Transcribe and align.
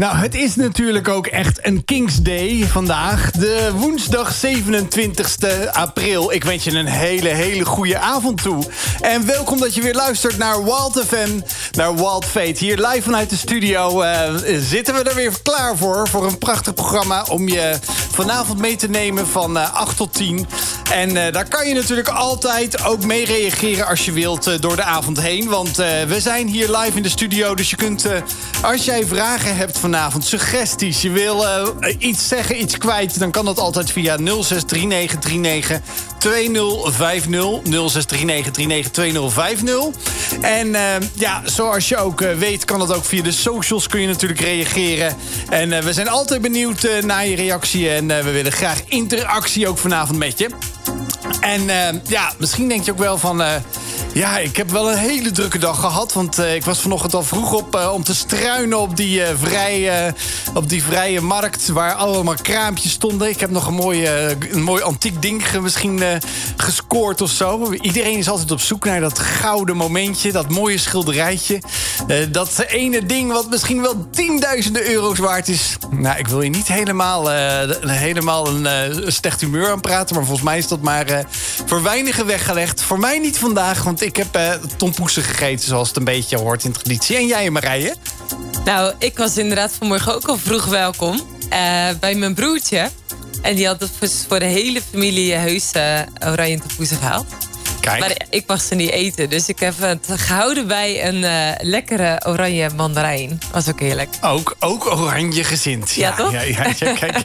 Nou, 0.00 0.16
het 0.16 0.34
is 0.34 0.54
natuurlijk 0.54 1.08
ook 1.08 1.26
echt 1.26 1.66
een 1.66 1.84
King's 1.84 2.16
Day 2.22 2.66
vandaag. 2.66 3.30
De 3.30 3.70
woensdag 3.74 4.32
27 4.32 5.72
april. 5.72 6.32
Ik 6.32 6.44
wens 6.44 6.64
je 6.64 6.70
een 6.70 6.86
hele, 6.86 7.28
hele 7.28 7.64
goede 7.64 7.98
avond 7.98 8.42
toe. 8.42 8.64
En 9.00 9.26
welkom 9.26 9.58
dat 9.58 9.74
je 9.74 9.82
weer 9.82 9.94
luistert 9.94 10.38
naar 10.38 10.64
Wild 10.64 11.02
FM, 11.06 11.40
naar 11.72 11.94
Wild 11.94 12.24
Fate. 12.24 12.64
Hier 12.64 12.86
live 12.86 13.02
vanuit 13.02 13.30
de 13.30 13.36
studio 13.36 14.02
uh, 14.02 14.20
zitten 14.58 14.94
we 14.94 15.02
er 15.02 15.14
weer 15.14 15.32
klaar 15.42 15.76
voor. 15.76 16.08
Voor 16.08 16.26
een 16.26 16.38
prachtig 16.38 16.74
programma 16.74 17.24
om 17.28 17.48
je 17.48 17.78
vanavond 18.12 18.58
mee 18.58 18.76
te 18.76 18.88
nemen 18.88 19.26
van 19.26 19.56
uh, 19.56 19.74
8 19.74 19.96
tot 19.96 20.14
10. 20.14 20.46
En 20.92 21.16
uh, 21.16 21.32
daar 21.32 21.48
kan 21.48 21.68
je 21.68 21.74
natuurlijk 21.74 22.08
altijd 22.08 22.84
ook 22.84 23.04
mee 23.04 23.24
reageren 23.24 23.86
als 23.86 24.04
je 24.04 24.12
wilt 24.12 24.62
door 24.62 24.76
de 24.76 24.84
avond 24.84 25.20
heen. 25.20 25.48
Want 25.48 25.76
we 25.76 26.16
zijn 26.18 26.48
hier 26.48 26.78
live 26.78 26.96
in 26.96 27.02
de 27.02 27.08
studio. 27.08 27.54
Dus 27.54 27.70
je 27.70 27.76
kunt, 27.76 28.06
als 28.62 28.84
jij 28.84 29.06
vragen 29.06 29.56
hebt 29.56 29.78
vanavond, 29.84 30.24
suggesties, 30.24 31.02
je 31.02 31.10
wil 31.10 31.44
uh, 31.44 31.68
iets 31.98 32.28
zeggen, 32.28 32.60
iets 32.60 32.78
kwijt... 32.78 33.18
dan 33.18 33.30
kan 33.30 33.44
dat 33.44 33.58
altijd 33.58 33.90
via 33.90 34.16
063939 34.16 35.80
2050 36.18 37.62
0639392050. 37.64 37.70
En 40.40 40.66
uh, 40.66 40.80
ja, 41.14 41.42
zoals 41.44 41.88
je 41.88 41.96
ook 41.96 42.20
uh, 42.20 42.32
weet, 42.32 42.64
kan 42.64 42.78
dat 42.78 42.94
ook 42.94 43.04
via 43.04 43.22
de 43.22 43.32
socials 43.32 43.86
kun 43.86 44.00
je 44.00 44.06
natuurlijk 44.06 44.40
reageren. 44.40 45.16
En 45.48 45.84
we 45.84 45.92
zijn 45.92 46.08
altijd 46.08 46.42
benieuwd 46.42 46.88
naar 47.00 47.26
je 47.26 47.36
reactie 47.36 47.90
en 47.90 48.06
we 48.06 48.30
willen 48.30 48.52
graag 48.52 48.82
interactie 48.86 49.68
ook 49.68 49.78
vanavond 49.78 50.18
met 50.18 50.38
je. 50.38 50.48
En 51.40 51.62
ja, 52.06 52.32
misschien 52.38 52.68
denk 52.68 52.84
je 52.84 52.92
ook 52.92 52.98
wel 52.98 53.18
van... 53.18 53.42
Ja, 54.14 54.38
ik 54.38 54.56
heb 54.56 54.70
wel 54.70 54.90
een 54.90 54.98
hele 54.98 55.30
drukke 55.30 55.58
dag 55.58 55.80
gehad. 55.80 56.12
Want 56.12 56.38
uh, 56.38 56.54
ik 56.54 56.64
was 56.64 56.80
vanochtend 56.80 57.14
al 57.14 57.22
vroeg 57.22 57.52
op 57.52 57.76
uh, 57.76 57.92
om 57.92 58.04
te 58.04 58.14
struinen 58.14 58.78
op 58.78 58.96
die, 58.96 59.22
vrije, 59.38 60.14
op 60.54 60.68
die 60.68 60.84
vrije 60.84 61.20
markt... 61.20 61.68
waar 61.68 61.94
allemaal 61.94 62.34
kraampjes 62.42 62.92
stonden. 62.92 63.28
Ik 63.28 63.40
heb 63.40 63.50
nog 63.50 63.66
een 63.66 63.74
mooi, 63.74 64.06
een 64.50 64.62
mooi 64.62 64.82
antiek 64.82 65.22
ding 65.22 65.60
misschien 65.60 66.02
gescoord 66.56 67.20
of 67.20 67.30
zo. 67.30 67.72
Iedereen 67.72 68.18
is 68.18 68.28
altijd 68.28 68.50
op 68.50 68.60
zoek 68.60 68.84
naar 68.84 69.00
dat 69.00 69.18
gouden 69.18 69.76
momentje. 69.76 70.32
Dat 70.32 70.50
mooie 70.50 70.78
schilderijtje. 70.78 71.62
dat 72.30 72.58
ene 72.58 73.06
ding 73.06 73.32
wat 73.32 73.50
misschien 73.50 73.80
wel 73.80 74.06
tienduizenden 74.10 74.90
euro's 74.90 75.18
waard 75.18 75.48
is. 75.48 75.76
Nou, 75.90 76.18
ik 76.18 76.28
wil 76.28 76.42
je 76.42 76.50
niet 76.50 76.68
helemaal, 76.68 77.28
helemaal 77.86 78.48
een 78.48 79.12
slecht 79.12 79.40
humeur 79.40 79.70
aan 79.70 79.80
praten... 79.80 80.14
maar 80.14 80.24
volgens 80.24 80.46
mij 80.46 80.58
is 80.58 80.68
dat 80.68 80.80
maar 80.80 81.13
voor 81.66 81.82
weinigen 81.82 82.26
weggelegd. 82.26 82.82
Voor 82.82 82.98
mij 82.98 83.18
niet 83.18 83.38
vandaag, 83.38 83.82
want 83.82 84.02
ik 84.02 84.16
heb 84.16 84.36
uh, 84.36 84.52
tompoesen 84.76 85.22
gegeten, 85.22 85.68
zoals 85.68 85.88
het 85.88 85.96
een 85.96 86.04
beetje 86.04 86.38
hoort 86.38 86.64
in 86.64 86.72
traditie. 86.72 87.16
En 87.16 87.26
jij, 87.26 87.50
Marije? 87.50 87.94
Nou, 88.64 88.92
ik 88.98 89.18
was 89.18 89.36
inderdaad 89.36 89.72
vanmorgen 89.78 90.14
ook 90.14 90.28
al 90.28 90.38
vroeg 90.38 90.64
welkom. 90.64 91.14
Uh, 91.14 91.88
bij 92.00 92.14
mijn 92.14 92.34
broertje. 92.34 92.90
En 93.42 93.54
die 93.54 93.66
had 93.66 93.80
het 93.80 93.90
voor 94.28 94.38
de 94.38 94.44
hele 94.44 94.80
familie 94.90 95.34
heus 95.34 95.70
oranje 96.20 96.58
tompoesen 96.58 96.96
gehaald. 96.96 97.26
Kijk. 97.84 98.00
Maar 98.00 98.16
ik 98.30 98.46
mag 98.46 98.62
ze 98.62 98.74
niet 98.74 98.90
eten. 98.90 99.30
Dus 99.30 99.48
ik 99.48 99.58
heb 99.58 99.74
het 99.78 100.06
gehouden 100.08 100.66
bij 100.66 101.08
een 101.08 101.22
uh, 101.22 101.50
lekkere 101.60 102.20
oranje 102.26 102.70
mandarijn. 102.76 103.40
Was 103.52 103.68
ook 103.68 103.80
heerlijk. 103.80 104.08
Ook, 104.20 104.56
ook 104.58 104.86
oranje 104.86 105.44
gezind. 105.44 105.90
Ja, 105.90 106.08
ja 106.08 106.14
toch? 106.14 106.32
Ja, 106.32 106.40
ja, 106.40 106.66
ja 106.78 106.94
kijk. 106.94 107.18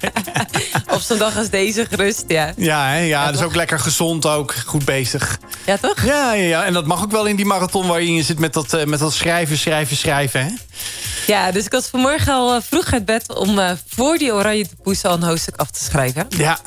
Op 0.94 1.02
zo'n 1.02 1.18
dag 1.18 1.38
als 1.38 1.50
deze 1.50 1.86
gerust, 1.86 2.24
ja. 2.28 2.54
Ja, 2.58 2.88
hè? 2.88 3.00
ja, 3.00 3.26
dat 3.26 3.36
is 3.36 3.42
ook 3.42 3.56
lekker 3.56 3.80
gezond 3.80 4.26
ook. 4.26 4.56
Goed 4.66 4.86
bezig. 4.86 5.40
Ja, 5.66 5.78
toch? 5.78 6.06
Ja, 6.06 6.34
ja, 6.34 6.44
ja, 6.44 6.66
en 6.66 6.74
dat 6.74 6.86
mag 6.86 7.04
ook 7.04 7.12
wel 7.12 7.26
in 7.26 7.36
die 7.36 7.46
marathon 7.46 7.88
waar 7.88 8.02
je 8.02 8.24
zit 8.24 8.40
met 8.40 8.54
dat, 8.54 8.74
uh, 8.74 8.84
met 8.84 9.00
dat 9.00 9.14
schrijven, 9.14 9.58
schrijven, 9.58 9.98
schrijven. 9.98 10.42
Hè? 10.42 10.52
Ja, 11.28 11.52
dus 11.52 11.66
ik 11.66 11.72
was 11.72 11.88
vanmorgen 11.88 12.34
al 12.34 12.56
uh, 12.56 12.62
vroeg 12.62 12.94
uit 12.94 13.06
bed 13.06 13.36
om 13.36 13.60
voor 13.88 14.18
die 14.18 14.34
oranje 14.34 14.68
te 14.68 14.76
poesen 14.84 15.10
al 15.10 15.16
een 15.16 15.24
hoofdstuk 15.24 15.56
af 15.56 15.72
te 15.72 15.84
schrijven. 15.84 16.26
Ja. 16.30 16.60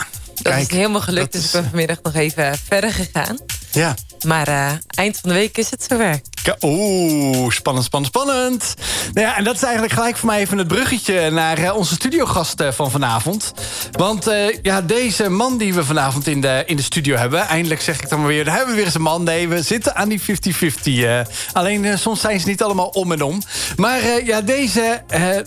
Dat 0.43 0.53
Kijk, 0.53 0.71
is 0.71 0.77
helemaal 0.77 1.01
gelukt, 1.01 1.33
dus 1.33 1.45
ik 1.45 1.53
ben 1.53 1.65
vanmiddag 1.65 1.99
nog 2.03 2.15
even 2.15 2.59
verder 2.69 2.93
gegaan. 2.93 3.39
Ja. 3.73 3.95
Maar 4.27 4.49
uh, 4.49 4.71
eind 4.89 5.19
van 5.21 5.31
de 5.31 5.37
week 5.37 5.59
is 5.59 5.71
het 5.71 5.87
zover. 5.89 6.21
Oeh, 6.61 7.51
spannend, 7.51 7.85
spannend, 7.85 8.13
spannend. 8.15 8.75
Nou 9.13 9.27
ja, 9.27 9.37
en 9.37 9.45
dat 9.45 9.55
is 9.55 9.63
eigenlijk 9.63 9.93
gelijk 9.93 10.17
voor 10.17 10.29
mij 10.29 10.41
even 10.41 10.59
het 10.59 10.69
bruggetje... 10.69 11.31
naar 11.31 11.59
uh, 11.59 11.77
onze 11.77 11.95
studiogast 11.95 12.63
van 12.71 12.91
vanavond. 12.91 13.53
Want 13.93 14.31
ja, 14.63 14.81
deze 14.81 15.29
man 15.29 15.59
die 15.59 15.75
we 15.75 15.85
vanavond 15.85 16.27
in 16.27 16.41
de, 16.41 16.63
in 16.67 16.77
de 16.77 16.83
studio 16.83 17.17
hebben... 17.17 17.41
eindelijk 17.41 17.81
zeg 17.81 18.01
ik 18.01 18.09
dan 18.09 18.19
maar 18.19 18.29
weer, 18.29 18.45
daar 18.45 18.55
hebben 18.55 18.71
we 18.71 18.77
weer 18.77 18.87
eens 18.87 18.95
een 18.95 19.03
man. 19.03 19.23
Nee, 19.23 19.49
we 19.49 19.63
zitten 19.63 19.97
aan 19.97 20.09
die 20.09 20.21
50-50. 20.21 21.31
alleen 21.53 21.99
soms 21.99 22.21
zijn 22.21 22.41
ze 22.41 22.49
niet 22.49 22.63
allemaal 22.63 22.89
om 22.89 23.13
en 23.13 23.23
om. 23.23 23.43
Maar 23.77 24.25
ja, 24.25 24.41
deze 24.41 25.03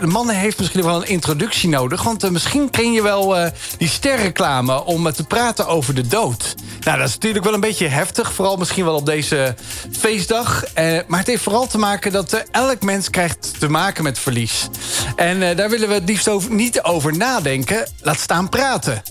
man 0.05 0.29
heeft 0.29 0.59
misschien 0.59 0.83
wel 0.83 0.95
een 0.95 1.09
introductie 1.09 1.69
nodig. 1.69 2.03
Want 2.03 2.31
misschien 2.31 2.69
ken 2.69 2.91
je 2.91 3.01
wel 3.01 3.49
die 3.77 3.89
sterreclame 3.89 4.83
om 4.83 5.11
te 5.11 5.23
praten 5.23 5.67
over 5.67 5.93
de 5.93 6.07
dood. 6.07 6.55
Nou, 6.79 6.97
dat 6.97 7.07
is 7.07 7.13
natuurlijk 7.13 7.45
wel 7.45 7.53
een 7.53 7.59
beetje 7.59 7.87
heftig. 7.87 8.14
Vooral 8.23 8.57
misschien 8.57 8.85
wel 8.85 8.95
op 8.95 9.05
deze 9.05 9.55
feestdag. 9.91 10.63
Eh, 10.63 10.99
maar 11.07 11.19
het 11.19 11.27
heeft 11.27 11.43
vooral 11.43 11.67
te 11.67 11.77
maken 11.77 12.11
dat 12.11 12.33
uh, 12.33 12.39
elk 12.51 12.83
mens 12.83 13.09
krijgt 13.09 13.59
te 13.59 13.69
maken 13.69 14.03
met 14.03 14.19
verlies. 14.19 14.67
En 15.15 15.41
uh, 15.41 15.55
daar 15.57 15.69
willen 15.69 15.87
we 15.87 15.93
het 15.93 16.09
liefst 16.09 16.29
over, 16.29 16.51
niet 16.51 16.81
over 16.81 17.17
nadenken. 17.17 17.87
Laat 18.01 18.19
staan 18.19 18.49
praten. 18.49 19.03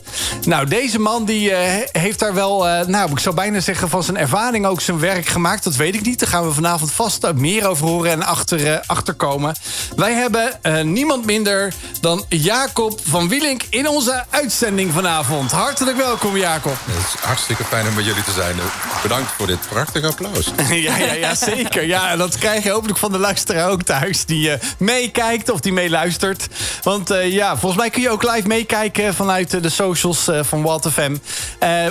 Nou, 0.44 0.66
deze 0.66 0.98
man 0.98 1.24
die 1.24 1.52
heeft 1.92 2.18
daar 2.18 2.34
wel, 2.34 2.58
nou, 2.86 3.10
ik 3.10 3.18
zou 3.18 3.34
bijna 3.34 3.60
zeggen... 3.60 3.88
van 3.88 4.02
zijn 4.02 4.16
ervaring 4.16 4.66
ook 4.66 4.80
zijn 4.80 4.98
werk 4.98 5.26
gemaakt. 5.26 5.64
Dat 5.64 5.76
weet 5.76 5.94
ik 5.94 6.04
niet. 6.04 6.20
Daar 6.20 6.28
gaan 6.28 6.46
we 6.46 6.52
vanavond 6.52 6.92
vast 6.92 7.32
meer 7.32 7.68
over 7.68 7.86
horen 7.86 8.10
en 8.10 8.22
achter, 8.22 8.80
achterkomen. 8.86 9.54
Wij 9.96 10.12
hebben 10.12 10.58
niemand 10.92 11.24
minder 11.24 11.74
dan 12.00 12.24
Jacob 12.28 13.00
van 13.04 13.28
Wielink... 13.28 13.62
in 13.70 13.88
onze 13.88 14.24
uitzending 14.30 14.92
vanavond. 14.92 15.50
Hartelijk 15.50 15.96
welkom, 15.96 16.36
Jacob. 16.36 16.76
Het 16.84 17.04
is 17.06 17.20
hartstikke 17.20 17.64
fijn 17.64 17.88
om 17.88 17.94
bij 17.94 18.04
jullie 18.04 18.24
te 18.24 18.32
zijn. 18.32 18.56
Bedankt 19.02 19.30
voor 19.30 19.46
dit 19.46 19.68
prachtige 19.68 20.06
applaus. 20.06 20.50
ja, 20.70 20.96
ja, 20.96 21.12
ja, 21.12 21.34
zeker. 21.34 21.86
Ja, 21.86 22.10
en 22.10 22.18
dat 22.18 22.38
krijg 22.38 22.64
je 22.64 22.70
hopelijk 22.70 22.98
van 22.98 23.12
de 23.12 23.18
luisteraar 23.18 23.70
ook 23.70 23.82
thuis... 23.82 24.24
die 24.24 24.48
uh, 24.48 24.54
meekijkt 24.78 25.50
of 25.50 25.60
die 25.60 25.72
meeluistert. 25.72 26.48
Want 26.82 27.10
uh, 27.10 27.32
ja, 27.32 27.56
volgens 27.56 27.80
mij 27.80 27.90
kun 27.90 28.02
je 28.02 28.10
ook 28.10 28.22
live 28.22 28.46
meekijken... 28.46 29.14
vanuit 29.14 29.54
uh, 29.54 29.62
de 29.62 29.68
socials 29.68 30.30
van 30.40 30.62
Walt 30.62 30.88
FM. 30.92 31.16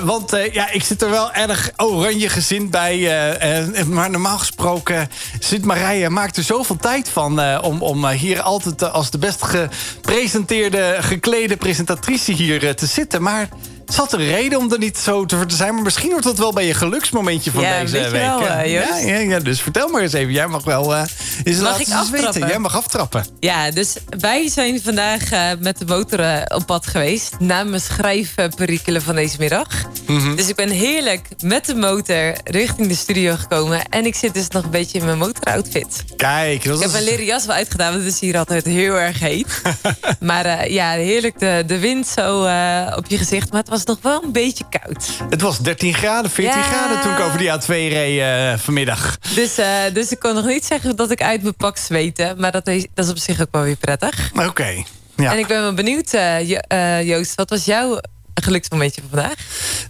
want 0.04 0.32
ja, 0.52 0.72
ik 0.72 0.84
zit 0.84 1.02
er 1.02 1.10
wel 1.10 1.34
erg 1.34 1.70
oranje 1.78 2.30
gezind 2.30 2.72
bij. 2.72 3.00
maar 3.88 4.10
normaal 4.10 4.38
gesproken 4.38 5.10
zit 5.40 5.66
Marije... 5.66 6.10
maakt 6.10 6.38
er 6.38 6.44
zoveel 6.44 6.78
tijd 6.78 7.10
van 7.10 7.62
om, 7.62 7.82
om 7.82 8.08
hier 8.08 8.42
altijd... 8.42 8.92
als 8.92 9.10
de 9.10 9.18
best 9.18 9.44
gepresenteerde, 9.44 10.98
geklede 11.00 11.58
presentatrice 11.58 12.32
hier 12.32 12.76
te 12.76 12.86
zitten. 12.86 13.22
Maar... 13.22 13.48
Zat 13.86 14.14
een 14.14 14.26
reden 14.26 14.60
om 14.60 14.72
er 14.72 14.78
niet 14.80 14.98
zo 14.98 15.26
te 15.26 15.46
zijn. 15.48 15.74
Maar 15.74 15.84
misschien 15.84 16.10
wordt 16.10 16.26
dat 16.26 16.38
wel 16.38 16.54
bij 16.54 16.66
je 16.66 16.74
geluksmomentje 16.74 17.52
van 17.52 17.62
ja, 17.62 17.80
deze 17.80 17.92
week. 17.92 18.12
Wel, 18.12 18.42
uh, 18.42 18.48
ja, 18.48 18.98
ja, 18.98 19.18
ja, 19.18 19.40
dus 19.40 19.62
vertel 19.62 19.88
maar 19.88 20.02
eens 20.02 20.14
even. 20.14 20.34
Jij 20.34 20.48
mag 20.48 20.64
wel 20.64 20.94
uh, 20.94 21.04
eens 21.44 21.60
mag 21.60 21.80
ik 21.80 21.88
aftrappen? 21.88 22.34
weten. 22.34 22.48
Jij 22.48 22.60
mag 22.60 22.76
aftrappen. 22.76 23.26
Ja, 23.40 23.72
dus 23.72 23.96
wij 24.20 24.50
zijn 24.50 24.82
vandaag 24.82 25.32
uh, 25.32 25.50
met 25.60 25.78
de 25.78 25.86
motor 25.86 26.44
op 26.48 26.66
pad 26.66 26.88
geweest. 26.88 27.36
Na 27.40 27.64
mijn 27.64 27.82
schrijfperikelen 27.82 29.02
van 29.02 29.16
deze 29.16 29.36
middag. 29.40 29.68
Mm 30.08 30.20
-hmm. 30.20 30.36
Dus 30.36 30.50
ik 30.50 30.56
ben 30.56 30.70
heerlijk 30.70 31.28
met 31.42 31.66
de 31.66 31.76
motor 31.76 32.34
richting 32.44 32.88
de 32.88 32.96
studio 32.96 33.36
gekomen. 33.36 33.90
En 33.90 34.06
ik 34.06 34.16
zit 34.16 34.34
dus 34.34 34.48
nog 34.48 34.64
een 34.64 34.70
beetje 34.70 35.00
in 35.00 35.06
mijn 35.06 35.18
motoroutfit. 35.18 36.04
Kijk. 36.16 36.64
Dat 36.64 36.76
ik 36.76 36.82
heb 36.82 36.92
mijn 36.92 37.04
leren 37.04 37.26
jas 37.26 37.46
wel 37.46 37.56
uitgedaan. 37.56 37.92
Want 37.92 38.04
het 38.04 38.14
is 38.14 38.20
hier 38.20 38.38
altijd 38.38 38.66
heel 38.66 38.94
erg 38.94 39.20
heet. 39.20 39.62
maar 40.20 40.72
ja, 40.72 40.92
heerlijk 40.92 41.40
de, 41.40 41.64
de 41.68 41.80
wind 41.80 42.08
zo 42.08 42.40
op 42.96 43.06
je 43.08 43.18
gezicht. 43.18 43.52
Maar 43.52 43.60
het 43.60 43.70
was 43.74 43.86
nog 43.86 43.98
wel 44.02 44.24
een 44.24 44.32
beetje 44.32 44.64
koud. 44.70 45.08
Het 45.30 45.42
was 45.42 45.60
13 45.60 45.94
graden, 45.94 46.32
14 46.32 46.58
Ja. 46.58 46.62
graden 46.62 47.02
toen 47.02 47.12
ik 47.14 47.20
over 47.20 47.38
die 47.38 47.50
A2 47.52 47.66
reed 47.68 48.20
uh, 48.20 48.58
vanmiddag. 48.58 49.18
Dus, 49.36 49.60
uh, 49.60 49.68
dus 49.94 50.12
ik 50.12 50.20
kon 50.20 50.34
nog 50.36 50.46
niet 50.46 50.66
zeggen 50.66 50.96
dat 50.96 51.12
ik 51.12 51.22
uit 51.22 51.42
mijn 51.42 51.56
pak 51.56 51.78
zweten. 51.78 52.40
Maar 52.40 52.52
dat 52.52 52.68
is, 52.68 52.86
dat 52.94 53.06
is 53.06 53.12
op 53.12 53.18
zich 53.18 53.42
ook 53.42 53.48
wel 53.52 53.64
weer 53.64 53.76
prettig. 53.76 54.32
Oké. 54.34 54.46
Okay. 54.48 54.86
Ja. 55.16 55.32
En 55.32 55.38
ik 55.40 55.48
ben 55.48 55.62
wel 55.62 55.74
benieuwd, 55.74 56.12
jo 56.44 56.60
Joost, 57.04 57.36
wat 57.36 57.50
was 57.50 57.66
jouw 57.66 58.00
geluksmomentje 58.44 59.02
van 59.02 59.10
vandaag? 59.10 59.36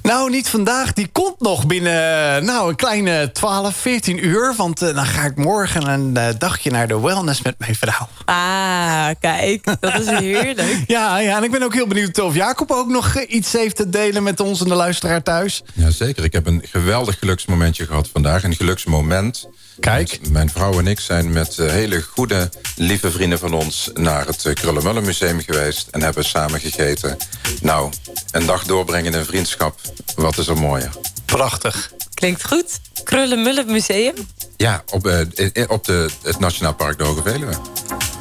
Nou, 0.01 0.29
niet 0.29 0.49
vandaag. 0.49 0.93
Die 0.93 1.07
komt 1.07 1.39
nog 1.39 1.67
binnen 1.67 2.45
nou, 2.45 2.69
een 2.69 2.75
kleine 2.75 3.31
12, 3.31 3.75
14 3.75 4.25
uur. 4.25 4.53
Want 4.57 4.81
uh, 4.81 4.95
dan 4.95 5.05
ga 5.05 5.23
ik 5.23 5.35
morgen 5.35 5.87
een 5.87 6.13
uh, 6.17 6.27
dagje 6.37 6.71
naar 6.71 6.87
de 6.87 6.99
wellness 6.99 7.41
met 7.41 7.55
mijn 7.57 7.75
vrouw. 7.75 8.07
Ah, 8.25 9.09
kijk. 9.19 9.63
Dat 9.79 9.99
is 9.99 10.07
heerlijk. 10.07 10.83
ja, 10.87 11.17
ja, 11.17 11.37
en 11.37 11.43
ik 11.43 11.51
ben 11.51 11.63
ook 11.63 11.73
heel 11.73 11.87
benieuwd 11.87 12.19
of 12.19 12.35
Jacob 12.35 12.71
ook 12.71 12.87
nog 12.87 13.19
iets 13.21 13.51
heeft 13.51 13.75
te 13.75 13.89
delen 13.89 14.23
met 14.23 14.39
ons 14.39 14.61
en 14.61 14.67
de 14.67 14.75
luisteraar 14.75 15.23
thuis. 15.23 15.63
Jazeker. 15.73 16.23
Ik 16.23 16.33
heb 16.33 16.47
een 16.47 16.63
geweldig 16.69 17.19
geluksmomentje 17.19 17.85
gehad 17.85 18.09
vandaag. 18.13 18.43
Een 18.43 18.55
geluksmoment. 18.55 19.47
Kijk. 19.79 20.17
Want 20.21 20.31
mijn 20.31 20.49
vrouw 20.49 20.79
en 20.79 20.87
ik 20.87 20.99
zijn 20.99 21.31
met 21.31 21.57
uh, 21.57 21.69
hele 21.69 22.01
goede, 22.01 22.49
lieve 22.75 23.11
vrienden 23.11 23.39
van 23.39 23.53
ons... 23.53 23.89
naar 23.93 24.25
het 24.27 24.45
uh, 24.45 24.53
Krullenmullen 24.53 25.03
Museum 25.03 25.41
geweest 25.41 25.87
en 25.91 26.01
hebben 26.01 26.25
samen 26.25 26.59
gegeten. 26.59 27.17
Nou, 27.61 27.91
een 28.31 28.45
dag 28.45 28.63
doorbrengen 28.63 29.13
in 29.13 29.25
vriendschap. 29.25 29.79
Wat 30.15 30.37
is 30.37 30.47
er 30.47 30.57
mooier. 30.57 30.89
Prachtig. 31.25 31.91
Klinkt 32.13 32.47
goed. 32.47 32.79
Krullenmullen 33.03 33.65
Museum? 33.65 34.15
Ja, 34.57 34.83
op, 34.91 35.07
uh, 35.07 35.19
op 35.67 35.85
de, 35.85 36.09
het 36.23 36.39
Nationaal 36.39 36.73
Park 36.73 36.97
de 36.97 37.03
Hoge 37.03 37.21
Veluwe. 37.21 37.53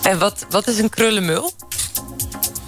En 0.03 0.19
wat, 0.19 0.47
wat 0.51 0.67
is 0.67 0.79
een 0.79 0.89
krullenmul? 0.89 1.53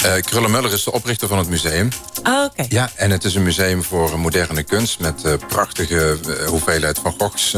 Uh, 0.04 0.12
Krullenmuller 0.20 0.72
is 0.72 0.84
de 0.84 0.92
oprichter 0.92 1.28
van 1.28 1.38
het 1.38 1.48
museum. 1.48 1.88
Ah, 2.22 2.44
oké. 2.44 2.64
Ja, 2.68 2.90
en 2.96 3.10
het 3.10 3.24
is 3.24 3.34
een 3.34 3.42
museum 3.42 3.82
voor 3.82 4.18
moderne 4.18 4.62
kunst... 4.62 5.00
met 5.00 5.22
uh, 5.26 5.32
prachtige 5.48 6.18
uh, 6.26 6.46
hoeveelheid 6.46 6.98
van 6.98 7.14
Goghs 7.18 7.56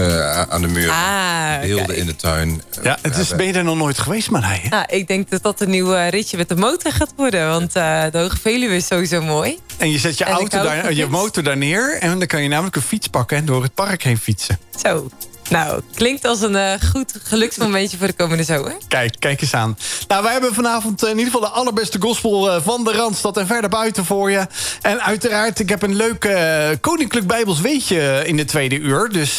aan 0.48 0.60
de 0.60 0.66
muur. 0.68 0.90
Ah, 0.90 1.60
beelden 1.60 1.96
in 1.96 2.06
de 2.06 2.16
tuin. 2.16 2.62
Ja, 2.82 2.98
het 3.02 3.16
is, 3.16 3.28
ben 3.28 3.46
je 3.46 3.52
er 3.52 3.64
nog 3.64 3.76
nooit 3.76 3.98
geweest, 3.98 4.30
Marij? 4.30 4.66
Nou, 4.70 4.84
ik 4.88 5.08
denk 5.08 5.30
dat 5.30 5.42
dat 5.42 5.60
een 5.60 5.70
nieuw 5.70 6.08
ritje 6.08 6.36
met 6.36 6.48
de 6.48 6.56
motor 6.56 6.92
gaat 6.92 7.12
worden. 7.16 7.48
Want 7.48 7.72
de 7.72 8.10
Hoge 8.12 8.36
Veluwe 8.36 8.76
is 8.76 8.86
sowieso 8.86 9.22
mooi. 9.22 9.58
En 9.76 9.90
je 9.90 9.98
zet 9.98 10.18
je, 10.18 10.24
auto 10.24 10.62
daar, 10.62 10.92
je 10.92 11.06
motor 11.06 11.42
daar 11.42 11.56
neer... 11.56 11.98
en 12.00 12.18
dan 12.18 12.26
kan 12.26 12.42
je 12.42 12.48
namelijk 12.48 12.76
een 12.76 12.82
fiets 12.82 13.06
pakken 13.06 13.36
en 13.36 13.44
door 13.44 13.62
het 13.62 13.74
park 13.74 14.02
heen 14.02 14.18
fietsen. 14.18 14.58
Zo, 14.82 15.08
nou, 15.50 15.80
klinkt 15.94 16.24
als 16.24 16.40
een 16.40 16.54
uh, 16.54 16.72
goed 16.92 17.14
geluksmomentje 17.22 17.96
voor 17.98 18.06
de 18.06 18.12
komende 18.12 18.44
zomer. 18.44 18.76
Kijk, 18.88 19.14
kijk 19.18 19.40
eens 19.40 19.54
aan. 19.54 19.78
Nou, 20.08 20.22
wij 20.22 20.32
hebben 20.32 20.54
vanavond 20.54 21.04
uh, 21.04 21.10
in 21.10 21.18
ieder 21.18 21.32
geval 21.32 21.48
de 21.48 21.54
allerbeste 21.54 22.00
gospel 22.00 22.48
uh, 22.48 22.62
van 22.62 22.84
de 22.84 22.92
Randstad 22.92 23.36
en 23.36 23.46
verder 23.46 23.70
buiten 23.70 24.04
voor 24.04 24.30
je. 24.30 24.46
En 24.82 25.02
uiteraard, 25.02 25.58
ik 25.58 25.68
heb 25.68 25.82
een 25.82 25.96
leuk 25.96 26.28
Koninklijk 26.80 27.26
Bijbels 27.26 27.60
weetje 27.60 28.22
in 28.26 28.36
de 28.36 28.44
tweede 28.44 28.76
uur. 28.76 29.08
Dus 29.08 29.38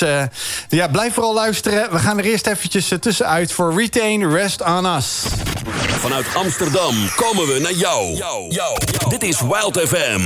ja, 0.69 0.88
blijf 0.88 1.13
vooral 1.13 1.33
luisteren. 1.33 1.92
We 1.92 2.00
gaan 2.00 2.18
er 2.18 2.25
eerst 2.25 2.48
eventjes 2.48 2.92
tussenuit 3.00 3.51
voor 3.51 3.74
Retain 3.80 4.31
Rest 4.33 4.63
on 4.63 4.86
Us. 4.86 5.24
Vanuit 6.00 6.36
Amsterdam 6.36 7.10
komen 7.15 7.48
we 7.48 7.60
naar 7.60 7.74
jou. 7.74 8.15
jou. 8.15 8.51
jou. 8.53 8.77
Dit 9.10 9.24
is 9.24 9.42
Wild 9.42 9.80
FM. 9.80 10.21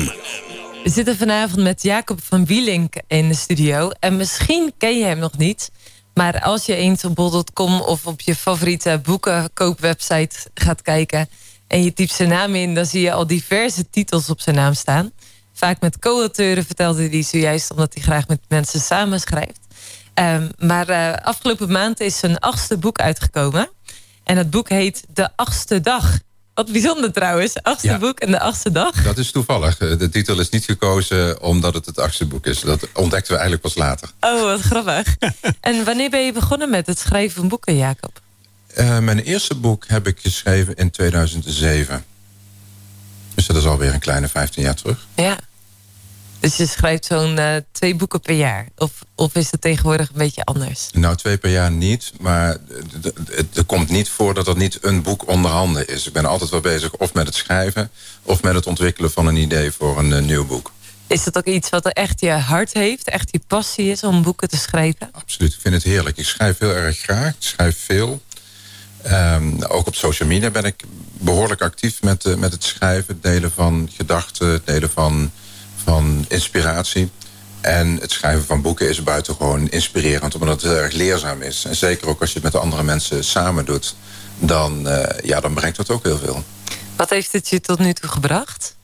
We 0.84 0.90
zitten 0.90 1.18
vanavond 1.18 1.62
met 1.62 1.84
Jacob 1.84 2.24
van 2.24 2.46
Wielink 2.46 2.94
in 3.08 3.28
de 3.28 3.36
studio. 3.36 3.90
En 4.00 4.18
misschien 4.18 4.74
ken 4.78 4.98
je 4.98 5.06
hem 5.06 5.18
nog 5.18 5.38
niet. 5.38 5.72
Maar 6.14 6.42
als 6.42 6.66
je 6.66 6.76
eens 6.76 7.06
op 7.06 7.16
bol.com 7.16 7.82
of 7.82 8.08
op 8.08 8.22
je 8.22 8.36
favoriete 8.36 9.00
boekenkoopwebsite 9.04 10.36
gaat 10.54 10.82
kijken... 10.82 11.30
en 11.68 11.84
je 11.84 11.94
typt 11.94 12.12
zijn 12.12 12.30
naam 12.30 12.56
in, 12.56 12.74
dan 12.76 12.86
zie 12.86 13.02
je 13.02 13.14
al 13.14 13.28
diverse 13.28 13.90
titels 13.90 14.30
op 14.30 14.42
zijn 14.42 14.56
naam 14.56 14.74
staan. 14.74 15.12
Vaak 15.54 15.82
met 15.82 16.00
co-auteuren 16.00 16.66
vertelde 16.66 17.10
hij 17.10 17.24
zojuist... 17.24 17.72
omdat 17.72 17.94
hij 17.94 18.04
graag 18.04 18.28
met 18.28 18.40
mensen 18.48 18.80
samenschrijft. 18.80 19.60
Um, 20.16 20.50
maar 20.58 20.90
uh, 20.90 21.14
afgelopen 21.14 21.72
maand 21.72 22.00
is 22.00 22.18
zijn 22.18 22.40
achtste 22.40 22.78
boek 22.78 23.00
uitgekomen. 23.00 23.70
En 24.24 24.38
het 24.38 24.50
boek 24.50 24.70
heet 24.70 25.04
De 25.14 25.30
Achtste 25.36 25.82
Dag... 25.82 26.20
Wat 26.54 26.72
bijzonder 26.72 27.12
trouwens. 27.12 27.64
Achtste 27.64 27.98
boek 27.98 28.20
en 28.20 28.32
de 28.32 28.40
achtste 28.40 28.72
dag. 28.72 29.04
Dat 29.04 29.18
is 29.18 29.32
toevallig. 29.32 29.78
Eh, 29.78 29.98
de 29.98 30.10
titel 30.10 30.40
is 30.40 30.50
niet 30.50 30.66
gekozen 30.66 31.42
omdat 31.42 31.74
het 31.74 31.86
het 31.86 32.00
achtste 32.00 32.26
boek 32.26 32.46
is. 32.46 32.60
Dat 32.60 32.88
ontdekten 32.94 33.34
we 33.34 33.40
eigenlijk 33.40 33.62
pas 33.62 33.76
later. 33.76 34.10
Oh, 34.20 34.42
wat 34.42 34.60
grappig. 34.60 35.16
en 35.62 35.86
wanneer 35.86 36.10
ben 36.10 36.26
je 36.26 36.34
begonnen 36.34 36.70
met 36.70 36.88
het 36.88 37.00
schrijven 37.00 37.36
van 37.36 37.48
boeken, 37.48 37.78
Jacob? 37.78 38.22
Uh, 38.78 39.00
mijn 39.00 39.20
eerste 39.20 39.56
boek 39.56 39.86
heb 39.88 40.08
ik 40.08 40.20
geschreven 40.20 40.76
in 40.76 40.92
2007. 40.92 42.06
Dus 43.36 43.46
dat 43.46 43.56
is 43.56 43.66
alweer 43.66 43.94
een 43.94 44.00
kleine 44.00 44.28
15 44.28 44.64
jaar 44.64 44.76
terug. 44.76 45.08
Ja. 45.16 45.38
Dus 46.42 46.56
je 46.56 46.68
schrijft 46.68 47.06
zo'n 47.06 47.38
uh, 47.38 47.56
twee 47.72 47.96
boeken 47.96 48.20
per 48.20 48.36
jaar? 48.36 48.68
Of, 48.78 48.92
of 49.16 49.36
is 49.36 49.52
het 49.52 49.62
tegenwoordig 49.62 50.10
een 50.10 50.18
beetje 50.18 50.44
anders? 50.44 50.90
Nou, 50.92 51.16
twee 51.16 51.38
per 51.38 51.52
jaar 51.52 51.72
niet. 51.72 52.12
Maar 52.20 52.58
het 53.26 53.66
komt 53.66 53.90
niet 53.90 54.10
voor 54.10 54.34
dat 54.34 54.48
er 54.48 54.58
niet 54.58 54.78
een 54.82 55.02
boek 55.02 55.28
onder 55.28 55.52
handen 55.52 55.88
is. 55.88 56.08
Ik 56.08 56.14
ben 56.14 56.26
altijd 56.26 56.50
wel 56.50 56.62
bezig 56.62 56.96
of 56.96 57.14
met 57.14 57.26
het 57.26 57.36
schrijven... 57.36 57.92
of 58.24 58.42
met 58.42 58.56
het 58.56 58.68
ontwikkelen 58.68 59.12
van 59.12 59.28
een 59.28 59.36
idee 59.36 59.72
voor 59.72 60.00
een 60.00 60.10
uh, 60.10 60.20
nieuw 60.20 60.46
boek. 60.46 60.72
Is 61.08 61.24
dat 61.24 61.38
ook 61.38 61.46
iets 61.46 61.70
wat 61.70 61.86
er 61.86 61.92
echt 61.92 62.20
je 62.20 62.32
hart 62.32 62.74
heeft? 62.74 63.10
Echt 63.10 63.30
je 63.32 63.42
passie 63.48 63.92
is 63.92 64.04
om 64.04 64.22
boeken 64.22 64.50
te 64.50 64.58
schrijven? 64.58 65.10
Absoluut, 65.12 65.54
ik 65.54 65.60
vind 65.62 65.74
het 65.74 65.84
heerlijk. 65.84 66.18
Ik 66.18 66.26
schrijf 66.26 66.58
heel 66.58 66.76
erg 66.76 66.98
graag. 66.98 67.28
Ik 67.28 67.36
schrijf 67.40 67.78
veel. 67.78 68.22
Um, 69.08 69.64
ook 69.64 69.88
op 69.88 69.96
social 69.96 70.30
media 70.30 70.50
ben 70.50 70.66
ik 70.66 70.84
behoorlijk 71.14 71.62
actief 71.62 72.02
met, 72.02 72.26
uh, 72.26 72.36
met 72.36 72.52
het 72.52 72.64
schrijven. 72.64 73.22
Delen 73.22 73.52
van 73.52 73.90
gedachten, 73.96 74.62
delen 74.66 74.90
van 74.90 75.32
van 75.86 76.26
inspiratie. 76.28 77.10
En 77.62 77.98
het 77.98 78.12
schrijven 78.12 78.46
van 78.46 78.62
boeken 78.62 78.90
is 78.90 79.04
buitengewoon 79.04 79.70
inspirerend... 79.70 80.36
omdat 80.36 80.62
het 80.62 80.72
erg 80.72 80.94
leerzaam 80.94 81.42
is. 81.42 81.66
En 81.66 81.76
zeker 81.76 82.08
ook 82.08 82.22
als 82.22 82.34
je 82.34 82.40
het 82.40 82.54
met 82.54 82.62
andere 82.62 82.84
mensen 82.84 83.24
samen 83.24 83.66
doet... 83.66 83.96
dan, 84.40 84.88
uh, 84.88 85.04
ja, 85.24 85.40
dan 85.40 85.54
brengt 85.54 85.78
dat 85.78 85.90
ook 85.90 86.04
heel 86.04 86.18
veel. 86.18 86.44
Wat 86.96 87.10
heeft 87.10 87.32
het 87.32 87.50
je 87.50 87.62
tot 87.62 87.80
nu 87.80 87.94
toe 87.94 88.10
gebracht? 88.10 88.76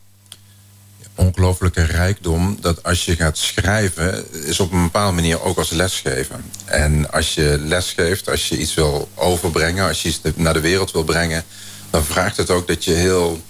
Ongelooflijke 1.16 1.84
rijkdom 1.84 2.58
dat 2.62 2.84
als 2.84 3.06
je 3.06 3.16
gaat 3.16 3.38
schrijven... 3.38 4.34
is 4.46 4.60
op 4.60 4.72
een 4.72 4.84
bepaalde 4.84 5.16
manier 5.16 5.42
ook 5.42 5.58
als 5.58 5.70
lesgeven. 5.70 6.44
En 6.66 7.12
als 7.12 7.36
je 7.36 7.58
lesgeeft, 7.60 8.30
als 8.30 8.50
je 8.50 8.58
iets 8.58 8.74
wil 8.74 9.10
overbrengen... 9.16 9.88
als 9.88 10.02
je 10.02 10.10
iets 10.10 10.22
naar 10.36 10.54
de 10.54 10.60
wereld 10.62 10.92
wil 10.92 11.04
brengen... 11.04 11.44
dan 11.90 12.04
vraagt 12.04 12.38
het 12.38 12.50
ook 12.50 12.68
dat 12.68 12.84
je 12.84 12.94
heel 12.94 13.42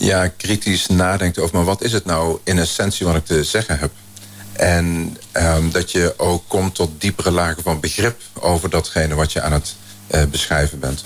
ja, 0.00 0.28
kritisch 0.28 0.86
nadenkt 0.86 1.38
over... 1.38 1.56
maar 1.56 1.64
wat 1.64 1.82
is 1.82 1.92
het 1.92 2.04
nou 2.04 2.38
in 2.44 2.58
essentie 2.58 3.06
wat 3.06 3.16
ik 3.16 3.24
te 3.24 3.44
zeggen 3.44 3.78
heb? 3.78 3.90
En 4.52 5.16
um, 5.32 5.70
dat 5.70 5.90
je 5.90 6.14
ook 6.16 6.44
komt 6.48 6.74
tot 6.74 7.00
diepere 7.00 7.30
lagen 7.30 7.62
van 7.62 7.80
begrip... 7.80 8.20
over 8.34 8.70
datgene 8.70 9.14
wat 9.14 9.32
je 9.32 9.42
aan 9.42 9.52
het 9.52 9.76
uh, 10.10 10.24
beschrijven 10.24 10.78
bent. 10.78 11.04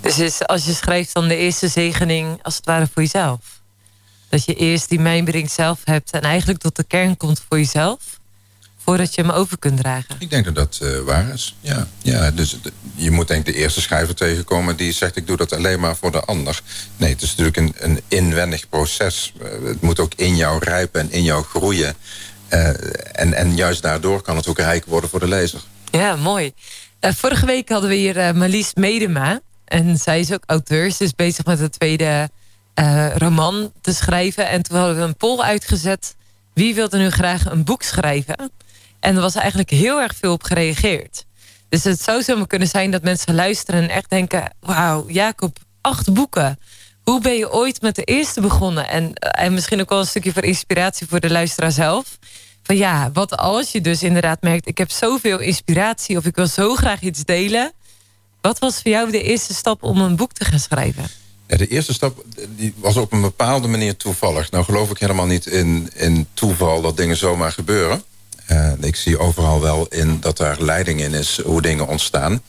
Dus 0.00 0.46
als 0.46 0.64
je 0.64 0.72
schrijft 0.72 1.14
dan 1.14 1.28
de 1.28 1.36
eerste 1.36 1.68
zegening 1.68 2.38
als 2.42 2.56
het 2.56 2.66
ware 2.66 2.88
voor 2.92 3.02
jezelf? 3.02 3.40
Dat 4.28 4.44
je 4.44 4.54
eerst 4.54 4.88
die 4.88 5.00
mijmering 5.00 5.50
zelf 5.50 5.80
hebt... 5.84 6.10
en 6.10 6.20
eigenlijk 6.20 6.58
tot 6.58 6.76
de 6.76 6.84
kern 6.84 7.16
komt 7.16 7.42
voor 7.48 7.58
jezelf 7.58 7.98
voordat 8.86 9.14
je 9.14 9.20
hem 9.20 9.30
over 9.30 9.58
kunt 9.58 9.78
dragen. 9.78 10.16
Ik 10.18 10.30
denk 10.30 10.44
dat 10.44 10.54
dat 10.54 10.80
uh, 10.82 10.98
waar 10.98 11.32
is. 11.32 11.56
Ja, 11.60 11.86
ja 12.02 12.30
dus 12.30 12.58
je 12.94 13.10
moet 13.10 13.28
denk 13.28 13.46
ik 13.46 13.54
de 13.54 13.60
eerste 13.60 13.80
schrijver 13.80 14.14
tegenkomen 14.14 14.76
die 14.76 14.92
zegt 14.92 15.16
ik 15.16 15.26
doe 15.26 15.36
dat 15.36 15.52
alleen 15.52 15.80
maar 15.80 15.96
voor 15.96 16.12
de 16.12 16.20
ander. 16.20 16.60
Nee, 16.96 17.10
het 17.10 17.22
is 17.22 17.34
natuurlijk 17.36 17.56
een, 17.56 17.74
een 17.78 18.00
inwendig 18.08 18.68
proces. 18.68 19.32
Uh, 19.42 19.68
het 19.68 19.80
moet 19.80 20.00
ook 20.00 20.12
in 20.14 20.36
jou 20.36 20.58
rijpen 20.64 21.00
en 21.00 21.10
in 21.10 21.22
jou 21.22 21.44
groeien. 21.44 21.94
Uh, 22.50 22.68
en, 23.12 23.34
en 23.34 23.56
juist 23.56 23.82
daardoor 23.82 24.22
kan 24.22 24.36
het 24.36 24.46
ook 24.46 24.58
rijk 24.58 24.84
worden 24.84 25.10
voor 25.10 25.20
de 25.20 25.28
lezer. 25.28 25.60
Ja, 25.90 26.16
mooi. 26.16 26.52
vorige 27.00 27.46
week 27.46 27.68
hadden 27.68 27.90
we 27.90 27.96
hier 27.96 28.36
Marlies 28.36 28.74
Medema. 28.74 29.40
En 29.64 29.96
zij 29.98 30.20
is 30.20 30.32
ook 30.32 30.42
auteur. 30.46 30.90
Ze 30.90 31.04
is 31.04 31.14
bezig 31.14 31.44
met 31.44 31.58
de 31.58 31.70
tweede 31.70 32.30
roman 33.16 33.72
te 33.80 33.94
schrijven. 33.94 34.48
En 34.48 34.62
toen 34.62 34.76
hadden 34.76 34.96
we 34.96 35.02
een 35.02 35.16
poll 35.16 35.40
uitgezet. 35.40 36.16
Wie 36.54 36.74
wilde 36.74 36.98
nu 36.98 37.10
graag 37.10 37.50
een 37.50 37.64
boek 37.64 37.82
schrijven? 37.82 38.50
En 39.06 39.14
er 39.14 39.20
was 39.20 39.34
eigenlijk 39.34 39.70
heel 39.70 40.00
erg 40.00 40.12
veel 40.16 40.32
op 40.32 40.42
gereageerd. 40.42 41.24
Dus 41.68 41.84
het 41.84 42.02
zou 42.02 42.22
zomaar 42.22 42.46
kunnen 42.46 42.68
zijn 42.68 42.90
dat 42.90 43.02
mensen 43.02 43.34
luisteren 43.34 43.82
en 43.82 43.88
echt 43.88 44.10
denken... 44.10 44.54
wauw, 44.60 45.04
Jacob, 45.08 45.58
acht 45.80 46.12
boeken. 46.12 46.58
Hoe 47.02 47.20
ben 47.20 47.36
je 47.36 47.52
ooit 47.52 47.82
met 47.82 47.94
de 47.94 48.02
eerste 48.02 48.40
begonnen? 48.40 48.88
En, 48.88 49.14
en 49.14 49.54
misschien 49.54 49.80
ook 49.80 49.88
wel 49.88 49.98
een 49.98 50.06
stukje 50.06 50.32
voor 50.32 50.44
inspiratie 50.44 51.06
voor 51.06 51.20
de 51.20 51.30
luisteraar 51.30 51.72
zelf. 51.72 52.18
Van 52.62 52.76
ja, 52.76 53.10
wat 53.12 53.36
als 53.36 53.72
je 53.72 53.80
dus 53.80 54.02
inderdaad 54.02 54.42
merkt... 54.42 54.68
ik 54.68 54.78
heb 54.78 54.90
zoveel 54.90 55.38
inspiratie 55.38 56.16
of 56.16 56.24
ik 56.24 56.36
wil 56.36 56.46
zo 56.46 56.74
graag 56.74 57.00
iets 57.00 57.24
delen. 57.24 57.72
Wat 58.40 58.58
was 58.58 58.82
voor 58.82 58.90
jou 58.90 59.10
de 59.10 59.22
eerste 59.22 59.54
stap 59.54 59.82
om 59.82 60.00
een 60.00 60.16
boek 60.16 60.32
te 60.32 60.44
gaan 60.44 60.60
schrijven? 60.60 61.04
Ja, 61.46 61.56
de 61.56 61.66
eerste 61.66 61.94
stap 61.94 62.24
die 62.48 62.74
was 62.76 62.96
op 62.96 63.12
een 63.12 63.20
bepaalde 63.20 63.68
manier 63.68 63.96
toevallig. 63.96 64.50
Nou 64.50 64.64
geloof 64.64 64.90
ik 64.90 64.98
helemaal 64.98 65.26
niet 65.26 65.46
in, 65.46 65.90
in 65.94 66.26
toeval 66.34 66.80
dat 66.80 66.96
dingen 66.96 67.16
zomaar 67.16 67.52
gebeuren. 67.52 68.02
Ik 68.80 68.96
zie 68.96 69.18
overal 69.18 69.60
wel 69.60 69.86
in 69.86 70.20
dat 70.20 70.36
daar 70.36 70.60
leiding 70.60 71.00
in 71.00 71.14
is 71.14 71.40
hoe 71.44 71.62
dingen 71.62 71.86
ontstaan. 71.86 72.42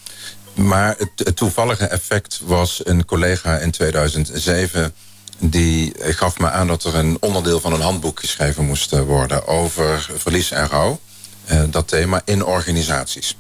Maar 0.58 0.96
het, 0.98 1.36
toevallige 1.36 1.86
effect 1.86 2.42
was 2.46 2.82
een 2.84 3.06
collega 3.06 3.58
in 3.58 3.72
2007... 3.72 4.94
die 5.40 5.94
gaf 6.00 6.40
me 6.40 6.50
aan 6.50 6.68
dat 6.68 6.84
er 6.84 6.96
een 6.96 7.18
onderdeel 7.20 7.60
van 7.60 7.74
een 7.74 7.82
handboek 7.82 8.20
geschreven 8.20 8.66
moest 8.66 8.90
worden... 8.90 9.48
over 9.48 10.10
verlies 10.16 10.52
en 10.52 10.68
rouw, 10.68 11.00
uh, 11.52 11.64
dat 11.70 11.88
thema, 11.88 12.22
in 12.26 12.46
organisaties. 12.46 13.38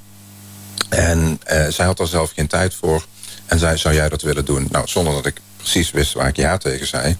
En 0.89 1.39
uh, 1.51 1.67
zij 1.67 1.85
had 1.85 1.99
er 1.99 2.07
zelf 2.07 2.31
geen 2.31 2.47
tijd 2.47 2.75
voor 2.75 3.05
en 3.45 3.59
zei, 3.59 3.77
zou 3.77 3.93
jij 3.93 4.09
dat 4.09 4.21
willen 4.21 4.45
doen? 4.45 4.67
Nou, 4.71 4.87
zonder 4.87 5.13
dat 5.13 5.25
ik 5.25 5.41
precies 5.57 5.91
wist 5.91 6.13
waar 6.13 6.27
ik 6.27 6.35
ja 6.35 6.57
tegen 6.57 6.87
zei... 6.87 7.17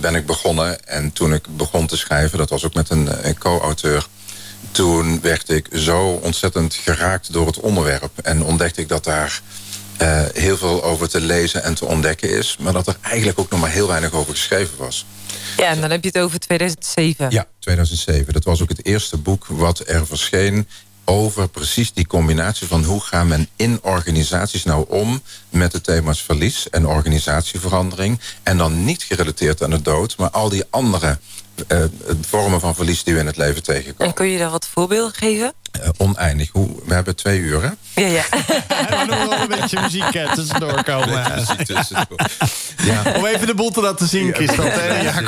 ben 0.00 0.14
ik 0.14 0.26
begonnen 0.26 0.86
en 0.86 1.12
toen 1.12 1.34
ik 1.34 1.56
begon 1.56 1.86
te 1.86 1.96
schrijven... 1.96 2.38
dat 2.38 2.50
was 2.50 2.64
ook 2.64 2.74
met 2.74 2.90
een 2.90 3.38
co-auteur 3.38 4.06
toen 4.70 5.20
werd 5.20 5.48
ik 5.48 5.68
zo 5.72 6.20
ontzettend 6.22 6.74
geraakt 6.74 7.32
door 7.32 7.46
het 7.46 7.60
onderwerp. 7.60 8.18
En 8.22 8.42
ontdekte 8.42 8.80
ik 8.80 8.88
dat 8.88 9.04
daar 9.04 9.42
uh, 10.02 10.22
heel 10.32 10.56
veel 10.56 10.84
over 10.84 11.08
te 11.08 11.20
lezen 11.20 11.62
en 11.62 11.74
te 11.74 11.84
ontdekken 11.84 12.30
is. 12.30 12.56
Maar 12.60 12.72
dat 12.72 12.86
er 12.86 12.96
eigenlijk 13.00 13.38
ook 13.38 13.50
nog 13.50 13.60
maar 13.60 13.70
heel 13.70 13.88
weinig 13.88 14.12
over 14.12 14.32
geschreven 14.32 14.78
was. 14.78 15.06
Ja, 15.56 15.66
en 15.66 15.80
dan 15.80 15.90
heb 15.90 16.02
je 16.02 16.10
het 16.12 16.18
over 16.18 16.38
2007. 16.38 17.30
Ja, 17.30 17.46
2007. 17.58 18.32
Dat 18.32 18.44
was 18.44 18.62
ook 18.62 18.68
het 18.68 18.86
eerste 18.86 19.16
boek 19.16 19.46
wat 19.46 19.82
er 19.86 20.06
verscheen 20.06 20.68
over 21.04 21.48
precies 21.48 21.92
die 21.92 22.06
combinatie 22.06 22.66
van 22.66 22.84
hoe 22.84 23.00
gaan 23.00 23.28
men 23.28 23.48
in 23.56 23.78
organisaties 23.82 24.64
nou 24.64 24.84
om 24.88 25.22
met 25.48 25.72
de 25.72 25.80
thema's 25.80 26.22
verlies 26.22 26.70
en 26.70 26.86
organisatieverandering. 26.86 28.20
En 28.42 28.56
dan 28.56 28.84
niet 28.84 29.02
gerelateerd 29.02 29.62
aan 29.62 29.70
de 29.70 29.82
dood, 29.82 30.16
maar 30.16 30.30
al 30.30 30.48
die 30.48 30.64
andere 30.70 31.18
uh, 31.68 31.84
vormen 32.20 32.60
van 32.60 32.74
verlies 32.74 33.04
die 33.04 33.14
we 33.14 33.20
in 33.20 33.26
het 33.26 33.36
leven 33.36 33.62
tegenkomen. 33.62 34.06
En 34.06 34.14
kun 34.14 34.26
je 34.26 34.38
daar 34.38 34.50
wat 34.50 34.68
voorbeelden 34.72 35.14
geven? 35.14 35.52
Uh, 35.80 35.88
oneindig. 35.96 36.50
Hoe, 36.52 36.68
we 36.86 36.94
hebben 36.94 37.16
twee 37.16 37.38
uur, 37.38 37.62
hè? 37.62 38.02
Ja, 38.02 38.06
ja. 38.06 38.24
moet 39.06 39.28
wel 39.28 39.32
een 39.32 39.48
beetje 39.48 39.80
muziek 39.80 40.34
tussendoor 40.34 40.84
komen. 40.84 41.46
tussendoor. 41.64 42.18
Ja. 42.82 43.12
Om 43.16 43.26
even 43.26 43.46
de 43.46 43.54
boel 43.54 43.70
te 43.70 43.80
laten 43.80 44.08
zien, 44.08 44.34
Christel. 44.34 44.64
Ja, 44.64 45.00
ja, 45.00 45.22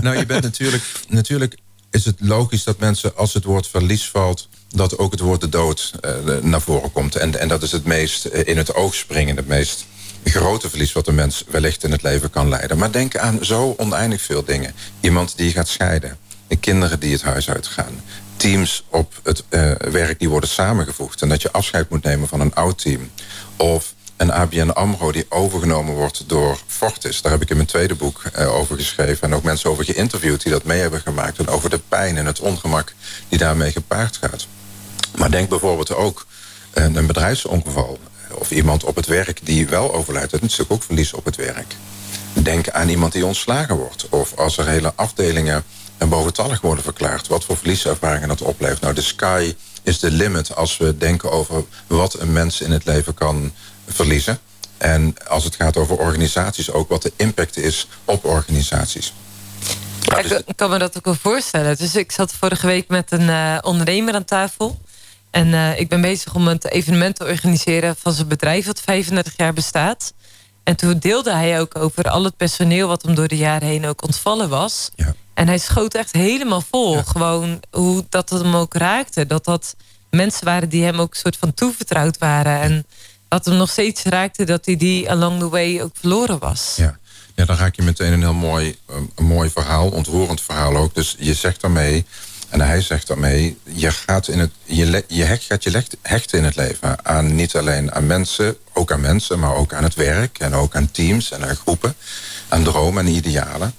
nou, 0.00 0.16
je 0.16 0.26
bent 0.26 0.42
natuurlijk... 0.42 0.82
Natuurlijk 1.08 1.56
is 1.90 2.04
het 2.04 2.16
logisch 2.18 2.64
dat 2.64 2.78
mensen, 2.78 3.16
als 3.16 3.34
het 3.34 3.44
woord 3.44 3.68
verlies 3.68 4.08
valt... 4.08 4.48
dat 4.68 4.98
ook 4.98 5.10
het 5.10 5.20
woord 5.20 5.40
de 5.40 5.48
dood 5.48 5.92
uh, 6.00 6.36
naar 6.42 6.60
voren 6.60 6.92
komt. 6.92 7.16
En, 7.16 7.40
en 7.40 7.48
dat 7.48 7.62
is 7.62 7.72
het 7.72 7.84
meest 7.84 8.24
in 8.24 8.56
het 8.56 8.74
oog 8.74 8.94
springen, 8.94 9.36
het 9.36 9.46
meest 9.46 9.86
grote 10.30 10.68
verlies 10.68 10.92
wat 10.92 11.06
een 11.06 11.14
mens 11.14 11.44
wellicht 11.48 11.84
in 11.84 11.90
het 11.90 12.02
leven 12.02 12.30
kan 12.30 12.48
leiden. 12.48 12.78
Maar 12.78 12.92
denk 12.92 13.16
aan 13.16 13.44
zo 13.44 13.74
oneindig 13.76 14.22
veel 14.22 14.44
dingen. 14.44 14.74
Iemand 15.00 15.36
die 15.36 15.52
gaat 15.52 15.68
scheiden. 15.68 16.18
De 16.46 16.56
kinderen 16.56 17.00
die 17.00 17.12
het 17.12 17.22
huis 17.22 17.50
uitgaan. 17.50 18.00
Teams 18.36 18.84
op 18.90 19.20
het 19.22 19.44
uh, 19.50 19.70
werk 19.90 20.18
die 20.18 20.28
worden 20.28 20.48
samengevoegd. 20.48 21.22
En 21.22 21.28
dat 21.28 21.42
je 21.42 21.52
afscheid 21.52 21.90
moet 21.90 22.02
nemen 22.02 22.28
van 22.28 22.40
een 22.40 22.54
oud 22.54 22.78
team. 22.78 23.10
Of 23.56 23.94
een 24.16 24.32
ABN 24.32 24.68
AMRO 24.68 25.12
die 25.12 25.26
overgenomen 25.28 25.94
wordt 25.94 26.28
door 26.28 26.58
Fortis. 26.66 27.22
Daar 27.22 27.32
heb 27.32 27.42
ik 27.42 27.50
in 27.50 27.56
mijn 27.56 27.68
tweede 27.68 27.94
boek 27.94 28.22
uh, 28.38 28.54
over 28.54 28.76
geschreven. 28.76 29.22
En 29.22 29.34
ook 29.34 29.42
mensen 29.42 29.70
over 29.70 29.84
geïnterviewd 29.84 30.42
die 30.42 30.52
dat 30.52 30.64
mee 30.64 30.80
hebben 30.80 31.00
gemaakt. 31.00 31.38
En 31.38 31.48
over 31.48 31.70
de 31.70 31.80
pijn 31.88 32.16
en 32.16 32.26
het 32.26 32.40
ongemak 32.40 32.94
die 33.28 33.38
daarmee 33.38 33.72
gepaard 33.72 34.16
gaat. 34.16 34.46
Maar 35.16 35.30
denk 35.30 35.48
bijvoorbeeld 35.48 35.94
ook 35.94 36.26
uh, 36.74 36.84
een 36.84 37.06
bedrijfsongeval 37.06 37.98
of 38.38 38.50
iemand 38.50 38.84
op 38.84 38.96
het 38.96 39.06
werk 39.06 39.40
die 39.42 39.68
wel 39.68 39.94
overlijdt. 39.94 40.30
Dat 40.30 40.42
is 40.42 40.48
natuurlijk 40.48 40.72
ook 40.72 40.82
verlies 40.82 41.12
op 41.12 41.24
het 41.24 41.36
werk. 41.36 41.74
Denk 42.32 42.70
aan 42.70 42.88
iemand 42.88 43.12
die 43.12 43.26
ontslagen 43.26 43.76
wordt. 43.76 44.08
Of 44.08 44.36
als 44.36 44.58
er 44.58 44.66
hele 44.66 44.92
afdelingen 44.94 45.64
boventallig 46.08 46.60
worden 46.60 46.84
verklaard. 46.84 47.26
Wat 47.26 47.44
voor 47.44 47.56
verlieservaringen 47.56 48.28
dat 48.28 48.42
oplevert. 48.42 48.80
Nou, 48.80 48.94
de 48.94 49.02
sky 49.02 49.54
is 49.82 49.98
the 49.98 50.10
limit 50.10 50.56
als 50.56 50.76
we 50.76 50.96
denken 50.96 51.30
over 51.30 51.64
wat 51.86 52.20
een 52.20 52.32
mens 52.32 52.60
in 52.60 52.70
het 52.70 52.84
leven 52.84 53.14
kan 53.14 53.52
verliezen. 53.86 54.38
En 54.78 55.14
als 55.28 55.44
het 55.44 55.54
gaat 55.54 55.76
over 55.76 55.96
organisaties 55.96 56.70
ook, 56.70 56.88
wat 56.88 57.02
de 57.02 57.12
impact 57.16 57.56
is 57.56 57.88
op 58.04 58.24
organisaties. 58.24 59.12
Ja, 60.00 60.18
ik, 60.18 60.56
kan 60.56 60.70
me 60.70 60.78
dat 60.78 60.96
ook 60.96 61.04
wel 61.04 61.14
voorstellen. 61.14 61.76
Dus 61.76 61.96
ik 61.96 62.12
zat 62.12 62.32
vorige 62.32 62.66
week 62.66 62.88
met 62.88 63.12
een 63.12 63.28
uh, 63.28 63.58
ondernemer 63.60 64.14
aan 64.14 64.24
tafel. 64.24 64.80
En 65.36 65.46
uh, 65.46 65.80
ik 65.80 65.88
ben 65.88 66.00
bezig 66.00 66.34
om 66.34 66.48
een 66.48 66.58
evenement 66.62 67.16
te 67.16 67.24
organiseren 67.24 67.96
van 67.96 68.12
zijn 68.12 68.28
bedrijf... 68.28 68.66
dat 68.66 68.80
35 68.80 69.34
jaar 69.36 69.52
bestaat. 69.52 70.14
En 70.64 70.76
toen 70.76 70.98
deelde 70.98 71.32
hij 71.32 71.60
ook 71.60 71.78
over 71.78 72.04
al 72.04 72.24
het 72.24 72.36
personeel... 72.36 72.88
wat 72.88 73.02
hem 73.02 73.14
door 73.14 73.28
de 73.28 73.36
jaren 73.36 73.68
heen 73.68 73.86
ook 73.86 74.02
ontvallen 74.02 74.48
was. 74.48 74.90
Ja. 74.94 75.14
En 75.34 75.46
hij 75.46 75.58
schoot 75.58 75.94
echt 75.94 76.12
helemaal 76.12 76.62
vol. 76.70 77.02
Gewoon 77.02 77.60
hoe 77.70 78.04
dat 78.08 78.30
het 78.30 78.42
hem 78.42 78.56
ook 78.56 78.74
raakte. 78.74 79.26
Dat 79.26 79.44
dat 79.44 79.76
mensen 80.10 80.44
waren 80.44 80.68
die 80.68 80.84
hem 80.84 81.00
ook 81.00 81.10
een 81.10 81.20
soort 81.20 81.36
van 81.36 81.54
toevertrouwd 81.54 82.18
waren. 82.18 82.60
En 82.60 82.86
wat 83.28 83.44
hem 83.44 83.56
nog 83.56 83.70
steeds 83.70 84.02
raakte... 84.02 84.44
dat 84.44 84.66
hij 84.66 84.76
die 84.76 85.10
along 85.10 85.38
the 85.38 85.48
way 85.48 85.80
ook 85.80 85.96
verloren 86.00 86.38
was. 86.38 86.74
Ja. 86.76 86.98
Ja, 87.34 87.44
dan 87.44 87.56
raak 87.56 87.74
je 87.74 87.82
meteen 87.82 88.12
een 88.12 88.20
heel 88.20 88.34
mooi, 88.34 88.76
een 89.14 89.24
mooi 89.24 89.50
verhaal, 89.50 89.88
ontroerend 89.88 90.40
verhaal 90.40 90.76
ook. 90.76 90.94
Dus 90.94 91.16
je 91.18 91.34
zegt 91.34 91.60
daarmee 91.60 92.06
en 92.48 92.60
hij 92.60 92.80
zegt 92.80 93.06
daarmee, 93.06 93.58
je 93.62 93.90
gaat, 93.90 94.28
in 94.28 94.38
het, 94.38 94.50
je, 94.64 95.04
je 95.08 95.24
hecht, 95.24 95.44
gaat 95.44 95.64
je 95.64 95.82
hechten 96.02 96.38
in 96.38 96.44
het 96.44 96.56
leven. 96.56 97.06
Aan 97.06 97.34
niet 97.34 97.56
alleen 97.56 97.92
aan 97.92 98.06
mensen, 98.06 98.56
ook 98.72 98.92
aan 98.92 99.00
mensen, 99.00 99.38
maar 99.38 99.54
ook 99.54 99.72
aan 99.72 99.82
het 99.82 99.94
werk. 99.94 100.38
En 100.38 100.54
ook 100.54 100.76
aan 100.76 100.90
teams 100.90 101.30
en 101.30 101.48
aan 101.48 101.56
groepen. 101.56 101.94
Aan 102.48 102.64
dromen 102.64 103.06
en 103.06 103.12
idealen. 103.12 103.74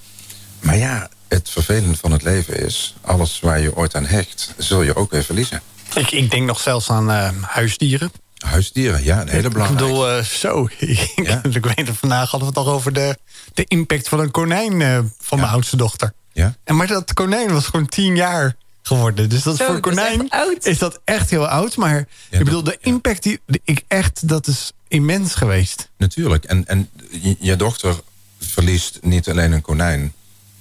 Maar 0.60 0.76
ja, 0.76 1.08
het 1.28 1.50
vervelende 1.50 1.96
van 1.96 2.12
het 2.12 2.22
leven 2.22 2.64
is... 2.64 2.94
alles 3.00 3.40
waar 3.40 3.60
je 3.60 3.76
ooit 3.76 3.94
aan 3.94 4.06
hecht, 4.06 4.54
zul 4.56 4.82
je 4.82 4.96
ook 4.96 5.10
weer 5.10 5.24
verliezen. 5.24 5.62
Ik, 5.94 6.10
ik 6.10 6.30
denk 6.30 6.46
nog 6.46 6.60
zelfs 6.60 6.90
aan 6.90 7.10
uh, 7.10 7.28
huisdieren. 7.40 8.12
Huisdieren, 8.38 9.04
ja, 9.04 9.20
een 9.20 9.28
hele 9.28 9.48
belangrijke. 9.48 9.84
Ik 9.84 9.90
bedoel, 9.90 10.18
uh, 10.18 10.24
zo. 10.24 10.68
Ja? 11.28 11.40
ik 11.50 11.64
weet 11.64 11.90
vandaag 11.92 12.30
hadden 12.30 12.52
we 12.52 12.58
het 12.58 12.68
al 12.68 12.74
over 12.74 12.92
de, 12.92 13.18
de 13.54 13.64
impact 13.68 14.08
van 14.08 14.20
een 14.20 14.30
konijn 14.30 14.80
uh, 14.80 14.98
van 15.18 15.38
mijn 15.38 15.50
oudste 15.50 15.76
dochter. 15.76 16.12
Ja? 16.38 16.56
En 16.64 16.76
maar 16.76 16.86
dat 16.86 17.12
konijn 17.12 17.52
was 17.52 17.66
gewoon 17.66 17.86
tien 17.86 18.16
jaar 18.16 18.56
geworden. 18.82 19.28
Dus 19.28 19.42
dat 19.42 19.54
is 19.54 19.66
voor 19.66 19.74
een 19.74 19.80
konijn 19.80 20.28
is, 20.60 20.78
dat 20.78 21.00
echt 21.04 21.30
heel 21.30 21.48
oud. 21.48 21.76
Maar 21.76 22.08
ik 22.30 22.44
bedoel, 22.44 22.62
de 22.62 22.78
impact 22.80 23.22
die 23.22 23.40
ik 23.64 23.82
echt, 23.88 24.28
dat 24.28 24.46
is 24.46 24.72
immens 24.88 25.34
geweest. 25.34 25.88
Natuurlijk. 25.96 26.44
En, 26.44 26.66
en 26.66 26.90
je 27.40 27.56
dochter 27.56 28.00
verliest 28.38 28.98
niet 29.02 29.28
alleen 29.28 29.52
een 29.52 29.62
konijn 29.62 30.12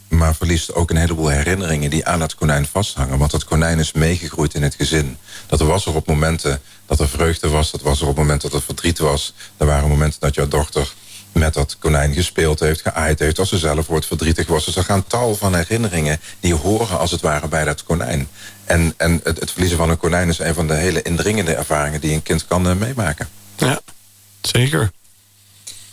maar 0.08 0.36
verliest 0.36 0.74
ook 0.74 0.90
een 0.90 0.98
heleboel 0.98 1.28
herinneringen 1.28 1.90
die 1.90 2.06
aan 2.06 2.22
het 2.22 2.36
konijn 2.36 2.66
vasthangen. 2.66 3.18
Want 3.18 3.32
dat 3.32 3.44
konijn 3.44 3.80
is 3.80 3.92
meegegroeid 3.92 4.54
in 4.54 4.64
het 4.64 4.76
gezin. 4.76 5.18
Dat 5.48 5.60
was 5.60 5.86
er 5.86 5.96
op 5.96 6.08
momenten 6.08 6.62
dat 6.86 7.00
er 7.00 7.10
vreugde 7.10 7.48
was, 7.48 7.72
dat 7.72 7.82
was 7.82 8.02
er 8.02 8.08
op 8.08 8.18
momenten 8.18 8.50
dat 8.50 8.60
er 8.60 8.66
verdriet 8.66 9.00
was. 9.00 9.34
Er 9.58 9.66
waren 9.66 9.90
momenten 9.90 10.20
dat 10.20 10.36
jouw 10.36 10.48
dochter 10.48 10.94
met 11.38 11.54
dat 11.54 11.78
konijn 11.80 12.14
gespeeld 12.14 12.60
heeft, 12.60 12.82
geaaid 12.82 13.20
heeft... 13.20 13.40
als 13.40 13.50
ze 13.50 13.58
zelf 13.58 13.88
wordt 13.88 14.06
verdrietig 14.06 14.48
was. 14.48 14.66
Dus 14.66 14.76
er 14.76 14.84
gaan 14.84 15.08
tal 15.08 15.36
van 15.36 15.56
herinneringen 15.56 16.20
die 16.40 16.54
horen 16.54 17.00
als 17.00 17.12
het 17.12 17.22
ware 17.22 17.48
bij 17.48 17.64
dat 17.64 17.84
konijn. 17.84 18.28
En, 18.66 18.94
en 18.98 19.20
het, 19.24 19.40
het 19.40 19.52
verliezen 19.52 19.78
van 19.78 19.90
een 19.90 19.98
konijn 19.98 20.30
is 20.30 20.40
een 20.40 20.54
van 20.54 20.68
de 20.68 20.74
hele 20.74 21.02
indringende 21.02 21.56
ervaringen... 21.56 22.02
die 22.02 22.14
een 22.14 22.24
kind 22.24 22.48
kan 22.48 22.68
uh, 22.68 22.76
meemaken. 22.76 23.28
Ja, 23.56 23.80
zeker. 24.42 24.92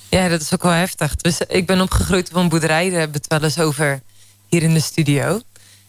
Ja, 0.08 0.28
dat 0.28 0.40
is 0.40 0.52
ook 0.52 0.62
wel 0.62 0.72
heftig. 0.72 1.16
Dus 1.16 1.40
ik 1.40 1.66
ben 1.66 1.80
opgegroeid 1.80 2.28
op 2.28 2.36
een 2.36 2.48
boerderij. 2.48 2.90
Daar 2.90 2.98
hebben 2.98 3.16
we 3.16 3.22
het 3.28 3.40
wel 3.40 3.48
eens 3.48 3.58
over 3.58 4.00
hier 4.48 4.62
in 4.62 4.74
de 4.74 4.80
studio. 4.80 5.40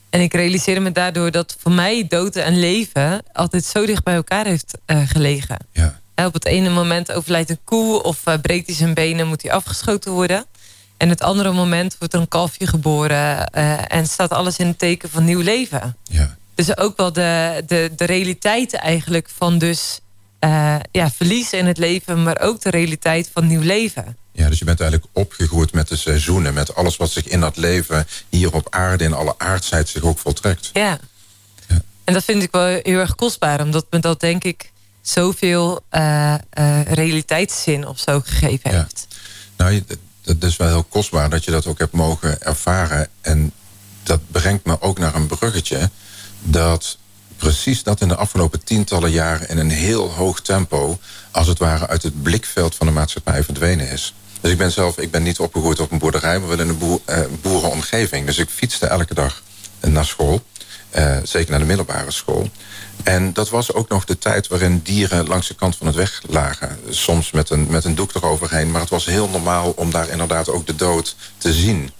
En 0.09 0.21
ik 0.21 0.33
realiseerde 0.33 0.81
me 0.81 0.91
daardoor 0.91 1.31
dat 1.31 1.55
voor 1.59 1.71
mij 1.71 2.05
dood 2.07 2.35
en 2.35 2.59
leven... 2.59 3.24
altijd 3.33 3.65
zo 3.65 3.85
dicht 3.85 4.03
bij 4.03 4.15
elkaar 4.15 4.45
heeft 4.45 4.77
uh, 4.88 5.01
gelegen. 5.05 5.57
Ja. 5.71 6.00
Op 6.15 6.34
het 6.34 6.45
ene 6.45 6.69
moment 6.69 7.12
overlijdt 7.12 7.50
een 7.50 7.60
koe 7.63 8.03
of 8.03 8.22
uh, 8.27 8.34
breekt 8.41 8.65
hij 8.65 8.75
zijn 8.75 8.93
benen, 8.93 9.27
moet 9.27 9.41
hij 9.41 9.51
afgeschoten 9.51 10.12
worden. 10.12 10.45
En 10.98 11.10
het 11.10 11.22
andere 11.22 11.51
moment 11.51 11.95
wordt 12.00 12.13
er 12.13 12.19
een 12.19 12.27
kalfje 12.27 12.67
geboren 12.67 13.51
uh, 13.55 13.93
en 13.93 14.07
staat 14.07 14.31
alles 14.31 14.57
in 14.57 14.67
het 14.67 14.79
teken 14.79 15.10
van 15.10 15.24
nieuw 15.24 15.41
leven. 15.41 15.98
Ja. 16.03 16.38
Dus 16.55 16.77
ook 16.77 16.98
wel 16.98 17.13
de, 17.13 17.63
de, 17.67 17.91
de 17.95 18.05
realiteit 18.05 18.74
eigenlijk 18.74 19.29
van 19.36 19.57
dus 19.57 20.00
uh, 20.39 20.75
ja, 20.91 21.12
verliezen 21.12 21.57
in 21.57 21.65
het 21.65 21.77
leven, 21.77 22.24
maar 22.24 22.39
ook 22.39 22.62
de 22.62 22.69
realiteit 22.69 23.29
van 23.34 23.48
nieuw 23.48 23.62
leven. 23.62 24.17
Ja, 24.31 24.50
dus 24.50 24.60
je 24.60 24.65
bent 24.65 24.79
eigenlijk 24.79 25.12
opgegroeid 25.13 25.74
met 25.74 25.88
de 25.88 25.95
seizoenen, 25.95 26.53
met 26.53 26.75
alles 26.75 26.98
wat 26.98 27.12
zich 27.12 27.27
in 27.27 27.39
dat 27.39 27.57
leven 27.57 28.07
hier 28.29 28.53
op 28.53 28.67
aarde 28.69 29.03
in 29.03 29.13
alle 29.13 29.36
aardheid 29.38 29.89
zich 29.89 30.03
ook 30.03 30.17
voltrekt. 30.17 30.69
Ja. 30.74 31.00
ja. 31.67 31.81
En 32.03 32.13
dat 32.13 32.24
vind 32.24 32.43
ik 32.43 32.51
wel 32.51 32.65
heel 32.65 33.00
erg 33.00 33.15
kostbaar, 33.15 33.62
omdat 33.62 33.86
me 33.89 34.00
dat 34.00 34.19
denk 34.19 34.43
ik 34.43 34.72
zoveel 35.07 35.79
uh, 35.91 36.33
uh, 36.59 36.81
realiteitszin 36.81 37.88
of 37.88 38.00
zo 38.00 38.21
gegeven 38.25 38.71
heeft. 38.71 39.07
Nou, 39.57 39.83
dat 40.21 40.43
is 40.43 40.57
wel 40.57 40.67
heel 40.67 40.83
kostbaar 40.83 41.29
dat 41.29 41.43
je 41.45 41.51
dat 41.51 41.65
ook 41.65 41.79
hebt 41.79 41.91
mogen 41.91 42.41
ervaren. 42.41 43.07
En 43.21 43.51
dat 44.03 44.19
brengt 44.31 44.65
me 44.65 44.81
ook 44.81 45.00
naar 45.00 45.15
een 45.15 45.27
bruggetje. 45.27 45.89
Dat 46.41 46.97
precies 47.38 47.83
dat 47.83 48.01
in 48.01 48.07
de 48.07 48.15
afgelopen 48.15 48.63
tientallen 48.63 49.12
jaren 49.12 49.50
in 49.50 49.57
een 49.57 49.69
heel 49.69 50.09
hoog 50.12 50.41
tempo... 50.41 51.00
als 51.31 51.47
het 51.47 51.59
ware 51.59 51.88
uit 51.88 52.03
het 52.03 52.24
blikveld 52.24 52.75
van 52.75 52.88
de 52.88 52.93
maatschappij 52.93 53.43
verdwenen 53.43 53.89
is. 53.89 54.13
Dus 54.41 54.51
ik 54.51 54.57
ben 54.57 54.71
zelf, 54.71 54.97
ik 54.97 55.12
ben 55.12 55.24
niet 55.24 55.39
opgegroeid 55.39 55.79
op 55.79 55.91
een 55.91 55.97
boerderij... 55.97 56.39
maar 56.39 56.50
wel 56.50 56.59
in 56.59 56.69
een 56.69 56.77
boer, 56.77 57.00
uh, 57.09 57.19
boerenomgeving. 57.41 58.25
Dus 58.25 58.38
ik 58.38 58.50
fietste 58.50 58.85
elke 58.85 59.13
dag 59.13 59.43
naar 59.79 60.05
school. 60.05 60.43
Uh, 60.95 61.17
zeker 61.24 61.50
naar 61.50 61.59
de 61.59 61.65
middelbare 61.65 62.12
school. 62.12 62.50
En 63.05 63.33
dat 63.33 63.50
was 63.50 63.74
ook 63.74 63.89
nog 63.89 64.05
de 64.05 64.17
tijd 64.17 64.47
waarin 64.47 64.79
dieren 64.83 65.27
langs 65.27 65.47
de 65.47 65.55
kant 65.55 65.75
van 65.75 65.88
het 65.88 65.95
weg 65.95 66.21
lagen. 66.27 66.79
Soms 66.89 67.31
met 67.31 67.50
een, 67.50 67.67
met 67.69 67.85
een 67.85 67.95
doek 67.95 68.13
eroverheen. 68.13 68.71
Maar 68.71 68.81
het 68.81 68.89
was 68.89 69.05
heel 69.05 69.29
normaal 69.29 69.71
om 69.71 69.91
daar 69.91 70.09
inderdaad 70.09 70.50
ook 70.50 70.65
de 70.65 70.75
dood 70.75 71.15
te 71.38 71.53
zien. 71.53 71.91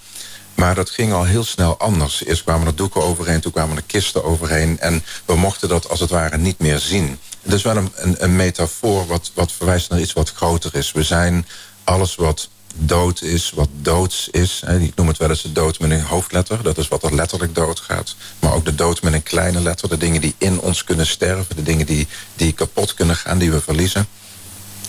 Maar 0.56 0.76
dat 0.76 0.90
ging 0.90 1.14
al 1.14 1.24
heel 1.24 1.44
snel 1.44 1.78
anders. 1.78 2.24
Eerst 2.24 2.44
kwamen 2.44 2.68
er 2.68 2.76
doeken 2.76 3.04
overheen, 3.04 3.40
toen 3.40 3.52
kwamen 3.52 3.78
er 3.78 3.84
kisten 3.84 4.24
overheen. 4.24 4.80
En 4.80 5.04
we 5.26 5.36
mochten 5.36 5.70
dat 5.70 5.90
als 5.90 6.00
het 6.00 6.10
ware 6.10 6.38
niet 6.38 6.60
meer 6.60 6.80
zien. 6.80 7.20
Het 7.42 7.54
is 7.54 7.62
wel 7.62 7.78
een, 7.78 7.92
een, 7.96 8.16
een 8.24 8.36
metafoor 8.36 9.08
wat, 9.08 9.32
wat 9.34 9.52
verwijst 9.52 9.90
naar 9.90 10.00
iets 10.00 10.14
wat 10.14 10.32
groter 10.32 10.76
is. 10.76 10.92
We 10.92 11.04
zijn 11.04 11.48
alles 11.84 12.16
wat 12.16 12.50
dood 12.78 13.22
is, 13.22 13.52
wat 13.56 13.70
doods 13.82 14.30
is. 14.30 14.64
Ik 14.80 14.96
noem 14.96 15.08
het 15.08 15.18
wel 15.18 15.30
eens 15.30 15.42
de 15.42 15.52
dood 15.52 15.80
met 15.80 15.92
een 15.92 16.02
hoofdletter. 16.02 16.64
Dat 16.64 16.78
is 16.78 16.88
wat 16.88 17.04
er 17.04 17.16
letterlijk 17.16 17.56
dood 17.56 17.80
gaat. 17.80 18.16
Maar 18.40 18.54
ook 18.54 18.66
de 18.66 18.76
dood 18.76 19.02
met 19.02 19.14
een 19.14 19.24
kleine 19.24 19.62
letter. 19.62 19.90
De 19.90 19.98
dingen 19.98 20.22
die 20.22 20.36
in 20.38 20.60
ons 20.60 20.84
kunnen 20.84 21.08
sterven. 21.08 21.56
De 21.56 21.64
dingen 21.64 21.86
die, 21.86 22.08
die 22.36 22.52
kapot 22.52 22.94
kunnen 22.94 23.16
gaan, 23.16 23.38
die 23.38 23.52
we 23.52 23.62
verliezen. 23.62 24.08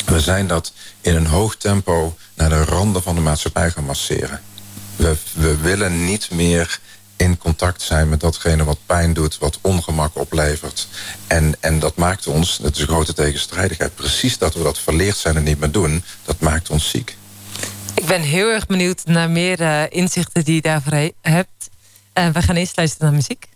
We 0.05 0.21
zijn 0.21 0.47
dat 0.47 0.73
in 1.01 1.15
een 1.17 1.27
hoog 1.27 1.57
tempo 1.57 2.17
naar 2.35 2.49
de 2.49 2.65
randen 2.65 3.03
van 3.03 3.15
de 3.15 3.21
maatschappij 3.21 3.71
gaan 3.71 3.85
masseren. 3.85 4.41
We, 4.97 5.17
we 5.33 5.57
willen 5.57 6.05
niet 6.05 6.31
meer 6.31 6.81
in 7.17 7.39
contact 7.39 7.83
zijn 7.83 8.09
met 8.09 8.21
datgene 8.21 8.65
wat 8.65 8.79
pijn 8.87 9.13
doet, 9.13 9.39
wat 9.39 9.59
ongemak 9.61 10.19
oplevert. 10.19 10.89
En, 11.27 11.55
en 11.61 11.79
dat 11.79 11.97
maakt 11.97 12.27
ons, 12.27 12.59
dat 12.59 12.75
is 12.75 12.81
een 12.81 12.87
grote 12.87 13.13
tegenstrijdigheid, 13.13 13.95
precies 13.95 14.39
dat 14.39 14.55
we 14.55 14.63
dat 14.63 14.79
verleerd 14.79 15.17
zijn 15.17 15.37
en 15.37 15.43
niet 15.43 15.61
meer 15.61 15.71
doen, 15.71 16.05
dat 16.25 16.41
maakt 16.41 16.71
ons 16.71 16.89
ziek. 16.89 17.17
Ik 18.07 18.13
ben 18.13 18.23
heel 18.23 18.49
erg 18.49 18.67
benieuwd 18.67 19.05
naar 19.05 19.31
meer 19.31 19.61
uh, 19.61 19.83
inzichten 19.89 20.45
die 20.45 20.55
je 20.55 20.61
daarvoor 20.61 21.11
hebt. 21.21 21.71
Uh, 22.15 22.29
we 22.29 22.43
gaan 22.43 22.57
eerst 22.57 22.77
luisteren 22.77 23.07
naar 23.07 23.15
muziek. 23.15 23.49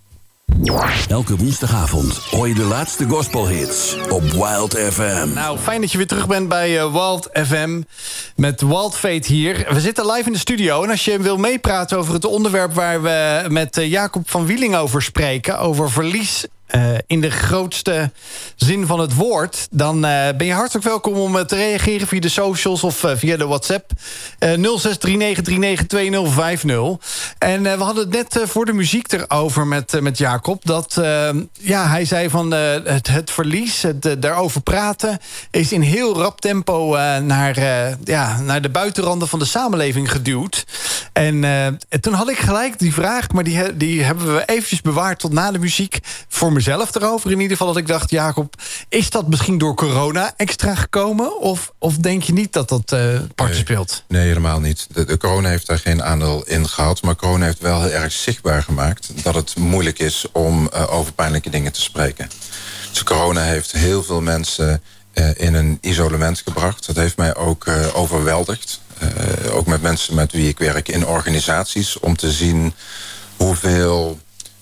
Elke 1.09 1.37
woensdagavond 1.37 2.17
hoor 2.17 2.49
je 2.49 2.55
de 2.55 2.65
laatste 2.65 3.09
gospelhits 3.09 3.97
op 4.09 4.23
Wild 4.23 4.79
FM. 4.79 5.29
Nou, 5.35 5.59
fijn 5.59 5.81
dat 5.81 5.93
je 5.93 5.97
weer 5.97 6.07
terug 6.07 6.27
bent 6.27 6.49
bij 6.49 6.75
uh, 6.75 6.93
Wild 6.93 7.29
FM 7.33 7.83
met 8.37 8.61
Wild 8.61 8.97
Fate 8.97 9.33
hier. 9.33 9.67
We 9.69 9.81
zitten 9.81 10.07
live 10.07 10.27
in 10.27 10.33
de 10.33 10.39
studio 10.39 10.83
en 10.83 10.91
als 10.91 11.05
je 11.05 11.19
wil 11.19 11.37
meepraten 11.37 11.99
over 11.99 12.15
het 12.15 12.25
onderwerp... 12.25 12.75
waar 12.75 13.03
we 13.03 13.45
met 13.49 13.79
uh, 13.79 13.91
Jacob 13.91 14.31
van 14.31 14.47
Wieling 14.47 14.77
over 14.77 15.03
spreken, 15.03 15.59
over 15.59 15.91
verlies 15.91 16.47
uh, 16.75 16.99
in 17.07 17.21
de 17.21 17.31
grootste 17.31 18.11
zin 18.57 18.87
van 18.87 19.01
het 19.01 19.15
woord... 19.15 19.69
dan 19.71 19.97
uh, 19.97 20.29
ben 20.37 20.47
je 20.47 20.53
hartelijk 20.53 20.87
welkom 20.87 21.15
om 21.15 21.37
uh, 21.37 21.43
te 21.43 21.57
reageren 21.57 22.07
via 22.07 22.21
de 22.21 22.29
socials 22.29 22.85
of 22.85 23.05
via 23.17 23.37
de 23.37 23.47
WhatsApp. 23.47 23.91
0639392050. 24.41 24.49
En 27.39 27.63
we 27.63 27.77
hadden 27.79 28.11
het 28.11 28.13
net 28.13 28.41
voor 28.49 28.65
de 28.65 28.73
muziek 28.73 29.13
erover 29.13 29.67
met, 29.67 30.01
met 30.01 30.19
Jacob... 30.19 30.65
dat 30.65 31.01
ja, 31.53 31.89
hij 31.89 32.05
zei 32.05 32.31
van 32.31 32.51
het, 32.51 33.07
het 33.07 33.31
verlies, 33.31 33.83
het 33.83 34.17
daarover 34.19 34.61
praten... 34.61 35.19
is 35.51 35.73
in 35.73 35.81
heel 35.81 36.15
rap 36.15 36.41
tempo 36.41 36.97
naar, 37.23 37.59
ja, 38.05 38.41
naar 38.41 38.63
de 38.63 38.71
buitenranden 38.71 39.29
van 39.29 39.39
de 39.39 39.45
samenleving 39.45 40.11
geduwd. 40.11 40.65
En, 41.13 41.45
en 41.45 42.01
toen 42.01 42.15
had 42.15 42.31
ik 42.31 42.39
gelijk 42.39 42.79
die 42.79 42.93
vraag, 42.93 43.31
maar 43.31 43.45
die, 43.45 43.77
die 43.77 44.03
hebben 44.03 44.35
we 44.35 44.43
eventjes 44.47 44.81
bewaard 44.81 45.19
tot 45.19 45.33
na 45.33 45.51
de 45.51 45.59
muziek... 45.59 45.99
voor 46.29 46.53
mezelf 46.67 46.95
erover. 46.95 47.31
In 47.31 47.41
ieder 47.41 47.57
geval 47.57 47.73
dat 47.73 47.83
ik 47.83 47.87
dacht, 47.87 48.11
Jacob, 48.11 48.55
is 48.89 49.11
dat 49.11 49.29
misschien 49.29 49.59
door 49.59 49.75
corona 49.75 50.33
extra 50.37 50.75
gekomen? 50.75 51.41
Of, 51.41 51.73
of 51.79 51.97
denk 51.97 52.23
je 52.23 52.33
niet 52.33 52.53
dat 52.53 52.69
dat 52.69 52.93
uh, 52.93 53.51
speelt? 53.51 54.05
Nee, 54.09 54.27
helemaal 54.27 54.61
niet. 54.61 54.87
De, 54.93 55.05
de, 55.05 55.17
corona 55.17 55.49
heeft 55.49 55.67
daar 55.67 55.79
geen 55.79 56.03
aandeel 56.03 56.45
in 56.47 56.69
gehad. 56.69 57.03
Maar 57.03 57.17
corona 57.17 57.45
heeft 57.45 57.59
wel 57.59 57.83
heel 57.83 57.91
erg 57.91 58.13
zichtbaar 58.13 58.63
gemaakt... 58.63 59.11
dat 59.23 59.35
het 59.35 59.57
moeilijk 59.57 59.99
is 59.99 60.27
om 60.33 60.71
uh, 60.75 60.93
over 60.93 61.13
pijnlijke 61.13 61.51
dingen 61.51 61.73
te 61.73 61.81
spreken. 61.81 62.31
Dus 62.91 63.03
corona 63.03 63.43
heeft 63.43 63.73
heel 63.73 64.03
veel 64.03 64.21
mensen 64.21 64.83
uh, 65.15 65.29
in 65.37 65.55
een 65.55 65.79
isolement 65.81 66.43
gebracht. 66.45 66.87
Dat 66.87 66.97
heeft 66.97 67.17
mij 67.17 67.35
ook 67.35 67.67
overweldigd. 67.95 68.81
ook 69.51 69.67
met 69.67 69.83
mensen 69.83 70.15
met 70.15 70.33
wie 70.33 70.49
ik 70.49 70.59
werk 70.59 70.89
in 70.89 71.07
organisaties... 71.07 71.99
om 71.99 72.17
te 72.17 72.31
zien 72.31 72.75
hoeveel 73.37 74.19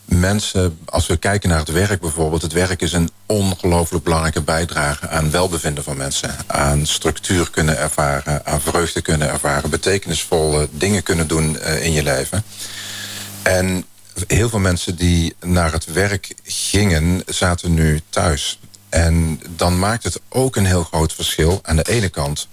mensen, 0.09 0.79
als 0.85 1.07
we 1.07 1.17
kijken 1.17 1.49
naar 1.49 1.59
het 1.59 1.69
werk 1.69 2.00
bijvoorbeeld... 2.00 2.43
het 2.43 2.53
werk 2.53 2.83
is 2.83 2.93
een 2.93 3.11
ongelooflijk 3.27 4.05
belangrijke 4.05 4.43
bijdrage 4.43 5.09
aan 5.09 5.31
welbevinden 5.31 5.85
van 5.85 5.97
mensen. 5.97 6.37
Aan 6.47 6.87
structuur 6.87 7.50
kunnen 7.50 7.79
ervaren, 7.79 8.47
aan 8.47 8.61
vreugde 8.61 9.03
kunnen 9.03 9.29
ervaren... 9.29 9.71
betekenisvolle 9.71 10.69
dingen 10.71 11.03
kunnen 11.03 11.27
doen 11.27 11.57
uh, 11.57 11.85
in 11.85 11.93
je 11.93 12.03
leven. 12.03 12.45
En 13.43 13.85
heel 14.27 14.49
veel 14.49 14.59
mensen 14.59 14.97
die 14.97 15.35
naar 15.41 15.73
het 15.73 15.85
werk 15.85 16.35
gingen, 16.43 17.23
zaten 17.27 17.75
nu 17.75 18.00
thuis. 18.11 18.59
En 18.88 19.40
dan 19.57 19.78
maakt 19.78 20.04
het 20.04 20.21
ook 20.28 20.57
een 20.57 20.66
heel 20.66 20.85
groot 20.85 21.12
verschil 21.12 21.59
aan 21.62 21.76
de 21.76 21.88
ene 21.88 22.09
kant... 22.09 22.49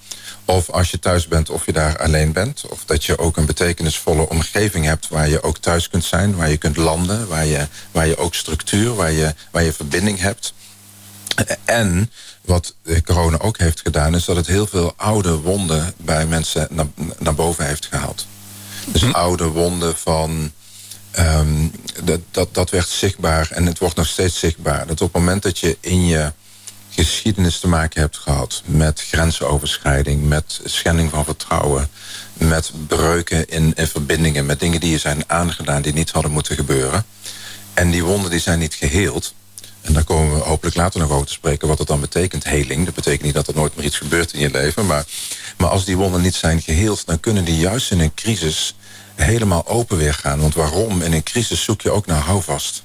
Of 0.46 0.70
als 0.70 0.92
je 0.92 1.00
thuis 1.00 1.28
bent, 1.28 1.50
of 1.50 1.66
je 1.66 1.74
daar 1.74 1.98
alleen 1.98 2.32
bent. 2.32 2.66
Of 2.70 2.84
dat 2.86 3.04
je 3.04 3.18
ook 3.18 3.38
een 3.38 3.46
betekenisvolle 3.46 4.30
omgeving 4.30 4.86
hebt... 4.86 5.08
waar 5.08 5.30
je 5.30 5.44
ook 5.44 5.58
thuis 5.58 5.90
kunt 5.90 6.04
zijn, 6.04 6.36
waar 6.36 6.50
je 6.50 6.58
kunt 6.58 6.78
landen... 6.78 7.28
waar 7.28 7.46
je, 7.46 7.68
waar 7.92 8.08
je 8.08 8.18
ook 8.18 8.36
structuur, 8.36 8.96
waar 8.96 9.12
je, 9.12 9.34
waar 9.52 9.64
je 9.64 9.74
verbinding 9.74 10.20
hebt. 10.20 10.54
En 11.66 12.12
wat 12.42 12.76
corona 13.04 13.40
ook 13.40 13.58
heeft 13.58 13.82
gedaan... 13.82 14.16
is 14.16 14.26
dat 14.26 14.36
het 14.36 14.48
heel 14.48 14.68
veel 14.68 14.94
oude 14.96 15.36
wonden 15.36 15.94
bij 15.98 16.26
mensen 16.26 16.68
naar, 16.70 16.88
naar 17.20 17.36
boven 17.36 17.66
heeft 17.66 17.86
gehaald. 17.86 18.28
Dus 18.86 19.02
een 19.02 19.14
oude 19.14 19.48
wonden 19.48 19.98
van... 19.98 20.52
Um, 21.20 21.72
dat, 22.04 22.20
dat, 22.32 22.54
dat 22.54 22.70
werd 22.70 22.88
zichtbaar 22.88 23.52
en 23.52 23.66
het 23.66 23.80
wordt 23.80 23.96
nog 23.96 24.08
steeds 24.08 24.40
zichtbaar. 24.40 24.88
Dat 24.88 25.02
op 25.02 25.14
het 25.14 25.22
moment 25.22 25.44
dat 25.44 25.60
je 25.60 25.78
in 25.80 26.06
je 26.06 26.32
geschiedenis 26.90 27.60
te 27.60 27.68
maken 27.68 28.02
hebt 28.02 28.18
gehad... 28.18 28.62
met 28.66 29.02
grensoverschrijding, 29.02 30.28
met 30.28 30.62
schending 30.64 31.10
van 31.10 31.26
vertrouwen... 31.26 31.90
met 32.34 32.72
breuken 32.88 33.48
in, 33.48 33.74
in 33.76 33.88
verbindingen, 33.88 34.46
met 34.46 34.60
dingen 34.60 34.80
die 34.80 34.92
je 34.92 34.98
zijn 34.98 35.24
aangedaan... 35.28 35.82
die 35.82 35.94
niet 35.94 36.12
hadden 36.12 36.32
moeten 36.32 36.56
gebeuren. 36.56 37.06
En 37.74 37.92
die 37.92 38.04
wonden 38.04 38.32
die 38.32 38.40
zijn 38.40 38.60
niet 38.60 38.74
geheeld. 38.74 39.34
En 39.82 39.94
daar 39.94 40.04
komen 40.04 40.34
we 40.34 40.44
hopelijk 40.44 40.76
later 40.76 41.00
nog 41.00 41.12
over 41.12 41.28
te 41.28 41.34
spreken... 41.34 41.68
wat 41.68 41.78
het 41.78 41.88
dan 41.88 42.00
betekent, 42.00 42.44
heling. 42.44 42.86
Dat 42.86 42.96
betekent 42.96 43.22
niet 43.22 43.34
dat 43.34 43.48
er 43.48 43.56
nooit 43.56 43.76
meer 43.76 43.86
iets 43.86 43.98
gebeurt 43.98 44.34
in 44.34 44.40
je 44.40 44.52
leven. 44.52 44.86
Maar, 44.86 45.06
maar 45.58 45.70
als 45.70 45.86
die 45.86 45.98
wonden 45.98 46.22
niet 46.22 46.36
zijn 46.36 46.62
geheeld... 46.62 47.06
dan 47.06 47.20
kunnen 47.20 47.46
die 47.46 47.58
juist 47.58 47.92
in 47.92 48.00
een 48.00 48.14
crisis 48.14 48.76
helemaal 49.16 49.68
open 49.68 49.98
weer 49.98 50.14
gaan. 50.14 50.40
Want 50.40 50.54
waarom? 50.54 51.02
In 51.02 51.14
een 51.14 51.24
crisis 51.24 51.64
zoek 51.64 51.82
je 51.82 51.92
ook 51.92 52.06
naar 52.06 52.22
houvast. 52.22 52.84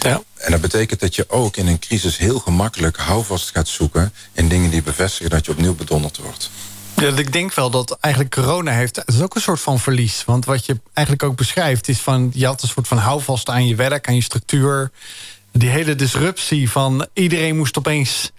Ja. 0.00 0.22
En 0.34 0.50
dat 0.50 0.60
betekent 0.60 1.00
dat 1.00 1.14
je 1.14 1.24
ook 1.28 1.56
in 1.56 1.66
een 1.66 1.78
crisis 1.78 2.18
heel 2.18 2.38
gemakkelijk 2.38 2.96
houvast 2.96 3.50
gaat 3.50 3.68
zoeken... 3.68 4.12
in 4.32 4.48
dingen 4.48 4.70
die 4.70 4.82
bevestigen 4.82 5.30
dat 5.30 5.46
je 5.46 5.52
opnieuw 5.52 5.74
bedonderd 5.74 6.18
wordt. 6.18 6.50
Ja, 6.96 7.16
ik 7.16 7.32
denk 7.32 7.54
wel 7.54 7.70
dat 7.70 7.98
eigenlijk 8.00 8.34
corona 8.34 8.72
heeft... 8.72 8.96
Het 8.96 9.14
is 9.14 9.22
ook 9.22 9.34
een 9.34 9.40
soort 9.40 9.60
van 9.60 9.78
verlies. 9.78 10.24
Want 10.24 10.44
wat 10.44 10.66
je 10.66 10.80
eigenlijk 10.92 11.28
ook 11.28 11.36
beschrijft... 11.36 11.88
is 11.88 12.00
van 12.00 12.30
je 12.34 12.46
had 12.46 12.62
een 12.62 12.68
soort 12.68 12.88
van 12.88 12.98
houvast 12.98 13.48
aan 13.48 13.66
je 13.66 13.74
werk, 13.74 14.08
aan 14.08 14.14
je 14.14 14.22
structuur. 14.22 14.90
Die 15.52 15.68
hele 15.68 15.94
disruptie 15.94 16.70
van 16.70 17.06
iedereen 17.12 17.56
moest 17.56 17.78
opeens 17.78 18.30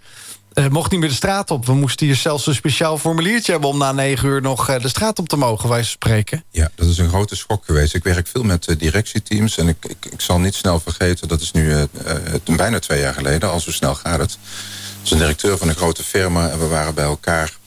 uh, 0.54 0.68
mocht 0.68 0.90
niet 0.90 1.00
meer 1.00 1.08
de 1.08 1.14
straat 1.14 1.50
op. 1.50 1.66
We 1.66 1.74
moesten 1.74 2.06
hier 2.06 2.16
zelfs 2.16 2.46
een 2.46 2.54
speciaal 2.54 2.98
formuliertje 2.98 3.52
hebben... 3.52 3.70
om 3.70 3.78
na 3.78 3.92
negen 3.92 4.28
uur 4.28 4.42
nog 4.42 4.70
uh, 4.70 4.80
de 4.80 4.88
straat 4.88 5.18
op 5.18 5.28
te 5.28 5.36
mogen, 5.36 5.68
wij 5.68 5.82
spreken. 5.82 6.44
Ja, 6.50 6.70
dat 6.74 6.88
is 6.88 6.98
een 6.98 7.08
grote 7.08 7.36
schok 7.36 7.64
geweest. 7.64 7.94
Ik 7.94 8.04
werk 8.04 8.26
veel 8.26 8.42
met 8.42 8.68
uh, 8.68 8.78
directieteams 8.78 9.58
en 9.58 9.68
ik, 9.68 9.84
ik, 9.84 10.06
ik, 10.10 10.20
zal 10.20 10.38
niet 10.38 10.54
snel 10.54 10.80
vergeten... 10.80 11.28
dat 11.28 11.40
is 11.40 11.52
nu 11.52 11.86
bijna 12.56 12.78
twee 12.78 13.00
jaar 13.00 13.14
geleden, 13.14 13.50
al 13.50 13.60
zo 13.60 13.72
snel 13.72 13.94
gaat 13.94 14.18
het. 14.18 14.38
Dat 15.02 15.12
een 15.12 15.18
directeur 15.18 15.58
van 15.58 15.68
een 15.68 15.74
grote 15.74 16.02
firma 16.02 16.48
en 16.48 16.58
we 16.58 16.66
waren 16.66 16.94
bij 16.94 17.04
elkaar... 17.04 17.58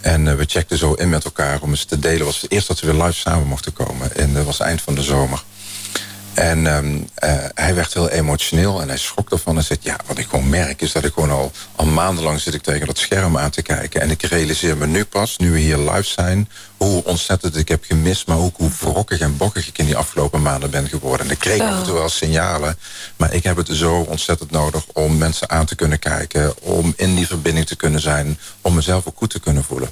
En 0.00 0.36
we 0.36 0.44
checkten 0.46 0.78
zo 0.78 0.92
in 0.92 1.08
met 1.08 1.24
elkaar 1.24 1.60
om 1.60 1.70
eens 1.70 1.84
te 1.84 1.98
delen. 1.98 2.26
was 2.26 2.40
het 2.40 2.50
eerst 2.50 2.68
dat 2.68 2.80
we 2.80 2.92
weer 2.92 3.02
live 3.04 3.18
samen 3.18 3.46
mochten 3.46 3.72
komen. 3.72 4.16
En 4.16 4.34
dat 4.34 4.44
was 4.44 4.60
eind 4.60 4.82
van 4.82 4.94
de 4.94 5.02
zomer. 5.02 5.42
En 6.38 6.66
um, 6.66 6.94
uh, 7.24 7.30
hij 7.54 7.74
werd 7.74 7.94
heel 7.94 8.08
emotioneel 8.08 8.80
en 8.80 8.88
hij 8.88 8.98
schrok 8.98 9.30
ervan 9.30 9.56
en 9.56 9.64
zei... 9.64 9.78
ja, 9.82 9.96
wat 10.06 10.18
ik 10.18 10.26
gewoon 10.28 10.48
merk 10.48 10.82
is 10.82 10.92
dat 10.92 11.04
ik 11.04 11.12
gewoon 11.12 11.30
al, 11.30 11.52
al 11.76 11.86
maandenlang 11.86 12.40
zit 12.40 12.54
ik 12.54 12.62
tegen 12.62 12.86
dat 12.86 12.98
scherm 12.98 13.38
aan 13.38 13.50
te 13.50 13.62
kijken. 13.62 14.00
En 14.00 14.10
ik 14.10 14.22
realiseer 14.22 14.76
me 14.76 14.86
nu 14.86 15.04
pas, 15.04 15.36
nu 15.36 15.50
we 15.50 15.58
hier 15.58 15.78
live 15.78 16.02
zijn... 16.02 16.48
hoe 16.76 17.04
ontzettend 17.04 17.56
ik 17.56 17.68
heb 17.68 17.84
gemist, 17.84 18.26
maar 18.26 18.38
ook 18.38 18.56
hoe 18.56 18.70
wrokkig 18.80 19.20
en 19.20 19.36
bokkig 19.36 19.68
ik 19.68 19.78
in 19.78 19.84
die 19.84 19.96
afgelopen 19.96 20.42
maanden 20.42 20.70
ben 20.70 20.88
geworden. 20.88 21.26
En 21.26 21.32
ik 21.32 21.38
kreeg 21.38 21.60
af 21.60 21.78
en 21.78 21.84
toe 21.84 21.94
wel 21.94 22.08
signalen, 22.08 22.78
maar 23.16 23.34
ik 23.34 23.42
heb 23.42 23.56
het 23.56 23.68
zo 23.72 23.94
ontzettend 23.94 24.50
nodig... 24.50 24.84
om 24.92 25.18
mensen 25.18 25.50
aan 25.50 25.66
te 25.66 25.74
kunnen 25.74 25.98
kijken, 25.98 26.62
om 26.62 26.92
in 26.96 27.14
die 27.14 27.26
verbinding 27.26 27.66
te 27.66 27.76
kunnen 27.76 28.00
zijn... 28.00 28.38
om 28.60 28.74
mezelf 28.74 29.06
ook 29.06 29.18
goed 29.18 29.30
te 29.30 29.40
kunnen 29.40 29.64
voelen. 29.64 29.90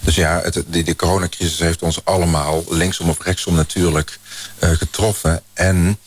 Dus 0.00 0.14
ja, 0.14 0.40
het, 0.42 0.64
die, 0.66 0.84
die 0.84 0.96
coronacrisis 0.96 1.58
heeft 1.58 1.82
ons 1.82 2.04
allemaal, 2.04 2.64
linksom 2.68 3.08
of 3.08 3.22
rechtsom 3.22 3.54
natuurlijk, 3.54 4.18
getroffen. 4.60 5.42
En 5.52 5.98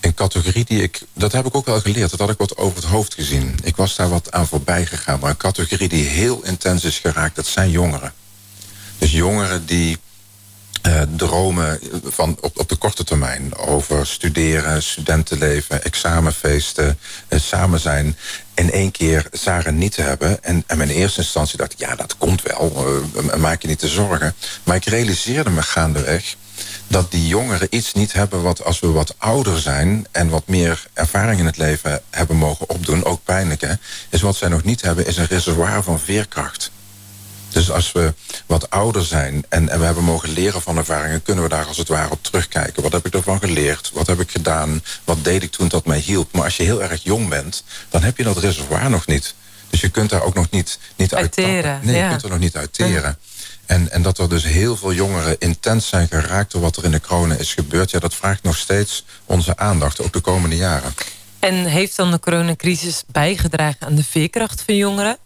een 0.00 0.14
categorie 0.14 0.64
die 0.64 0.82
ik, 0.82 1.00
dat 1.12 1.32
heb 1.32 1.46
ik 1.46 1.56
ook 1.56 1.66
wel 1.66 1.80
geleerd, 1.80 2.10
dat 2.10 2.20
had 2.20 2.30
ik 2.30 2.38
wat 2.38 2.56
over 2.56 2.76
het 2.76 2.84
hoofd 2.84 3.14
gezien. 3.14 3.58
Ik 3.62 3.76
was 3.76 3.96
daar 3.96 4.08
wat 4.08 4.32
aan 4.32 4.46
voorbij 4.46 4.86
gegaan, 4.86 5.20
maar 5.20 5.30
een 5.30 5.36
categorie 5.36 5.88
die 5.88 6.04
heel 6.04 6.42
intens 6.42 6.84
is 6.84 6.98
geraakt, 6.98 7.36
dat 7.36 7.46
zijn 7.46 7.70
jongeren. 7.70 8.12
Dus 8.98 9.12
jongeren 9.12 9.66
die 9.66 9.98
uh, 10.86 11.02
dromen 11.16 11.80
van 12.04 12.38
op, 12.40 12.58
op 12.58 12.68
de 12.68 12.76
korte 12.76 13.04
termijn 13.04 13.56
over 13.56 14.06
studeren, 14.06 14.82
studentenleven, 14.82 15.84
examenfeesten, 15.84 16.98
uh, 17.28 17.40
samen 17.40 17.80
zijn. 17.80 18.16
In 18.54 18.72
één 18.72 18.90
keer 18.90 19.26
zagen 19.32 19.78
niet 19.78 19.92
te 19.92 20.02
hebben. 20.02 20.42
En, 20.42 20.64
en 20.66 20.80
in 20.80 20.88
eerste 20.88 21.20
instantie 21.20 21.58
dacht 21.58 21.72
ik, 21.72 21.78
ja, 21.78 21.94
dat 21.94 22.16
komt 22.16 22.42
wel. 22.42 22.86
Maak 23.36 23.62
je 23.62 23.68
niet 23.68 23.78
te 23.78 23.88
zorgen. 23.88 24.34
Maar 24.62 24.76
ik 24.76 24.84
realiseerde 24.84 25.50
me 25.50 25.62
gaandeweg 25.62 26.36
dat 26.86 27.10
die 27.10 27.26
jongeren 27.26 27.68
iets 27.70 27.92
niet 27.92 28.12
hebben 28.12 28.42
wat 28.42 28.64
als 28.64 28.80
we 28.80 28.86
wat 28.86 29.14
ouder 29.18 29.60
zijn 29.60 30.06
en 30.10 30.28
wat 30.28 30.46
meer 30.46 30.86
ervaring 30.92 31.38
in 31.40 31.46
het 31.46 31.56
leven 31.56 32.02
hebben 32.10 32.36
mogen 32.36 32.68
opdoen, 32.68 33.04
ook 33.04 33.24
pijnlijke, 33.24 33.78
is 34.08 34.20
wat 34.20 34.36
zij 34.36 34.48
nog 34.48 34.64
niet 34.64 34.82
hebben, 34.82 35.06
is 35.06 35.16
een 35.16 35.26
reservoir 35.26 35.82
van 35.82 36.00
veerkracht. 36.00 36.70
Dus 37.54 37.70
als 37.70 37.92
we 37.92 38.14
wat 38.46 38.70
ouder 38.70 39.04
zijn 39.04 39.44
en, 39.48 39.68
en, 39.68 39.78
we 39.78 39.84
hebben 39.84 40.04
mogen 40.04 40.28
leren 40.28 40.62
van 40.62 40.76
ervaringen... 40.76 41.22
kunnen 41.22 41.44
we 41.44 41.50
daar 41.50 41.66
als 41.66 41.76
het 41.76 41.88
ware 41.88 42.10
op 42.10 42.22
terugkijken. 42.22 42.82
Wat 42.82 42.92
heb 42.92 43.06
ik 43.06 43.14
ervan 43.14 43.38
geleerd? 43.38 43.90
Wat 43.92 44.06
heb 44.06 44.20
ik 44.20 44.30
gedaan? 44.30 44.82
Wat 45.04 45.24
deed 45.24 45.42
ik 45.42 45.50
toen 45.50 45.68
dat 45.68 45.86
mij 45.86 45.98
hielp? 45.98 46.32
Maar 46.32 46.44
als 46.44 46.56
je 46.56 46.62
heel 46.62 46.82
erg 46.82 47.02
jong 47.02 47.28
bent, 47.28 47.64
dan 47.88 48.02
heb 48.02 48.16
je 48.16 48.24
dat 48.24 48.38
reservoir 48.38 48.90
nog 48.90 49.06
niet. 49.06 49.34
Dus 49.74 49.82
je 49.82 49.88
kunt 49.88 50.10
daar 50.10 50.22
ook 50.22 50.34
nog 50.34 50.50
niet, 50.50 50.78
niet 50.96 51.14
uitteren. 51.14 51.80
Nee, 51.82 51.96
ja. 51.96 52.02
je 52.02 52.08
kunt 52.08 52.22
er 52.22 52.28
nog 52.28 52.38
niet 52.38 52.56
uitteren. 52.56 53.18
En, 53.66 53.90
en 53.90 54.02
dat 54.02 54.18
er 54.18 54.28
dus 54.28 54.44
heel 54.44 54.76
veel 54.76 54.92
jongeren 54.92 55.36
intens 55.38 55.88
zijn 55.88 56.08
geraakt... 56.08 56.52
door 56.52 56.60
wat 56.60 56.76
er 56.76 56.84
in 56.84 56.90
de 56.90 57.00
corona 57.00 57.34
is 57.34 57.54
gebeurd... 57.54 57.90
ja, 57.90 57.98
dat 57.98 58.14
vraagt 58.14 58.42
nog 58.42 58.56
steeds 58.56 59.04
onze 59.24 59.56
aandacht, 59.56 60.00
ook 60.00 60.12
de 60.12 60.20
komende 60.20 60.56
jaren. 60.56 60.94
En 61.38 61.64
heeft 61.64 61.96
dan 61.96 62.10
de 62.10 62.20
coronacrisis 62.20 63.04
bijgedragen 63.06 63.86
aan 63.86 63.94
de 63.94 64.04
veerkracht 64.04 64.62
van 64.66 64.76
jongeren? 64.76 65.18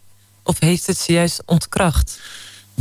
Of 0.43 0.59
heeft 0.59 0.87
het 0.87 0.97
ze 0.97 1.11
juist 1.11 1.41
ontkracht? 1.45 2.19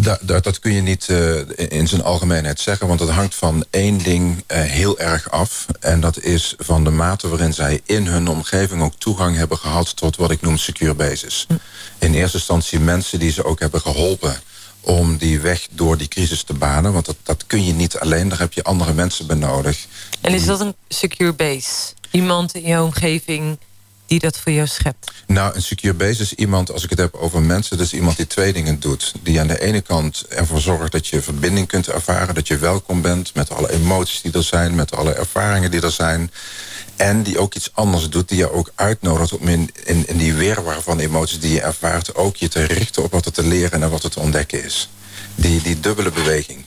Dat, 0.01 0.19
dat, 0.23 0.45
dat, 0.45 0.59
kun 0.59 0.73
je 0.73 0.81
niet 0.81 1.09
uh, 1.09 1.41
in 1.69 1.89
zijn 1.89 2.03
algemeenheid 2.03 2.61
zeggen, 2.61 2.87
want 2.87 3.01
het 3.01 3.09
hangt 3.09 3.35
van 3.35 3.65
één 3.71 3.99
ding 3.99 4.37
uh, 4.37 4.61
heel 4.61 4.99
erg 4.99 5.31
af. 5.31 5.67
En 5.81 6.01
dat 6.01 6.21
is 6.21 6.55
van 6.59 6.85
de 6.85 6.91
mate 6.91 7.29
waarin 7.29 7.55
zij 7.55 7.81
in 7.85 8.07
hun 8.07 8.29
omgeving 8.29 8.83
ook 8.83 8.95
toegang 8.95 9.37
hebben 9.37 9.59
gehad 9.59 9.97
tot 9.97 10.17
wat 10.17 10.31
ik 10.31 10.41
noem 10.41 10.57
secure 10.57 10.95
basis. 10.95 11.45
Hm. 11.49 11.55
In 11.99 12.15
eerste 12.15 12.37
instantie 12.37 12.81
mensen 12.81 13.19
die 13.19 13.33
ze 13.33 13.45
ook 13.45 13.61
hebben 13.61 13.81
geholpen 13.81 14.37
om 14.81 15.17
die 15.17 15.41
weg 15.41 15.67
door 15.71 15.97
die 15.97 16.09
crisis 16.09 16.43
te 16.43 16.55
banen. 16.55 16.93
Want 16.93 17.07
dat, 17.07 17.17
dat 17.23 17.47
kun 17.47 17.65
je 17.65 17.73
niet 17.73 17.99
alleen, 17.99 18.29
daar 18.29 18.39
heb 18.39 18.53
je 18.53 18.63
andere 18.63 18.93
mensen 18.93 19.27
bij 19.27 19.37
nodig. 19.37 19.87
En 20.21 20.35
is 20.35 20.45
dat 20.45 20.61
een 20.61 20.75
secure 20.89 21.33
base? 21.33 21.93
Iemand 22.11 22.55
in 22.55 22.63
je 22.63 22.83
omgeving 22.83 23.59
die 24.09 24.19
dat 24.19 24.39
voor 24.39 24.53
jou 24.53 24.67
schept? 24.67 25.13
Nou, 25.27 25.55
een 25.55 25.63
secure 25.63 25.95
base 25.95 26.23
is 26.23 26.35
iemand, 26.35 26.73
als 26.73 26.85
ik 26.85 26.91
het 26.91 26.99
heb 26.99 27.15
over 27.15 27.43
mensen... 27.43 27.77
dat 27.77 27.87
is 27.87 27.93
iemand 27.93 28.17
die 28.17 28.27
twee 28.27 28.53
dingen 28.53 28.81
doet. 28.81 29.15
Die 29.23 29.41
aan 29.41 29.47
de 29.47 29.61
ene 29.61 29.81
kant 29.81 30.25
ervoor 30.29 30.61
zorgt 30.61 30.93
dat 30.93 31.07
je 31.07 31.23
verbinding 31.23 31.67
kunt 31.67 31.89
ervaren... 31.89 32.35
dat 32.35 32.49
je 32.49 32.59
welkom 32.59 33.03
bent 33.03 33.35
met 33.35 33.51
alle 33.51 33.73
emoties 33.73 34.21
die 34.21 34.33
er 34.33 34.43
zijn... 34.43 34.75
met 34.75 34.97
alle 34.97 35.13
ervaringen 35.13 35.71
die 35.71 35.81
er 35.81 35.91
zijn. 35.91 36.31
En 36.97 37.23
die 37.23 37.39
ook 37.39 37.55
iets 37.55 37.71
anders 37.73 38.09
doet, 38.09 38.29
die 38.29 38.39
je 38.39 38.53
ook 38.53 38.73
uitnodigt... 38.75 39.39
om 39.39 39.49
in, 39.49 39.71
in, 39.85 40.17
die 40.17 40.35
weerwar 40.35 40.83
van 40.83 40.99
emoties 40.99 41.41
die 41.41 41.53
je 41.53 41.61
ervaart... 41.61 42.15
ook 42.15 42.37
je 42.37 42.49
te 42.49 42.65
richten 42.65 43.03
op 43.03 43.13
wat 43.13 43.27
er 43.27 43.33
te 43.33 43.47
leren 43.47 43.83
en 43.83 43.91
wat 43.91 44.05
er 44.05 44.11
te 44.11 44.21
ontdekken 44.21 44.65
is. 44.65 44.89
Die, 45.35 45.63
die 45.63 45.81
dubbele 45.81 46.11
beweging. 46.11 46.65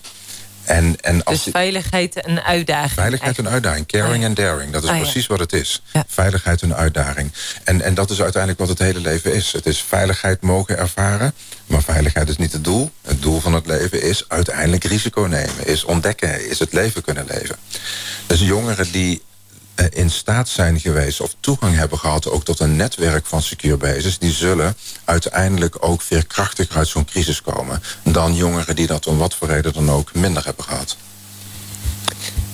En, 0.72 0.96
en 1.02 1.24
als 1.24 1.44
dus 1.44 1.54
veiligheid 1.54 2.22
en 2.22 2.44
uitdaging. 2.44 2.92
Veiligheid 2.92 3.38
en 3.38 3.50
uitdaging. 3.50 3.88
Caring 3.88 4.24
en 4.24 4.34
daring. 4.34 4.72
Dat 4.72 4.84
is 4.84 4.90
ah, 4.90 5.00
precies 5.00 5.28
wat 5.28 5.40
het 5.40 5.54
is. 5.54 5.82
Veiligheid 6.08 6.62
en 6.62 6.76
uitdaging. 6.76 7.32
En, 7.64 7.82
en 7.82 7.94
dat 7.94 8.10
is 8.10 8.22
uiteindelijk 8.22 8.62
wat 8.62 8.70
het 8.70 8.80
hele 8.80 9.00
leven 9.00 9.34
is. 9.34 9.52
Het 9.52 9.66
is 9.66 9.82
veiligheid 9.82 10.42
mogen 10.42 10.78
ervaren. 10.78 11.34
Maar 11.66 11.84
veiligheid 11.84 12.30
is 12.30 12.38
niet 12.38 12.52
het 12.52 12.64
doel. 12.64 12.92
Het 13.02 13.22
doel 13.22 13.40
van 13.40 13.54
het 13.54 13.66
leven 13.66 14.02
is 14.02 14.26
uiteindelijk 14.28 14.84
risico 14.84 15.22
nemen. 15.22 15.68
Is 15.68 15.84
ontdekken. 15.84 16.50
Is 16.50 16.60
het 16.60 16.74
leven 16.74 17.02
kunnen 17.02 17.26
leven. 17.28 17.56
Dus 18.28 18.40
jongeren 18.40 18.92
die 18.92 19.22
in 19.90 20.10
staat 20.10 20.50
zijn 20.50 20.80
geweest 20.80 21.22
of 21.22 21.36
toegang 21.40 21.76
hebben 21.76 21.98
gehad 21.98 22.30
ook 22.30 22.46
tot 22.46 22.60
een 22.60 22.76
netwerk 22.76 23.26
van 23.26 23.42
secure 23.42 23.78
bases, 23.78 24.18
die 24.18 24.32
zullen 24.32 24.76
uiteindelijk 25.06 25.76
ook 25.80 26.02
veerkrachtiger 26.02 26.78
uit 26.78 26.88
zo'n 26.88 27.06
crisis 27.06 27.42
komen 27.42 27.84
dan 28.04 28.36
jongeren 28.36 28.76
die 28.76 28.88
dat 28.88 29.08
om 29.08 29.18
wat 29.18 29.36
voor 29.36 29.48
reden 29.48 29.74
dan 29.74 29.90
ook 29.90 30.14
minder 30.14 30.46
hebben 30.46 30.64
gehad. 30.64 30.98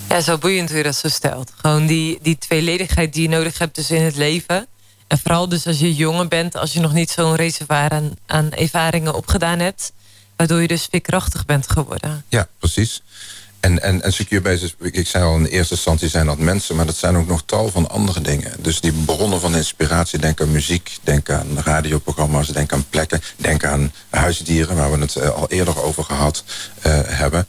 Ja, 0.08 0.20
zo 0.20 0.38
boeiend 0.38 0.68
hoe 0.68 0.78
je 0.78 0.84
dat 0.84 0.96
zo 0.96 1.08
stelt. 1.08 1.52
Gewoon 1.56 1.86
die, 1.86 2.18
die 2.22 2.38
tweeledigheid 2.38 3.12
die 3.12 3.22
je 3.22 3.28
nodig 3.28 3.58
hebt 3.58 3.74
dus 3.74 3.90
in 3.90 4.02
het 4.02 4.16
leven. 4.16 4.66
En 5.06 5.18
vooral 5.18 5.48
dus 5.48 5.66
als 5.66 5.78
je 5.78 5.94
jonger 5.94 6.28
bent, 6.28 6.56
als 6.56 6.72
je 6.72 6.80
nog 6.80 6.92
niet 6.92 7.10
zo'n 7.10 7.34
reservoir 7.34 7.90
aan, 7.90 8.14
aan 8.26 8.52
ervaringen 8.52 9.14
opgedaan 9.14 9.58
hebt. 9.58 9.92
Waardoor 10.36 10.60
je 10.60 10.68
dus 10.68 10.88
veerkrachtig 10.90 11.46
bent 11.46 11.70
geworden. 11.70 12.24
Ja, 12.28 12.48
precies. 12.58 13.02
En, 13.60 13.82
en, 13.82 14.02
en 14.02 14.12
secure 14.12 14.40
bases, 14.40 14.74
ik 14.80 15.06
zei 15.06 15.24
al 15.24 15.36
in 15.36 15.42
de 15.42 15.48
eerste 15.48 15.74
instantie 15.74 16.08
zijn 16.08 16.26
dat 16.26 16.38
mensen... 16.38 16.76
maar 16.76 16.86
dat 16.86 16.96
zijn 16.96 17.16
ook 17.16 17.26
nog 17.26 17.42
tal 17.46 17.70
van 17.70 17.88
andere 17.88 18.20
dingen. 18.20 18.52
Dus 18.58 18.80
die 18.80 18.92
bronnen 18.92 19.40
van 19.40 19.56
inspiratie, 19.56 20.18
denk 20.18 20.40
aan 20.40 20.50
muziek... 20.50 20.98
denk 21.02 21.30
aan 21.30 21.58
radioprogramma's, 21.58 22.48
denk 22.48 22.72
aan 22.72 22.88
plekken... 22.90 23.22
denk 23.36 23.64
aan 23.64 23.92
huisdieren, 24.10 24.76
waar 24.76 24.90
we 24.90 24.98
het 24.98 25.16
eh, 25.16 25.30
al 25.30 25.48
eerder 25.48 25.82
over 25.82 26.04
gehad 26.04 26.44
uh, 26.86 27.00
hebben. 27.04 27.46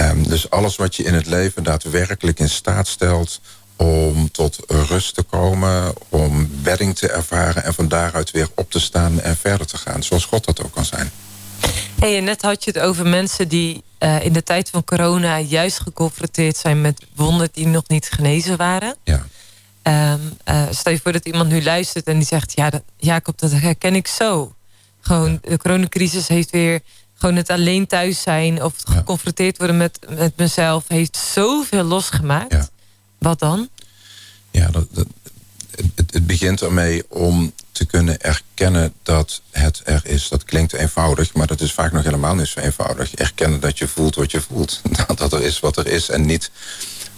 Um, 0.00 0.28
dus 0.28 0.50
alles 0.50 0.76
wat 0.76 0.96
je 0.96 1.02
in 1.02 1.14
het 1.14 1.26
leven 1.26 1.62
daadwerkelijk 1.62 2.40
in 2.40 2.48
staat 2.48 2.88
stelt... 2.88 3.40
om 3.76 4.30
tot 4.30 4.58
rust 4.66 5.14
te 5.14 5.22
komen, 5.22 5.94
om 6.08 6.50
bedding 6.62 6.96
te 6.96 7.08
ervaren... 7.08 7.64
en 7.64 7.74
van 7.74 7.88
daaruit 7.88 8.30
weer 8.30 8.48
op 8.54 8.70
te 8.70 8.80
staan 8.80 9.20
en 9.20 9.36
verder 9.36 9.66
te 9.66 9.76
gaan. 9.76 10.02
Zoals 10.02 10.24
God 10.24 10.44
dat 10.44 10.62
ook 10.62 10.72
kan 10.72 10.84
zijn. 10.84 11.10
Hey, 12.00 12.20
net 12.20 12.42
had 12.42 12.64
je 12.64 12.70
het 12.70 12.80
over 12.80 13.06
mensen 13.06 13.48
die 13.48 13.82
uh, 14.00 14.24
in 14.24 14.32
de 14.32 14.42
tijd 14.42 14.70
van 14.70 14.84
corona 14.84 15.38
juist 15.38 15.78
geconfronteerd 15.78 16.56
zijn 16.56 16.80
met 16.80 17.06
wonden 17.14 17.48
die 17.52 17.66
nog 17.66 17.88
niet 17.88 18.08
genezen 18.10 18.56
waren. 18.56 18.96
Ja. 19.04 19.26
Um, 20.12 20.20
uh, 20.48 20.62
stel 20.70 20.92
je 20.92 21.00
voor 21.02 21.12
dat 21.12 21.26
iemand 21.26 21.48
nu 21.48 21.62
luistert 21.62 22.06
en 22.06 22.18
die 22.18 22.26
zegt: 22.26 22.52
Ja, 22.54 22.70
dat, 22.70 22.82
Jacob, 22.96 23.38
dat 23.38 23.52
herken 23.52 23.94
ik 23.94 24.06
zo. 24.06 24.54
Gewoon, 25.00 25.38
de 25.42 25.56
coronacrisis 25.56 26.28
heeft 26.28 26.50
weer 26.50 26.80
gewoon 27.14 27.36
het 27.36 27.50
alleen 27.50 27.86
thuis 27.86 28.22
zijn 28.22 28.62
of 28.62 28.74
geconfronteerd 28.84 29.58
worden 29.58 29.76
met, 29.76 29.98
met 30.08 30.36
mezelf, 30.36 30.84
heeft 30.88 31.16
zoveel 31.16 31.84
losgemaakt. 31.84 32.52
Ja. 32.52 32.68
Wat 33.18 33.38
dan? 33.38 33.68
Ja, 34.50 34.70
dat, 34.70 34.86
dat, 34.90 35.06
het, 35.70 36.12
het, 36.12 36.26
begint 36.26 36.62
ermee 36.62 37.02
om 37.08 37.52
te 37.74 37.84
kunnen 37.84 38.20
erkennen 38.20 38.94
dat 39.02 39.42
het 39.50 39.80
er 39.84 40.00
is. 40.04 40.28
Dat 40.28 40.44
klinkt 40.44 40.72
eenvoudig, 40.72 41.34
maar 41.34 41.46
dat 41.46 41.60
is 41.60 41.72
vaak 41.72 41.92
nog 41.92 42.04
helemaal 42.04 42.34
niet 42.34 42.46
zo 42.46 42.60
eenvoudig. 42.60 43.14
Erkennen 43.14 43.60
dat 43.60 43.78
je 43.78 43.88
voelt 43.88 44.14
wat 44.14 44.30
je 44.30 44.40
voelt. 44.40 44.80
Dat 45.16 45.32
er 45.32 45.42
is 45.42 45.60
wat 45.60 45.76
er 45.76 45.86
is 45.86 46.08
en 46.08 46.26
niet 46.26 46.50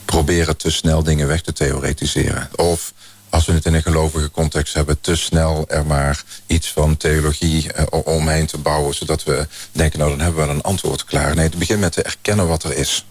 proberen 0.05 0.57
te 0.57 0.71
snel 0.71 1.03
dingen 1.03 1.27
weg 1.27 1.41
te 1.41 1.53
theoretiseren. 1.53 2.49
Of 2.55 2.93
als 3.29 3.47
we 3.47 3.53
het 3.53 3.65
in 3.65 3.75
een 3.75 3.83
gelovige 3.83 4.31
context 4.31 4.75
hebben, 4.75 5.01
te 5.01 5.17
snel 5.17 5.65
er 5.69 5.87
maar 5.87 6.23
iets 6.47 6.73
van 6.73 6.97
theologie 6.97 7.73
eh, 7.73 7.85
omheen 8.05 8.47
te 8.47 8.59
bouwen, 8.59 8.95
zodat 8.95 9.25
we 9.25 9.47
denken, 9.73 9.99
nou 9.99 10.11
dan 10.11 10.21
hebben 10.21 10.41
we 10.41 10.47
wel 10.47 10.57
een 10.57 10.63
antwoord 10.63 11.05
klaar. 11.05 11.35
Nee, 11.35 11.45
het 11.45 11.59
begint 11.59 11.81
met 11.81 11.93
te 11.93 12.03
erkennen 12.03 12.49
wat 12.49 12.65
er 12.65 12.77
is. 12.77 13.07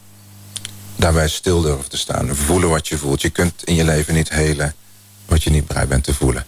Daarbij 0.96 1.28
stil 1.28 1.62
durven 1.62 1.90
te 1.90 1.98
staan, 1.98 2.36
voelen 2.36 2.70
wat 2.70 2.88
je 2.88 2.98
voelt. 2.98 3.22
Je 3.22 3.30
kunt 3.30 3.64
in 3.64 3.76
je 3.76 3.84
leven 3.84 4.14
niet 4.14 4.30
helen 4.30 4.76
wat 5.26 5.44
je 5.44 5.50
niet 5.50 5.68
bereid 5.68 5.90
bent 5.90 6.04
te 6.04 6.14
voelen. 6.14 6.46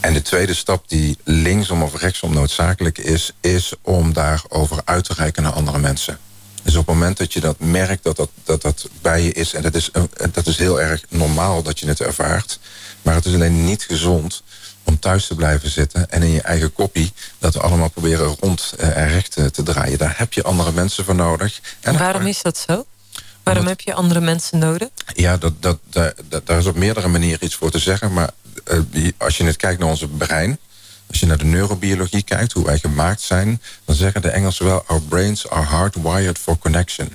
En 0.00 0.12
de 0.12 0.22
tweede 0.22 0.54
stap 0.54 0.88
die 0.88 1.18
linksom 1.24 1.82
of 1.82 2.00
rechtsom 2.00 2.32
noodzakelijk 2.32 2.98
is... 2.98 3.32
is 3.40 3.72
om 3.82 4.12
daarover 4.12 4.82
uit 4.84 5.04
te 5.04 5.14
reiken 5.14 5.42
naar 5.42 5.52
andere 5.52 5.78
mensen. 5.78 6.18
Dus 6.62 6.76
op 6.76 6.86
het 6.86 6.94
moment 6.94 7.16
dat 7.16 7.32
je 7.32 7.40
dat 7.40 7.58
merkt, 7.58 8.02
dat 8.02 8.16
dat, 8.16 8.30
dat, 8.44 8.62
dat 8.62 8.88
bij 9.00 9.22
je 9.22 9.32
is... 9.32 9.54
en 9.54 9.62
dat 9.62 9.74
is, 9.74 9.90
dat 10.32 10.46
is 10.46 10.56
heel 10.56 10.80
erg 10.80 11.04
normaal 11.08 11.62
dat 11.62 11.78
je 11.78 11.86
het 11.86 12.00
ervaart... 12.00 12.58
maar 13.02 13.14
het 13.14 13.26
is 13.26 13.34
alleen 13.34 13.64
niet 13.64 13.82
gezond 13.82 14.42
om 14.82 14.98
thuis 14.98 15.26
te 15.26 15.34
blijven 15.34 15.70
zitten... 15.70 16.10
en 16.10 16.22
in 16.22 16.30
je 16.30 16.42
eigen 16.42 16.72
kopie 16.72 17.12
dat 17.38 17.54
we 17.54 17.60
allemaal 17.60 17.90
proberen 17.90 18.36
rond 18.40 18.74
eh, 18.78 18.96
en 18.96 19.08
recht 19.08 19.32
te 19.32 19.62
draaien. 19.62 19.98
Daar 19.98 20.14
heb 20.16 20.32
je 20.32 20.42
andere 20.42 20.72
mensen 20.72 21.04
voor 21.04 21.14
nodig. 21.14 21.60
En 21.80 21.98
waarom 21.98 22.26
is 22.26 22.42
dat 22.42 22.58
zo? 22.58 22.84
Waarom 23.42 23.66
heb 23.66 23.80
je 23.80 23.94
andere 23.94 24.20
mensen 24.20 24.58
nodig? 24.58 24.88
Ja, 25.14 25.36
dat, 25.36 25.62
dat, 25.62 25.78
dat, 25.90 26.46
daar 26.46 26.58
is 26.58 26.66
op 26.66 26.76
meerdere 26.76 27.08
manieren 27.08 27.44
iets 27.44 27.54
voor 27.54 27.70
te 27.70 27.78
zeggen. 27.78 28.12
Maar 28.12 28.30
als 29.18 29.36
je 29.36 29.42
net 29.42 29.56
kijkt 29.56 29.80
naar 29.80 29.88
onze 29.88 30.08
brein... 30.08 30.58
Als 31.08 31.20
je 31.20 31.26
naar 31.26 31.38
de 31.38 31.44
neurobiologie 31.44 32.22
kijkt, 32.22 32.52
hoe 32.52 32.64
wij 32.64 32.78
gemaakt 32.78 33.20
zijn... 33.20 33.62
dan 33.84 33.94
zeggen 33.94 34.22
de 34.22 34.30
Engelsen 34.30 34.64
wel... 34.64 34.84
our 34.86 35.02
brains 35.02 35.48
are 35.48 35.64
hardwired 35.64 36.38
for 36.38 36.58
connection. 36.58 37.08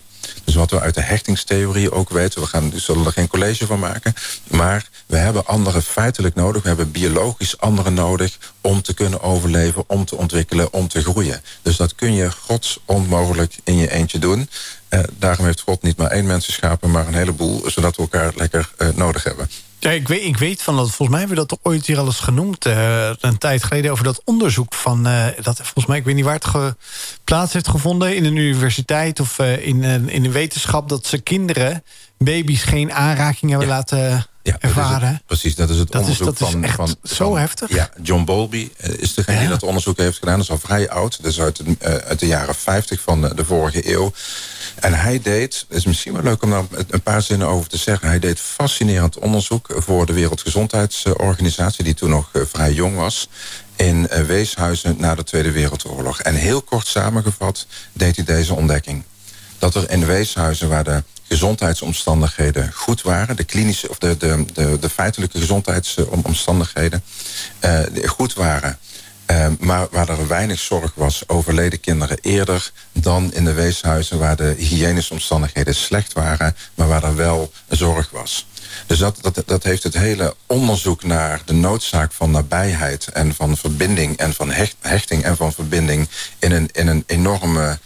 Dus 0.44 0.56
wat 0.56 0.72
we 0.72 0.80
uit 0.80 0.96
de 0.96 1.02
hechtingstheorie 1.02 1.92
ook 1.92 2.10
weten... 2.10 2.42
we 2.42 2.48
gaan, 2.48 2.70
dus 2.70 2.86
zullen 2.86 3.06
er 3.06 3.12
geen 3.12 3.28
college 3.28 3.66
van 3.66 3.80
maken... 3.80 4.14
maar 4.50 4.90
we 5.06 5.18
hebben 5.18 5.46
anderen 5.46 5.84
feitelijk 5.84 6.36
nodig. 6.36 6.62
We 6.62 6.68
hebben 6.68 6.92
biologisch 6.92 7.58
anderen 7.58 7.94
nodig 7.94 8.38
om 8.62 8.82
te 8.82 8.94
kunnen 8.94 9.22
overleven... 9.22 9.84
om 9.88 10.06
te 10.06 10.16
ontwikkelen, 10.16 10.74
om 10.74 10.88
te 10.88 11.02
groeien. 11.02 11.42
Dus 11.62 11.76
dat 11.76 11.96
kun 11.96 12.14
je 12.14 12.32
gods 12.32 12.80
onmogelijk 12.86 13.58
in 13.64 13.78
je 13.78 13.92
eentje 13.92 14.20
doen. 14.20 14.50
Uh, 14.90 15.00
daarom 15.18 15.46
heeft 15.46 15.62
God 15.62 15.82
niet 15.82 15.98
maar 15.98 16.12
één 16.12 16.26
mens 16.26 16.46
geschapen... 16.46 16.92
maar 16.92 17.08
een 17.08 17.14
heleboel, 17.14 17.70
zodat 17.70 17.96
we 17.96 18.02
elkaar 18.02 18.32
lekker 18.36 18.72
uh, 18.78 18.90
nodig 18.90 19.24
hebben. 19.24 19.50
Ja, 19.84 19.90
ik 19.90 20.08
weet, 20.08 20.24
ik 20.24 20.38
weet 20.38 20.62
van 20.62 20.76
dat, 20.76 20.86
volgens 20.86 21.10
mij 21.10 21.20
hebben 21.20 21.38
we 21.38 21.46
dat 21.48 21.60
ooit 21.62 21.86
hier 21.86 21.98
al 21.98 22.06
eens 22.06 22.20
genoemd... 22.20 22.68
Uh, 22.68 23.10
een 23.20 23.38
tijd 23.38 23.64
geleden 23.64 23.92
over 23.92 24.04
dat 24.04 24.22
onderzoek 24.26 24.74
van... 24.74 25.08
Uh, 25.08 25.26
dat 25.42 25.56
volgens 25.56 25.86
mij, 25.86 25.98
ik 25.98 26.04
weet 26.04 26.16
niet 26.16 26.26
waar 26.26 26.40
het 26.42 26.76
plaats 27.24 27.54
heeft 27.54 27.68
gevonden... 27.68 28.16
in 28.16 28.26
een 28.26 28.36
universiteit 28.36 29.20
of 29.20 29.40
uh, 29.40 29.68
in, 29.68 29.84
in 29.84 30.26
een 30.26 30.32
wetenschap... 30.32 30.90
dat 30.90 31.06
ze 31.06 31.20
kinderen, 31.22 31.84
baby's, 32.18 32.64
geen 32.64 32.94
aanraking 32.94 33.52
hebben 33.52 33.70
laten 33.70 34.26
ja, 34.44 34.56
ervaren. 34.60 35.12
Dat 35.12 35.26
precies, 35.26 35.56
dat 35.56 35.70
is 35.70 35.78
het 35.78 35.92
dat 35.92 36.02
onderzoek 36.02 36.34
is, 36.34 36.40
dat 36.40 36.50
van, 36.50 36.64
is 36.64 36.72
van, 36.72 36.96
Zo 37.04 37.38
heftig? 37.38 37.74
Ja, 37.74 37.90
John 38.02 38.24
Bowlby 38.24 38.72
is 38.78 39.14
degene 39.14 39.36
ja. 39.36 39.42
die 39.42 39.50
dat 39.50 39.64
onderzoek 39.64 39.98
heeft 39.98 40.18
gedaan. 40.18 40.36
Dat 40.36 40.44
is 40.44 40.52
al 40.52 40.58
vrij 40.58 40.90
oud. 40.90 41.18
Dat 41.22 41.32
is 41.32 41.40
uit 41.40 41.66
de, 41.66 42.04
uit 42.08 42.20
de 42.20 42.28
jaren 42.28 42.56
50 42.56 43.02
van 43.02 43.22
de, 43.22 43.36
de 43.36 43.46
vorige 43.46 43.92
eeuw. 43.94 44.12
En 44.76 44.94
hij 44.94 45.20
deed, 45.22 45.66
het 45.68 45.78
is 45.78 45.86
misschien 45.86 46.14
wel 46.14 46.24
leuk 46.24 46.44
om 46.44 46.50
daar 46.50 46.64
een 46.90 47.02
paar 47.02 47.22
zinnen 47.22 47.48
over 47.48 47.70
te 47.70 47.78
zeggen. 47.78 48.08
Hij 48.08 48.20
deed 48.20 48.40
fascinerend 48.40 49.20
onderzoek 49.20 49.74
voor 49.76 50.06
de 50.06 50.14
Wereldgezondheidsorganisatie, 50.14 51.84
die 51.84 51.94
toen 51.94 52.10
nog 52.10 52.30
eh, 52.32 52.42
vrij 52.46 52.74
jong 52.74 52.96
was. 52.96 53.30
In 53.76 54.08
eh, 54.08 54.24
weeshuizen 54.24 54.96
na 54.98 55.16
de 55.16 55.24
Tweede 55.24 55.52
Wereldoorlog. 55.52 56.22
En 56.22 56.36
heel 56.36 56.62
kort 56.62 56.88
samengevat 56.88 57.68
deed 57.94 58.16
hij 58.16 58.26
deze 58.26 58.54
ontdekking. 58.54 59.04
Dat 59.58 59.76
er 59.76 59.90
in 59.90 60.06
weeshuizen 60.06 60.70
waar 60.70 60.84
de 60.84 61.04
gezondheidsomstandigheden 61.32 62.74
goed 62.74 63.02
waren, 63.02 63.36
de 63.36 63.44
klinische 63.44 63.90
of 63.90 63.98
de, 63.98 64.18
de, 64.18 64.46
de, 64.80 64.90
feitelijke 64.90 65.40
gezondheidsomstandigheden 65.40 67.04
uh, 67.66 67.80
goed 68.06 68.34
waren. 68.34 68.78
Ehm, 69.26 69.54
maar 69.60 69.88
waar 69.92 70.10
er 70.10 70.28
weinig 70.28 70.60
zorg 70.60 70.92
was, 70.96 71.24
overleden 71.28 71.80
kinderen 71.80 72.18
eerder 72.22 72.72
dan 72.92 73.34
in 73.34 73.46
de 73.46 73.54
weeshuizen 73.54 74.20
waar 74.20 74.36
de 74.36 74.56
hygiënische 74.58 75.14
omstandigheden 75.14 75.76
slecht 75.76 76.14
waren, 76.14 76.56
maar 76.76 76.88
waar 76.88 77.04
er 77.04 77.16
wel 77.16 77.52
zorg 77.70 78.10
was. 78.10 78.46
Dus 78.86 78.98
dat, 78.98 79.18
dat, 79.22 79.44
dat 79.46 79.64
heeft 79.64 79.84
het 79.84 79.98
hele 79.98 80.36
onderzoek 80.48 81.04
naar 81.04 81.42
de 81.46 81.54
noodzaak 81.54 82.12
van 82.12 82.32
nabijheid 82.32 83.08
en 83.08 83.34
van 83.34 83.58
verbinding 83.58 84.18
en 84.18 84.34
van 84.34 84.52
hechting 84.80 85.24
en 85.24 85.38
van 85.38 85.54
verbinding 85.54 86.10
in 86.40 86.52
een, 86.52 86.70
in 86.72 86.88
een 86.88 87.04
enorme 87.08 87.80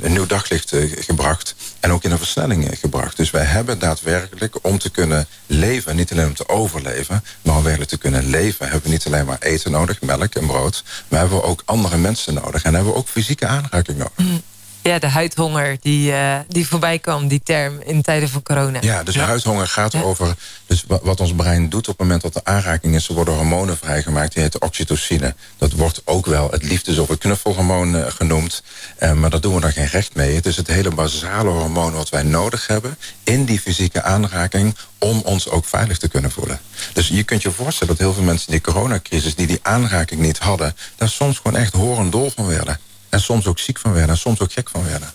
een 0.00 0.12
nieuw 0.12 0.26
daglicht 0.26 0.72
gebracht 0.98 1.54
en 1.80 1.92
ook 1.92 2.04
in 2.04 2.10
een 2.10 2.18
versnelling 2.18 2.78
gebracht. 2.78 3.16
Dus 3.16 3.30
wij 3.30 3.44
hebben 3.44 3.78
daadwerkelijk 3.78 4.56
om 4.62 4.78
te 4.78 4.90
kunnen 4.90 5.26
leven, 5.46 5.96
niet 5.96 6.12
alleen 6.12 6.26
om 6.26 6.34
te 6.34 6.48
overleven, 6.48 7.24
maar 7.42 7.56
om 7.56 7.62
werkelijk 7.62 7.90
te 7.90 7.98
kunnen 7.98 8.26
leven, 8.26 8.64
hebben 8.64 8.82
we 8.82 8.88
niet 8.88 9.06
alleen 9.06 9.26
maar 9.26 9.40
eten 9.40 9.70
nodig, 9.70 10.00
melk 10.00 10.34
en 10.34 10.46
brood, 10.46 10.84
maar 11.08 11.20
hebben 11.20 11.38
we 11.38 11.44
ook 11.44 11.62
andere 11.64 11.96
mensen 11.96 12.34
nodig 12.34 12.62
en 12.62 12.74
hebben 12.74 12.92
we 12.92 12.98
ook 12.98 13.08
fysieke 13.08 13.46
aanraking 13.46 13.98
nodig. 13.98 14.16
Mm 14.16 14.42
ja, 14.86 14.98
de 14.98 15.06
huidhonger 15.06 15.76
die, 15.80 16.10
uh, 16.10 16.38
die 16.48 16.68
voorbij 16.68 16.98
kwam, 16.98 17.28
die 17.28 17.40
term 17.44 17.80
in 17.84 18.02
tijden 18.02 18.28
van 18.28 18.42
corona. 18.42 18.78
Ja, 18.82 19.02
dus 19.02 19.14
de 19.14 19.20
huidhonger 19.20 19.68
gaat 19.68 20.02
over 20.02 20.34
dus 20.66 20.84
wat 20.86 21.20
ons 21.20 21.34
brein 21.34 21.68
doet 21.68 21.88
op 21.88 21.98
het 21.98 22.06
moment 22.06 22.22
dat 22.22 22.34
er 22.34 22.40
aanraking 22.44 22.94
is. 22.94 23.08
Er 23.08 23.14
worden 23.14 23.34
hormonen 23.34 23.76
vrijgemaakt, 23.76 24.32
die 24.32 24.42
heten 24.42 24.62
oxytocine. 24.62 25.34
Dat 25.58 25.72
wordt 25.72 26.02
ook 26.04 26.26
wel 26.26 26.50
het 26.50 26.62
liefdes- 26.62 26.98
of 26.98 27.08
het 27.08 27.18
knuffelhormoon 27.18 27.94
uh, 27.94 28.06
genoemd. 28.08 28.62
Uh, 28.98 29.12
maar 29.12 29.30
daar 29.30 29.40
doen 29.40 29.54
we 29.54 29.60
dan 29.60 29.72
geen 29.72 29.86
recht 29.86 30.14
mee. 30.14 30.34
Het 30.34 30.46
is 30.46 30.56
het 30.56 30.66
hele 30.66 30.90
basale 30.90 31.50
hormoon 31.50 31.92
wat 31.92 32.08
wij 32.08 32.22
nodig 32.22 32.66
hebben 32.66 32.98
in 33.24 33.44
die 33.44 33.60
fysieke 33.60 34.02
aanraking 34.02 34.76
om 34.98 35.20
ons 35.24 35.48
ook 35.48 35.64
veilig 35.64 35.98
te 35.98 36.08
kunnen 36.08 36.30
voelen. 36.30 36.60
Dus 36.92 37.08
je 37.08 37.22
kunt 37.22 37.42
je 37.42 37.50
voorstellen 37.50 37.96
dat 37.96 38.02
heel 38.02 38.14
veel 38.14 38.24
mensen 38.24 38.46
in 38.46 38.52
die 38.52 38.72
coronacrisis... 38.72 39.34
die 39.34 39.46
die 39.46 39.58
aanraking 39.62 40.20
niet 40.20 40.38
hadden... 40.38 40.76
daar 40.96 41.08
soms 41.08 41.36
gewoon 41.36 41.60
echt 41.60 41.72
horendol 41.72 42.32
van 42.34 42.46
werden. 42.46 42.78
En 43.08 43.20
soms 43.20 43.46
ook 43.46 43.58
ziek 43.58 43.78
van 43.78 43.92
werden. 43.92 44.10
En 44.10 44.16
soms 44.16 44.40
ook 44.40 44.52
gek 44.52 44.68
van 44.68 44.84
werden. 44.84 45.10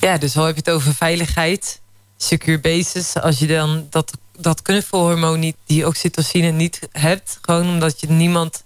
Ja, 0.00 0.18
dus 0.18 0.36
al 0.36 0.44
heb 0.44 0.54
je 0.54 0.62
het 0.64 0.70
over 0.70 0.94
veiligheid. 0.94 1.80
Secure 2.16 2.60
basis. 2.60 3.16
Als 3.16 3.38
je 3.38 3.46
dan 3.46 3.86
dat, 3.90 4.12
dat 4.36 4.62
knuffelhormoon 4.62 5.38
niet, 5.38 5.56
die 5.66 5.86
oxytocine 5.86 6.50
niet 6.50 6.80
hebt. 6.92 7.38
Gewoon 7.40 7.68
omdat 7.68 8.00
je 8.00 8.06
niemand, 8.06 8.64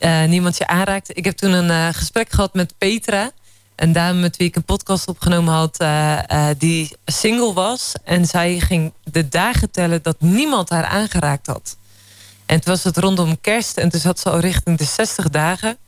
uh, 0.00 0.24
niemand 0.24 0.56
je 0.56 0.66
aanraakt. 0.66 1.16
Ik 1.16 1.24
heb 1.24 1.36
toen 1.36 1.52
een 1.52 1.70
uh, 1.70 1.88
gesprek 1.92 2.32
gehad 2.32 2.54
met 2.54 2.74
Petra. 2.78 3.30
Een 3.76 3.92
dame 3.92 4.20
met 4.20 4.36
wie 4.36 4.46
ik 4.46 4.56
een 4.56 4.64
podcast 4.64 5.08
opgenomen 5.08 5.54
had. 5.54 5.80
Uh, 5.82 6.48
die 6.58 6.96
single 7.04 7.52
was. 7.52 7.92
En 8.04 8.26
zij 8.26 8.60
ging 8.60 8.92
de 9.04 9.28
dagen 9.28 9.70
tellen 9.70 10.02
dat 10.02 10.20
niemand 10.20 10.68
haar 10.68 10.84
aangeraakt 10.84 11.46
had. 11.46 11.76
En 12.46 12.60
toen 12.60 12.72
was 12.72 12.84
het 12.84 12.96
rondom 12.96 13.40
kerst. 13.40 13.76
En 13.76 13.88
toen 13.88 14.00
zat 14.00 14.18
ze 14.18 14.30
al 14.30 14.38
richting 14.38 14.78
de 14.78 14.84
60 14.84 15.28
dagen. 15.30 15.78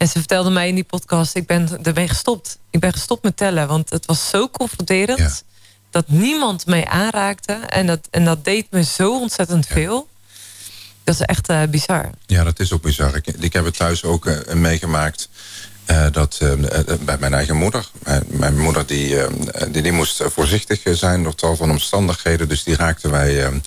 En 0.00 0.08
ze 0.08 0.18
vertelde 0.18 0.50
mij 0.50 0.68
in 0.68 0.74
die 0.74 0.84
podcast, 0.84 1.34
ik 1.34 1.46
ben 1.46 1.82
ermee 1.82 2.08
gestopt. 2.08 2.58
Ik 2.70 2.80
ben 2.80 2.92
gestopt 2.92 3.22
met 3.22 3.36
tellen, 3.36 3.68
want 3.68 3.90
het 3.90 4.06
was 4.06 4.28
zo 4.28 4.48
confronterend... 4.48 5.44
dat 5.90 6.08
niemand 6.08 6.66
mij 6.66 6.86
aanraakte. 6.86 7.52
En 7.52 7.86
dat, 7.86 8.08
en 8.10 8.24
dat 8.24 8.44
deed 8.44 8.66
me 8.70 8.84
zo 8.84 9.20
ontzettend 9.20 9.66
veel. 9.66 10.08
Dat 11.04 11.14
is 11.14 11.20
echt 11.20 11.50
uh, 11.50 11.62
bizar. 11.62 12.10
Ja, 12.26 12.44
dat 12.44 12.60
is 12.60 12.72
ook 12.72 12.82
bizar. 12.82 13.16
Ik, 13.16 13.26
ik 13.26 13.52
heb 13.52 13.64
het 13.64 13.76
thuis 13.76 14.04
ook 14.04 14.26
uh, 14.26 14.52
meegemaakt... 14.52 15.28
Uh, 15.86 16.06
dat 16.12 16.38
bij 17.00 17.18
mijn 17.18 17.34
eigen 17.34 17.56
moeder. 17.56 17.88
Mijn, 18.02 18.24
mijn 18.28 18.58
moeder 18.58 18.86
die, 18.86 19.16
die, 19.70 19.82
die, 19.82 19.92
moest 19.92 20.22
voorzichtig 20.26 20.80
zijn 20.84 21.22
door 21.22 21.34
tal 21.34 21.56
van 21.56 21.70
omstandigheden. 21.70 22.48
Dus 22.48 22.64
die 22.64 22.76
raakten 22.76 23.10
wij 23.10 23.60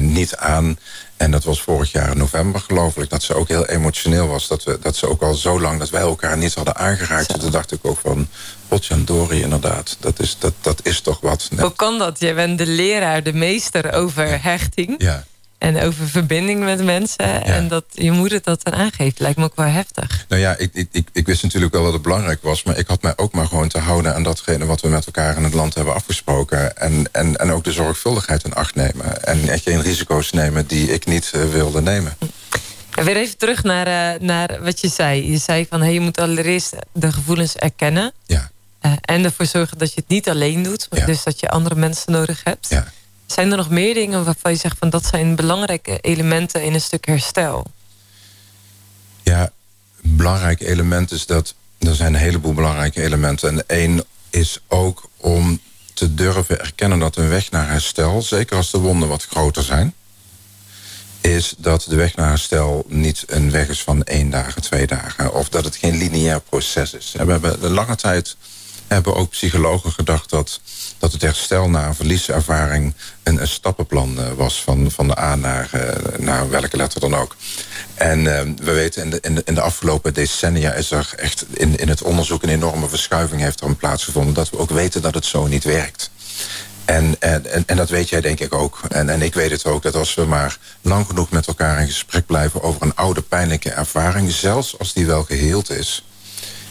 niet 0.00 0.36
aan. 0.36 0.78
En 1.16 1.30
dat 1.30 1.44
was 1.44 1.62
vorig 1.62 1.92
jaar 1.92 2.10
in 2.10 2.18
november 2.18 2.60
geloof 2.60 2.96
ik. 2.96 3.10
Dat 3.10 3.22
ze 3.22 3.34
ook 3.34 3.48
heel 3.48 3.66
emotioneel 3.66 4.26
was. 4.26 4.48
Dat, 4.48 4.64
we, 4.64 4.78
dat 4.80 4.96
ze 4.96 5.08
ook 5.08 5.22
al 5.22 5.34
zo 5.34 5.60
lang 5.60 5.78
dat 5.78 5.90
wij 5.90 6.00
elkaar 6.00 6.36
niet 6.36 6.54
hadden 6.54 6.76
aangeraakt. 6.76 7.40
Toen 7.40 7.50
dacht 7.50 7.72
ik 7.72 7.78
ook 7.82 7.98
van... 7.98 8.28
Potjandori 8.68 9.40
inderdaad. 9.42 9.96
Dat 10.00 10.20
is, 10.20 10.36
dat, 10.38 10.52
dat 10.60 10.80
is 10.82 11.00
toch 11.00 11.20
wat. 11.20 11.50
Hoe 11.58 11.72
kan 11.72 11.98
dat? 11.98 12.20
Jij 12.20 12.34
bent 12.34 12.58
de 12.58 12.66
leraar, 12.66 13.22
de 13.22 13.32
meester 13.32 13.92
over 13.92 14.42
hechting. 14.42 14.94
Ja. 14.98 15.24
En 15.58 15.82
over 15.82 16.08
verbinding 16.08 16.60
met 16.64 16.84
mensen. 16.84 17.44
En 17.44 17.68
dat 17.68 17.84
je 17.92 18.10
moeder 18.10 18.40
dat 18.42 18.62
dan 18.62 18.74
aangeeft, 18.74 19.18
lijkt 19.18 19.38
me 19.38 19.44
ook 19.44 19.56
wel 19.56 19.66
heftig. 19.66 20.24
Nou 20.28 20.40
ja, 20.40 20.56
ik, 20.56 20.86
ik, 20.90 21.08
ik 21.12 21.26
wist 21.26 21.42
natuurlijk 21.42 21.72
wel 21.72 21.82
dat 21.84 21.92
het 21.92 22.02
belangrijk 22.02 22.42
was. 22.42 22.62
Maar 22.62 22.78
ik 22.78 22.86
had 22.86 23.02
mij 23.02 23.12
ook 23.16 23.32
maar 23.32 23.46
gewoon 23.46 23.68
te 23.68 23.78
houden 23.78 24.14
aan 24.14 24.22
datgene 24.22 24.64
wat 24.64 24.80
we 24.80 24.88
met 24.88 25.06
elkaar 25.06 25.36
in 25.36 25.44
het 25.44 25.54
land 25.54 25.74
hebben 25.74 25.94
afgesproken. 25.94 26.76
En, 26.76 27.08
en, 27.12 27.36
en 27.36 27.50
ook 27.50 27.64
de 27.64 27.72
zorgvuldigheid 27.72 28.44
in 28.44 28.54
acht 28.54 28.74
nemen. 28.74 29.24
En 29.24 29.60
geen 29.60 29.82
risico's 29.82 30.32
nemen 30.32 30.66
die 30.66 30.92
ik 30.92 31.06
niet 31.06 31.32
uh, 31.34 31.50
wilde 31.50 31.82
nemen. 31.82 32.16
En 32.94 33.04
weer 33.04 33.16
even 33.16 33.36
terug 33.36 33.62
naar, 33.62 34.14
uh, 34.14 34.20
naar 34.20 34.62
wat 34.62 34.80
je 34.80 34.88
zei. 34.88 35.30
Je 35.30 35.38
zei 35.38 35.66
van 35.70 35.82
hey, 35.82 35.92
je 35.92 36.00
moet 36.00 36.18
allereerst 36.18 36.72
de 36.92 37.12
gevoelens 37.12 37.56
erkennen. 37.56 38.12
Ja. 38.26 38.50
Uh, 38.82 38.92
en 39.00 39.24
ervoor 39.24 39.46
zorgen 39.46 39.78
dat 39.78 39.88
je 39.94 40.00
het 40.00 40.08
niet 40.08 40.28
alleen 40.28 40.62
doet. 40.62 40.86
Ja. 40.90 41.06
Dus 41.06 41.22
dat 41.22 41.40
je 41.40 41.48
andere 41.48 41.74
mensen 41.74 42.12
nodig 42.12 42.40
hebt. 42.44 42.66
Ja. 42.68 42.92
Zijn 43.26 43.50
er 43.50 43.56
nog 43.56 43.70
meer 43.70 43.94
dingen 43.94 44.24
waarvan 44.24 44.52
je 44.52 44.58
zegt 44.58 44.78
van 44.78 44.90
dat 44.90 45.06
zijn 45.06 45.36
belangrijke 45.36 45.98
elementen 46.00 46.62
in 46.62 46.74
een 46.74 46.80
stuk 46.80 47.06
herstel? 47.06 47.66
Ja, 49.22 49.50
belangrijk 50.02 50.60
element 50.60 51.10
is 51.10 51.26
dat 51.26 51.54
er 51.78 51.94
zijn 51.94 52.14
een 52.14 52.20
heleboel 52.20 52.54
belangrijke 52.54 53.02
elementen. 53.02 53.48
En 53.48 53.64
één 53.66 54.04
is 54.30 54.60
ook 54.68 55.08
om 55.16 55.60
te 55.94 56.14
durven 56.14 56.60
erkennen 56.60 56.98
dat 56.98 57.16
een 57.16 57.28
weg 57.28 57.50
naar 57.50 57.68
herstel, 57.68 58.22
zeker 58.22 58.56
als 58.56 58.70
de 58.70 58.78
wonden 58.78 59.08
wat 59.08 59.24
groter 59.24 59.62
zijn, 59.62 59.94
is 61.20 61.54
dat 61.58 61.86
de 61.88 61.96
weg 61.96 62.16
naar 62.16 62.28
herstel 62.28 62.84
niet 62.88 63.24
een 63.26 63.50
weg 63.50 63.68
is 63.68 63.82
van 63.82 64.04
één 64.04 64.30
dagen, 64.30 64.62
twee 64.62 64.86
dagen. 64.86 65.34
Of 65.34 65.48
dat 65.48 65.64
het 65.64 65.76
geen 65.76 65.96
lineair 65.96 66.40
proces 66.40 66.94
is. 66.94 67.12
We 67.12 67.30
hebben 67.30 67.60
de 67.60 67.70
lange 67.70 67.96
tijd 67.96 68.36
hebben 68.88 69.14
ook 69.14 69.30
psychologen 69.30 69.92
gedacht 69.92 70.30
dat, 70.30 70.60
dat 70.98 71.12
het 71.12 71.22
herstel 71.22 71.70
na 71.70 71.86
een 71.86 71.94
verlieservaring 71.94 72.94
een, 73.22 73.40
een 73.40 73.48
stappenplan 73.48 74.18
uh, 74.18 74.32
was 74.32 74.62
van, 74.62 74.90
van 74.90 75.08
de 75.08 75.18
A 75.18 75.34
naar, 75.34 75.70
uh, 75.74 76.18
naar 76.18 76.50
welke 76.50 76.76
letter 76.76 77.00
dan 77.00 77.14
ook. 77.14 77.36
En 77.94 78.18
uh, 78.18 78.40
we 78.56 78.72
weten 78.72 79.02
in 79.02 79.10
de, 79.10 79.18
in, 79.20 79.34
de, 79.34 79.42
in 79.44 79.54
de 79.54 79.60
afgelopen 79.60 80.14
decennia 80.14 80.72
is 80.72 80.90
er 80.90 81.12
echt 81.16 81.44
in, 81.52 81.78
in 81.78 81.88
het 81.88 82.02
onderzoek 82.02 82.42
een 82.42 82.48
enorme 82.48 82.88
verschuiving 82.88 83.40
heeft 83.40 83.60
er 83.60 83.74
plaatsgevonden. 83.74 84.34
Dat 84.34 84.50
we 84.50 84.58
ook 84.58 84.70
weten 84.70 85.02
dat 85.02 85.14
het 85.14 85.24
zo 85.24 85.46
niet 85.46 85.64
werkt. 85.64 86.10
En, 86.84 87.16
en, 87.18 87.66
en 87.66 87.76
dat 87.76 87.88
weet 87.88 88.08
jij 88.08 88.20
denk 88.20 88.40
ik 88.40 88.54
ook. 88.54 88.80
En, 88.88 89.08
en 89.08 89.22
ik 89.22 89.34
weet 89.34 89.50
het 89.50 89.64
ook, 89.64 89.82
dat 89.82 89.94
als 89.94 90.14
we 90.14 90.24
maar 90.24 90.58
lang 90.80 91.06
genoeg 91.06 91.30
met 91.30 91.46
elkaar 91.46 91.80
in 91.80 91.86
gesprek 91.86 92.26
blijven 92.26 92.62
over 92.62 92.82
een 92.82 92.94
oude 92.94 93.22
pijnlijke 93.22 93.70
ervaring, 93.70 94.32
zelfs 94.32 94.78
als 94.78 94.92
die 94.92 95.06
wel 95.06 95.22
geheeld 95.22 95.70
is, 95.70 96.04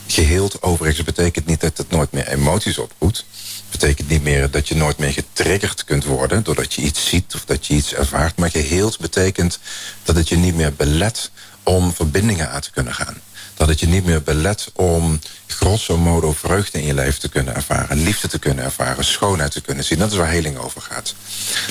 geheeld 0.07 0.61
overigens 0.61 1.03
betekent 1.05 1.45
niet 1.45 1.61
dat 1.61 1.77
het 1.77 1.89
nooit 1.89 2.11
meer 2.11 2.27
emoties 2.27 2.77
oproept. 2.77 3.25
Betekent 3.71 4.09
niet 4.09 4.23
meer 4.23 4.51
dat 4.51 4.67
je 4.67 4.75
nooit 4.75 4.97
meer 4.97 5.13
getriggerd 5.13 5.83
kunt 5.83 6.03
worden 6.03 6.43
doordat 6.43 6.73
je 6.73 6.81
iets 6.81 7.07
ziet 7.07 7.35
of 7.35 7.45
dat 7.45 7.67
je 7.67 7.73
iets 7.73 7.93
ervaart. 7.93 8.37
Maar 8.37 8.49
geheeld 8.49 8.99
betekent 8.99 9.59
dat 10.03 10.15
het 10.15 10.29
je 10.29 10.35
niet 10.35 10.55
meer 10.55 10.73
belet 10.73 11.31
om 11.63 11.93
verbindingen 11.93 12.49
aan 12.49 12.61
te 12.61 12.71
kunnen 12.71 12.93
gaan. 12.93 13.21
Dat 13.55 13.67
het 13.67 13.79
je 13.79 13.87
niet 13.87 14.05
meer 14.05 14.23
belet 14.23 14.71
om 14.73 15.19
grosso 15.47 15.97
modo 15.97 16.33
vreugde 16.33 16.79
in 16.79 16.85
je 16.85 16.93
leven 16.93 17.19
te 17.19 17.29
kunnen 17.29 17.55
ervaren. 17.55 18.03
Liefde 18.03 18.27
te 18.27 18.39
kunnen 18.39 18.63
ervaren, 18.63 19.05
schoonheid 19.05 19.51
te 19.51 19.61
kunnen 19.61 19.83
zien. 19.83 19.99
Dat 19.99 20.11
is 20.11 20.17
waar 20.17 20.29
heling 20.29 20.57
over 20.57 20.81
gaat. 20.81 21.15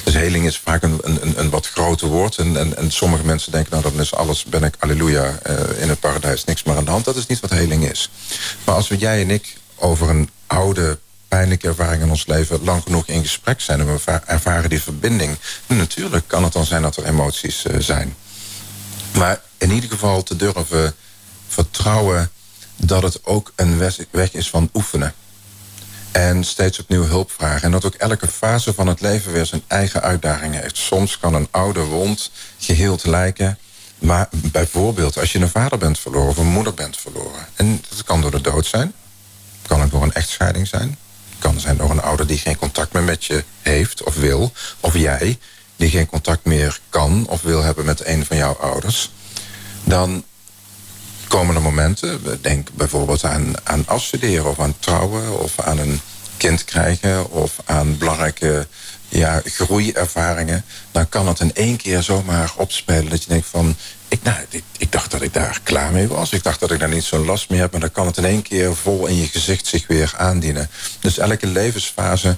Dus 0.04 0.14
heling 0.14 0.46
is 0.46 0.58
vaak 0.58 0.82
een, 0.82 0.98
een, 1.02 1.38
een 1.38 1.50
wat 1.50 1.66
groter 1.66 2.08
woord. 2.08 2.36
En, 2.36 2.56
en, 2.56 2.76
en, 2.76 2.90
sommige 2.90 3.24
mensen 3.24 3.52
denken, 3.52 3.70
nou 3.70 3.82
dan 3.82 4.00
is 4.00 4.14
alles, 4.14 4.44
ben 4.44 4.62
ik, 4.62 4.74
alleluia, 4.78 5.38
uh, 5.46 5.82
in 5.82 5.88
het 5.88 6.00
paradijs, 6.00 6.44
niks 6.44 6.62
meer 6.62 6.76
aan 6.76 6.84
de 6.84 6.90
hand. 6.90 7.04
Dat 7.04 7.16
is 7.16 7.26
niet 7.26 7.40
wat 7.40 7.50
heling 7.50 7.90
is. 7.90 8.10
Maar 8.64 8.74
als 8.74 8.88
we, 8.88 8.96
jij 8.96 9.20
en 9.20 9.30
ik 9.30 9.56
over 9.74 10.08
een 10.08 10.30
oude 10.46 10.98
pijnlijke 11.28 11.68
ervaring 11.68 12.02
in 12.02 12.10
ons 12.10 12.26
leven 12.26 12.64
lang 12.64 12.82
genoeg 12.82 13.06
in 13.06 13.22
gesprek 13.22 13.60
zijn 13.60 13.80
en 13.80 13.86
we 13.86 14.20
ervaren 14.26 14.70
die 14.70 14.82
verbinding, 14.82 15.38
natuurlijk 15.66 16.24
kan 16.26 16.44
het 16.44 16.52
dan 16.52 16.64
zijn 16.64 16.82
dat 16.82 16.96
er 16.96 17.04
emoties 17.04 17.64
uh, 17.64 17.76
zijn. 17.78 18.16
Maar 19.12 19.40
in 19.58 19.70
ieder 19.70 19.90
geval 19.90 20.22
te 20.22 20.36
durven 20.36 20.94
vertrouwen 21.54 22.30
dat 22.76 23.02
het 23.02 23.24
ook 23.24 23.52
een 23.56 23.78
weg 24.10 24.32
is 24.32 24.50
van 24.50 24.70
oefenen. 24.74 25.14
En 26.12 26.44
steeds 26.44 26.78
opnieuw 26.78 27.04
hulp 27.04 27.30
vragen. 27.30 27.62
En 27.62 27.70
dat 27.70 27.84
ook 27.84 27.94
elke 27.94 28.26
fase 28.26 28.74
van 28.74 28.86
het 28.86 29.00
leven 29.00 29.32
weer 29.32 29.46
zijn 29.46 29.62
eigen 29.66 30.02
uitdagingen 30.02 30.62
heeft. 30.62 30.76
Soms 30.76 31.18
kan 31.18 31.34
een 31.34 31.48
oude 31.50 31.80
wond 31.80 32.30
geheeld 32.58 33.04
lijken. 33.04 33.58
Maar 33.98 34.28
bijvoorbeeld 34.30 35.18
als 35.18 35.32
je 35.32 35.38
een 35.38 35.48
vader 35.48 35.78
bent 35.78 35.98
verloren 35.98 36.28
of 36.28 36.36
een 36.36 36.46
moeder 36.46 36.74
bent 36.74 36.96
verloren. 36.96 37.46
En 37.54 37.82
dat 37.88 38.04
kan 38.04 38.20
door 38.20 38.30
de 38.30 38.40
dood 38.40 38.66
zijn. 38.66 38.92
Kan 39.66 39.82
ook 39.82 39.90
door 39.90 40.02
een 40.02 40.12
echtscheiding 40.12 40.66
zijn. 40.66 40.98
Kan 41.38 41.60
zijn 41.60 41.76
door 41.76 41.90
een 41.90 42.02
ouder 42.02 42.26
die 42.26 42.38
geen 42.38 42.58
contact 42.58 42.92
meer 42.92 43.02
met 43.02 43.24
je 43.24 43.44
heeft 43.62 44.02
of 44.02 44.14
wil. 44.14 44.52
Of 44.80 44.94
jij 44.94 45.38
die 45.76 45.90
geen 45.90 46.06
contact 46.06 46.44
meer 46.44 46.80
kan 46.88 47.26
of 47.28 47.42
wil 47.42 47.62
hebben 47.62 47.84
met 47.84 48.06
een 48.06 48.26
van 48.26 48.36
jouw 48.36 48.56
ouders. 48.56 49.10
Dan 49.84 50.24
komende 51.38 51.60
momenten. 51.60 52.20
Denk 52.40 52.68
bijvoorbeeld 52.72 53.24
aan, 53.24 53.54
aan 53.62 53.84
afstuderen 53.86 54.50
of 54.50 54.60
aan 54.60 54.74
trouwen 54.78 55.40
of 55.40 55.60
aan 55.60 55.78
een 55.78 56.00
kind 56.36 56.64
krijgen 56.64 57.30
of 57.30 57.56
aan 57.64 57.98
belangrijke 57.98 58.66
ja, 59.08 59.42
groeiervaringen... 59.44 60.64
dan 60.90 61.08
kan 61.08 61.28
het 61.28 61.40
in 61.40 61.54
één 61.54 61.76
keer 61.76 62.02
zomaar 62.02 62.52
opspelen 62.56 63.08
dat 63.08 63.22
je 63.22 63.28
denkt 63.28 63.46
van... 63.46 63.76
Ik, 64.08 64.22
nou, 64.22 64.36
ik, 64.48 64.64
ik, 64.78 64.92
dacht 64.92 65.10
dat 65.10 65.22
ik 65.22 65.32
daar 65.32 65.60
klaar 65.62 65.92
mee 65.92 66.08
was. 66.08 66.32
Ik 66.32 66.42
dacht 66.42 66.60
dat 66.60 66.70
ik 66.70 66.78
daar 66.78 66.88
niet 66.88 67.04
zo'n 67.04 67.24
last 67.24 67.50
meer 67.50 67.60
heb. 67.60 67.72
Maar 67.72 67.80
dan 67.80 67.92
kan 67.92 68.06
het 68.06 68.16
in 68.16 68.24
één 68.24 68.42
keer 68.42 68.76
vol 68.76 69.06
in 69.06 69.16
je 69.16 69.26
gezicht 69.26 69.66
zich 69.66 69.86
weer 69.86 70.14
aandienen. 70.16 70.70
Dus 71.00 71.18
elke 71.18 71.46
levensfase 71.46 72.36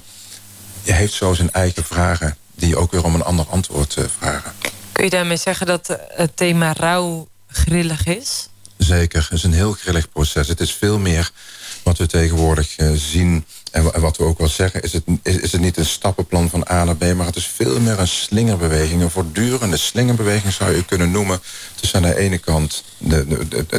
heeft 0.83 1.13
zo 1.13 1.33
zijn 1.33 1.51
eigen 1.51 1.83
vragen... 1.83 2.37
die 2.55 2.77
ook 2.77 2.91
weer 2.91 3.03
om 3.03 3.15
een 3.15 3.23
ander 3.23 3.45
antwoord 3.49 3.95
uh, 3.99 4.05
vragen. 4.19 4.51
Kun 4.91 5.03
je 5.03 5.09
daarmee 5.09 5.37
zeggen 5.37 5.65
dat 5.65 5.97
het 6.07 6.37
thema 6.37 6.73
rouw 6.73 7.27
grillig 7.47 8.05
is? 8.05 8.49
Zeker, 8.77 9.21
het 9.21 9.31
is 9.31 9.43
een 9.43 9.53
heel 9.53 9.71
grillig 9.71 10.09
proces. 10.09 10.47
Het 10.47 10.59
is 10.59 10.73
veel 10.73 10.99
meer 10.99 11.31
wat 11.83 11.97
we 11.97 12.05
tegenwoordig 12.05 12.79
uh, 12.79 12.91
zien 12.95 13.45
en 13.71 14.01
wat 14.01 14.17
we 14.17 14.23
ook 14.23 14.37
wel 14.37 14.47
zeggen, 14.47 14.81
is 14.81 14.93
het, 14.93 15.03
is, 15.23 15.51
het 15.51 15.61
niet 15.61 15.77
een 15.77 15.85
stappenplan 15.85 16.49
van 16.49 16.67
A 16.71 16.83
naar 16.83 16.95
B... 16.95 17.13
maar 17.15 17.25
het 17.25 17.35
is 17.35 17.47
veel 17.55 17.79
meer 17.79 17.99
een 17.99 18.07
slingerbeweging. 18.07 19.01
Een 19.01 19.09
voortdurende 19.09 19.77
slingerbeweging 19.77 20.53
zou 20.53 20.75
je 20.75 20.85
kunnen 20.85 21.11
noemen. 21.11 21.39
Dus 21.79 21.95
aan 21.95 22.01
de 22.01 22.17
ene 22.17 22.37
kant, 22.37 22.83
de, 22.97 23.25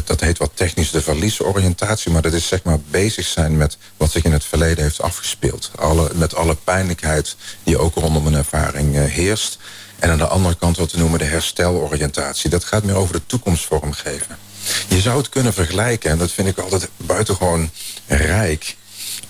dat 0.04 0.20
heet 0.20 0.38
wat 0.38 0.50
technisch 0.54 0.90
de 0.90 1.02
verliesoriëntatie... 1.02 2.12
maar 2.12 2.22
dat 2.22 2.32
is 2.32 2.48
zeg 2.48 2.62
maar 2.62 2.80
bezig 2.90 3.26
zijn 3.26 3.56
met 3.56 3.76
wat 3.96 4.10
zich 4.10 4.24
in 4.24 4.32
het 4.32 4.44
verleden 4.44 4.84
heeft 4.84 5.00
afgespeeld. 5.00 5.70
Alle, 5.76 6.10
met 6.14 6.34
alle 6.34 6.54
pijnlijkheid 6.54 7.36
die 7.62 7.78
ook 7.78 7.94
rondom 7.94 8.26
een 8.26 8.34
ervaring 8.34 8.96
uh, 8.96 9.04
heerst. 9.04 9.58
En 9.98 10.10
aan 10.10 10.18
de 10.18 10.26
andere 10.26 10.54
kant 10.54 10.76
wat 10.76 10.92
we 10.92 10.98
noemen 10.98 11.18
de 11.18 11.24
hersteloriëntatie. 11.24 12.50
Dat 12.50 12.64
gaat 12.64 12.84
meer 12.84 12.96
over 12.96 13.14
de 13.14 13.26
toekomst 13.26 13.64
vormgeven. 13.64 14.47
Je 14.88 15.00
zou 15.00 15.18
het 15.18 15.28
kunnen 15.28 15.52
vergelijken, 15.52 16.10
en 16.10 16.18
dat 16.18 16.32
vind 16.32 16.48
ik 16.48 16.58
altijd 16.58 16.88
buitengewoon 16.96 17.70
rijk 18.06 18.76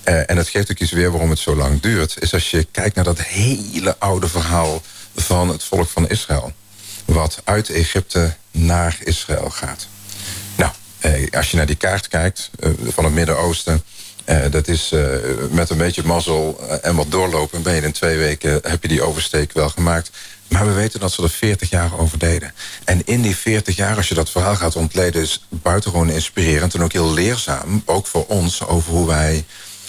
uh, 0.09 0.31
en 0.31 0.37
dat 0.37 0.49
geeft 0.49 0.71
ook 0.71 0.79
iets 0.79 0.93
weer 0.93 1.11
waarom 1.11 1.31
het 1.31 1.39
zo 1.39 1.57
lang 1.57 1.81
duurt... 1.81 2.17
is 2.21 2.33
als 2.33 2.51
je 2.51 2.67
kijkt 2.71 2.95
naar 2.95 3.05
dat 3.05 3.23
hele 3.23 3.97
oude 3.99 4.29
verhaal 4.29 4.83
van 5.17 5.49
het 5.49 5.65
volk 5.65 5.89
van 5.89 6.09
Israël. 6.09 6.53
Wat 7.05 7.41
uit 7.45 7.71
Egypte 7.71 8.37
naar 8.51 8.99
Israël 9.05 9.51
gaat. 9.51 9.87
Nou, 10.57 10.73
uh, 11.05 11.31
als 11.31 11.51
je 11.51 11.57
naar 11.57 11.67
die 11.67 11.77
kaart 11.77 12.09
kijkt 12.09 12.51
uh, 12.61 12.71
van 12.85 13.05
het 13.05 13.13
Midden-Oosten... 13.13 13.83
dat 14.51 14.69
is 14.69 14.93
met 15.51 15.71
een 15.71 15.77
beetje 15.77 16.03
mazzel 16.05 16.61
en 16.83 16.97
wat 16.97 17.11
doorlopen... 17.11 17.63
ben 17.63 17.75
je 17.75 17.81
in 17.81 17.93
twee 17.93 18.19
weken 18.19 18.61
heb 18.63 18.83
je 18.83 18.89
die 18.89 19.03
oversteek 19.03 19.53
wel 19.53 19.69
gemaakt. 19.69 20.11
Maar 20.49 20.67
we 20.67 20.73
weten 20.73 21.01
dat 21.01 21.13
ze 21.13 21.23
er 21.23 21.31
40 21.31 21.71
jaar 21.71 21.99
over 21.99 22.19
deden. 22.19 22.55
En 22.85 23.03
in 23.05 23.23
die 23.23 23.37
40 23.37 23.77
jaar, 23.77 23.97
als 23.97 24.09
je 24.09 24.15
dat 24.15 24.31
verhaal 24.31 24.57
gaat 24.57 24.77
ontleden... 24.77 25.23
is 25.23 25.47
buitengewoon 25.49 26.11
inspirerend 26.11 26.75
en 26.75 26.83
ook 26.83 26.93
heel 26.93 27.13
leerzaam. 27.13 27.83
Ook 27.85 28.07
voor 28.07 28.27
ons 28.27 28.67
over 28.67 28.93
hoe 28.93 29.07
wij 29.07 29.45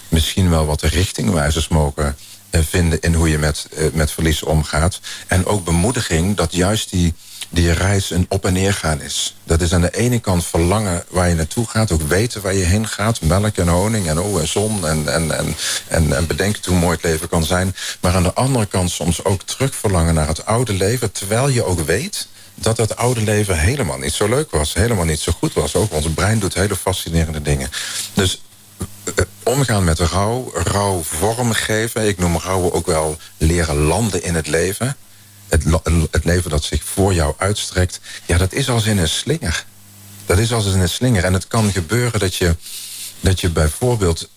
misschien 0.08 0.50
wel 0.50 0.65
wat 0.65 0.80
de 0.80 0.88
richtingwijzers 0.88 1.67
mogen 1.67 2.17
eh, 2.50 2.62
vinden 2.69 3.02
in 3.02 3.13
hoe 3.13 3.30
je 3.30 3.38
met, 3.38 3.67
eh, 3.76 3.86
met 3.93 4.12
verlies 4.12 4.43
omgaat. 4.43 5.00
En 5.28 5.45
ook 5.45 5.63
bemoediging 5.63 6.36
dat 6.36 6.54
juist 6.54 6.89
die, 6.89 7.13
die 7.49 7.71
reis 7.71 8.09
een 8.09 8.25
op- 8.29 8.45
en 8.45 8.53
neergaan 8.53 9.01
is. 9.01 9.35
Dat 9.43 9.62
is 9.62 9.73
aan 9.73 9.81
de 9.81 9.97
ene 9.97 10.19
kant 10.19 10.45
verlangen 10.45 11.03
waar 11.09 11.29
je 11.29 11.35
naartoe 11.35 11.67
gaat, 11.67 11.91
ook 11.91 12.01
weten 12.01 12.41
waar 12.41 12.53
je 12.53 12.63
heen 12.63 12.88
gaat. 12.88 13.21
Melk 13.21 13.57
en 13.57 13.67
honing 13.67 14.07
en, 14.07 14.19
oh, 14.19 14.39
en 14.39 14.47
zon 14.47 14.88
en, 14.88 15.13
en, 15.13 15.38
en, 15.38 15.55
en, 15.88 16.15
en 16.15 16.27
bedenken 16.27 16.62
hoe 16.65 16.79
mooi 16.79 16.93
het 16.93 17.03
leven 17.03 17.29
kan 17.29 17.43
zijn. 17.43 17.75
Maar 17.99 18.15
aan 18.15 18.23
de 18.23 18.33
andere 18.33 18.65
kant 18.65 18.91
soms 18.91 19.23
ook 19.23 19.43
terug 19.43 19.75
verlangen 19.75 20.13
naar 20.13 20.27
het 20.27 20.45
oude 20.45 20.73
leven, 20.73 21.12
terwijl 21.12 21.47
je 21.49 21.63
ook 21.63 21.79
weet 21.79 22.27
dat 22.55 22.77
het 22.77 22.95
oude 22.95 23.21
leven 23.21 23.59
helemaal 23.59 23.97
niet 23.97 24.13
zo 24.13 24.27
leuk 24.27 24.51
was. 24.51 24.73
Helemaal 24.73 25.05
niet 25.05 25.19
zo 25.19 25.31
goed 25.31 25.53
was. 25.53 25.75
Ook 25.75 25.93
ons 25.93 26.09
brein 26.13 26.39
doet 26.39 26.53
hele 26.53 26.75
fascinerende 26.75 27.41
dingen. 27.41 27.69
Dus 28.13 28.41
eh, 29.03 29.25
omgaan 29.43 29.83
met 29.83 29.99
rouw, 29.99 30.51
rouw 30.53 31.01
vormgeven. 31.03 32.07
Ik 32.07 32.17
noem 32.17 32.38
rouw 32.38 32.71
ook 32.71 32.85
wel 32.85 33.17
leren 33.38 33.75
landen 33.75 34.23
in 34.23 34.35
het 34.35 34.47
leven. 34.47 34.97
Het, 35.49 35.63
het 36.12 36.25
leven 36.25 36.49
dat 36.49 36.63
zich 36.63 36.83
voor 36.83 37.13
jou 37.13 37.33
uitstrekt. 37.38 37.99
Ja, 38.25 38.38
dat 38.38 38.53
is 38.53 38.69
als 38.69 38.85
in 38.85 38.97
een 38.97 39.09
slinger. 39.09 39.65
Dat 40.25 40.38
is 40.38 40.53
als 40.53 40.65
in 40.65 40.79
een 40.79 40.89
slinger. 40.89 41.23
En 41.23 41.33
het 41.33 41.47
kan 41.47 41.71
gebeuren 41.71 42.19
dat 42.19 42.35
je, 42.35 42.55
dat 43.19 43.39
je 43.41 43.49
bijvoorbeeld... 43.49 44.29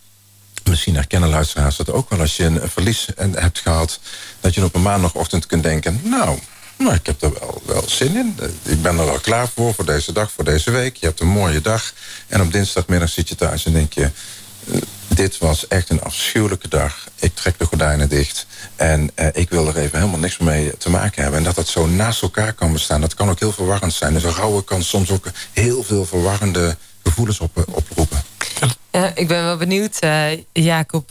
Misschien 0.65 0.95
herkennen 0.95 1.29
luisteraars 1.29 1.77
dat 1.77 1.91
ook 1.91 2.11
wel 2.11 2.21
als 2.21 2.37
je 2.37 2.45
een 2.45 2.69
verlies 2.69 3.07
hebt 3.17 3.59
gehad... 3.59 4.01
dat 4.41 4.55
je 4.55 4.65
op 4.65 4.75
een 4.75 4.83
maandagochtend 4.83 5.47
kunt 5.47 5.63
denken... 5.63 6.01
nou, 6.05 6.39
nou, 6.77 6.95
ik 6.95 7.07
heb 7.07 7.23
er 7.23 7.33
wel, 7.33 7.63
wel 7.67 7.89
zin 7.89 8.17
in. 8.17 8.39
Ik 8.63 8.83
ben 8.83 8.99
er 8.99 9.05
wel 9.05 9.21
klaar 9.21 9.49
voor, 9.49 9.75
voor 9.75 9.87
deze 9.87 10.13
dag, 10.13 10.33
voor 10.33 10.45
deze 10.45 10.71
week. 10.71 10.97
Je 10.97 11.07
hebt 11.07 11.21
een 11.21 11.29
mooie 11.29 11.61
dag. 11.61 11.93
En 12.27 12.41
op 12.41 12.53
dinsdagmiddag 12.53 13.09
zit 13.09 13.29
je 13.29 13.35
thuis 13.35 13.65
en 13.65 13.73
denk 13.73 13.93
je 13.93 14.11
dit 15.09 15.39
was 15.39 15.69
echt 15.69 15.91
een 15.91 16.03
afschuwelijke 16.03 16.69
dag. 16.69 17.02
Ik 17.23 17.35
trek 17.35 17.59
de 17.59 17.65
gordijnen 17.65 18.09
dicht. 18.09 18.47
En 18.77 19.11
uh, 19.17 19.27
ik 19.33 19.51
wil 19.51 19.69
er 19.69 19.77
even 19.77 19.99
helemaal 19.99 20.21
niks 20.21 20.39
mee 20.39 20.77
te 20.77 20.91
maken 20.91 21.23
hebben. 21.23 21.39
En 21.39 21.45
dat 21.45 21.55
dat 21.55 21.69
zo 21.69 21.87
naast 21.87 22.23
elkaar 22.23 22.53
kan 22.53 22.73
bestaan, 22.73 23.01
dat 23.01 23.15
kan 23.15 23.31
ook 23.31 23.41
heel 23.41 23.53
verwarrend 23.53 23.93
zijn. 23.93 24.13
Dus 24.13 24.23
een 24.23 24.35
rouwen 24.35 24.65
kan 24.65 24.83
soms 24.83 25.11
ook 25.11 25.27
heel 25.53 25.83
veel 25.83 26.05
verwarrende 26.05 26.77
gevoelens 27.03 27.41
op, 27.41 27.57
eh, 27.57 27.75
oproepen. 27.75 28.23
Ik 29.15 29.29
ben 29.29 29.45
wel 29.45 29.57
benieuwd, 29.57 30.05
uh, 30.05 30.25
Jacob, 30.53 31.11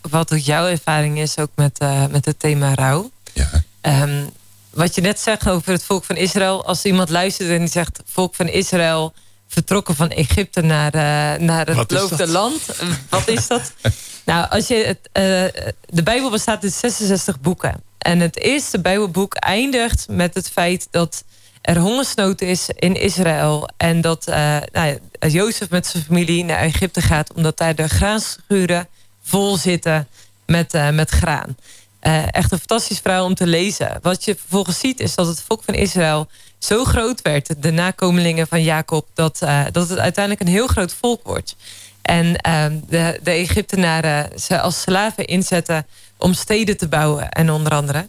wat 0.00 0.32
ook 0.32 0.38
jouw 0.38 0.66
ervaring 0.66 1.18
is 1.18 1.38
ook 1.38 1.50
met, 1.54 1.78
met 2.10 2.24
het 2.24 2.38
thema 2.38 2.74
rouw. 2.74 3.10
Ja. 3.32 3.50
Um, 4.02 4.30
wat 4.70 4.94
je 4.94 5.00
net 5.00 5.20
zegt 5.20 5.48
over 5.48 5.72
het 5.72 5.84
volk 5.84 6.04
van 6.04 6.16
Israël. 6.16 6.66
Als 6.66 6.84
iemand 6.84 7.08
luistert 7.08 7.48
en 7.48 7.58
die 7.58 7.68
zegt, 7.68 8.00
volk 8.04 8.34
van 8.34 8.48
Israël 8.48 9.12
vertrokken 9.52 9.96
van 9.96 10.10
Egypte 10.10 10.60
naar, 10.60 10.94
uh, 10.94 11.46
naar 11.46 11.66
het 11.66 11.86
beloofde 11.86 12.28
land. 12.28 12.60
Wat 13.08 13.28
is 13.28 13.46
dat? 13.46 13.72
nou, 14.24 14.50
als 14.50 14.66
je 14.66 14.74
het, 14.74 14.98
uh, 15.12 15.62
de 15.86 16.02
Bijbel 16.02 16.30
bestaat 16.30 16.62
uit 16.62 16.72
66 16.72 17.40
boeken. 17.40 17.82
En 17.98 18.20
het 18.20 18.38
eerste 18.38 18.80
Bijbelboek 18.80 19.34
eindigt 19.34 20.08
met 20.08 20.34
het 20.34 20.48
feit 20.48 20.88
dat 20.90 21.24
er 21.60 21.78
hongersnood 21.78 22.40
is 22.40 22.68
in 22.74 22.94
Israël. 22.94 23.68
En 23.76 24.00
dat 24.00 24.28
uh, 24.28 24.56
nou, 24.72 24.98
Jozef 25.28 25.70
met 25.70 25.86
zijn 25.86 26.04
familie 26.04 26.44
naar 26.44 26.58
Egypte 26.58 27.00
gaat... 27.00 27.32
omdat 27.32 27.58
daar 27.58 27.74
de 27.74 27.88
graanschuren 27.88 28.88
vol 29.22 29.56
zitten 29.56 30.08
met, 30.46 30.72
met 30.92 31.10
graan. 31.10 31.56
echt 32.30 32.52
een 32.52 32.58
fantastisch 32.58 32.98
verhaal 32.98 33.24
om 33.24 33.34
te 33.34 33.46
lezen. 33.46 33.98
Wat 34.02 34.24
je 34.24 34.36
vervolgens 34.36 34.78
ziet 34.78 35.00
is 35.00 35.14
dat 35.14 35.26
het 35.26 35.42
volk 35.46 35.62
van 35.64 35.74
Israël 35.74 36.28
zo 36.64 36.84
groot 36.84 37.22
werd, 37.22 37.62
de 37.62 37.70
nakomelingen 37.70 38.46
van 38.46 38.62
Jacob, 38.62 39.08
dat, 39.14 39.40
uh, 39.42 39.64
dat 39.72 39.88
het 39.88 39.98
uiteindelijk 39.98 40.46
een 40.46 40.54
heel 40.54 40.66
groot 40.66 40.94
volk 40.94 41.20
wordt. 41.24 41.56
En 42.02 42.26
uh, 42.26 42.64
de, 42.88 43.20
de 43.22 43.30
Egyptenaren 43.30 44.40
ze 44.40 44.60
als 44.60 44.80
slaven 44.80 45.24
inzetten 45.24 45.86
om 46.18 46.34
steden 46.34 46.76
te 46.76 46.88
bouwen 46.88 47.28
en 47.28 47.50
onder 47.50 47.72
andere. 47.72 48.08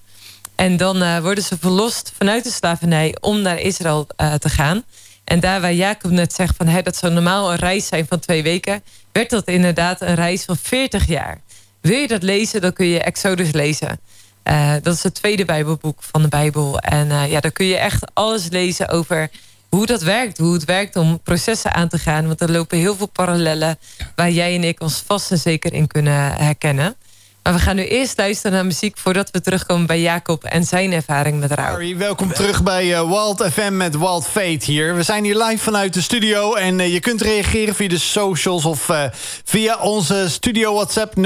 En 0.56 0.78
dan 0.78 1.04
uh, 1.04 1.20
worden 1.20 1.44
ze 1.44 1.58
verlost 1.60 2.12
vanuit 2.18 2.44
de 2.44 2.52
slavernij 2.52 3.18
om 3.20 3.42
naar 3.42 3.60
Israël 3.60 4.08
uh, 4.18 4.34
te 4.34 4.50
gaan. 4.50 4.84
En 5.24 5.40
daar 5.40 5.62
waar 5.62 5.74
Jacob 5.74 6.12
net 6.12 6.34
zegt 6.34 6.56
van 6.56 6.68
hey, 6.68 6.82
dat 6.82 6.96
zou 6.96 7.14
normaal 7.14 7.52
een 7.52 7.58
reis 7.58 7.88
zijn 7.88 8.06
van 8.08 8.20
twee 8.20 8.44
weken, 8.44 8.84
werd 9.12 9.30
dat 9.30 9.48
inderdaad 9.48 10.02
een 10.02 10.16
reis 10.16 10.44
van 10.44 10.58
40 10.58 11.08
jaar. 11.08 11.42
Wil 11.82 11.98
je 11.98 12.08
dat 12.08 12.24
lezen, 12.24 12.62
dan 12.62 12.74
kun 12.74 12.86
je 12.86 13.00
Exodus 13.00 13.52
lezen. 13.52 14.00
Uh, 14.44 14.74
dat 14.82 14.94
is 14.94 15.04
het 15.04 15.16
tweede 15.16 15.46
Bijbelboek 15.46 16.04
van 16.04 16.22
de 16.22 16.28
Bijbel. 16.28 16.80
En 16.80 17.08
uh, 17.08 17.32
ja, 17.32 17.40
daar 17.40 17.52
kun 17.52 17.66
je 17.66 17.78
echt 17.78 18.12
alles 18.14 18.50
lezen 18.50 18.90
over 18.90 19.30
hoe 19.70 19.86
dat 19.86 20.02
werkt. 20.02 20.38
Hoe 20.38 20.54
het 20.54 20.66
werkt 20.66 20.96
om 20.96 21.20
processen 21.20 21.74
aan 21.74 21.88
te 21.88 21.98
gaan. 21.98 22.28
Want 22.28 22.42
er 22.42 22.52
lopen 22.52 22.78
heel 22.78 22.96
veel 22.96 23.08
parallellen 23.08 23.80
waar 24.16 24.32
jij 24.32 24.56
en 24.56 24.64
ik 24.64 24.82
ons 24.82 25.04
vast 25.06 25.32
en 25.32 25.38
zeker 25.38 25.74
in 25.74 25.88
kunnen 25.88 26.34
herkennen. 26.34 26.96
Maar 27.44 27.54
we 27.54 27.60
gaan 27.60 27.76
nu 27.76 27.86
eerst 27.86 28.18
luisteren 28.18 28.52
naar 28.52 28.66
muziek 28.66 28.98
voordat 28.98 29.32
we 29.32 29.42
terugkomen 29.42 29.86
bij 29.86 30.02
Jacob 30.02 30.44
en 30.44 30.64
zijn 30.64 30.92
ervaring 30.92 31.40
met 31.40 31.52
rouw. 31.52 31.96
Welkom 31.98 32.34
terug 32.34 32.64
bij 32.64 32.86
uh, 32.86 33.02
Wild 33.02 33.44
FM 33.52 33.78
met 33.78 33.98
Wild 33.98 34.28
Fate 34.28 34.66
hier. 34.66 34.96
We 34.96 35.04
zijn 35.04 35.24
hier 35.24 35.44
live 35.44 35.64
vanuit 35.64 35.94
de 35.94 36.02
studio 36.02 36.54
en 36.54 36.80
uh, 36.80 36.94
je 36.94 37.00
kunt 37.00 37.22
reageren 37.22 37.76
via 37.76 37.88
de 37.88 37.98
socials 37.98 38.66
of 38.66 38.90
uh, 38.90 39.04
via 39.44 39.78
onze 39.78 40.26
studio 40.30 40.74
WhatsApp 40.74 41.14
0639392050. 41.16 41.22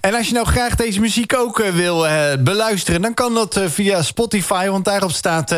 En 0.00 0.14
als 0.14 0.26
je 0.26 0.32
nou 0.32 0.46
graag 0.46 0.74
deze 0.74 1.00
muziek 1.00 1.36
ook 1.36 1.64
wil 1.72 2.06
beluisteren, 2.38 3.02
dan 3.02 3.14
kan 3.14 3.34
dat 3.34 3.60
via 3.66 4.02
Spotify, 4.02 4.68
want 4.68 4.84
daarop 4.84 5.12
staat 5.12 5.48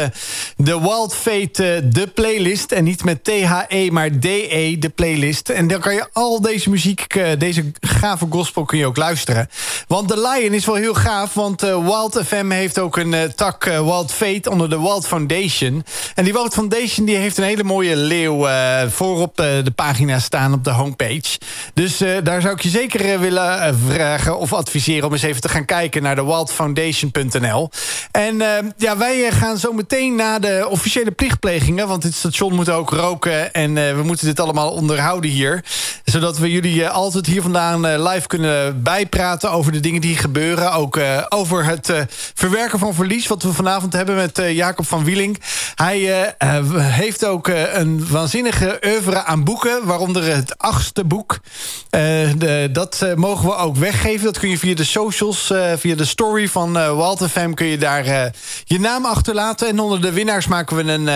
de 0.56 0.80
Wild 0.80 1.14
Fate 1.14 1.88
de 1.88 2.06
playlist 2.06 2.72
en 2.72 2.84
niet 2.84 3.04
met 3.04 3.24
THE 3.24 3.88
maar 3.90 4.20
DE 4.20 4.76
de 4.78 4.88
playlist. 4.88 5.48
En 5.48 5.68
dan 5.68 5.80
kan 5.80 5.94
je 5.94 6.06
al 6.12 6.40
deze 6.40 6.70
muziek 6.70 7.06
deze 7.48 7.72
gave 7.80 8.26
gospel 8.30 8.64
kun 8.64 8.78
je 8.78 8.86
ook 8.86 8.96
luisteren. 8.96 9.48
Want 9.86 10.08
de 10.08 10.20
Lion 10.20 10.52
is 10.52 10.66
wel 10.66 10.74
heel 10.74 10.94
gaaf, 10.94 11.34
want 11.34 11.64
uh, 11.64 11.84
Wild 11.84 12.20
FM 12.26 12.50
heeft 12.50 12.78
ook 12.78 12.96
een 12.96 13.12
uh, 13.12 13.22
tak 13.22 13.66
uh, 13.66 13.80
Wild 13.80 14.12
Fate 14.12 14.50
onder 14.50 14.70
de 14.70 14.80
Wild 14.80 15.06
Foundation. 15.06 15.84
En 16.14 16.24
die 16.24 16.32
Wild 16.32 16.54
Foundation 16.54 17.06
die 17.06 17.16
heeft 17.16 17.38
een 17.38 17.44
hele 17.44 17.64
mooie 17.64 17.96
leeuw 17.96 18.46
voorop 18.88 19.36
de 19.36 19.72
pagina 19.74 20.18
staan 20.18 20.52
op 20.52 20.64
de 20.64 20.70
homepage. 20.70 21.38
Dus 21.74 21.98
daar 22.22 22.40
zou 22.40 22.54
ik 22.54 22.62
je 22.62 22.68
zeker 22.68 23.20
willen 23.20 23.78
vragen 23.86 24.38
of 24.38 24.52
adviseren 24.52 25.06
om 25.06 25.12
eens 25.12 25.22
even 25.22 25.40
te 25.40 25.48
gaan 25.48 25.64
kijken 25.64 26.02
naar 26.02 26.14
de 26.14 26.24
wildfoundation.nl. 26.24 27.70
En 28.10 28.36
ja, 28.76 28.96
wij 28.96 29.30
gaan 29.30 29.58
zo 29.58 29.72
meteen 29.72 30.14
naar 30.14 30.40
de 30.40 30.66
officiële 30.70 31.10
plichtplegingen, 31.10 31.88
want 31.88 32.02
dit 32.02 32.14
station 32.14 32.54
moet 32.54 32.70
ook 32.70 32.90
roken 32.90 33.52
en 33.52 33.74
we 33.74 34.02
moeten 34.02 34.26
dit 34.26 34.40
allemaal 34.40 34.70
onderhouden 34.70 35.30
hier. 35.30 35.64
Zodat 36.04 36.38
we 36.38 36.50
jullie 36.50 36.88
altijd 36.88 37.26
hier 37.26 37.37
vandaan 37.42 37.86
eh, 37.86 38.12
live 38.12 38.26
kunnen 38.26 38.82
bijpraten 38.82 39.50
over 39.50 39.72
de 39.72 39.80
dingen 39.80 40.00
die 40.00 40.16
gebeuren. 40.16 40.72
Ook 40.72 41.00
over 41.28 41.64
het 41.64 41.92
verwerken 42.34 42.78
van 42.78 42.94
verlies, 42.94 43.26
wat 43.26 43.42
we 43.42 43.52
vanavond 43.52 43.92
hebben 43.92 44.16
met 44.16 44.40
Jacob 44.50 44.86
van 44.86 45.04
Wieling. 45.04 45.40
Hij 45.74 46.34
heeft 46.78 47.24
ook 47.24 47.48
een 47.72 48.08
waanzinnige 48.10 48.80
oeuvre 48.86 49.24
aan 49.24 49.44
boeken, 49.44 49.84
waaronder 49.84 50.34
het 50.34 50.58
achtste 50.58 51.04
boek. 51.04 51.38
De, 51.90 52.68
dat 52.72 53.06
mogen 53.14 53.46
we 53.46 53.54
ook 53.54 53.76
weggeven. 53.76 54.24
Dat 54.24 54.38
kun 54.38 54.48
je 54.48 54.58
via 54.58 54.74
de 54.74 54.84
socials, 54.84 55.52
via 55.76 55.94
de 55.94 56.04
story 56.04 56.48
van 56.48 56.72
Walter 56.72 57.28
Fam, 57.28 57.54
kun 57.54 57.66
je 57.66 57.78
daar 57.78 58.04
je 58.64 58.80
naam 58.80 59.04
achterlaten. 59.04 59.68
En 59.68 59.78
onder 59.78 60.00
de 60.00 60.12
winnaars 60.12 60.46
maken 60.46 60.76
we 60.76 60.82
een, 60.82 61.06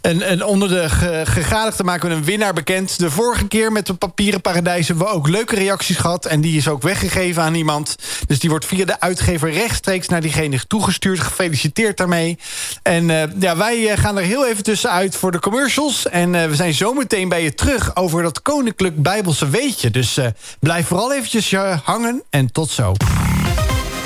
een, 0.00 0.32
een 0.32 0.44
onder 0.44 0.68
de 0.68 0.88
gegadigden 1.24 1.86
maken 1.86 2.08
we 2.08 2.14
een 2.14 2.24
winnaar 2.24 2.52
bekend. 2.52 2.98
De 2.98 3.10
vorige 3.10 3.48
keer 3.48 3.72
met 3.72 3.86
de 3.86 3.94
papieren 3.94 4.40
paradijs 4.40 4.88
hebben 4.88 5.06
we 5.06 5.12
ook 5.12 5.26
reacties 5.56 5.96
gehad. 5.96 6.26
En 6.26 6.40
die 6.40 6.56
is 6.56 6.68
ook 6.68 6.82
weggegeven 6.82 7.42
aan 7.42 7.54
iemand. 7.54 7.96
Dus 8.26 8.38
die 8.38 8.50
wordt 8.50 8.66
via 8.66 8.84
de 8.84 9.00
uitgever 9.00 9.50
rechtstreeks 9.50 10.08
naar 10.08 10.20
diegene 10.20 10.66
toegestuurd. 10.66 11.20
Gefeliciteerd 11.20 11.96
daarmee. 11.96 12.38
En 12.82 13.08
uh, 13.08 13.22
ja, 13.38 13.56
wij 13.56 13.88
eh, 13.88 13.98
gaan 13.98 14.16
er 14.16 14.24
heel 14.24 14.46
even 14.46 14.62
tussenuit 14.62 15.16
voor 15.16 15.32
de 15.32 15.40
commercials. 15.40 16.08
En 16.08 16.34
uh, 16.34 16.44
we 16.44 16.54
zijn 16.54 16.74
zometeen 16.74 17.28
bij 17.28 17.42
je 17.42 17.54
terug 17.54 17.96
over 17.96 18.22
dat 18.22 18.42
Koninklijk 18.42 19.02
Bijbelse 19.02 19.48
weetje. 19.48 19.90
Dus 19.90 20.18
blijf 20.60 20.86
vooral 20.86 21.12
eventjes 21.12 21.54
hangen 21.84 22.22
en 22.30 22.52
tot 22.52 22.70
zo. 22.70 22.94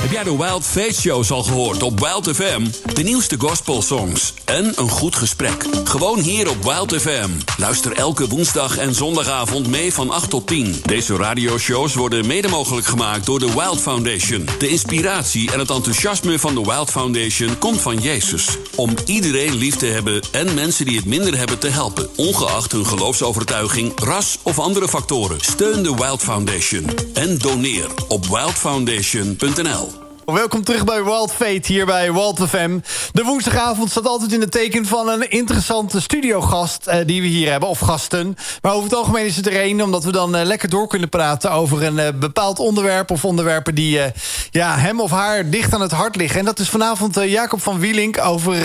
Heb 0.03 0.11
jij 0.11 0.25
de 0.25 0.37
Wild 0.37 0.65
Face 0.65 1.01
Shows 1.01 1.31
al 1.31 1.43
gehoord 1.43 1.83
op 1.83 2.01
Wild 2.01 2.37
FM? 2.37 2.63
De 2.95 3.03
nieuwste 3.03 3.37
gospelsongs 3.39 4.35
en 4.45 4.73
een 4.77 4.89
goed 4.89 5.17
gesprek. 5.17 5.67
Gewoon 5.85 6.19
hier 6.19 6.51
op 6.51 6.65
Wild 6.65 7.01
FM. 7.01 7.31
Luister 7.57 7.93
elke 7.93 8.29
woensdag 8.29 8.77
en 8.79 8.95
zondagavond 8.95 9.67
mee 9.67 9.93
van 9.93 10.11
8 10.11 10.31
tot 10.31 10.47
10. 10.47 10.77
Deze 10.85 11.17
radioshows 11.17 11.95
worden 11.95 12.27
mede 12.27 12.49
mogelijk 12.49 12.87
gemaakt 12.87 13.27
door 13.27 13.39
de 13.39 13.53
Wild 13.55 13.81
Foundation. 13.81 14.49
De 14.59 14.69
inspiratie 14.69 15.53
en 15.53 15.59
het 15.59 15.71
enthousiasme 15.71 16.39
van 16.39 16.55
de 16.55 16.63
Wild 16.63 16.91
Foundation 16.91 17.59
komt 17.59 17.81
van 17.81 17.99
Jezus. 17.99 18.57
Om 18.77 18.95
iedereen 19.07 19.55
lief 19.55 19.77
te 19.77 19.87
hebben 19.87 20.23
en 20.33 20.55
mensen 20.55 20.85
die 20.85 20.97
het 20.97 21.07
minder 21.07 21.39
hebben 21.39 21.59
te 21.59 21.69
helpen. 21.69 22.09
Ongeacht 22.17 22.73
hun 22.73 22.87
geloofsovertuiging, 22.87 23.93
ras 24.01 24.39
of 24.43 24.59
andere 24.59 24.89
factoren. 24.89 25.41
Steun 25.41 25.83
de 25.83 25.95
Wild 25.95 26.23
Foundation. 26.23 26.87
En 27.15 27.39
doneer 27.39 27.87
op 28.09 28.27
wildfoundation.nl. 28.27 29.92
Welkom 30.33 30.65
terug 30.65 30.85
bij 30.85 31.05
Wild 31.05 31.33
Fate 31.33 31.73
hier 31.73 31.87
bij 31.87 32.13
Walt 32.13 32.41
FM. 32.49 32.79
De 33.13 33.23
woensdagavond 33.23 33.91
staat 33.91 34.07
altijd 34.07 34.33
in 34.33 34.41
het 34.41 34.51
teken 34.51 34.87
van 34.87 35.09
een 35.09 35.31
interessante 35.31 36.01
studiogast 36.01 36.87
uh, 36.89 36.95
die 37.07 37.21
we 37.21 37.27
hier 37.27 37.51
hebben, 37.51 37.69
of 37.69 37.79
gasten. 37.79 38.37
Maar 38.63 38.73
over 38.73 38.85
het 38.85 38.95
algemeen 38.95 39.27
is 39.27 39.37
het 39.37 39.47
er 39.47 39.57
één, 39.57 39.81
omdat 39.81 40.05
we 40.05 40.13
dan 40.13 40.37
uh, 40.37 40.43
lekker 40.43 40.69
door 40.69 40.87
kunnen 40.87 41.09
praten 41.09 41.51
over 41.51 41.83
een 41.83 41.99
uh, 41.99 42.09
bepaald 42.15 42.59
onderwerp 42.59 43.11
of 43.11 43.25
onderwerpen 43.25 43.75
die 43.75 44.01
ja, 44.51 44.79
hem 44.79 45.01
of 45.01 45.11
haar 45.11 45.51
dicht 45.51 45.75
aan 45.75 45.81
het 45.81 45.93
hart 45.93 46.17
liggen. 46.17 46.39
En 46.39 46.45
dat 46.45 46.59
is 46.59 46.69
vanavond 46.69 47.15
Jacob 47.15 47.63
van 47.63 47.79
Wielink 47.79 48.25
over 48.25 48.57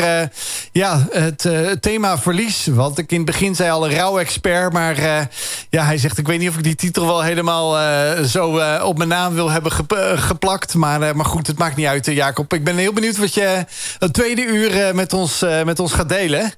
ja, 0.72 1.07
het 1.11 1.47
thema 1.80 2.18
verlies. 2.18 2.68
Want 2.68 2.97
ik 2.97 3.11
in 3.11 3.18
het 3.18 3.26
begin 3.26 3.55
zei 3.55 3.72
al 3.72 3.86
een 3.86 3.95
rouwexpert, 3.95 4.74
maar 4.74 5.01
ja, 5.70 5.84
hij 5.84 5.97
zegt 5.97 6.18
ik 6.18 6.28
weet 6.28 6.39
niet 6.39 6.49
of 6.49 6.57
ik 6.57 6.63
die 6.63 6.76
titel 6.76 7.05
wel 7.05 7.22
helemaal 7.22 7.76
zo 8.26 8.61
op 8.84 8.97
mijn 8.97 9.09
naam 9.09 9.34
wil 9.34 9.51
hebben 9.51 9.72
geplakt. 10.18 10.74
Maar, 10.74 11.15
maar 11.15 11.26
goed, 11.26 11.47
het 11.47 11.57
maakt 11.58 11.76
niet 11.76 11.86
uit, 11.86 12.08
eh, 12.08 12.16
Jacob. 12.16 12.53
Ik 12.53 12.64
ben 12.64 12.78
heel 12.78 12.93
benieuwd 12.93 13.18
wat 13.18 13.34
je 13.34 13.66
het 13.99 14.14
tweede 14.14 14.45
uur 14.45 14.82
eh, 14.82 14.93
met 14.93 15.14
ons, 15.14 15.41
eh, 15.41 15.64
met 15.64 15.80
ons 15.80 15.91
gaat 15.91 16.10
delen. 16.10 16.53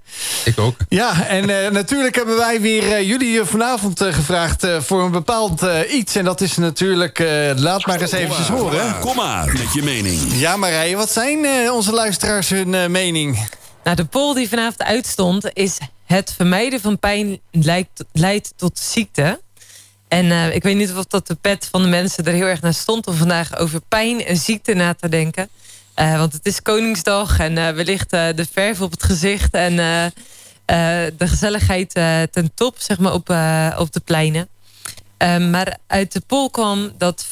Ik 0.46 0.60
ook. 0.60 0.76
Ja, 0.90 1.26
en 1.28 1.46
natuurlijk 1.74 2.16
hebben 2.16 2.38
wij 2.38 2.62
weer 2.62 3.04
jullie 3.04 3.44
vanavond 3.44 4.04
gevraagd 4.04 4.68
voor 4.80 5.04
een 5.04 5.12
bepaald 5.12 5.66
iets. 5.92 6.16
En 6.16 6.26
dat 6.26 6.42
is 6.42 6.58
natuurlijk, 6.58 7.20
laat 7.56 7.86
maar 7.86 8.02
eens 8.02 8.12
eventjes 8.12 8.48
horen. 8.48 9.00
Kom 9.00 9.16
maar 9.16 9.46
met 9.46 9.74
je 9.74 9.84
mening. 9.84 10.20
Ja, 10.34 10.58
Marije, 10.58 10.96
wat 10.96 11.12
zijn 11.12 11.72
onze 11.72 11.92
luisteraars 11.92 12.50
hun 12.50 12.92
mening? 12.92 13.48
Nou, 13.84 13.96
de 13.96 14.06
poll 14.06 14.34
die 14.34 14.50
vanavond 14.50 14.84
uitstond 14.84 15.50
is... 15.54 15.78
het 16.06 16.34
vermijden 16.36 16.82
van 16.82 17.00
pijn 17.00 17.40
leidt, 17.52 18.06
leidt 18.12 18.54
tot 18.56 18.80
ziekte... 18.80 19.40
En 20.10 20.26
uh, 20.26 20.56
ik 20.56 20.64
weet 20.64 20.76
niet 20.76 20.94
of 20.94 21.06
dat 21.06 21.28
de 21.28 21.36
pet 21.36 21.68
van 21.72 21.82
de 21.82 21.88
mensen 21.88 22.26
er 22.26 22.34
heel 22.34 22.46
erg 22.46 22.62
naar 22.62 22.74
stond... 22.74 23.08
om 23.08 23.14
vandaag 23.14 23.58
over 23.58 23.82
pijn 23.88 24.26
en 24.26 24.38
ziekte 24.38 24.74
na 24.74 24.94
te 24.94 25.10
denken. 25.10 25.50
Uh, 25.96 26.18
want 26.18 26.34
het 26.34 26.46
is 26.46 26.62
Koningsdag 26.62 27.40
en 27.40 27.58
uh, 27.58 27.70
wellicht 27.70 28.10
de 28.10 28.48
verf 28.52 28.82
op 28.82 28.92
het 28.92 29.04
gezicht... 29.04 29.54
en 29.54 29.76
de 31.18 31.28
gezelligheid 31.28 31.94
ten 32.32 32.52
top, 32.56 32.76
zeg 32.80 33.00
maar, 33.00 33.14
op, 33.14 33.30
op 33.80 33.94
de 33.94 34.02
pleinen. 34.06 34.50
maar 35.52 35.78
uit 35.88 36.12
de 36.12 36.22
poll 36.28 36.50
kwam 36.50 36.92
dat 36.98 37.26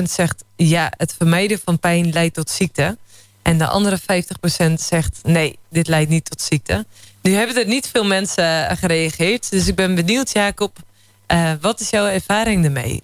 50% 0.00 0.02
zegt... 0.02 0.44
ja, 0.56 0.92
het 0.96 1.14
vermijden 1.18 1.60
van 1.64 1.78
pijn 1.78 2.12
leidt 2.12 2.34
tot 2.34 2.50
ziekte. 2.50 2.98
En 3.42 3.58
de 3.58 3.66
andere 3.66 3.98
50% 3.98 4.72
zegt... 4.74 5.18
nee, 5.22 5.58
dit 5.70 5.88
leidt 5.88 6.10
niet 6.10 6.30
tot 6.30 6.42
ziekte. 6.42 6.86
Nu 7.22 7.34
hebben 7.34 7.56
er 7.56 7.66
niet 7.66 7.88
veel 7.92 8.04
mensen 8.04 8.76
gereageerd. 8.76 9.50
Dus 9.50 9.66
ik 9.66 9.74
ben 9.74 9.94
benieuwd, 9.94 10.32
Jacob 10.32 10.78
uh, 11.32 11.52
wat 11.60 11.80
is 11.80 11.90
jouw 11.90 12.06
ervaring 12.06 12.64
ermee? 12.64 13.02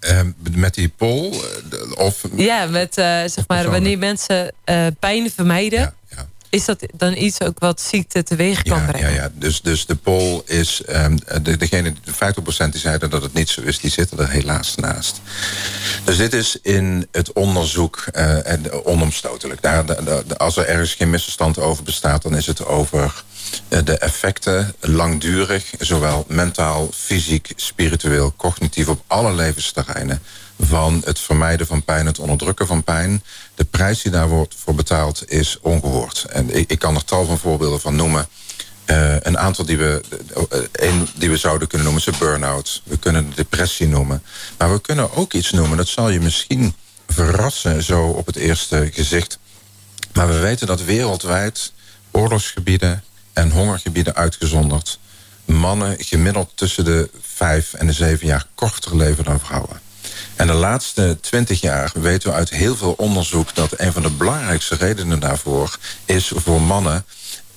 Uh, 0.00 0.20
met 0.50 0.74
die 0.74 0.88
poll? 0.88 1.32
Eh, 1.32 1.98
of, 1.98 2.24
ja, 2.36 2.66
met 2.66 2.98
uh, 2.98 3.04
zeg 3.26 3.44
maar, 3.46 3.70
wanneer 3.70 3.98
mensen 3.98 4.52
pijn 4.98 5.30
vermijden. 5.30 5.78
Ja, 5.78 5.94
ja. 6.08 6.28
Is 6.50 6.64
dat 6.64 6.86
dan 6.94 7.16
iets 7.16 7.40
ook 7.40 7.58
wat 7.58 7.80
ziekte 7.80 8.22
teweeg 8.22 8.62
kan 8.62 8.86
brengen? 8.86 9.12
Ja, 9.12 9.16
ja. 9.22 9.30
Dus, 9.34 9.60
dus 9.60 9.86
de 9.86 9.96
poll 9.96 10.42
is... 10.44 10.82
Um, 10.88 11.18
de, 11.42 11.56
degene, 11.56 11.94
de 12.04 12.12
50% 12.66 12.68
die 12.70 12.80
zeiden 12.80 13.10
dat 13.10 13.22
het 13.22 13.32
niet 13.32 13.48
zo 13.48 13.60
is... 13.60 13.78
die 13.78 13.90
zitten 13.90 14.18
er 14.18 14.28
helaas 14.28 14.74
naast. 14.74 15.20
Dus 16.04 16.16
dit 16.16 16.32
is 16.32 16.58
in 16.62 17.08
het 17.12 17.32
onderzoek 17.32 17.96
en 18.44 18.84
onomstotelijk. 18.84 19.62
Daar, 19.62 19.86
de, 19.86 20.24
de, 20.26 20.36
als 20.36 20.56
er 20.56 20.66
ergens 20.66 20.94
geen 20.94 21.10
misverstand 21.10 21.58
over 21.58 21.84
bestaat... 21.84 22.22
dan 22.22 22.36
is 22.36 22.46
het 22.46 22.64
over 22.64 23.24
eh, 23.68 23.78
de 23.84 23.98
effecten 23.98 24.74
langdurig, 24.80 25.72
zowel 25.78 26.24
mentaal, 26.28 26.90
fysiek, 26.94 27.52
spiritueel, 27.56 28.32
cognitief 28.36 28.88
op 28.88 29.02
alle 29.06 29.32
levensterreinen 29.32 30.22
van 30.58 31.02
het 31.04 31.18
vermijden 31.18 31.66
van 31.66 31.82
pijn, 31.82 32.06
het 32.06 32.18
onderdrukken 32.18 32.66
van 32.66 32.84
pijn. 32.84 33.22
De 33.54 33.64
prijs 33.64 34.02
die 34.02 34.12
daar 34.12 34.28
wordt 34.28 34.54
voor 34.58 34.74
betaald 34.74 35.30
is 35.30 35.58
ongehoord. 35.60 36.24
En 36.28 36.68
ik, 36.70 36.78
kan 36.78 36.94
er 36.94 37.04
tal 37.04 37.24
van 37.24 37.38
voorbeelden 37.38 37.80
van 37.80 37.96
noemen. 37.96 38.28
Uh, 38.86 39.14
een 39.20 39.38
aantal 39.38 39.64
die 39.64 39.78
we, 39.78 40.02
een 40.72 41.08
die 41.14 41.30
we 41.30 41.36
zouden 41.36 41.68
kunnen 41.68 41.86
noemen 41.86 42.06
is 42.06 42.18
burn-out. 42.18 42.82
We 42.84 42.98
kunnen 42.98 43.28
de 43.28 43.34
depressie 43.34 43.88
noemen. 43.88 44.22
Maar 44.58 44.72
we 44.72 44.80
kunnen 44.80 45.14
ook 45.14 45.32
iets 45.32 45.50
noemen, 45.50 45.76
dat 45.76 45.88
zal 45.88 46.08
je 46.08 46.20
misschien 46.20 46.74
verrassen 47.08 47.82
zo 47.82 48.06
op 48.06 48.26
het 48.26 48.36
eerste 48.36 48.90
gezicht. 48.92 49.38
Maar 50.12 50.28
we 50.28 50.38
weten 50.38 50.66
dat 50.66 50.84
wereldwijd 50.84 51.72
oorlogsgebieden, 52.10 53.02
en 53.38 53.50
hongergebieden 53.50 54.14
uitgezonderd... 54.14 54.98
mannen 55.44 55.96
gemiddeld 55.98 56.50
tussen 56.54 56.84
de 56.84 57.10
vijf 57.20 57.74
en 57.74 57.86
de 57.86 57.92
zeven 57.92 58.26
jaar 58.26 58.46
korter 58.54 58.96
leven 58.96 59.24
dan 59.24 59.40
vrouwen. 59.40 59.80
En 60.38 60.46
de 60.46 60.52
laatste 60.52 61.18
twintig 61.20 61.60
jaar 61.60 61.92
weten 61.94 62.28
we 62.28 62.34
uit 62.34 62.50
heel 62.50 62.76
veel 62.76 62.92
onderzoek... 62.92 63.54
dat 63.54 63.72
een 63.76 63.92
van 63.92 64.02
de 64.02 64.10
belangrijkste 64.10 64.74
redenen 64.74 65.20
daarvoor 65.20 65.76
is 66.04 66.32
voor 66.34 66.62
mannen 66.62 67.04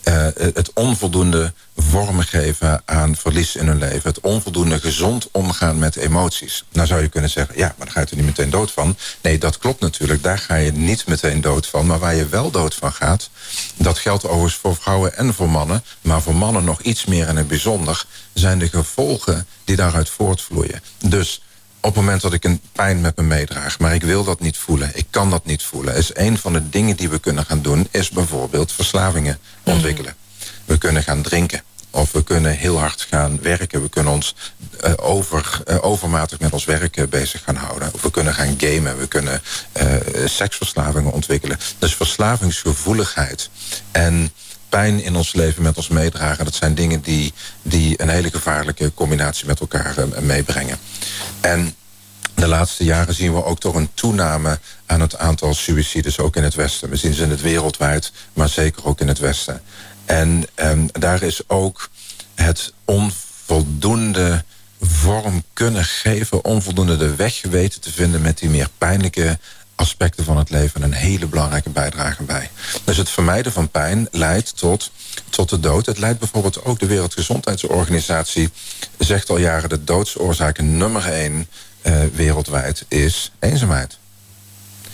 uh, 0.03 0.27
het 0.35 0.71
onvoldoende 0.73 1.53
vormgeven 1.75 2.81
aan 2.85 3.15
verlies 3.15 3.55
in 3.55 3.67
hun 3.67 3.77
leven. 3.77 4.09
Het 4.09 4.19
onvoldoende 4.19 4.79
gezond 4.79 5.29
omgaan 5.31 5.79
met 5.79 5.95
emoties. 5.95 6.63
Nou 6.71 6.87
zou 6.87 7.01
je 7.01 7.07
kunnen 7.07 7.29
zeggen, 7.29 7.57
ja, 7.57 7.73
maar 7.77 7.85
daar 7.85 7.95
ga 7.95 7.99
je 7.99 8.05
er 8.05 8.15
niet 8.15 8.25
meteen 8.25 8.49
dood 8.49 8.71
van. 8.71 8.97
Nee, 9.21 9.37
dat 9.37 9.57
klopt 9.57 9.79
natuurlijk. 9.79 10.23
Daar 10.23 10.37
ga 10.37 10.55
je 10.55 10.71
niet 10.71 11.07
meteen 11.07 11.41
dood 11.41 11.67
van. 11.67 11.85
Maar 11.85 11.99
waar 11.99 12.15
je 12.15 12.27
wel 12.27 12.51
dood 12.51 12.75
van 12.75 12.93
gaat... 12.93 13.29
dat 13.75 13.97
geldt 13.97 14.25
overigens 14.25 14.55
voor 14.55 14.75
vrouwen 14.75 15.17
en 15.17 15.33
voor 15.33 15.49
mannen... 15.49 15.83
maar 16.01 16.21
voor 16.21 16.35
mannen 16.35 16.63
nog 16.63 16.81
iets 16.81 17.05
meer 17.05 17.27
in 17.27 17.35
het 17.35 17.47
bijzonder... 17.47 18.05
zijn 18.33 18.59
de 18.59 18.69
gevolgen 18.69 19.47
die 19.63 19.75
daaruit 19.75 20.09
voortvloeien. 20.09 20.81
Dus 20.97 21.41
op 21.81 21.95
het 21.95 22.03
moment 22.03 22.21
dat 22.21 22.33
ik 22.33 22.43
een 22.43 22.61
pijn 22.71 23.01
met 23.01 23.17
me 23.17 23.23
meedraag... 23.23 23.79
maar 23.79 23.93
ik 23.93 24.03
wil 24.03 24.23
dat 24.23 24.39
niet 24.39 24.57
voelen, 24.57 24.91
ik 24.93 25.05
kan 25.09 25.29
dat 25.29 25.45
niet 25.45 25.63
voelen... 25.63 25.95
is 25.95 26.15
een 26.15 26.37
van 26.37 26.53
de 26.53 26.69
dingen 26.69 26.95
die 26.95 27.09
we 27.09 27.19
kunnen 27.19 27.45
gaan 27.45 27.61
doen... 27.61 27.87
is 27.91 28.09
bijvoorbeeld 28.09 28.71
verslavingen 28.71 29.39
mhm. 29.63 29.75
ontwikkelen. 29.75 30.15
We 30.65 30.77
kunnen 30.77 31.03
gaan 31.03 31.21
drinken. 31.21 31.63
Of 31.89 32.11
we 32.11 32.23
kunnen 32.23 32.57
heel 32.57 32.79
hard 32.79 33.07
gaan 33.09 33.41
werken. 33.41 33.81
We 33.81 33.89
kunnen 33.89 34.13
ons 34.13 34.35
uh, 34.85 34.93
over, 34.95 35.61
uh, 35.67 35.77
overmatig 35.81 36.39
met 36.39 36.53
ons 36.53 36.65
werk 36.65 36.97
uh, 36.97 37.07
bezig 37.07 37.43
gaan 37.43 37.55
houden. 37.55 37.93
Of 37.93 38.01
we 38.01 38.11
kunnen 38.11 38.33
gaan 38.33 38.55
gamen. 38.57 38.97
We 38.97 39.07
kunnen 39.07 39.41
seksverslavingen 40.25 41.11
ontwikkelen. 41.11 41.59
Dus 41.79 41.95
verslavingsgevoeligheid. 41.95 43.49
En 43.91 44.31
pijn 44.71 45.03
in 45.03 45.15
ons 45.15 45.33
leven 45.33 45.63
met 45.63 45.77
ons 45.77 45.87
meedragen... 45.87 46.45
dat 46.45 46.55
zijn 46.55 46.75
dingen 46.75 47.01
die, 47.01 47.33
die 47.61 48.01
een 48.01 48.09
hele 48.09 48.29
gevaarlijke 48.29 48.91
combinatie 48.93 49.47
met 49.47 49.59
elkaar 49.59 49.97
uh, 49.97 50.17
meebrengen. 50.19 50.77
En 51.41 51.75
de 52.35 52.47
laatste 52.47 52.83
jaren 52.83 53.13
zien 53.13 53.33
we 53.33 53.43
ook 53.43 53.59
toch 53.59 53.75
een 53.75 53.89
toename 53.93 54.59
aan 54.85 55.01
het 55.01 55.17
aantal 55.17 55.53
suicides, 55.53 56.19
ook 56.19 56.35
in 56.35 56.43
het 56.43 56.55
Westen. 56.55 56.89
We 56.89 56.95
zien 56.95 57.13
ze 57.13 57.23
in 57.23 57.29
het 57.29 57.41
wereldwijd, 57.41 58.11
maar 58.33 58.49
zeker 58.49 58.85
ook 58.85 58.99
in 58.99 59.07
het 59.07 59.19
Westen. 59.19 59.61
En 60.05 60.45
um, 60.55 60.89
daar 60.91 61.23
is 61.23 61.41
ook 61.49 61.89
het 62.35 62.73
onvoldoende 62.85 64.43
vorm 64.81 65.43
kunnen 65.53 65.85
geven... 65.85 66.45
onvoldoende 66.45 66.97
de 66.97 67.15
weg 67.15 67.41
weten 67.49 67.81
te 67.81 67.91
vinden 67.91 68.21
met 68.21 68.37
die 68.37 68.49
meer 68.49 68.69
pijnlijke 68.77 69.39
aspecten 69.81 70.25
van 70.25 70.37
het 70.37 70.49
leven 70.49 70.81
een 70.81 70.93
hele 70.93 71.25
belangrijke 71.25 71.69
bijdrage 71.69 72.23
bij. 72.23 72.49
Dus 72.83 72.97
het 72.97 73.09
vermijden 73.09 73.51
van 73.51 73.69
pijn 73.69 74.07
leidt 74.11 74.57
tot, 74.57 74.91
tot 75.29 75.49
de 75.49 75.59
dood. 75.59 75.85
Het 75.85 75.97
leidt 75.97 76.19
bijvoorbeeld 76.19 76.63
ook 76.63 76.79
de 76.79 76.85
Wereldgezondheidsorganisatie... 76.85 78.49
zegt 78.97 79.29
al 79.29 79.37
jaren 79.37 79.69
de 79.69 79.83
doodsoorzaak 79.83 80.61
nummer 80.61 81.05
één 81.05 81.47
uh, 81.81 82.03
wereldwijd 82.13 82.85
is 82.87 83.31
eenzaamheid. 83.39 83.97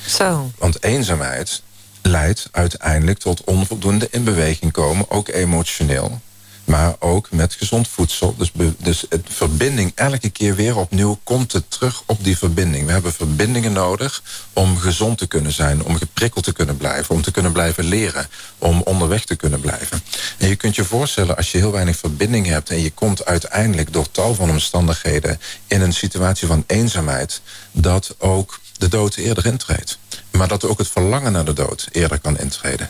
Zo. 0.07 0.51
Want 0.57 0.83
eenzaamheid 0.83 1.61
leidt 2.01 2.49
uiteindelijk 2.51 3.19
tot 3.19 3.43
onvoldoende 3.43 4.07
in 4.11 4.23
beweging 4.23 4.71
komen, 4.71 5.11
ook 5.11 5.27
emotioneel 5.27 6.21
maar 6.68 6.95
ook 6.99 7.32
met 7.32 7.53
gezond 7.53 7.88
voedsel. 7.88 8.36
Dus, 8.38 8.51
dus 8.78 9.05
het 9.09 9.28
verbinding 9.30 9.91
elke 9.95 10.30
keer 10.30 10.55
weer 10.55 10.78
opnieuw 10.78 11.20
komt 11.24 11.51
het 11.51 11.72
terug 11.72 12.03
op 12.05 12.24
die 12.24 12.38
verbinding. 12.38 12.86
We 12.86 12.91
hebben 12.91 13.13
verbindingen 13.13 13.74
nodig 13.74 14.24
om 14.53 14.78
gezond 14.78 15.18
te 15.18 15.28
kunnen 15.28 15.51
zijn, 15.51 15.84
om 15.84 15.97
geprikkeld 15.97 16.43
te 16.43 16.53
kunnen 16.53 16.78
blijven, 16.78 17.15
om 17.15 17.22
te 17.22 17.32
kunnen 17.32 17.51
blijven 17.51 17.84
leren, 17.84 18.28
om 18.57 18.82
onderweg 18.82 19.26
te 19.26 19.36
kunnen 19.36 19.59
blijven. 19.59 20.01
En 20.38 20.47
je 20.47 20.55
kunt 20.55 20.76
je 20.76 20.84
voorstellen 20.84 21.38
als 21.38 21.51
je 21.51 21.57
heel 21.57 21.72
weinig 21.72 21.97
verbinding 21.97 22.47
hebt 22.47 22.70
en 22.70 22.82
je 22.82 22.91
komt 22.91 23.26
uiteindelijk 23.26 23.93
door 23.93 24.11
tal 24.11 24.36
van 24.36 24.49
omstandigheden 24.49 25.39
in 25.68 25.82
een 25.82 25.93
situatie 25.93 26.47
van 26.47 26.63
eenzaamheid, 26.68 27.41
dat 27.72 28.15
ook 28.18 28.59
de 28.78 28.88
dood 28.88 29.15
eerder 29.15 29.45
intreedt. 29.45 29.97
Maar 30.32 30.47
dat 30.47 30.63
ook 30.65 30.78
het 30.78 30.89
verlangen 30.89 31.32
naar 31.32 31.45
de 31.45 31.53
dood 31.53 31.88
eerder 31.91 32.20
kan 32.20 32.38
intreden. 32.38 32.89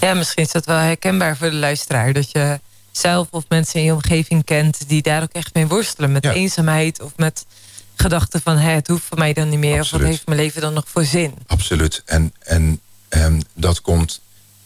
Ja, 0.00 0.14
misschien 0.14 0.44
is 0.44 0.52
dat 0.52 0.66
wel 0.66 0.76
herkenbaar 0.76 1.36
voor 1.36 1.50
de 1.50 1.56
luisteraar. 1.56 2.12
Dat 2.12 2.30
je 2.30 2.60
zelf 2.96 3.28
of 3.30 3.44
mensen 3.48 3.80
in 3.80 3.86
je 3.86 3.92
omgeving 3.92 4.44
kent 4.44 4.88
die 4.88 5.02
daar 5.02 5.22
ook 5.22 5.32
echt 5.32 5.54
mee 5.54 5.66
worstelen. 5.66 6.12
Met 6.12 6.24
eenzaamheid 6.24 7.02
of 7.02 7.12
met 7.16 7.46
gedachten 7.94 8.40
van 8.40 8.56
het 8.56 8.88
hoeft 8.88 9.04
voor 9.04 9.18
mij 9.18 9.32
dan 9.32 9.48
niet 9.48 9.58
meer. 9.58 9.80
Of 9.80 9.90
wat 9.90 10.00
heeft 10.00 10.26
mijn 10.26 10.38
leven 10.38 10.60
dan 10.60 10.72
nog 10.72 10.84
voor 10.88 11.04
zin? 11.04 11.34
Absoluut. 11.46 12.02
En, 12.04 12.32
en, 12.38 12.80
en 13.08 13.42
dat 13.54 13.80
komt 13.80 14.20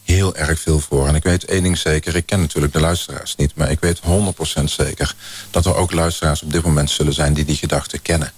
heel 0.04 0.36
erg 0.36 0.60
veel 0.60 0.80
voor. 0.80 1.06
En 1.06 1.14
ik 1.14 1.22
weet 1.22 1.44
één 1.44 1.62
ding 1.62 1.78
zeker, 1.78 2.16
ik 2.16 2.26
ken 2.26 2.40
natuurlijk 2.40 2.72
de 2.72 2.80
luisteraars 2.80 3.36
niet... 3.36 3.54
maar 3.54 3.70
ik 3.70 3.80
weet 3.80 4.00
100% 4.60 4.64
zeker 4.64 5.14
dat 5.50 5.66
er 5.66 5.74
ook 5.74 5.92
luisteraars 5.92 6.42
op 6.42 6.52
dit 6.52 6.62
moment 6.62 6.90
zullen 6.90 7.12
zijn... 7.12 7.34
die 7.34 7.44
die 7.44 7.56
gedachten 7.56 8.02
kennen. 8.02 8.32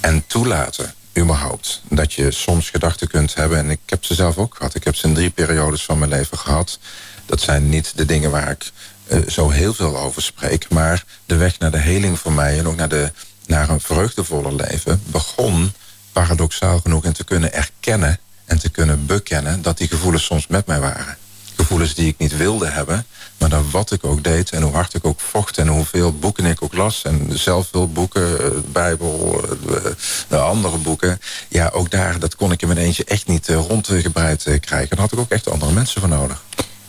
En 0.00 0.26
toelaten, 0.26 0.94
überhaupt, 1.18 1.82
dat 1.88 2.12
je 2.12 2.30
soms 2.30 2.70
gedachten 2.70 3.08
kunt 3.08 3.34
hebben... 3.34 3.58
en 3.58 3.70
ik 3.70 3.80
heb 3.86 4.04
ze 4.04 4.14
zelf 4.14 4.38
ook 4.38 4.54
gehad. 4.54 4.74
Ik 4.74 4.84
heb 4.84 4.96
ze 4.96 5.06
in 5.06 5.14
drie 5.14 5.30
periodes 5.30 5.84
van 5.84 5.98
mijn 5.98 6.10
leven 6.10 6.38
gehad. 6.38 6.78
Dat 7.26 7.40
zijn 7.40 7.68
niet 7.68 7.92
de 7.96 8.04
dingen 8.04 8.30
waar 8.30 8.50
ik 8.50 8.72
uh, 9.08 9.28
zo 9.28 9.50
heel 9.50 9.74
veel 9.74 9.98
over 9.98 10.22
spreek. 10.22 10.68
Maar 10.68 11.04
de 11.26 11.36
weg 11.36 11.58
naar 11.58 11.70
de 11.70 11.78
heling 11.78 12.18
voor 12.18 12.32
mij 12.32 12.58
en 12.58 12.68
ook 12.68 12.76
naar, 12.76 12.88
de, 12.88 13.12
naar 13.46 13.68
een 13.68 13.80
vreugdevoller 13.80 14.54
leven 14.54 15.02
begon 15.06 15.72
paradoxaal 16.12 16.80
genoeg 16.80 17.04
in 17.04 17.12
te 17.12 17.24
kunnen 17.24 17.52
erkennen 17.52 18.18
en 18.44 18.58
te 18.58 18.68
kunnen 18.68 19.06
bekennen 19.06 19.62
dat 19.62 19.78
die 19.78 19.88
gevoelens 19.88 20.24
soms 20.24 20.46
met 20.46 20.66
mij 20.66 20.80
waren. 20.80 21.16
Gevoelens 21.56 21.94
die 21.94 22.08
ik 22.08 22.18
niet 22.18 22.36
wilde 22.36 22.66
hebben, 22.66 23.06
maar 23.38 23.48
dan 23.48 23.70
wat 23.70 23.92
ik 23.92 24.04
ook 24.04 24.24
deed 24.24 24.50
en 24.50 24.62
hoe 24.62 24.72
hard 24.72 24.94
ik 24.94 25.04
ook 25.04 25.20
vocht 25.20 25.58
en 25.58 25.68
hoeveel 25.68 26.18
boeken 26.18 26.44
ik 26.44 26.62
ook 26.62 26.74
las 26.74 27.02
en 27.02 27.38
zelfhulpboeken, 27.38 28.40
eh, 28.40 28.50
Bijbel, 28.72 29.44
eh, 29.50 29.92
de 30.28 30.38
andere 30.38 30.76
boeken. 30.76 31.20
Ja, 31.48 31.70
ook 31.72 31.90
daar, 31.90 32.18
dat 32.18 32.36
kon 32.36 32.52
ik 32.52 32.62
in 32.62 32.68
mijn 32.68 32.80
eentje 32.80 33.04
echt 33.04 33.26
niet 33.26 33.48
rondgebreid 33.48 34.42
krijgen. 34.60 34.88
Daar 34.88 35.04
had 35.04 35.12
ik 35.12 35.18
ook 35.18 35.30
echt 35.30 35.50
andere 35.50 35.72
mensen 35.72 36.00
voor 36.00 36.10
nodig. 36.10 36.42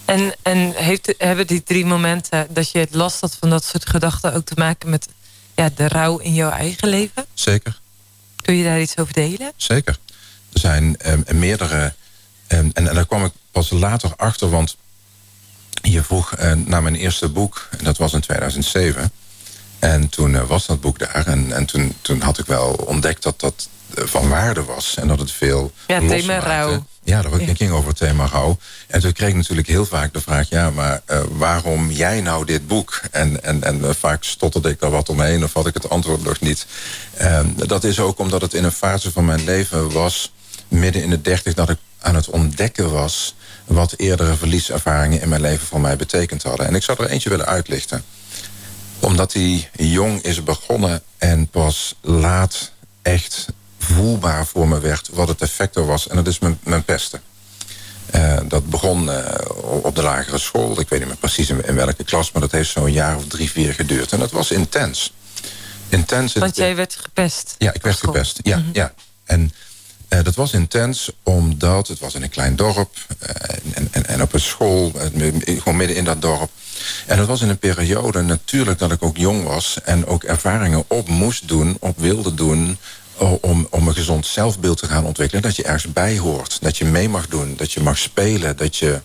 En, 0.08 0.34
en 0.42 0.74
heeft, 0.76 1.14
hebben 1.18 1.48
die 1.48 1.64
drie 1.64 1.86
momenten 1.86 2.48
dat 2.50 2.72
je 2.72 2.80
het 2.80 2.94
last 2.94 3.22
had 3.22 3.38
van 3.40 3.50
dat 3.50 3.64
soort 3.64 3.90
gedachten 3.90 4.34
ook 4.34 4.46
te 4.46 4.54
maken 4.58 4.90
met 4.90 5.08
ja, 5.56 5.70
de 5.76 5.88
rouw 5.88 6.18
in 6.18 6.34
jouw 6.34 6.50
eigen 6.50 6.88
leven? 6.88 7.26
Zeker. 7.34 7.80
Kun 8.42 8.56
je 8.56 8.64
daar 8.64 8.82
iets 8.82 8.98
over 8.98 9.14
delen? 9.14 9.52
Zeker. 9.56 9.98
Er 10.54 10.60
zijn 10.60 10.98
um, 11.06 11.40
meerdere. 11.40 11.84
Um, 11.84 11.92
en, 12.48 12.74
en 12.74 12.96
daar 12.96 13.06
kwam 13.06 13.26
ik 13.26 13.32
pas 13.52 13.70
later 13.70 14.14
achter, 14.16 14.50
want 14.50 14.78
je 15.82 16.04
vroeg 16.04 16.40
uh, 16.40 16.52
naar 16.54 16.84
mijn 16.84 16.96
eerste 16.96 17.30
boek, 17.30 17.68
en 17.78 17.84
dat 17.84 17.98
was 17.98 18.14
in 18.14 18.22
2007. 18.22 19.12
En 19.80 20.10
toen 20.10 20.34
uh, 20.34 20.48
was 20.48 20.66
dat 20.66 20.82
boek 20.82 21.00
daar. 21.00 21.28
En, 21.28 21.52
en 21.52 21.66
toen, 21.66 21.96
toen 22.02 22.22
had 22.22 22.40
ik 22.40 22.46
wel 22.46 22.74
ontdekt 22.74 23.24
dat 23.24 23.40
dat 23.40 23.70
uh, 23.98 24.06
van 24.06 24.30
waarde 24.30 24.64
was. 24.64 24.96
En 24.98 25.08
dat 25.08 25.20
het 25.20 25.32
veel. 25.32 25.72
Ja, 25.88 26.00
thema 26.00 26.40
rouw. 26.40 26.86
Ja, 27.08 27.22
dat 27.22 27.32
ging 27.54 27.72
over 27.72 27.88
het 27.88 27.98
thema 27.98 28.26
rouw. 28.26 28.58
En 28.88 29.00
toen 29.02 29.12
kreeg 29.12 29.30
ik 29.30 29.36
natuurlijk 29.36 29.68
heel 29.68 29.86
vaak 29.86 30.14
de 30.14 30.22
vraag... 30.22 30.50
ja, 30.50 30.70
maar 30.70 31.02
uh, 31.12 31.20
waarom 31.30 31.92
jij 31.92 32.22
nou 32.22 32.46
dit 32.46 32.68
boek? 32.68 33.02
En, 33.12 33.44
en, 33.44 33.64
en 33.64 33.78
uh, 33.78 33.90
vaak 33.90 34.24
stotterde 34.24 34.70
ik 34.70 34.80
daar 34.80 34.92
wat 34.92 35.10
omheen... 35.10 35.44
of 35.44 35.54
had 35.54 35.68
ik 35.68 35.74
het 35.74 35.90
antwoord 35.90 36.24
nog 36.24 36.40
niet. 36.40 36.66
Uh, 37.22 37.40
dat 37.56 37.84
is 37.84 38.00
ook 38.00 38.20
omdat 38.20 38.42
het 38.42 38.54
in 38.54 38.64
een 38.64 38.72
fase 38.72 39.12
van 39.12 39.26
mijn 39.26 39.44
leven 39.44 39.92
was... 39.92 40.34
midden 40.68 41.04
in 41.04 41.10
de 41.10 41.22
dertig, 41.22 41.54
dat 41.54 41.70
ik 41.70 41.78
aan 42.00 42.16
het 42.16 42.30
ontdekken 42.30 42.92
was... 42.92 43.36
wat 43.66 43.94
eerdere 43.98 44.36
verlieservaringen 44.36 45.22
in 45.22 45.30
mijn 45.30 45.42
leven 45.42 45.68
voor 45.68 45.82
mij 45.82 45.96
betekend 45.96 46.44
hadden. 46.44 46.68
En 46.68 46.76
ik 46.76 46.84
zou 46.84 47.04
er 47.04 47.10
eentje 47.10 47.30
willen 47.30 47.46
uitlichten. 47.46 48.04
Omdat 49.00 49.34
hij 49.34 49.70
jong 49.72 50.22
is 50.22 50.44
begonnen 50.44 51.02
en 51.18 51.48
pas 51.48 51.96
laat 52.02 52.72
echt 53.02 53.48
voelbaar 53.94 54.46
voor 54.46 54.68
me 54.68 54.80
werd 54.80 55.10
wat 55.14 55.28
het 55.28 55.42
effect 55.42 55.76
er 55.76 55.86
was. 55.86 56.08
En 56.08 56.16
dat 56.16 56.28
is 56.28 56.40
mijn, 56.40 56.60
mijn 56.64 56.84
pesten. 56.84 57.22
Uh, 58.16 58.40
dat 58.48 58.70
begon 58.70 59.10
uh, 59.10 59.26
op 59.62 59.96
de 59.96 60.02
lagere 60.02 60.38
school. 60.38 60.80
Ik 60.80 60.90
weet 60.90 61.00
niet 61.00 61.08
meer 61.08 61.18
precies 61.18 61.50
in, 61.50 61.66
in 61.66 61.76
welke 61.76 62.04
klas, 62.04 62.32
maar 62.32 62.42
dat 62.42 62.52
heeft 62.52 62.70
zo'n 62.70 62.92
jaar 62.92 63.16
of 63.16 63.28
drie, 63.28 63.52
vier 63.52 63.74
geduurd. 63.74 64.12
En 64.12 64.20
dat 64.20 64.32
was 64.32 64.52
intens. 64.52 65.14
intens 65.90 66.34
Want 66.34 66.56
jij 66.56 66.76
werd 66.76 66.96
gepest? 67.02 67.56
Ja, 67.58 67.74
ik 67.74 67.82
werd 67.82 68.00
gepest. 68.00 68.40
Ja, 68.44 68.58
mm 68.58 68.64
-hmm. 68.64 68.74
ja. 68.74 68.94
En 69.24 69.52
uh, 70.10 70.24
dat 70.24 70.36
was 70.36 70.54
intens 70.54 71.12
omdat 71.24 71.88
het 71.88 72.00
was 72.00 72.16
in 72.16 72.24
een 72.24 72.30
klein 72.30 72.56
dorp 72.56 72.96
en, 73.74 73.88
en, 73.92 74.06
en 74.06 74.22
op 74.22 74.34
een 74.34 74.40
school, 74.40 74.92
gewoon 75.44 75.78
midden 75.78 75.98
in 75.98 76.04
dat 76.04 76.22
dorp. 76.22 76.52
En 77.06 77.18
dat 77.18 77.28
was 77.28 77.42
in 77.42 77.50
een 77.50 77.58
periode 77.58 78.22
natuurlijk 78.22 78.80
dat 78.80 78.92
ik 78.92 79.04
ook 79.04 79.18
jong 79.18 79.44
was 79.44 79.78
en 79.84 80.06
ook 80.06 80.24
ervaringen 80.24 80.84
op 80.88 81.08
moest 81.08 81.48
doen, 81.48 81.78
op 81.80 82.00
wilde 82.00 82.34
doen 82.34 82.78
om, 83.18 83.68
om 83.70 83.88
een 83.88 83.94
gezond 83.94 84.26
zelfbeeld 84.26 84.78
te 84.78 84.88
gaan 84.88 85.06
ontwikkelen... 85.06 85.44
dat 85.44 85.56
je 85.56 85.64
ergens 85.64 85.94
bij 85.94 86.18
hoort, 86.18 86.58
dat 86.62 86.78
je 86.78 86.86
mee 86.86 87.10
mag 87.10 87.28
doen, 87.28 87.54
dat 87.58 87.72
je 87.72 87.82
mag 87.82 87.98
spelen... 87.98 88.58
dat 88.58 88.76
je, 88.76 89.02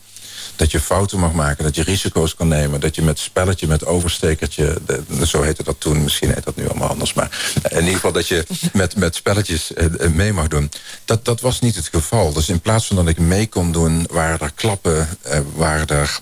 dat 0.56 0.70
je 0.70 0.80
fouten 0.80 1.18
mag 1.18 1.32
maken, 1.32 1.64
dat 1.64 1.74
je 1.74 1.82
risico's 1.82 2.34
kan 2.34 2.48
nemen... 2.48 2.80
dat 2.80 2.94
je 2.94 3.02
met 3.02 3.18
spelletje, 3.18 3.66
met 3.66 3.86
overstekertje... 3.86 4.78
Zo 5.26 5.42
heette 5.42 5.62
dat 5.62 5.80
toen, 5.80 6.02
misschien 6.02 6.32
heet 6.32 6.44
dat 6.44 6.56
nu 6.56 6.68
allemaal 6.68 6.88
anders... 6.88 7.12
maar 7.12 7.54
in 7.70 7.78
ieder 7.78 7.94
geval 7.94 8.12
dat 8.12 8.28
je 8.28 8.46
met, 8.72 8.96
met 8.96 9.14
spelletjes 9.14 9.74
eh, 9.74 10.10
mee 10.10 10.32
mag 10.32 10.48
doen. 10.48 10.70
Dat, 11.04 11.24
dat 11.24 11.40
was 11.40 11.60
niet 11.60 11.76
het 11.76 11.88
geval. 11.92 12.32
Dus 12.32 12.48
in 12.48 12.60
plaats 12.60 12.86
van 12.86 12.96
dat 12.96 13.08
ik 13.08 13.18
mee 13.18 13.48
kon 13.48 13.72
doen... 13.72 14.06
waren 14.10 14.40
er 14.40 14.52
klappen, 14.54 15.08
eh, 15.22 15.40
waren, 15.54 15.86
er, 15.86 16.20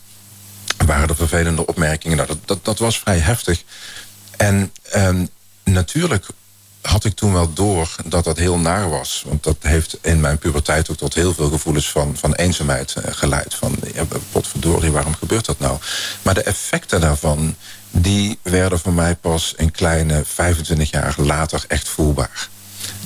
waren 0.86 1.08
er 1.08 1.16
vervelende 1.16 1.66
opmerkingen. 1.66 2.16
Nou, 2.16 2.28
dat, 2.28 2.38
dat, 2.44 2.64
dat 2.64 2.78
was 2.78 2.98
vrij 2.98 3.18
heftig. 3.18 3.62
En 4.36 4.72
eh, 4.82 5.14
natuurlijk 5.64 6.26
had 6.82 7.04
ik 7.04 7.14
toen 7.14 7.32
wel 7.32 7.52
door 7.52 7.94
dat 8.04 8.24
dat 8.24 8.38
heel 8.38 8.58
naar 8.58 8.90
was. 8.90 9.24
Want 9.26 9.42
dat 9.42 9.56
heeft 9.60 9.98
in 10.02 10.20
mijn 10.20 10.38
puberteit 10.38 10.90
ook 10.90 10.96
tot 10.96 11.14
heel 11.14 11.34
veel 11.34 11.48
gevoelens 11.48 11.90
van, 11.90 12.16
van 12.16 12.34
eenzaamheid 12.34 12.94
uh, 12.98 13.04
geleid. 13.10 13.54
Van, 13.54 13.76
ja, 13.94 14.04
potverdorie, 14.32 14.90
waarom 14.90 15.14
gebeurt 15.14 15.44
dat 15.44 15.58
nou? 15.58 15.78
Maar 16.22 16.34
de 16.34 16.42
effecten 16.42 17.00
daarvan, 17.00 17.56
die 17.90 18.38
werden 18.42 18.78
voor 18.78 18.92
mij 18.92 19.16
pas 19.16 19.54
een 19.56 19.70
kleine 19.70 20.22
25 20.24 20.90
jaar 20.90 21.14
later 21.16 21.64
echt 21.68 21.88
voelbaar. 21.88 22.48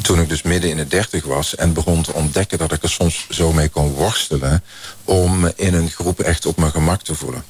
Toen 0.02 0.20
ik 0.20 0.28
dus 0.28 0.42
midden 0.42 0.70
in 0.70 0.76
de 0.76 0.86
dertig 0.86 1.24
was 1.24 1.54
en 1.54 1.72
begon 1.72 2.02
te 2.02 2.12
ontdekken 2.12 2.58
dat 2.58 2.72
ik 2.72 2.82
er 2.82 2.90
soms 2.90 3.26
zo 3.30 3.52
mee 3.52 3.68
kon 3.68 3.92
worstelen... 3.92 4.62
om 5.04 5.52
in 5.56 5.74
een 5.74 5.90
groep 5.90 6.20
echt 6.20 6.46
op 6.46 6.56
mijn 6.56 6.70
gemak 6.70 7.02
te 7.02 7.14
voelen 7.14 7.44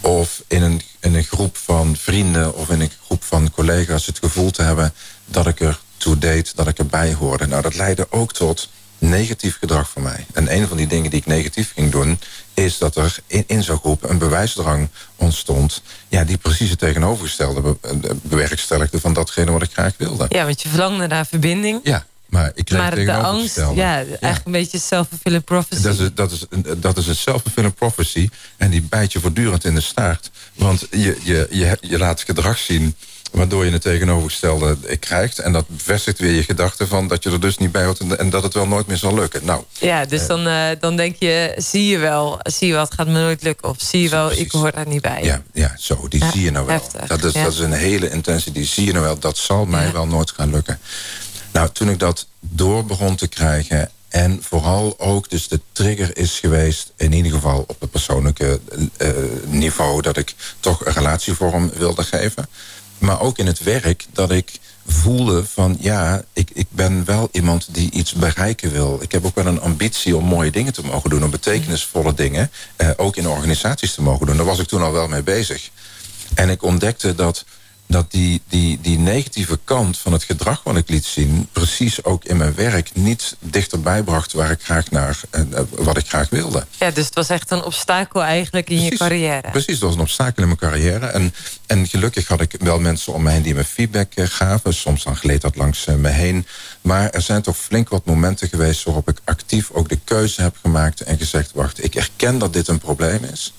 of 0.00 0.42
in 0.46 0.62
een, 0.62 0.82
in 1.00 1.14
een 1.14 1.24
groep 1.24 1.56
van 1.56 1.96
vrienden 1.96 2.54
of 2.54 2.68
in 2.68 2.80
een 2.80 2.90
groep 3.04 3.24
van 3.24 3.50
collega's 3.50 4.06
het 4.06 4.18
gevoel 4.18 4.50
te 4.50 4.62
hebben 4.62 4.92
dat 5.30 5.46
ik 5.46 5.60
er 5.60 5.80
toe 5.96 6.18
deed, 6.18 6.56
dat 6.56 6.68
ik 6.68 6.78
erbij 6.78 7.14
hoorde. 7.14 7.46
Nou, 7.46 7.62
dat 7.62 7.74
leidde 7.74 8.06
ook 8.10 8.32
tot 8.32 8.68
negatief 8.98 9.56
gedrag 9.58 9.88
voor 9.88 10.02
mij. 10.02 10.26
En 10.32 10.54
een 10.54 10.68
van 10.68 10.76
die 10.76 10.86
dingen 10.86 11.10
die 11.10 11.20
ik 11.20 11.26
negatief 11.26 11.72
ging 11.72 11.92
doen... 11.92 12.18
is 12.54 12.78
dat 12.78 12.96
er 12.96 13.16
in, 13.26 13.44
in 13.46 13.62
zo'n 13.62 13.78
groep 13.78 14.10
een 14.10 14.18
bewijsdrang 14.18 14.88
ontstond... 15.16 15.82
Ja, 16.08 16.24
die 16.24 16.36
precies 16.36 16.70
het 16.70 16.78
tegenovergestelde 16.78 17.60
be 17.60 18.16
bewerkstelligde... 18.22 19.00
van 19.00 19.12
datgene 19.12 19.50
wat 19.50 19.62
ik 19.62 19.72
graag 19.72 19.94
wilde. 19.96 20.26
Ja, 20.28 20.44
want 20.44 20.62
je 20.62 20.68
verlangde 20.68 21.06
naar 21.06 21.26
verbinding. 21.26 21.80
Ja, 21.82 22.06
maar 22.26 22.52
ik 22.54 22.64
kreeg 22.64 22.80
maar 22.80 22.94
de 22.94 23.12
angst, 23.12 23.56
ja, 23.56 23.94
eigenlijk 23.94 24.40
een 24.44 24.52
beetje 24.52 24.78
self-fulfilling 24.78 25.44
prophecy. 25.44 25.82
Dat 25.82 25.98
is, 25.98 26.10
dat, 26.14 26.32
is, 26.32 26.44
dat 26.76 26.96
is 26.96 27.06
een 27.06 27.16
self-fulfilling 27.16 27.74
prophecy. 27.74 28.28
En 28.56 28.70
die 28.70 28.82
bijt 28.82 29.12
je 29.12 29.20
voortdurend 29.20 29.64
in 29.64 29.74
de 29.74 29.80
staart. 29.80 30.30
Want 30.54 30.86
je, 30.90 31.18
je, 31.22 31.46
je, 31.50 31.78
je 31.80 31.98
laat 31.98 32.22
gedrag 32.22 32.58
zien 32.58 32.94
Waardoor 33.30 33.64
je 33.64 33.70
het 33.70 33.82
tegenovergestelde 33.82 34.96
krijgt. 35.00 35.38
En 35.38 35.52
dat 35.52 35.68
bevestigt 35.68 36.18
weer 36.18 36.32
je 36.32 36.42
gedachte 36.42 36.86
van 36.86 37.08
dat 37.08 37.22
je 37.22 37.30
er 37.30 37.40
dus 37.40 37.58
niet 37.58 37.72
bij 37.72 37.84
hoort. 37.84 38.16
En 38.16 38.30
dat 38.30 38.42
het 38.42 38.54
wel 38.54 38.66
nooit 38.66 38.86
meer 38.86 38.96
zal 38.96 39.14
lukken. 39.14 39.44
Nou, 39.44 39.64
ja, 39.78 40.04
dus 40.04 40.26
dan, 40.26 40.46
uh, 40.46 40.64
dan 40.80 40.96
denk 40.96 41.16
je, 41.18 41.54
zie 41.56 41.86
je 41.86 41.98
wel, 41.98 42.40
zie 42.42 42.66
je 42.66 42.72
wel, 42.72 42.82
het 42.84 42.94
gaat 42.94 43.06
me 43.06 43.12
nooit 43.12 43.42
lukken. 43.42 43.68
Of 43.68 43.76
zie 43.80 44.02
je 44.02 44.08
wel, 44.08 44.32
ik 44.32 44.52
hoor 44.52 44.72
daar 44.72 44.88
niet 44.88 45.02
bij. 45.02 45.22
Ja, 45.22 45.42
ja 45.52 45.74
zo, 45.78 46.08
die 46.08 46.24
zie 46.32 46.42
je 46.42 46.50
nou 46.50 46.66
wel. 46.66 46.82
dat, 47.06 47.24
is, 47.24 47.32
dat 47.32 47.52
is 47.52 47.58
een 47.58 47.72
hele 47.72 48.10
intentie, 48.10 48.52
die 48.52 48.64
zie 48.64 48.84
je 48.84 48.92
nou 48.92 49.04
wel. 49.04 49.18
Dat 49.18 49.36
zal 49.36 49.64
mij 49.64 49.92
wel 49.92 50.06
nooit 50.06 50.30
gaan 50.30 50.50
lukken. 50.50 50.78
Nou, 51.52 51.68
toen 51.72 51.90
ik 51.90 51.98
dat 51.98 52.26
door 52.40 52.84
begon 52.84 53.16
te 53.16 53.28
krijgen 53.28 53.90
en 54.08 54.42
vooral 54.42 54.94
ook 54.98 55.30
dus 55.30 55.48
de 55.48 55.60
trigger 55.72 56.16
is 56.16 56.38
geweest... 56.38 56.92
in 56.96 57.12
ieder 57.12 57.32
geval 57.32 57.64
op 57.66 57.80
het 57.80 57.90
persoonlijke 57.90 58.60
uh, 58.98 59.08
niveau... 59.44 60.02
dat 60.02 60.16
ik 60.16 60.34
toch 60.60 60.86
een 60.86 60.92
relatievorm 60.92 61.70
wilde 61.74 62.02
geven. 62.02 62.48
Maar 62.98 63.20
ook 63.20 63.38
in 63.38 63.46
het 63.46 63.58
werk 63.58 64.06
dat 64.12 64.30
ik 64.30 64.58
voelde 64.86 65.46
van... 65.46 65.76
ja, 65.80 66.24
ik, 66.32 66.50
ik 66.52 66.66
ben 66.70 67.04
wel 67.04 67.28
iemand 67.32 67.68
die 67.70 67.90
iets 67.90 68.12
bereiken 68.12 68.72
wil. 68.72 68.98
Ik 69.02 69.12
heb 69.12 69.24
ook 69.24 69.34
wel 69.34 69.46
een 69.46 69.60
ambitie 69.60 70.16
om 70.16 70.24
mooie 70.24 70.50
dingen 70.50 70.72
te 70.72 70.84
mogen 70.84 71.10
doen... 71.10 71.24
om 71.24 71.30
betekenisvolle 71.30 72.14
dingen 72.14 72.50
uh, 72.76 72.90
ook 72.96 73.16
in 73.16 73.28
organisaties 73.28 73.94
te 73.94 74.02
mogen 74.02 74.26
doen. 74.26 74.36
Daar 74.36 74.46
was 74.46 74.58
ik 74.58 74.68
toen 74.68 74.82
al 74.82 74.92
wel 74.92 75.08
mee 75.08 75.22
bezig. 75.22 75.70
En 76.34 76.50
ik 76.50 76.62
ontdekte 76.62 77.14
dat 77.14 77.44
dat 77.88 78.10
die, 78.10 78.42
die, 78.48 78.80
die 78.80 78.98
negatieve 78.98 79.58
kant 79.64 79.98
van 79.98 80.12
het 80.12 80.22
gedrag 80.22 80.62
wat 80.62 80.76
ik 80.76 80.88
liet 80.88 81.04
zien... 81.04 81.48
precies 81.52 82.04
ook 82.04 82.24
in 82.24 82.36
mijn 82.36 82.54
werk 82.54 82.90
niet 82.94 83.36
dichterbij 83.40 84.02
bracht... 84.02 84.32
waar 84.32 84.50
ik 84.50 84.62
graag 84.62 84.90
naar, 84.90 85.20
uh, 85.30 85.60
wat 85.70 85.96
ik 85.96 86.08
graag 86.08 86.28
wilde. 86.28 86.66
Ja, 86.78 86.90
dus 86.90 87.04
het 87.04 87.14
was 87.14 87.28
echt 87.28 87.50
een 87.50 87.62
obstakel 87.62 88.22
eigenlijk 88.22 88.70
in 88.70 88.80
je 88.80 88.96
carrière. 88.96 89.50
Precies, 89.50 89.78
dat 89.78 89.88
was 89.88 89.94
een 89.94 90.00
obstakel 90.00 90.42
in 90.42 90.48
mijn 90.48 90.58
carrière. 90.58 91.06
En, 91.06 91.34
en 91.66 91.86
gelukkig 91.86 92.28
had 92.28 92.40
ik 92.40 92.54
wel 92.58 92.78
mensen 92.78 93.12
om 93.12 93.22
me 93.22 93.30
heen 93.30 93.42
die 93.42 93.54
me 93.54 93.64
feedback 93.64 94.12
uh, 94.16 94.26
gaven. 94.28 94.74
Soms 94.74 95.04
dan 95.04 95.16
gleed 95.16 95.40
dat 95.40 95.56
langs 95.56 95.86
uh, 95.86 95.94
me 95.94 96.08
heen. 96.08 96.46
Maar 96.80 97.10
er 97.10 97.22
zijn 97.22 97.42
toch 97.42 97.56
flink 97.56 97.88
wat 97.88 98.04
momenten 98.04 98.48
geweest... 98.48 98.84
waarop 98.84 99.08
ik 99.08 99.18
actief 99.24 99.70
ook 99.70 99.88
de 99.88 99.98
keuze 100.04 100.42
heb 100.42 100.56
gemaakt 100.62 101.00
en 101.00 101.18
gezegd... 101.18 101.50
wacht, 101.54 101.84
ik 101.84 101.94
erken 101.94 102.38
dat 102.38 102.52
dit 102.52 102.68
een 102.68 102.78
probleem 102.78 103.24
is... 103.24 103.52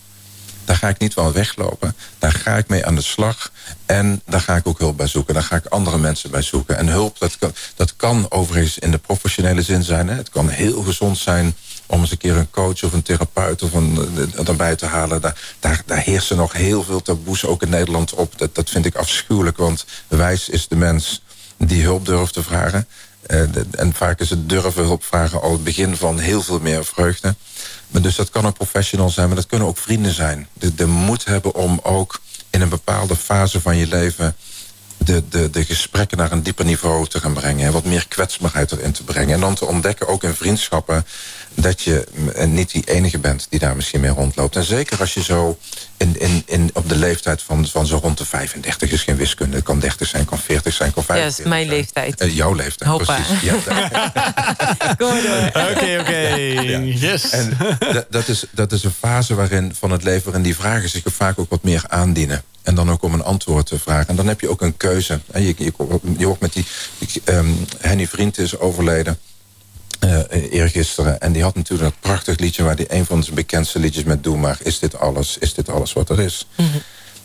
Daar 0.70 0.78
ga 0.78 0.90
ik 0.90 1.00
niet 1.00 1.14
wel 1.14 1.32
weglopen. 1.32 1.96
Daar 2.20 2.32
ga 2.32 2.58
ik 2.58 2.68
mee 2.68 2.86
aan 2.86 2.96
de 2.96 3.02
slag. 3.02 3.52
En 3.86 4.22
daar 4.26 4.42
ga 4.42 4.56
ik 4.56 4.68
ook 4.68 4.80
hulp 4.80 4.98
bij 4.98 5.08
zoeken. 5.08 5.34
Daar 5.34 5.44
ga 5.44 5.56
ik 5.56 5.66
andere 5.66 5.98
mensen 5.98 6.32
bij 6.32 6.42
zoeken. 6.42 6.78
En 6.78 6.88
hulp, 6.88 7.20
dat 7.20 7.38
kan, 7.38 7.54
dat 7.76 7.96
kan 7.96 8.26
overigens 8.32 8.80
in 8.80 8.92
de 8.92 8.98
professionele 8.98 9.62
zin 9.62 9.84
zijn. 9.84 10.08
Hè. 10.08 10.16
Het 10.16 10.30
kan 10.30 10.50
heel 10.50 10.82
gezond 10.82 11.18
zijn 11.18 11.56
om 11.86 12.02
eens 12.02 12.12
een 12.12 12.18
keer 12.18 12.36
een 12.36 12.50
coach 12.50 12.84
of 12.84 12.94
een 12.94 13.02
therapeut 13.02 13.62
of 13.62 13.74
een, 13.74 14.10
erbij 14.46 14.76
te 14.76 14.86
halen. 14.86 15.22
Daar, 15.22 15.82
daar, 15.86 15.98
heersen 15.98 16.38
nog 16.38 16.54
heel 16.54 16.84
veel 16.84 17.02
taboes, 17.02 17.46
ook 17.46 17.62
in 17.62 17.70
Nederland, 17.70 18.14
op. 18.14 18.38
Dat, 18.38 18.56
dat 18.56 18.70
vind 18.70 18.86
ik 18.86 18.96
afschuwelijk, 18.96 19.58
want 19.58 19.86
wijs 20.08 20.50
is 20.50 20.68
de 20.68 20.76
mens 20.76 21.22
die 21.58 21.84
hulp 21.84 22.06
durft 22.06 22.34
te 22.34 22.44
vragen. 22.44 22.88
Uh, 23.28 23.42
en 23.72 23.94
vaak 23.94 24.20
is 24.20 24.30
het 24.30 24.50
durven 24.50 24.84
hulp 24.84 25.04
vragen 25.04 25.42
al 25.42 25.52
het 25.52 25.64
begin 25.64 25.96
van 25.96 26.20
heel 26.20 26.42
veel 26.42 26.60
meer 26.60 26.86
vreugde. 26.86 27.36
Maar 27.90 28.02
dus 28.02 28.16
dat 28.16 28.30
kan 28.30 28.46
een 28.46 28.54
professional 28.54 29.10
zijn, 29.10 29.28
maar 29.28 29.36
dat 29.36 29.46
kunnen 29.46 29.68
ook 29.68 29.78
vrienden 29.78 30.14
zijn. 30.14 30.48
De, 30.54 30.76
de 30.76 30.86
moed 30.86 31.26
hebben 31.26 31.56
om 31.56 31.80
ook 31.84 32.20
in 32.50 32.62
een 32.62 32.70
bepaalde 32.70 33.16
fase 33.16 33.62
van 33.62 33.78
je 33.78 33.88
leven... 33.88 34.36
De, 35.04 35.28
de, 35.30 35.50
de 35.50 35.66
gesprekken 35.66 36.18
naar 36.18 36.32
een 36.32 36.44
dieper 36.44 36.66
niveau 36.66 37.08
te 37.08 37.20
gaan 37.20 37.34
brengen. 37.34 37.66
En 37.66 37.72
wat 37.72 37.84
meer 37.84 38.08
kwetsbaarheid 38.08 38.72
erin 38.72 38.92
te 38.92 39.04
brengen. 39.04 39.34
En 39.34 39.40
dan 39.40 39.56
te 39.56 39.66
ontdekken, 39.66 40.08
ook 40.08 40.24
in 40.24 40.34
vriendschappen 40.34 41.06
dat 41.54 41.82
je 41.82 42.08
niet 42.48 42.72
die 42.72 42.84
enige 42.86 43.20
bent 43.20 43.48
die 43.50 43.60
daar 43.60 43.76
misschien 43.76 44.00
mee 44.00 44.12
rondloopt. 44.12 44.56
En 44.56 44.64
zeker 44.64 45.00
als 45.00 45.14
je 45.14 45.24
zo 45.24 45.58
in, 45.98 46.20
in, 46.20 46.44
in, 46.46 46.70
op 46.74 46.90
de 46.90 46.96
leeftijd 46.96 47.42
van, 47.42 47.68
van 47.68 47.86
zo 47.86 48.00
rond 48.02 48.18
de 48.18 48.26
35 48.26 48.92
is 48.92 49.04
geen 49.04 49.16
wiskunde. 49.16 49.56
Het 49.56 49.66
kan 49.66 49.80
30 49.80 50.08
zijn, 50.08 50.26
kan 50.26 50.40
40 50.40 50.74
zijn, 50.74 50.94
kan 50.94 51.04
50 51.04 51.36
zijn. 51.36 51.38
Ja, 51.38 51.44
is 51.44 51.50
mijn 51.50 51.78
leeftijd. 51.78 52.22
Uh, 52.22 52.36
jouw 52.36 52.54
leeftijd, 52.54 52.90
Hoppa. 52.90 53.16
precies. 53.16 53.42
Ja, 53.42 53.54
Kom 54.98 55.10
maar 55.10 55.22
door. 55.22 55.64
Oké, 55.72 55.98
oké. 56.00 56.28
Yes. 56.84 57.30
En 57.30 57.58
dat 58.10 58.28
is, 58.28 58.46
dat 58.52 58.72
is 58.72 58.84
een 58.84 58.94
fase 59.00 59.36
waarin 59.36 59.76
van 59.80 59.92
het 59.92 60.04
leven... 60.04 60.24
waarin 60.24 60.44
die 60.44 60.56
vragen 60.56 60.90
zich 60.90 61.04
vaak 61.06 61.40
ook 61.40 61.50
wat 61.50 61.64
meer 61.64 61.84
aandienen. 61.88 62.44
En 62.64 62.76
dan 62.76 62.92
ook 62.92 63.04
om 63.04 63.14
een 63.14 63.24
antwoord 63.24 63.66
te 63.66 63.80
vragen. 63.80 64.08
En 64.08 64.16
dan 64.16 64.28
heb 64.28 64.42
je 64.42 64.50
ook 64.50 64.62
een 64.62 64.78
keuze. 64.78 65.20
Je, 65.34 65.54
je, 65.58 65.74
je 66.18 66.26
hoort 66.26 66.40
met 66.40 66.54
die... 66.54 66.66
Um, 67.26 67.66
Henny 67.80 68.08
Vriend 68.08 68.38
is 68.38 68.58
overleden 68.58 69.20
uh, 70.00 70.52
eergisteren. 70.52 71.20
En 71.20 71.32
die 71.32 71.44
had 71.44 71.56
natuurlijk 71.56 71.90
een 71.90 72.00
prachtig 72.00 72.38
liedje... 72.38 72.64
waar 72.64 72.76
die 72.76 72.94
een 72.94 73.06
van 73.06 73.24
zijn 73.24 73.36
bekendste 73.36 73.80
liedjes 73.80 74.04
met 74.04 74.24
Doe 74.24 74.38
maar... 74.38 74.60
is 74.64 74.80
dit 74.80 75.00
alles, 75.00 75.38
is 75.38 75.54
dit 75.54 75.70
alles 75.70 75.94
wat 75.94 76.10
er 76.10 76.20
is? 76.20 76.48
Mhm. 76.56 76.68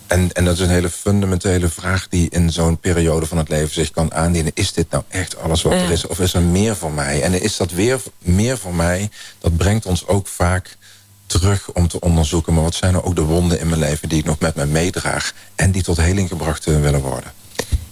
En, 0.07 0.33
en 0.33 0.45
dat 0.45 0.55
is 0.55 0.61
een 0.61 0.69
hele 0.69 0.91
fundamentele 0.91 1.69
vraag... 1.69 2.09
die 2.09 2.31
in 2.31 2.53
zo'n 2.53 2.79
periode 2.79 3.27
van 3.27 3.39
het 3.39 3.49
leven 3.49 3.75
zich 3.75 3.91
kan 3.91 4.15
aandienen. 4.15 4.53
Is 4.55 4.73
dit 4.73 4.91
nou 4.91 5.05
echt 5.09 5.39
alles 5.39 5.63
wat 5.63 5.73
er 5.73 5.91
is? 5.91 6.07
Of 6.07 6.21
is 6.21 6.35
er 6.35 6.43
meer 6.43 6.77
voor 6.77 6.93
mij? 6.93 7.23
En 7.23 7.43
is 7.43 7.57
dat 7.57 7.71
weer 7.71 8.01
meer 8.19 8.59
voor 8.59 8.75
mij? 8.75 9.11
Dat 9.39 9.57
brengt 9.57 9.87
ons 9.87 10.07
ook 10.07 10.27
vaak 10.27 10.77
terug 11.27 11.73
om 11.73 11.89
te 11.89 12.01
onderzoeken... 12.01 12.55
maar 12.55 12.63
wat 12.63 12.75
zijn 12.75 12.95
er 12.95 13.05
ook 13.05 13.17
de 13.17 13.23
wonden 13.23 13.61
in 13.61 13.69
mijn 13.69 13.81
leven... 13.81 14.09
die 14.09 14.19
ik 14.19 14.25
nog 14.25 14.39
met 14.39 14.55
me 14.55 14.67
meedraag... 14.67 15.33
en 15.55 15.71
die 15.71 15.83
tot 15.83 15.97
heling 15.97 16.29
gebracht 16.29 16.65
willen 16.65 17.01
worden? 17.01 17.33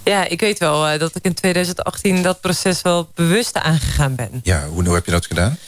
Ja, 0.05 0.29
ik 0.29 0.41
weet 0.41 0.59
wel 0.59 0.93
uh, 0.93 0.99
dat 0.99 1.17
ik 1.17 1.25
in 1.25 1.35
2018 1.35 2.23
dat 2.23 2.41
proces 2.41 2.83
wel 2.83 3.11
bewust 3.15 3.57
aangegaan 3.57 4.15
ben. 4.15 4.41
Ja, 4.43 4.67
hoe, 4.67 4.85
hoe 4.85 4.95
heb 4.95 5.05
je 5.05 5.11
dat 5.11 5.27
gedaan? 5.27 5.59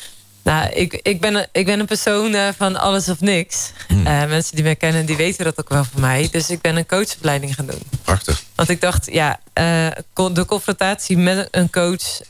Nou, 0.43 0.70
ik, 0.72 1.01
ik, 1.03 1.20
ben, 1.20 1.49
ik 1.53 1.66
ben 1.66 1.80
een 1.80 1.87
persoon 1.87 2.35
uh, 2.35 2.49
van 2.57 2.76
alles 2.76 3.09
of 3.09 3.20
niks. 3.20 3.70
Hmm. 3.89 4.07
Uh, 4.07 4.26
mensen 4.26 4.55
die 4.55 4.64
mij 4.64 4.76
kennen, 4.76 5.07
die 5.07 5.16
weten 5.16 5.45
dat 5.45 5.59
ook 5.59 5.68
wel 5.68 5.85
van 5.85 6.01
mij. 6.01 6.28
Dus 6.30 6.51
ik 6.51 6.61
ben 6.61 6.76
een 6.76 6.87
coachopleiding 6.87 7.55
gaan 7.55 7.66
doen. 7.66 7.82
Prachtig. 8.03 8.43
Want 8.55 8.68
ik 8.68 8.80
dacht, 8.80 9.09
ja, 9.12 9.41
de 10.14 10.45
confrontatie 10.47 11.16
met 11.16 11.49
een 11.51 11.70
coach... 11.70 12.20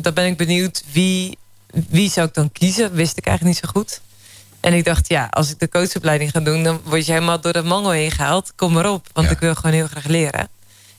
daar 0.00 0.12
ben 0.14 0.26
ik 0.26 0.36
benieuwd, 0.36 0.84
wie, 0.92 1.38
wie 1.88 2.10
zou 2.10 2.26
ik 2.26 2.34
dan 2.34 2.52
kiezen? 2.52 2.92
Wist 2.92 3.16
ik 3.16 3.26
eigenlijk 3.26 3.56
niet 3.56 3.70
zo 3.70 3.80
goed. 3.80 4.00
En 4.60 4.72
ik 4.72 4.84
dacht, 4.84 5.08
ja, 5.08 5.28
als 5.30 5.50
ik 5.50 5.58
de 5.58 5.68
coachopleiding 5.68 6.30
ga 6.30 6.40
doen... 6.40 6.62
dan 6.62 6.80
word 6.84 7.06
je 7.06 7.12
helemaal 7.12 7.40
door 7.40 7.52
de 7.52 7.62
mangel 7.62 7.90
heen 7.90 8.10
gehaald. 8.10 8.52
Kom 8.56 8.72
maar 8.72 8.90
op, 8.90 9.06
want 9.12 9.30
ik 9.30 9.38
wil 9.38 9.54
gewoon 9.54 9.72
heel 9.72 9.86
graag 9.86 10.06
leren. 10.06 10.48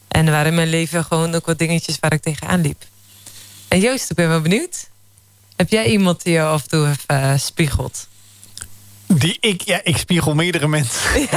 En 0.07 0.25
er 0.25 0.31
waren 0.31 0.47
in 0.47 0.55
mijn 0.55 0.69
leven 0.69 1.03
gewoon 1.03 1.35
ook 1.35 1.45
wat 1.45 1.57
dingetjes 1.57 1.99
waar 1.99 2.13
ik 2.13 2.21
tegenaan 2.21 2.61
liep. 2.61 2.83
En 3.67 3.79
Joost, 3.79 4.09
ik 4.09 4.15
ben 4.15 4.29
wel 4.29 4.41
benieuwd. 4.41 4.89
Heb 5.55 5.69
jij 5.69 5.85
iemand 5.85 6.23
die 6.23 6.33
je 6.33 6.41
af 6.41 6.61
en 6.61 6.69
toe 6.69 6.85
heeft 6.85 7.03
uh, 7.11 7.37
spiegelt? 7.37 8.07
Die 9.07 9.37
ik, 9.39 9.61
ja, 9.61 9.79
ik 9.83 9.97
spiegel 9.97 10.35
meerdere 10.35 10.67
mensen. 10.67 11.01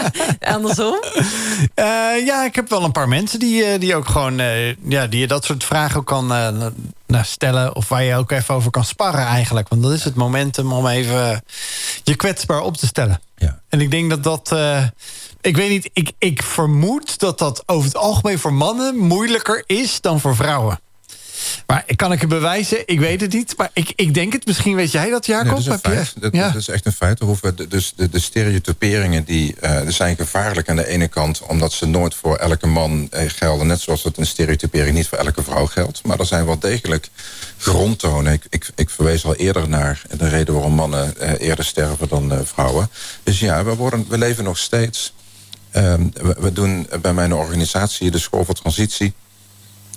Andersom? 0.54 1.02
Uh, 1.14 2.26
ja, 2.26 2.44
ik 2.44 2.54
heb 2.54 2.68
wel 2.68 2.84
een 2.84 2.92
paar 2.92 3.08
mensen 3.08 3.38
die, 3.38 3.72
uh, 3.72 3.80
die 3.80 3.94
ook 3.94 4.08
gewoon, 4.08 4.40
uh, 4.40 4.74
ja, 4.74 5.06
die 5.06 5.20
je 5.20 5.26
dat 5.26 5.44
soort 5.44 5.64
vragen 5.64 5.98
ook 5.98 6.06
kan 6.06 6.26
nou, 7.06 7.24
stellen. 7.24 7.76
Of 7.76 7.88
waar 7.88 8.02
je 8.02 8.16
ook 8.16 8.30
even 8.30 8.54
over 8.54 8.70
kan 8.70 8.84
sparren 8.84 9.26
eigenlijk. 9.26 9.68
Want 9.68 9.82
dat 9.82 9.92
is 9.92 10.04
het 10.04 10.14
momentum 10.14 10.72
om 10.72 10.86
even 10.86 11.44
je 12.04 12.14
kwetsbaar 12.14 12.60
op 12.60 12.76
te 12.76 12.86
stellen. 12.86 13.20
Ja. 13.36 13.60
En 13.68 13.80
ik 13.80 13.90
denk 13.90 14.10
dat 14.10 14.22
dat 14.22 14.52
ik 15.44 15.56
weet 15.56 15.68
niet, 15.68 15.90
ik, 15.92 16.12
ik 16.18 16.42
vermoed 16.42 17.18
dat 17.18 17.38
dat 17.38 17.62
over 17.66 17.84
het 17.84 17.96
algemeen 17.96 18.38
voor 18.38 18.52
mannen 18.52 18.96
moeilijker 18.96 19.62
is 19.66 20.00
dan 20.00 20.20
voor 20.20 20.36
vrouwen. 20.36 20.80
Maar 21.66 21.84
kan 21.96 22.12
ik 22.12 22.20
het 22.20 22.28
bewijzen? 22.28 22.82
Ik 22.86 23.00
weet 23.00 23.20
het 23.20 23.32
niet. 23.32 23.56
Maar 23.56 23.70
ik, 23.72 23.92
ik 23.96 24.14
denk 24.14 24.32
het. 24.32 24.46
Misschien 24.46 24.76
weet 24.76 24.92
jij 24.92 25.10
dat, 25.10 25.26
Jacob. 25.26 25.44
Nee, 25.58 25.64
dat, 25.64 25.92
is 25.92 26.14
dat, 26.20 26.32
ja. 26.32 26.46
dat, 26.46 26.60
is 26.60 26.68
echt 26.68 26.86
een 26.86 26.92
feit. 26.92 27.18
Hoeven, 27.18 27.56
dus 27.68 27.92
de, 27.96 28.08
de 28.08 28.20
stereotyperingen 28.20 29.24
die, 29.24 29.56
uh, 29.60 29.80
zijn 29.88 30.16
gevaarlijk 30.16 30.68
aan 30.68 30.76
de 30.76 30.86
ene 30.86 31.08
kant... 31.08 31.42
omdat 31.46 31.72
ze 31.72 31.86
nooit 31.86 32.14
voor 32.14 32.36
elke 32.36 32.66
man 32.66 33.08
eh, 33.10 33.30
gelden. 33.30 33.66
Net 33.66 33.80
zoals 33.80 34.02
dat 34.02 34.16
een 34.16 34.26
stereotypering 34.26 34.96
niet 34.96 35.08
voor 35.08 35.18
elke 35.18 35.42
vrouw 35.42 35.66
geldt. 35.66 36.04
Maar 36.04 36.18
er 36.18 36.26
zijn 36.26 36.46
wel 36.46 36.58
degelijk 36.58 37.08
grondtonen. 37.58 38.32
Ik, 38.32 38.46
ik, 38.48 38.68
ik 38.74 38.90
verwees 38.90 39.24
al 39.24 39.34
eerder 39.34 39.68
naar 39.68 40.02
de 40.16 40.28
reden 40.28 40.54
waarom 40.54 40.74
mannen 40.74 41.18
eh, 41.18 41.48
eerder 41.48 41.64
sterven 41.64 42.08
dan 42.08 42.32
uh, 42.32 42.38
vrouwen. 42.44 42.90
Dus 43.22 43.40
ja, 43.40 43.64
we, 43.64 43.74
worden, 43.74 44.06
we 44.08 44.18
leven 44.18 44.44
nog 44.44 44.58
steeds 44.58 45.12
Ehm, 45.74 46.06
we, 46.38 46.52
doen 46.52 46.88
bij 47.00 47.12
mijn 47.12 47.34
organisatie 47.34 48.10
de 48.10 48.18
School 48.18 48.44
voor 48.44 48.54
Transitie 48.54 49.14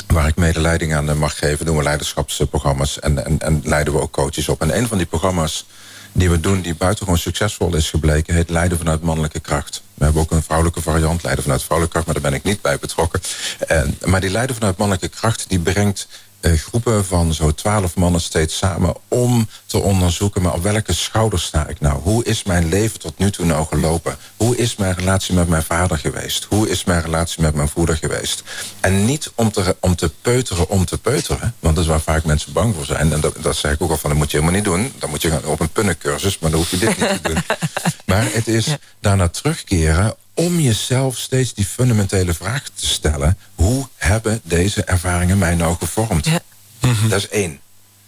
waar 0.07 0.27
ik 0.27 0.35
medeleiding 0.35 0.95
aan 0.95 1.09
eh, 1.09 1.15
mag 1.15 1.37
geven, 1.37 1.65
doen 1.65 1.77
we 1.77 1.83
leiderschapsprogramma's 1.83 2.99
en, 2.99 3.25
en, 3.25 3.39
en 3.39 3.61
leiden 3.63 3.93
we 3.93 4.01
ook 4.01 4.11
coaches 4.11 4.49
op. 4.49 4.61
En 4.61 4.77
een 4.77 4.87
van 4.87 4.97
die 4.97 5.07
programma's 5.07 5.65
die 6.11 6.29
we 6.29 6.39
doen, 6.39 6.61
die 6.61 6.75
buitengewoon 6.75 7.17
succesvol 7.19 7.75
is 7.75 7.89
gebleken, 7.89 8.33
heet 8.33 8.49
Leiden 8.49 8.77
vanuit 8.77 9.01
mannelijke 9.01 9.39
kracht. 9.39 9.81
We 9.93 10.03
hebben 10.03 10.21
ook 10.21 10.31
een 10.31 10.43
vrouwelijke 10.43 10.81
variant, 10.81 11.23
Leiden 11.23 11.43
vanuit 11.43 11.63
vrouwelijke 11.63 11.99
kracht, 11.99 12.13
maar 12.13 12.21
daar 12.21 12.31
ben 12.31 12.39
ik 12.39 12.45
niet 12.45 12.61
bij 12.61 12.77
betrokken. 12.79 13.21
En, 13.67 13.97
maar 14.05 14.21
die 14.21 14.29
Leiden 14.29 14.55
vanuit 14.55 14.77
mannelijke 14.77 15.09
kracht, 15.17 15.45
die 15.49 15.59
brengt 15.59 16.07
groepen 16.41 17.05
van 17.05 17.33
zo 17.33 17.53
twaalf 17.53 17.95
mannen 17.95 18.21
steeds 18.21 18.57
samen 18.57 18.95
om 19.07 19.47
te 19.65 19.77
onderzoeken, 19.77 20.41
maar 20.41 20.53
op 20.53 20.63
welke 20.63 20.93
schouders 20.93 21.43
sta 21.43 21.67
ik 21.67 21.79
nou? 21.79 22.01
Hoe 22.01 22.23
is 22.23 22.43
mijn 22.43 22.69
leven 22.69 22.99
tot 22.99 23.17
nu 23.17 23.31
toe 23.31 23.45
nou 23.45 23.65
gelopen? 23.65 24.17
Hoe 24.37 24.57
is 24.57 24.75
mijn 24.75 24.93
relatie 24.93 25.35
met 25.35 25.47
mijn 25.47 25.63
vader 25.63 25.97
geweest? 25.97 26.43
Hoe 26.49 26.69
is 26.69 26.83
mijn 26.83 27.01
relatie 27.01 27.41
met 27.41 27.55
mijn 27.55 27.69
moeder 27.75 27.97
geweest? 27.97 28.43
En 28.79 29.05
niet 29.05 29.31
om 29.35 29.51
te, 29.51 29.75
om 29.79 29.95
te 29.95 30.11
peuteren 30.21 30.69
om 30.69 30.85
te 30.85 30.97
peuteren, 30.97 31.55
want 31.59 31.75
dat 31.75 31.83
is 31.83 31.89
waar 31.89 32.01
vaak 32.01 32.23
mensen 32.23 32.53
bang 32.53 32.75
voor 32.75 32.85
zijn. 32.85 33.13
En 33.13 33.19
dat, 33.19 33.35
dat 33.41 33.55
zeg 33.55 33.71
ik 33.71 33.81
ook 33.81 33.89
al 33.89 33.97
van, 33.97 34.09
dat 34.09 34.19
moet 34.19 34.31
je 34.31 34.37
helemaal 34.37 34.59
niet 34.61 34.69
doen. 34.69 34.93
Dan 34.99 35.09
moet 35.09 35.21
je 35.21 35.29
gaan 35.29 35.45
op 35.45 35.59
een 35.59 35.69
punnencursus, 35.69 36.39
maar 36.39 36.51
dan 36.51 36.59
hoef 36.59 36.71
je 36.71 36.77
dit 36.77 36.97
niet 36.97 37.09
te 37.09 37.19
doen. 37.21 37.43
Maar 38.07 38.33
het 38.33 38.47
is 38.47 38.75
daarna 38.99 39.27
terugkeren 39.27 40.15
om 40.33 40.59
jezelf 40.59 41.17
steeds 41.17 41.53
die 41.53 41.65
fundamentele 41.65 42.33
vraag 42.33 42.63
te 42.63 42.87
stellen: 42.87 43.37
hoe 43.55 43.87
hebben 43.95 44.41
deze 44.43 44.83
ervaringen 44.83 45.37
mij 45.37 45.55
nou 45.55 45.75
gevormd? 45.79 46.25
Ja. 46.25 46.41
Dat 47.09 47.17
is 47.17 47.29
één. 47.29 47.59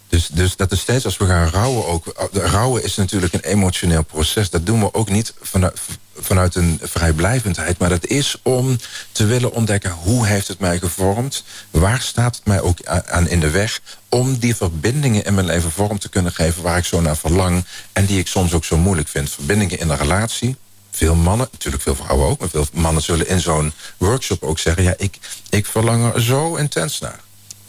Dus, 0.10 0.28
dus 0.28 0.56
dat 0.56 0.72
is 0.72 0.80
steeds 0.80 1.06
als 1.06 1.18
we 1.18 1.26
gaan 1.26 1.50
rouwen 1.50 1.86
ook. 1.86 2.30
Rouwen 2.32 2.84
is 2.84 2.96
natuurlijk 2.96 3.34
een 3.34 3.44
emotioneel 3.44 4.04
proces. 4.04 4.50
Dat 4.50 4.66
doen 4.66 4.80
we 4.80 4.94
ook 4.94 5.10
niet 5.10 5.34
vanuit, 5.42 5.80
vanuit 6.20 6.56
een 6.56 6.80
vrijblijvendheid. 6.82 7.78
Maar 7.78 7.90
dat 7.90 8.06
is 8.06 8.40
om 8.44 8.78
te 9.12 9.26
willen 9.26 9.52
ontdekken 9.54 9.92
hoe 9.92 10.26
heeft 10.26 10.48
het 10.48 10.60
mij 10.60 10.80
gevormd. 10.80 11.44
Waar 11.70 12.02
staat 12.02 12.36
het 12.36 12.46
mij 12.46 12.62
ook 12.62 12.86
aan 12.86 13.28
in 13.28 13.40
de 13.40 13.50
weg. 13.50 13.80
Om 14.10 14.38
die 14.38 14.56
verbindingen 14.56 15.26
in 15.26 15.34
mijn 15.34 15.46
leven 15.46 15.72
vorm 15.72 16.00
te 16.00 16.10
kunnen 16.10 16.32
geven 16.32 16.64
waar 16.64 16.78
ik 16.78 16.86
zo 16.86 17.02
naar 17.02 17.18
verlang. 17.18 17.66
En 17.94 18.06
die 18.06 18.20
ik 18.20 18.28
soms 18.28 18.54
ook 18.54 18.66
zo 18.66 18.78
moeilijk 18.78 19.08
vind. 19.08 19.30
Verbindingen 19.30 19.80
in 19.80 19.90
een 19.90 19.98
relatie. 19.98 20.56
Veel 20.92 21.16
mannen, 21.16 21.48
natuurlijk 21.52 21.84
veel 21.84 21.96
vrouwen 21.96 22.28
ook. 22.28 22.40
Maar 22.40 22.50
veel 22.50 22.68
mannen 22.74 23.04
zullen 23.04 23.28
in 23.28 23.40
zo'n 23.40 23.74
workshop 23.98 24.44
ook 24.44 24.60
zeggen. 24.60 24.84
Ja, 24.84 24.94
ik, 24.98 25.18
ik 25.50 25.66
verlang 25.66 26.14
er 26.14 26.22
zo 26.22 26.56
intens 26.56 27.00
naar 27.00 27.20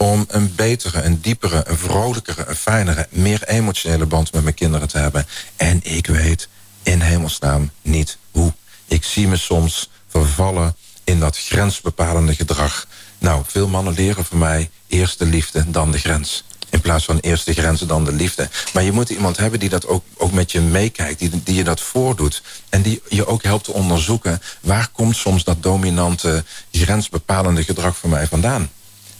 om 0.01 0.25
een 0.27 0.55
betere, 0.55 1.01
een 1.01 1.21
diepere, 1.21 1.63
een 1.67 1.77
vrolijkere, 1.77 2.45
een 2.47 2.55
fijnere, 2.55 3.07
meer 3.09 3.43
emotionele 3.43 4.05
band 4.05 4.33
met 4.33 4.43
mijn 4.43 4.55
kinderen 4.55 4.87
te 4.87 4.97
hebben. 4.97 5.27
En 5.55 5.79
ik 5.83 6.07
weet 6.07 6.47
in 6.83 7.01
hemelsnaam 7.01 7.71
niet 7.81 8.17
hoe. 8.31 8.53
Ik 8.85 9.03
zie 9.03 9.27
me 9.27 9.37
soms 9.37 9.89
vervallen 10.07 10.75
in 11.03 11.19
dat 11.19 11.37
grensbepalende 11.37 12.35
gedrag. 12.35 12.87
Nou, 13.17 13.43
veel 13.47 13.67
mannen 13.67 13.93
leren 13.93 14.25
van 14.25 14.37
mij 14.37 14.69
eerst 14.87 15.19
de 15.19 15.25
liefde, 15.25 15.71
dan 15.71 15.91
de 15.91 15.99
grens. 15.99 16.43
In 16.69 16.81
plaats 16.81 17.05
van 17.05 17.19
eerst 17.19 17.45
de 17.45 17.53
grenzen, 17.53 17.87
dan 17.87 18.05
de 18.05 18.13
liefde. 18.13 18.49
Maar 18.73 18.83
je 18.83 18.91
moet 18.91 19.09
iemand 19.09 19.37
hebben 19.37 19.59
die 19.59 19.69
dat 19.69 19.87
ook, 19.87 20.03
ook 20.17 20.31
met 20.31 20.51
je 20.51 20.61
meekijkt. 20.61 21.19
Die, 21.19 21.43
die 21.43 21.55
je 21.55 21.63
dat 21.63 21.81
voordoet. 21.81 22.41
En 22.69 22.81
die 22.81 23.01
je 23.09 23.25
ook 23.25 23.43
helpt 23.43 23.63
te 23.63 23.73
onderzoeken... 23.73 24.41
waar 24.61 24.87
komt 24.91 25.15
soms 25.15 25.43
dat 25.43 25.63
dominante, 25.63 26.43
grensbepalende 26.71 27.63
gedrag 27.63 27.97
van 27.97 28.09
mij 28.09 28.27
vandaan? 28.27 28.69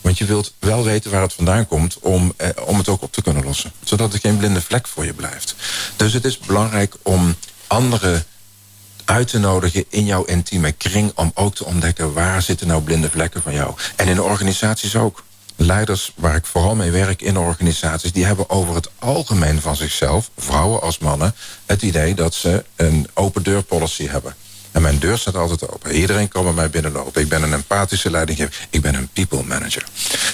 Want 0.01 0.17
je 0.17 0.25
wilt 0.25 0.53
wel 0.59 0.83
weten 0.83 1.11
waar 1.11 1.21
het 1.21 1.33
vandaan 1.33 1.67
komt 1.67 1.99
om, 1.99 2.33
eh, 2.37 2.49
om 2.65 2.77
het 2.77 2.89
ook 2.89 3.01
op 3.01 3.11
te 3.11 3.21
kunnen 3.21 3.43
lossen. 3.43 3.71
Zodat 3.83 4.13
er 4.13 4.19
geen 4.19 4.37
blinde 4.37 4.61
vlek 4.61 4.87
voor 4.87 5.05
je 5.05 5.13
blijft. 5.13 5.55
Dus 5.95 6.13
het 6.13 6.25
is 6.25 6.37
belangrijk 6.37 6.95
om 7.01 7.35
anderen 7.67 8.25
uit 9.05 9.27
te 9.27 9.39
nodigen 9.39 9.85
in 9.89 10.05
jouw 10.05 10.23
intieme 10.23 10.71
kring... 10.71 11.11
om 11.15 11.31
ook 11.33 11.55
te 11.55 11.65
ontdekken 11.65 12.13
waar 12.13 12.41
zitten 12.41 12.67
nou 12.67 12.81
blinde 12.81 13.09
vlekken 13.09 13.41
van 13.41 13.53
jou. 13.53 13.73
En 13.95 14.07
in 14.07 14.21
organisaties 14.21 14.95
ook. 14.95 15.23
Leiders 15.55 16.13
waar 16.15 16.35
ik 16.35 16.45
vooral 16.45 16.75
mee 16.75 16.91
werk 16.91 17.21
in 17.21 17.37
organisaties... 17.37 18.11
die 18.11 18.25
hebben 18.25 18.49
over 18.49 18.75
het 18.75 18.89
algemeen 18.99 19.61
van 19.61 19.75
zichzelf, 19.75 20.29
vrouwen 20.37 20.81
als 20.81 20.97
mannen... 20.97 21.35
het 21.65 21.81
idee 21.81 22.13
dat 22.13 22.33
ze 22.33 22.63
een 22.75 23.07
open 23.13 23.43
deur 23.43 23.63
policy 23.63 24.07
hebben. 24.07 24.35
En 24.71 24.81
mijn 24.81 24.99
deur 24.99 25.17
staat 25.17 25.35
altijd 25.35 25.69
open. 25.69 25.91
Iedereen 25.91 26.27
kan 26.27 26.43
bij 26.43 26.53
mij 26.53 26.69
binnenlopen. 26.69 27.21
Ik 27.21 27.29
ben 27.29 27.43
een 27.43 27.53
empathische 27.53 28.11
leidinggever. 28.11 28.67
Ik 28.69 28.81
ben 28.81 28.95
een 28.95 29.09
people 29.13 29.43
manager. 29.43 29.83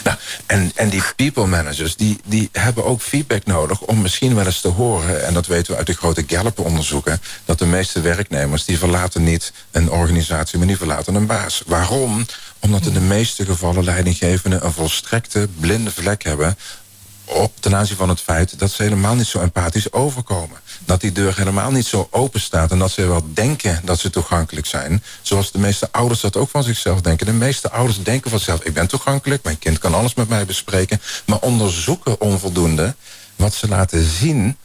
Nou, 0.04 0.18
en, 0.46 0.72
en 0.76 0.90
die 0.90 1.04
people 1.16 1.46
managers 1.46 1.96
die, 1.96 2.20
die 2.26 2.50
hebben 2.52 2.86
ook 2.86 3.02
feedback 3.02 3.46
nodig... 3.46 3.82
om 3.82 4.02
misschien 4.02 4.36
wel 4.36 4.46
eens 4.46 4.62
te 4.62 4.68
horen... 4.68 5.26
en 5.26 5.34
dat 5.34 5.48
weten 5.48 5.72
we 5.72 5.78
uit 5.78 5.88
de 5.88 5.94
grote 5.94 6.24
Gallup-onderzoeken... 6.28 7.22
dat 7.46 7.60
de 7.60 7.66
meeste 7.66 8.02
werknemers 8.02 8.66
die 8.66 8.78
verlaten 8.78 9.24
niet 9.24 9.54
een 9.72 9.92
organisatie... 9.92 10.58
maar 10.58 10.68
die 10.68 10.78
verlaten 10.78 11.16
een 11.16 11.26
baas. 11.26 11.62
Waarom? 11.66 12.26
Omdat 12.60 12.86
in 12.86 12.94
de 12.94 13.00
meeste 13.00 13.46
gevallen 13.46 13.84
leidinggevenden... 13.84 14.66
een 14.66 14.74
volstrekte 14.74 15.48
blinde 15.60 15.92
vlek 15.92 16.24
hebben 16.24 16.58
op 17.28 17.54
ten 17.60 17.76
aanzien 17.76 17.98
van 17.98 18.10
het 18.10 18.22
feit 18.22 18.60
dat 18.60 18.72
ze 18.72 18.84
helemaal 18.84 19.16
niet 19.16 19.26
zo 19.26 19.40
empathisch 19.40 19.94
overkomen. 19.94 20.58
Dat 20.88 21.02
die 21.02 21.12
deur 21.12 21.38
helemaal 21.38 21.72
niet 21.72 21.86
zo 21.86 22.08
open 22.12 22.40
staat 22.40 22.72
en 22.72 22.80
dat 22.80 22.92
ze 22.92 23.08
wel 23.08 23.28
denken 23.34 23.82
dat 23.84 24.00
ze 24.00 24.10
toegankelijk 24.10 24.66
zijn. 24.66 25.04
Zoals 25.22 25.52
de 25.52 25.60
meeste 25.60 25.92
ouders 25.92 26.22
dat 26.22 26.36
ook 26.38 26.50
van 26.50 26.64
zichzelf 26.64 27.02
denken. 27.02 27.26
De 27.26 27.34
meeste 27.34 27.72
ouders 27.72 28.04
denken 28.04 28.30
van 28.30 28.40
zichzelf, 28.40 28.64
ik 28.64 28.74
ben 28.74 28.88
toegankelijk, 28.88 29.44
mijn 29.44 29.60
kind 29.60 29.78
kan 29.78 29.94
alles 29.94 30.14
met 30.14 30.30
mij 30.30 30.46
bespreken. 30.46 31.02
Maar 31.26 31.40
onderzoeken 31.40 32.22
onvoldoende 32.22 32.96
wat 33.36 33.54
ze 33.54 33.68
laten 33.68 34.04
zien 34.04 34.58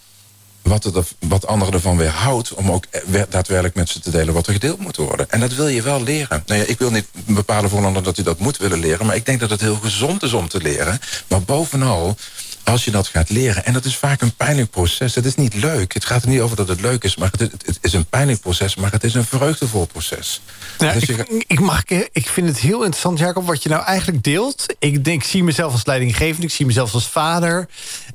wat, 0.62 0.84
er, 0.84 1.04
wat 1.18 1.46
anderen 1.46 1.74
ervan 1.74 1.96
weerhoudt... 1.96 2.54
om 2.54 2.70
ook 2.70 2.84
daadwerkelijk 3.28 3.74
met 3.74 3.88
ze 3.88 4.00
te 4.00 4.10
delen 4.10 4.34
wat 4.34 4.46
er 4.46 4.52
gedeeld 4.52 4.78
moet 4.78 4.96
worden. 4.96 5.30
En 5.30 5.40
dat 5.40 5.54
wil 5.54 5.68
je 5.68 5.82
wel 5.82 6.02
leren. 6.02 6.42
Nou 6.46 6.60
ja, 6.60 6.66
ik 6.66 6.78
wil 6.78 6.90
niet 6.90 7.06
bepalen 7.12 7.70
voor 7.70 7.78
een 7.78 7.84
ander 7.84 8.02
dat 8.02 8.16
hij 8.16 8.24
dat 8.24 8.38
moet 8.38 8.56
willen 8.56 8.78
leren... 8.78 9.06
maar 9.06 9.16
ik 9.16 9.26
denk 9.26 9.40
dat 9.40 9.50
het 9.50 9.60
heel 9.60 9.76
gezond 9.76 10.22
is 10.22 10.32
om 10.32 10.48
te 10.48 10.60
leren. 10.60 11.00
Maar 11.28 11.42
bovenal 11.42 12.16
als 12.64 12.84
je 12.84 12.90
dat 12.90 13.08
gaat 13.08 13.30
leren. 13.30 13.64
En 13.64 13.72
dat 13.72 13.84
is 13.84 13.96
vaak 13.96 14.20
een 14.20 14.34
pijnlijk 14.34 14.70
proces. 14.70 15.14
Het 15.14 15.24
is 15.24 15.34
niet 15.34 15.54
leuk. 15.54 15.94
Het 15.94 16.04
gaat 16.04 16.22
er 16.22 16.28
niet 16.28 16.40
over 16.40 16.56
dat 16.56 16.68
het 16.68 16.80
leuk 16.80 17.04
is. 17.04 17.16
Maar 17.16 17.30
het, 17.38 17.52
het 17.64 17.78
is 17.80 17.92
een 17.92 18.06
pijnlijk 18.06 18.40
proces. 18.40 18.74
Maar 18.74 18.92
het 18.92 19.04
is 19.04 19.14
een 19.14 19.24
vreugdevol 19.24 19.86
proces. 19.86 20.40
Dus 20.78 21.02
ik, 21.02 21.44
ik, 21.46 21.60
mag, 21.60 21.84
ik 22.12 22.28
vind 22.28 22.48
het 22.48 22.58
heel 22.58 22.78
interessant, 22.78 23.18
Jacob, 23.18 23.46
wat 23.46 23.62
je 23.62 23.68
nou 23.68 23.84
eigenlijk 23.84 24.22
deelt. 24.22 24.66
Ik, 24.78 25.04
denk, 25.04 25.22
ik 25.22 25.28
zie 25.28 25.44
mezelf 25.44 25.72
als 25.72 25.86
leidinggevende. 25.86 26.46
Ik 26.46 26.52
zie 26.52 26.66
mezelf 26.66 26.94
als 26.94 27.08
vader. 27.08 27.68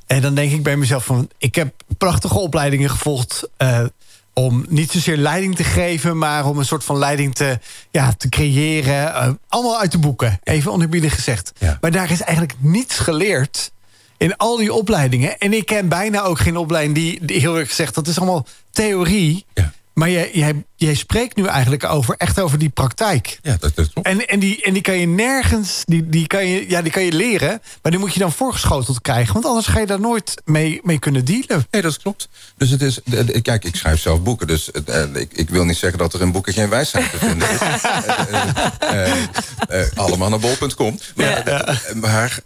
En 0.07 0.21
dan 0.21 0.35
denk 0.35 0.51
ik 0.51 0.63
bij 0.63 0.77
mezelf 0.77 1.05
van... 1.05 1.29
Ik 1.37 1.55
heb 1.55 1.73
prachtige 1.97 2.36
opleidingen 2.39 2.89
gevolgd... 2.89 3.49
Uh, 3.57 3.79
om 4.33 4.65
niet 4.69 4.91
zozeer 4.91 5.17
leiding 5.17 5.55
te 5.55 5.63
geven... 5.63 6.17
maar 6.17 6.45
om 6.45 6.57
een 6.57 6.65
soort 6.65 6.83
van 6.83 6.97
leiding 6.97 7.35
te, 7.35 7.59
ja, 7.91 8.13
te 8.13 8.29
creëren. 8.29 9.05
Uh, 9.07 9.29
allemaal 9.47 9.79
uit 9.79 9.91
de 9.91 9.97
boeken, 9.97 10.39
even 10.43 10.71
onerbiedig 10.71 11.15
gezegd. 11.15 11.51
Ja. 11.57 11.77
Maar 11.81 11.91
daar 11.91 12.11
is 12.11 12.21
eigenlijk 12.21 12.57
niets 12.59 12.97
geleerd 12.97 13.71
in 14.17 14.37
al 14.37 14.57
die 14.57 14.73
opleidingen. 14.73 15.37
En 15.37 15.53
ik 15.53 15.65
ken 15.65 15.87
bijna 15.87 16.21
ook 16.21 16.39
geen 16.39 16.57
opleiding 16.57 16.95
die, 16.95 17.25
die 17.25 17.39
heel 17.39 17.57
erg 17.57 17.71
zegt... 17.71 17.95
dat 17.95 18.07
is 18.07 18.17
allemaal 18.17 18.45
theorie. 18.71 19.45
Ja. 19.53 19.73
Maar 19.97 20.09
jij, 20.09 20.29
jij, 20.33 20.65
jij 20.75 20.93
spreekt 20.93 21.35
nu 21.35 21.45
eigenlijk 21.45 21.83
over, 21.83 22.15
echt 22.17 22.39
over 22.39 22.57
die 22.57 22.69
praktijk. 22.69 23.39
Ja, 23.41 23.57
dat 23.59 23.77
is 23.77 23.89
En, 24.01 24.27
en, 24.27 24.39
die, 24.39 24.63
en 24.63 24.73
die 24.73 24.81
kan 24.81 24.99
je 24.99 25.07
nergens, 25.07 25.81
die, 25.85 26.09
die, 26.09 26.27
kan 26.27 26.47
je, 26.47 26.69
ja, 26.69 26.81
die 26.81 26.91
kan 26.91 27.03
je 27.03 27.11
leren... 27.11 27.61
maar 27.81 27.91
die 27.91 27.99
moet 28.01 28.13
je 28.13 28.19
dan 28.19 28.31
voorgeschoteld 28.31 29.01
krijgen. 29.01 29.33
Want 29.33 29.45
anders 29.45 29.65
ga 29.65 29.79
je 29.79 29.85
daar 29.85 29.99
nooit 29.99 30.41
mee, 30.45 30.79
mee 30.83 30.99
kunnen 30.99 31.25
dealen. 31.25 31.67
Nee, 31.71 31.81
dat 31.81 31.97
klopt. 31.97 32.29
Dus 32.57 32.69
het 32.69 32.81
is, 32.81 32.99
kijk, 33.41 33.63
ik 33.65 33.75
schrijf 33.75 33.99
zelf 33.99 34.21
boeken. 34.21 34.47
Dus 34.47 34.71
eh, 34.71 35.03
ik, 35.13 35.33
ik 35.33 35.49
wil 35.49 35.65
niet 35.65 35.77
zeggen 35.77 35.99
dat 35.99 36.13
er 36.13 36.21
in 36.21 36.31
boeken 36.31 36.53
geen 36.53 36.69
wijsheid 36.69 37.11
te 37.11 37.17
vinden 37.17 37.49
is. 37.49 37.59
uh, 39.71 39.97
allemaal 40.05 40.29
naar 40.29 40.39
bol.com. 40.39 40.99
Maar, 41.15 41.91
maar 41.95 42.39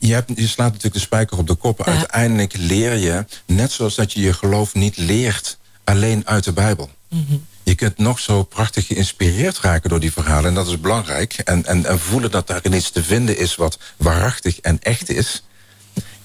je, 0.00 0.12
hebt, 0.12 0.30
je 0.34 0.48
slaat 0.48 0.68
natuurlijk 0.68 0.94
de 0.94 1.00
spijker 1.00 1.38
op 1.38 1.46
de 1.46 1.54
kop. 1.54 1.82
Uiteindelijk 1.82 2.56
leer 2.56 2.96
je, 2.96 3.24
net 3.46 3.72
zoals 3.72 3.94
dat 3.94 4.12
je 4.12 4.20
je 4.20 4.32
geloof 4.32 4.74
niet 4.74 4.96
leert 4.96 5.58
alleen 5.84 6.26
uit 6.26 6.44
de 6.44 6.52
Bijbel. 6.52 6.90
Mhm. 7.08 7.36
Je 7.62 7.74
kunt 7.74 7.98
nog 7.98 8.18
zo 8.18 8.42
prachtig 8.42 8.86
geïnspireerd 8.86 9.58
raken 9.58 9.90
door 9.90 10.00
die 10.00 10.12
verhalen. 10.12 10.48
En 10.48 10.54
dat 10.54 10.66
is 10.66 10.80
belangrijk. 10.80 11.32
En, 11.32 11.66
en, 11.66 11.84
en 11.84 11.98
voelen 11.98 12.30
dat 12.30 12.46
daar 12.46 12.66
iets 12.72 12.90
te 12.90 13.04
vinden 13.04 13.36
is 13.38 13.54
wat 13.54 13.78
waarachtig 13.96 14.60
en 14.60 14.82
echt 14.82 15.10
is. 15.10 15.42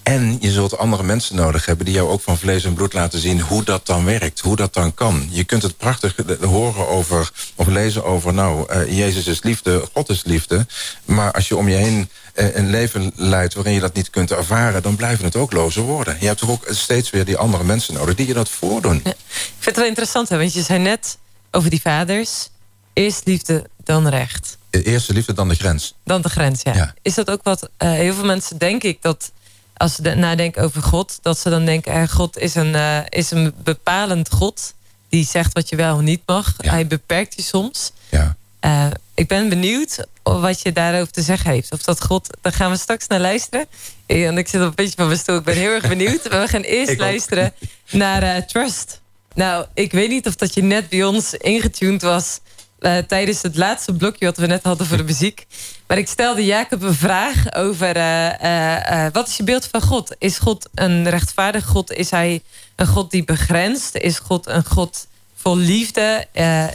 En 0.10 0.38
je 0.40 0.52
zult 0.52 0.78
andere 0.78 1.04
mensen 1.04 1.36
nodig 1.36 1.66
hebben 1.66 1.86
die 1.86 1.94
jou 1.94 2.10
ook 2.10 2.22
van 2.22 2.38
vlees 2.38 2.64
en 2.64 2.74
bloed 2.74 2.94
laten 2.94 3.20
zien 3.20 3.42
hoe 3.42 3.64
dat 3.64 3.86
dan 3.86 4.06
werkt, 4.06 4.40
hoe 4.40 4.56
dat 4.56 4.74
dan 4.74 4.94
kan. 4.94 5.28
Je 5.32 5.44
kunt 5.44 5.64
het 5.64 5.78
prachtig 5.78 6.16
horen 6.42 6.88
over, 6.88 7.32
of 7.56 7.68
lezen 7.68 8.04
over, 8.04 8.34
nou, 8.34 8.74
uh, 8.74 8.98
Jezus 8.98 9.28
is 9.28 9.44
liefde, 9.44 9.88
God 9.94 10.10
is 10.10 10.24
liefde. 10.24 10.68
Maar 11.06 11.32
als 11.32 11.48
je 11.48 11.56
om 11.56 11.70
je 11.70 11.76
heen 11.76 12.10
uh, 12.36 12.56
een 12.56 12.70
leven 12.70 13.12
leidt 13.16 13.54
waarin 13.54 13.74
je 13.74 13.80
dat 13.80 13.94
niet 13.94 14.10
kunt 14.10 14.32
ervaren, 14.32 14.82
dan 14.82 14.96
blijven 14.96 15.26
het 15.26 15.36
ook 15.36 15.52
loze 15.52 15.82
woorden. 15.82 16.18
Je 16.20 16.26
hebt 16.26 16.40
toch 16.40 16.50
ook 16.50 16.66
steeds 16.70 17.10
weer 17.10 17.26
die 17.26 17.38
andere 17.38 17.64
mensen 17.64 17.94
nodig 17.94 18.16
die 18.16 18.28
je 18.28 18.34
dat 18.34 18.50
voordoen. 18.50 18.96
Ik 18.96 19.16
vind 19.36 19.66
het 19.66 19.76
wel 19.76 19.86
interessant, 19.86 20.30
hè, 20.30 20.38
want 20.38 20.54
je 20.54 20.62
zei 20.62 20.80
net 20.80 21.18
over 21.52 21.70
die 21.70 21.82
vaders, 21.82 22.50
eerst 22.94 23.26
liefde, 23.26 23.70
dan 23.84 24.08
recht. 24.08 24.58
Eerste 24.70 25.14
liefde, 25.14 25.34
dan 25.34 25.50
de 25.50 25.56
grens. 25.56 25.96
Dan 26.04 26.22
de 26.22 26.30
grens, 26.30 26.62
ja. 26.62 26.74
ja. 26.74 26.94
Is 27.02 27.14
dat 27.14 27.30
ook 27.30 27.44
wat 27.44 27.62
uh, 27.62 27.92
heel 27.92 28.14
veel 28.14 28.26
mensen, 28.26 28.58
denk 28.58 28.84
ik, 28.84 29.02
dat 29.02 29.32
als 29.80 29.96
ze 29.96 30.02
nadenken 30.02 30.64
over 30.64 30.82
God, 30.82 31.20
dat 31.22 31.40
ze 31.40 31.50
dan 31.50 31.66
denken: 31.66 31.94
eh, 31.94 32.08
God 32.08 32.38
is 32.38 32.56
een, 32.56 32.74
uh, 32.74 33.00
is 33.10 33.32
een 33.32 33.54
bepalend 33.64 34.32
God. 34.32 34.74
Die 35.10 35.26
zegt 35.26 35.54
wat 35.54 35.70
je 35.70 35.76
wel 35.76 35.96
of 35.96 36.02
niet 36.02 36.22
mag. 36.26 36.54
Hij 36.58 36.88
beperkt 36.88 37.36
je 37.36 37.42
soms. 37.42 37.92
Ja. 38.10 38.36
Uh, 38.66 38.86
ik 39.14 39.28
ben 39.28 39.50
benieuwd 39.50 40.06
wat 40.24 40.62
je 40.62 40.72
daarover 40.72 41.12
te 41.12 41.22
zeggen 41.22 41.52
heeft. 41.52 41.72
Of 41.72 41.84
dat 41.84 42.04
God. 42.04 42.38
Daar 42.42 42.54
gaan 42.54 42.72
we 42.72 42.78
straks 42.78 43.08
naar 43.08 43.20
luisteren. 43.20 43.66
En 44.06 44.38
ik 44.38 44.48
zit 44.48 44.62
op 44.62 44.68
een 44.68 44.76
beetje 44.76 44.96
van 44.96 45.08
mijn 45.08 45.20
stoel. 45.20 45.38
Ik 45.38 45.44
ben 45.44 45.56
heel 45.56 45.72
erg 45.72 45.88
benieuwd. 45.98 46.28
we 46.28 46.48
gaan 46.48 46.62
eerst 46.62 46.98
luisteren 46.98 47.54
naar 47.90 48.46
Trust. 48.46 49.02
Nou, 49.34 49.66
ik 49.74 49.92
weet 49.92 50.10
niet 50.10 50.28
of 50.28 50.36
dat 50.36 50.54
je 50.54 50.62
net 50.62 50.90
bij 50.90 51.04
ons 51.04 51.34
ingetuned 51.34 52.02
was 52.02 52.40
uh, 52.80 52.98
tijdens 52.98 53.42
het 53.42 53.56
laatste 53.56 53.94
blokje 53.94 54.26
wat 54.26 54.38
we 54.38 54.46
net 54.46 54.64
hadden 54.64 54.88
voor 54.88 54.98
de 54.98 55.04
muziek. 55.04 55.46
Maar 55.88 55.98
ik 55.98 56.08
stelde 56.08 56.46
Jacob 56.46 56.82
een 56.82 56.94
vraag 56.94 57.54
over 57.54 57.98
uh, 57.98 59.06
wat 59.12 59.28
is 59.28 59.38
je 59.38 59.44
beeld 59.44 59.68
van 59.72 59.82
God? 59.82 60.16
Is 60.20 60.38
God 60.38 60.70
een 60.74 61.10
rechtvaardig 61.10 61.66
God? 61.66 61.92
Is 61.92 62.10
hij 62.10 62.42
een 62.76 62.88
God 62.88 63.12
die 63.12 63.24
begrenst? 63.24 63.96
Is 63.96 64.20
God 64.20 64.48
een 64.48 64.66
God 64.66 65.08
vol 65.36 65.58
liefde? 65.58 66.28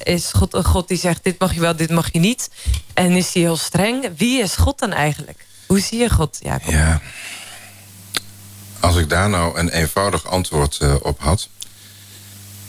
is 0.02 0.32
God 0.32 0.54
een 0.54 0.64
God 0.64 0.88
die 0.88 0.98
zegt 0.98 1.24
dit 1.24 1.38
mag 1.38 1.54
je 1.54 1.60
wel, 1.60 1.76
dit 1.76 1.90
mag 1.90 2.12
je 2.12 2.18
niet? 2.18 2.50
En 2.94 3.10
is 3.10 3.34
hij 3.34 3.42
heel 3.42 3.56
streng? 3.56 4.10
Wie 4.16 4.42
is 4.42 4.56
God 4.56 4.78
dan 4.78 4.92
eigenlijk? 4.92 5.46
Hoe 5.66 5.80
zie 5.80 5.98
je 5.98 6.10
God, 6.10 6.38
Jacob? 6.42 6.72
Ja. 6.72 7.00
Als 8.80 8.96
ik 8.96 9.08
daar 9.08 9.28
nou 9.28 9.58
een 9.58 9.68
eenvoudig 9.68 10.26
antwoord 10.26 10.80
op 11.02 11.20
had 11.20 11.48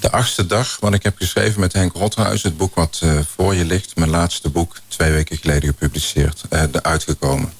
De 0.05 0.11
achtste 0.11 0.45
dag, 0.45 0.77
wat 0.79 0.93
ik 0.93 1.03
heb 1.03 1.17
geschreven 1.17 1.59
met 1.59 1.73
Henk 1.73 1.93
Rothuis... 1.93 2.43
het 2.43 2.57
boek 2.57 2.75
wat 2.75 2.99
uh, 3.03 3.19
voor 3.35 3.55
je 3.55 3.65
ligt, 3.65 3.95
mijn 3.95 4.09
laatste 4.09 4.49
boek... 4.49 4.75
twee 4.87 5.11
weken 5.11 5.37
geleden 5.37 5.69
gepubliceerd, 5.69 6.43
uh, 6.49 6.63
uitgekomen. 6.81 7.53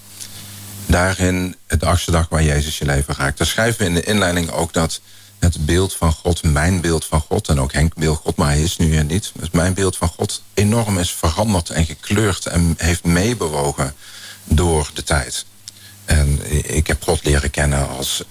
Daarin, 0.86 1.56
de 1.68 1.86
achtste 1.86 2.12
dag 2.12 2.30
waar 2.30 2.44
Jezus 2.44 2.78
je 2.78 2.86
leven 2.86 3.16
raakt. 3.16 3.38
Daar 3.38 3.48
schrijven 3.48 3.80
we 3.80 3.86
in 3.86 3.94
de 3.94 4.04
inleiding 4.04 4.52
ook 4.52 4.74
dat 4.74 5.02
het 5.40 5.66
beeld 5.66 5.96
van 5.96 6.12
God... 6.12 6.44
mijn 6.44 6.82
beeld 6.82 7.06
van 7.06 7.22
God, 7.22 7.48
en 7.48 7.60
ook 7.60 7.74
Henk 7.74 7.94
beeld 7.94 8.18
God, 8.18 8.36
maar 8.36 8.50
hij 8.50 8.62
is 8.62 8.78
nu 8.78 8.96
er 8.96 9.06
niet... 9.06 9.32
dus 9.34 9.52
mijn 9.52 9.74
beeld 9.74 9.98
van 9.98 10.08
God 10.08 10.44
enorm 10.54 10.98
is 10.98 11.12
veranderd 11.12 11.70
en 11.70 11.86
gekleurd... 11.86 12.46
en 12.46 12.76
heeft 12.78 13.04
meebewogen 13.04 13.94
door 14.44 14.90
de 14.94 15.04
tijd. 15.04 15.46
En 16.06 16.40
ik 16.76 16.88
heb 16.88 17.04
God 17.04 17.24
leren 17.24 17.50
kennen 17.50 17.90
als, 17.90 18.24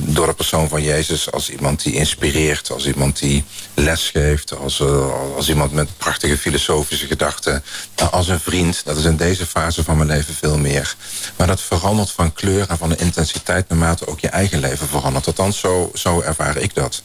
door 0.00 0.26
de 0.26 0.34
persoon 0.34 0.68
van 0.68 0.82
Jezus... 0.82 1.32
als 1.32 1.50
iemand 1.50 1.82
die 1.82 1.94
inspireert, 1.94 2.70
als 2.70 2.86
iemand 2.86 3.18
die 3.18 3.44
lesgeeft... 3.74 4.58
als, 4.58 4.80
uh, 4.80 5.34
als 5.36 5.48
iemand 5.48 5.72
met 5.72 5.96
prachtige 5.96 6.38
filosofische 6.38 7.06
gedachten... 7.06 7.62
als 8.10 8.28
een 8.28 8.40
vriend. 8.40 8.84
Dat 8.84 8.96
is 8.96 9.04
in 9.04 9.16
deze 9.16 9.46
fase 9.46 9.84
van 9.84 9.96
mijn 9.96 10.08
leven 10.08 10.34
veel 10.34 10.58
meer. 10.58 10.96
Maar 11.36 11.46
dat 11.46 11.60
verandert 11.60 12.10
van 12.10 12.32
kleur 12.32 12.68
en 12.68 12.78
van 12.78 12.88
de 12.88 12.96
intensiteit... 12.96 13.68
naarmate 13.68 14.06
ook 14.06 14.20
je 14.20 14.28
eigen 14.28 14.60
leven 14.60 14.88
verandert. 14.88 15.26
Althans, 15.26 15.58
zo, 15.58 15.90
zo 15.94 16.20
ervaar 16.20 16.56
ik 16.56 16.74
dat. 16.74 17.02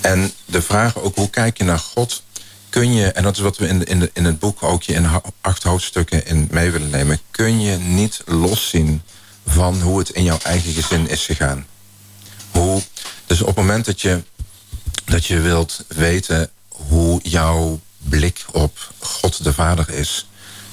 En 0.00 0.32
de 0.44 0.62
vraag 0.62 0.98
ook, 0.98 1.16
hoe 1.16 1.30
kijk 1.30 1.58
je 1.58 1.64
naar 1.64 1.78
God... 1.78 2.22
Kun 2.68 2.94
je, 2.94 3.06
en 3.06 3.22
dat 3.22 3.36
is 3.36 3.42
wat 3.42 3.56
we 3.56 3.68
in, 3.68 3.84
in, 3.84 4.10
in 4.12 4.24
het 4.24 4.38
boek 4.38 4.62
ook 4.62 4.82
je 4.82 4.92
in 4.92 5.08
acht 5.40 5.62
hoofdstukken 5.62 6.26
in 6.26 6.48
mee 6.50 6.70
willen 6.70 6.90
nemen... 6.90 7.20
kun 7.30 7.60
je 7.60 7.76
niet 7.76 8.22
loszien 8.26 9.02
van 9.46 9.80
hoe 9.80 9.98
het 9.98 10.10
in 10.10 10.24
jouw 10.24 10.38
eigen 10.42 10.72
gezin 10.72 11.08
is 11.08 11.24
gegaan. 11.24 11.66
Hoe, 12.50 12.82
dus 13.26 13.40
op 13.40 13.46
het 13.46 13.56
moment 13.56 13.84
dat 13.84 14.00
je, 14.00 14.22
dat 15.04 15.26
je 15.26 15.40
wilt 15.40 15.84
weten 15.88 16.50
hoe 16.68 17.20
jouw 17.22 17.80
blik 17.98 18.44
op 18.52 18.92
God 18.98 19.44
de 19.44 19.52
Vader 19.52 19.90
is, 19.90 20.28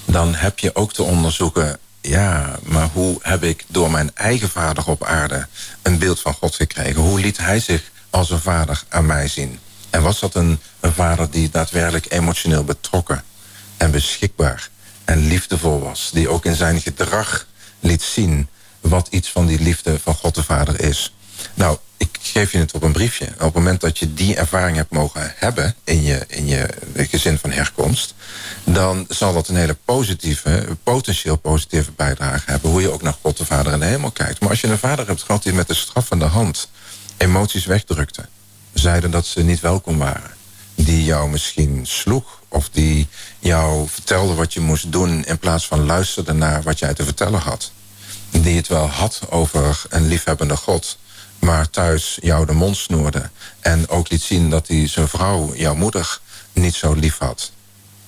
dan 0.05 0.35
heb 0.35 0.59
je 0.59 0.75
ook 0.75 0.93
te 0.93 1.03
onderzoeken, 1.03 1.79
ja, 2.01 2.59
maar 2.63 2.89
hoe 2.93 3.19
heb 3.21 3.43
ik 3.43 3.65
door 3.67 3.91
mijn 3.91 4.11
eigen 4.13 4.49
vader 4.49 4.87
op 4.87 5.03
aarde 5.03 5.47
een 5.81 5.99
beeld 5.99 6.19
van 6.19 6.33
God 6.33 6.55
gekregen? 6.55 7.01
Hoe 7.01 7.19
liet 7.19 7.37
hij 7.37 7.59
zich 7.59 7.91
als 8.09 8.29
een 8.29 8.39
vader 8.39 8.83
aan 8.89 9.05
mij 9.05 9.27
zien? 9.27 9.59
En 9.89 10.01
was 10.01 10.19
dat 10.19 10.35
een, 10.35 10.59
een 10.79 10.93
vader 10.93 11.31
die 11.31 11.49
daadwerkelijk 11.49 12.05
emotioneel 12.11 12.63
betrokken 12.63 13.23
en 13.77 13.91
beschikbaar 13.91 14.69
en 15.05 15.27
liefdevol 15.27 15.79
was, 15.79 16.09
die 16.13 16.29
ook 16.29 16.45
in 16.45 16.55
zijn 16.55 16.81
gedrag 16.81 17.47
liet 17.79 18.01
zien 18.01 18.49
wat 18.81 19.07
iets 19.07 19.31
van 19.31 19.45
die 19.45 19.59
liefde 19.59 19.99
van 19.99 20.15
God 20.15 20.35
de 20.35 20.43
Vader 20.43 20.81
is. 20.81 21.13
Nou, 21.53 21.77
ik 21.97 22.17
geef 22.21 22.51
je 22.51 22.57
het 22.57 22.71
op 22.71 22.83
een 22.83 22.91
briefje. 22.91 23.25
Op 23.25 23.39
het 23.39 23.53
moment 23.53 23.81
dat 23.81 23.99
je 23.99 24.13
die 24.13 24.35
ervaring 24.35 24.77
hebt 24.77 24.91
mogen 24.91 25.33
hebben 25.35 25.75
in 25.83 26.03
je, 26.03 26.25
in 26.27 26.47
je 26.47 26.67
gezin 26.95 27.37
van 27.37 27.51
herkomst, 27.51 28.13
dan 28.63 29.05
zal 29.09 29.33
dat 29.33 29.47
een 29.47 29.55
hele 29.55 29.77
positieve, 29.85 30.77
potentieel 30.83 31.35
positieve 31.35 31.91
bijdrage 31.91 32.51
hebben. 32.51 32.69
Hoe 32.69 32.81
je 32.81 32.91
ook 32.91 33.01
naar 33.01 33.17
God 33.21 33.37
de 33.37 33.45
Vader 33.45 33.73
in 33.73 33.79
de 33.79 33.85
hemel 33.85 34.11
kijkt. 34.11 34.39
Maar 34.39 34.49
als 34.49 34.61
je 34.61 34.67
een 34.67 34.77
vader 34.77 35.07
hebt 35.07 35.23
gehad 35.23 35.43
die 35.43 35.53
met 35.53 35.67
de 35.67 35.73
straffende 35.73 36.25
hand 36.25 36.69
emoties 37.17 37.65
wegdrukte, 37.65 38.25
zeiden 38.73 39.11
dat 39.11 39.25
ze 39.25 39.43
niet 39.43 39.59
welkom 39.59 39.97
waren, 39.97 40.31
die 40.75 41.03
jou 41.03 41.29
misschien 41.29 41.79
sloeg 41.83 42.41
of 42.47 42.69
die 42.69 43.07
jou 43.39 43.87
vertelde 43.89 44.33
wat 44.33 44.53
je 44.53 44.59
moest 44.59 44.91
doen 44.91 45.25
in 45.25 45.39
plaats 45.39 45.67
van 45.67 45.85
luisterde 45.85 46.33
naar 46.33 46.63
wat 46.63 46.79
jij 46.79 46.93
te 46.93 47.03
vertellen 47.03 47.39
had 47.39 47.71
die 48.31 48.55
het 48.55 48.67
wel 48.67 48.87
had 48.87 49.21
over 49.29 49.81
een 49.89 50.07
liefhebbende 50.07 50.55
God... 50.55 50.97
maar 51.39 51.69
thuis 51.69 52.17
jou 52.21 52.45
de 52.45 52.53
mond 52.53 52.77
snoerde... 52.77 53.29
en 53.59 53.89
ook 53.89 54.09
liet 54.09 54.21
zien 54.21 54.49
dat 54.49 54.67
hij 54.67 54.87
zijn 54.87 55.07
vrouw, 55.07 55.55
jouw 55.55 55.75
moeder, 55.75 56.19
niet 56.53 56.75
zo 56.75 56.93
lief 56.93 57.17
had... 57.17 57.51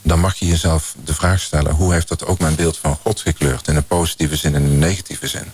dan 0.01 0.19
mag 0.19 0.35
je 0.35 0.45
jezelf 0.45 0.95
de 1.03 1.13
vraag 1.13 1.39
stellen... 1.39 1.73
hoe 1.73 1.93
heeft 1.93 2.07
dat 2.07 2.25
ook 2.25 2.39
mijn 2.39 2.55
beeld 2.55 2.77
van 2.77 2.97
God 3.01 3.19
gekleurd... 3.19 3.67
in 3.67 3.75
een 3.75 3.87
positieve 3.87 4.35
zin 4.35 4.55
en 4.55 4.63
in 4.63 4.71
een 4.71 4.79
negatieve 4.79 5.27
zin? 5.27 5.51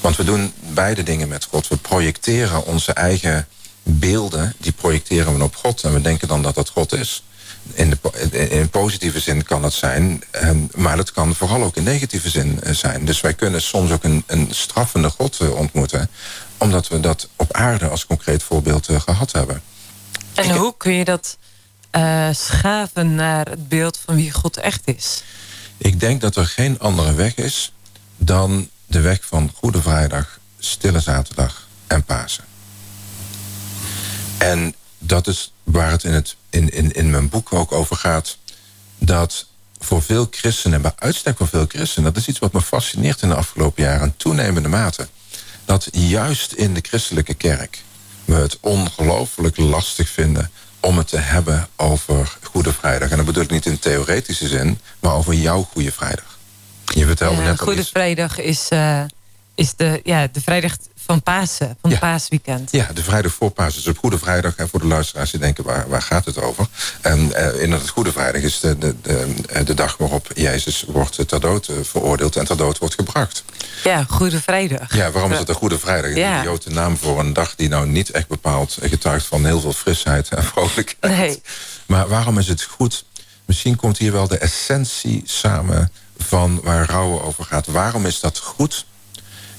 Want 0.00 0.16
we 0.16 0.24
doen 0.24 0.52
beide 0.72 1.02
dingen 1.02 1.28
met 1.28 1.44
God. 1.44 1.68
We 1.68 1.76
projecteren 1.76 2.66
onze 2.66 2.92
eigen 2.92 3.46
beelden, 3.82 4.54
die 4.58 4.72
projecteren 4.72 5.38
we 5.38 5.44
op 5.44 5.56
God... 5.56 5.82
en 5.82 5.92
we 5.92 6.00
denken 6.00 6.28
dan 6.28 6.42
dat 6.42 6.54
dat 6.54 6.68
God 6.68 6.92
is 6.92 7.22
in, 7.72 7.90
de, 7.90 8.48
in 8.48 8.68
positieve 8.68 9.20
zin 9.20 9.42
kan 9.42 9.62
het 9.62 9.72
zijn, 9.72 10.22
ehm, 10.30 10.58
maar 10.74 10.98
het 10.98 11.12
kan 11.12 11.34
vooral 11.34 11.62
ook 11.62 11.76
in 11.76 11.82
negatieve 11.82 12.30
zin 12.30 12.62
eh, 12.62 12.74
zijn. 12.74 13.04
Dus 13.04 13.20
wij 13.20 13.34
kunnen 13.34 13.62
soms 13.62 13.90
ook 13.90 14.04
een, 14.04 14.24
een 14.26 14.48
straffende 14.50 15.10
God 15.10 15.40
eh, 15.40 15.54
ontmoeten, 15.54 16.10
omdat 16.58 16.88
we 16.88 17.00
dat 17.00 17.28
op 17.36 17.52
aarde 17.52 17.88
als 17.88 18.06
concreet 18.06 18.42
voorbeeld 18.42 18.88
eh, 18.88 19.00
gehad 19.00 19.32
hebben. 19.32 19.62
En 20.34 20.56
hoe 20.56 20.74
kun 20.76 20.92
je 20.92 21.04
dat 21.04 21.36
uh, 21.92 22.28
schaven 22.32 23.14
naar 23.14 23.48
het 23.48 23.68
beeld 23.68 23.98
van 24.04 24.16
wie 24.16 24.32
God 24.32 24.56
echt 24.56 24.80
is? 24.84 25.22
Ik 25.76 26.00
denk 26.00 26.20
dat 26.20 26.36
er 26.36 26.46
geen 26.46 26.78
andere 26.78 27.14
weg 27.14 27.34
is 27.34 27.72
dan 28.16 28.68
de 28.86 29.00
weg 29.00 29.18
van 29.22 29.52
Goede 29.54 29.82
Vrijdag, 29.82 30.38
Stille 30.58 31.00
Zaterdag 31.00 31.68
en 31.86 32.04
Pasen. 32.04 32.44
En 34.38 34.74
dat 35.06 35.26
is 35.26 35.52
waar 35.62 35.90
het 35.90 36.04
in, 36.04 36.12
het, 36.12 36.36
in, 36.50 36.68
in, 36.68 36.92
in 36.92 37.10
mijn 37.10 37.28
boek 37.28 37.52
ook 37.52 37.72
over 37.72 37.96
gaat. 37.96 38.36
Dat 38.98 39.46
voor 39.78 40.02
veel 40.02 40.26
christenen, 40.30 40.82
bij 40.82 40.92
uitstek 40.96 41.36
voor 41.36 41.48
veel 41.48 41.66
christenen... 41.68 42.12
dat 42.12 42.22
is 42.22 42.28
iets 42.28 42.38
wat 42.38 42.52
me 42.52 42.62
fascineert 42.62 43.22
in 43.22 43.28
de 43.28 43.34
afgelopen 43.34 43.82
jaren... 43.82 44.06
in 44.06 44.14
toenemende 44.16 44.68
mate. 44.68 45.08
Dat 45.64 45.88
juist 45.92 46.52
in 46.52 46.74
de 46.74 46.80
christelijke 46.82 47.34
kerk... 47.34 47.82
we 48.24 48.34
het 48.34 48.58
ongelooflijk 48.60 49.56
lastig 49.56 50.08
vinden 50.08 50.50
om 50.80 50.98
het 50.98 51.08
te 51.08 51.18
hebben 51.18 51.68
over 51.76 52.36
Goede 52.42 52.72
Vrijdag. 52.72 53.10
En 53.10 53.16
dat 53.16 53.26
bedoel 53.26 53.42
ik 53.42 53.50
niet 53.50 53.66
in 53.66 53.78
theoretische 53.78 54.48
zin... 54.48 54.78
maar 55.00 55.14
over 55.14 55.34
jouw 55.34 55.62
Goede 55.62 55.92
Vrijdag. 55.92 56.38
Je 56.84 57.06
vertelde 57.06 57.42
net 57.42 57.60
Goede 57.60 57.84
Vrijdag 57.84 58.38
is, 58.38 58.68
uh, 58.72 59.04
is 59.54 59.74
de, 59.74 60.00
ja, 60.04 60.28
de 60.32 60.40
vrijdag 60.40 60.76
van 61.06 61.22
Pasen, 61.22 61.76
van 61.80 61.90
het 61.90 62.00
paasweekend. 62.00 62.70
Ja, 62.72 62.90
de 62.94 63.02
vrijdag 63.02 63.32
voor 63.32 63.50
Pasen. 63.50 63.74
Dus 63.74 63.86
op 63.86 63.98
Goede 63.98 64.18
Vrijdag, 64.18 64.56
en 64.56 64.68
voor 64.68 64.80
de 64.80 64.86
luisteraars 64.86 65.30
die 65.30 65.40
denken, 65.40 65.64
waar, 65.64 65.88
waar 65.88 66.02
gaat 66.02 66.24
het 66.24 66.40
over? 66.40 66.66
En 67.00 67.18
uh, 67.18 67.62
in 67.62 67.72
het 67.72 67.88
Goede 67.88 68.12
Vrijdag 68.12 68.42
is 68.42 68.60
de, 68.60 68.78
de, 68.78 68.94
de, 69.02 69.64
de, 69.64 69.74
dag 69.74 69.96
waarop 69.96 70.30
Jezus 70.34 70.84
wordt 70.88 71.28
ter 71.28 71.40
dood 71.40 71.68
eh, 71.68 71.76
veroordeeld 71.82 72.36
en 72.36 72.44
ter 72.44 72.56
dood 72.56 72.78
wordt 72.78 72.94
gebracht. 72.94 73.44
Ja, 73.84 74.04
Goede 74.08 74.40
Vrijdag. 74.40 74.94
Ja, 74.94 75.10
waarom 75.10 75.32
is 75.32 75.38
het 75.38 75.48
een 75.48 75.54
Goede 75.54 75.78
Vrijdag? 75.78 76.14
Ja. 76.14 76.38
Een 76.38 76.44
Joodse 76.44 76.70
naam 76.70 76.96
voor 76.96 77.20
een 77.20 77.32
dag 77.32 77.54
die 77.54 77.68
nou 77.68 77.86
niet 77.86 78.10
echt 78.10 78.28
bepaald 78.28 78.78
getuigt 78.80 79.26
van 79.26 79.44
heel 79.44 79.60
veel 79.60 79.72
frisheid 79.72 80.28
en 80.28 80.44
vrolijkheid. 80.52 81.16
Nee. 81.18 81.42
Maar 81.86 82.08
waarom 82.08 82.38
is 82.38 82.48
het 82.48 82.62
goed? 82.62 83.04
Misschien 83.44 83.76
komt 83.76 83.98
hier 83.98 84.12
wel 84.12 84.28
de 84.28 84.38
essentie 84.38 85.22
samen 85.24 85.92
van 86.18 86.60
waar 86.62 86.90
rouwen 86.90 87.22
over 87.22 87.44
gaat. 87.44 87.66
Waarom 87.66 88.06
is 88.06 88.20
dat 88.20 88.38
goed? 88.38 88.86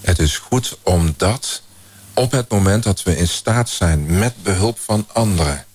Het 0.01 0.19
is 0.19 0.37
goed 0.37 0.77
omdat 0.83 1.61
op 2.13 2.31
het 2.31 2.49
moment 2.49 2.83
dat 2.83 3.03
we 3.03 3.17
in 3.17 3.27
staat 3.27 3.69
zijn 3.69 4.17
met 4.19 4.43
behulp 4.43 4.79
van 4.79 5.07
anderen 5.13 5.65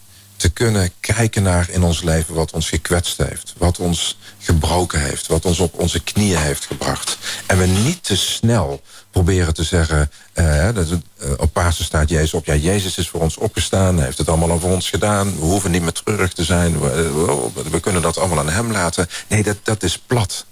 te 0.42 0.50
kunnen 0.50 0.90
kijken 1.00 1.42
naar 1.42 1.70
in 1.70 1.82
ons 1.82 2.02
leven 2.02 2.34
wat 2.34 2.52
ons 2.52 2.68
gekwetst 2.68 3.16
heeft, 3.16 3.54
wat 3.58 3.78
ons 3.78 4.18
gebroken 4.38 5.00
heeft, 5.00 5.26
wat 5.26 5.44
ons 5.44 5.58
op 5.58 5.78
onze 5.78 6.02
knieën 6.02 6.38
heeft 6.38 6.64
gebracht. 6.64 7.18
En 7.46 7.58
we 7.58 7.66
niet 7.66 8.04
te 8.04 8.16
snel 8.16 8.82
proberen 9.10 9.54
te 9.54 9.62
zeggen, 9.62 10.10
uh, 10.34 10.68
dat, 10.74 10.86
uh, 10.90 10.98
op 11.36 11.52
Pasen 11.52 11.84
staat 11.84 12.08
Jezus 12.08 12.34
op, 12.34 12.44
ja, 12.44 12.54
Jezus 12.54 12.98
is 12.98 13.08
voor 13.08 13.20
ons 13.20 13.36
opgestaan, 13.36 14.00
heeft 14.00 14.18
het 14.18 14.28
allemaal 14.28 14.60
voor 14.60 14.70
ons 14.70 14.90
gedaan, 14.90 15.38
we 15.38 15.44
hoeven 15.44 15.70
niet 15.70 15.82
meer 15.82 15.92
terug 15.92 16.32
te 16.32 16.44
zijn, 16.44 16.80
we, 16.80 17.50
we 17.70 17.80
kunnen 17.80 18.02
dat 18.02 18.18
allemaal 18.18 18.38
aan 18.38 18.48
hem 18.48 18.72
laten. 18.72 19.08
Nee, 19.28 19.42
dat, 19.42 19.56
dat 19.62 19.82
is 19.82 19.98
plat. 19.98 20.44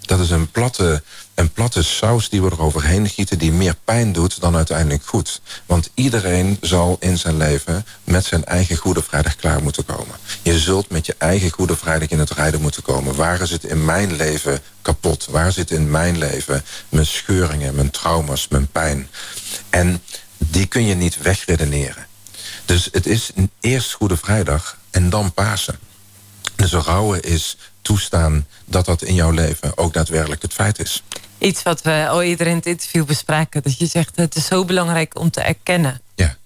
Dat 0.00 0.20
is 0.20 0.30
een 0.30 0.50
platte, 0.50 1.02
een 1.36 1.52
platte 1.52 1.82
saus 1.82 2.28
die 2.28 2.42
we 2.42 2.50
eroverheen 2.50 3.08
gieten... 3.08 3.38
die 3.38 3.52
meer 3.52 3.74
pijn 3.84 4.12
doet 4.12 4.40
dan 4.40 4.56
uiteindelijk 4.56 5.06
goed. 5.06 5.40
Want 5.66 5.90
iedereen 5.94 6.58
zal 6.60 6.96
in 7.00 7.18
zijn 7.18 7.36
leven 7.36 7.86
met 8.04 8.24
zijn 8.24 8.44
eigen 8.44 8.76
Goede 8.76 9.02
Vrijdag 9.02 9.36
klaar 9.36 9.62
moeten 9.62 9.84
komen. 9.84 10.16
Je 10.42 10.58
zult 10.58 10.90
met 10.90 11.06
je 11.06 11.14
eigen 11.18 11.50
Goede 11.50 11.76
Vrijdag 11.76 12.08
in 12.08 12.18
het 12.18 12.30
rijden 12.30 12.60
moeten 12.60 12.82
komen. 12.82 13.14
Waar 13.14 13.40
is 13.40 13.50
het 13.50 13.64
in 13.64 13.84
mijn 13.84 14.16
leven 14.16 14.60
kapot? 14.82 15.26
Waar 15.30 15.52
zit 15.52 15.70
in 15.70 15.90
mijn 15.90 16.18
leven 16.18 16.64
mijn 16.88 17.06
scheuringen, 17.06 17.74
mijn 17.74 17.90
trauma's, 17.90 18.48
mijn 18.48 18.66
pijn? 18.66 19.08
En 19.70 20.02
die 20.38 20.66
kun 20.66 20.86
je 20.86 20.94
niet 20.94 21.22
wegredeneren. 21.22 22.06
Dus 22.64 22.88
het 22.92 23.06
is 23.06 23.30
eerst 23.60 23.92
Goede 23.92 24.16
Vrijdag 24.16 24.78
en 24.90 25.10
dan 25.10 25.32
Pasen. 25.32 25.78
Dus 26.54 26.72
rouwen 26.72 27.22
is 27.22 27.56
toestaan 27.82 28.46
dat 28.64 28.84
dat 28.84 29.02
in 29.02 29.14
jouw 29.14 29.30
leven 29.30 29.78
ook 29.78 29.92
daadwerkelijk 29.92 30.42
het 30.42 30.52
feit 30.52 30.78
is. 30.78 31.02
Iets 31.38 31.62
wat 31.62 31.82
we 31.82 32.06
al 32.08 32.22
eerder 32.22 32.46
in 32.46 32.56
het 32.56 32.66
interview 32.66 33.04
bespraken. 33.04 33.62
Dat 33.62 33.78
je 33.78 33.86
zegt 33.86 34.16
het 34.16 34.36
is 34.36 34.46
zo 34.46 34.64
belangrijk 34.64 35.18
om 35.18 35.30
te 35.30 35.40
erkennen. 35.40 36.00
Ja. 36.14 36.36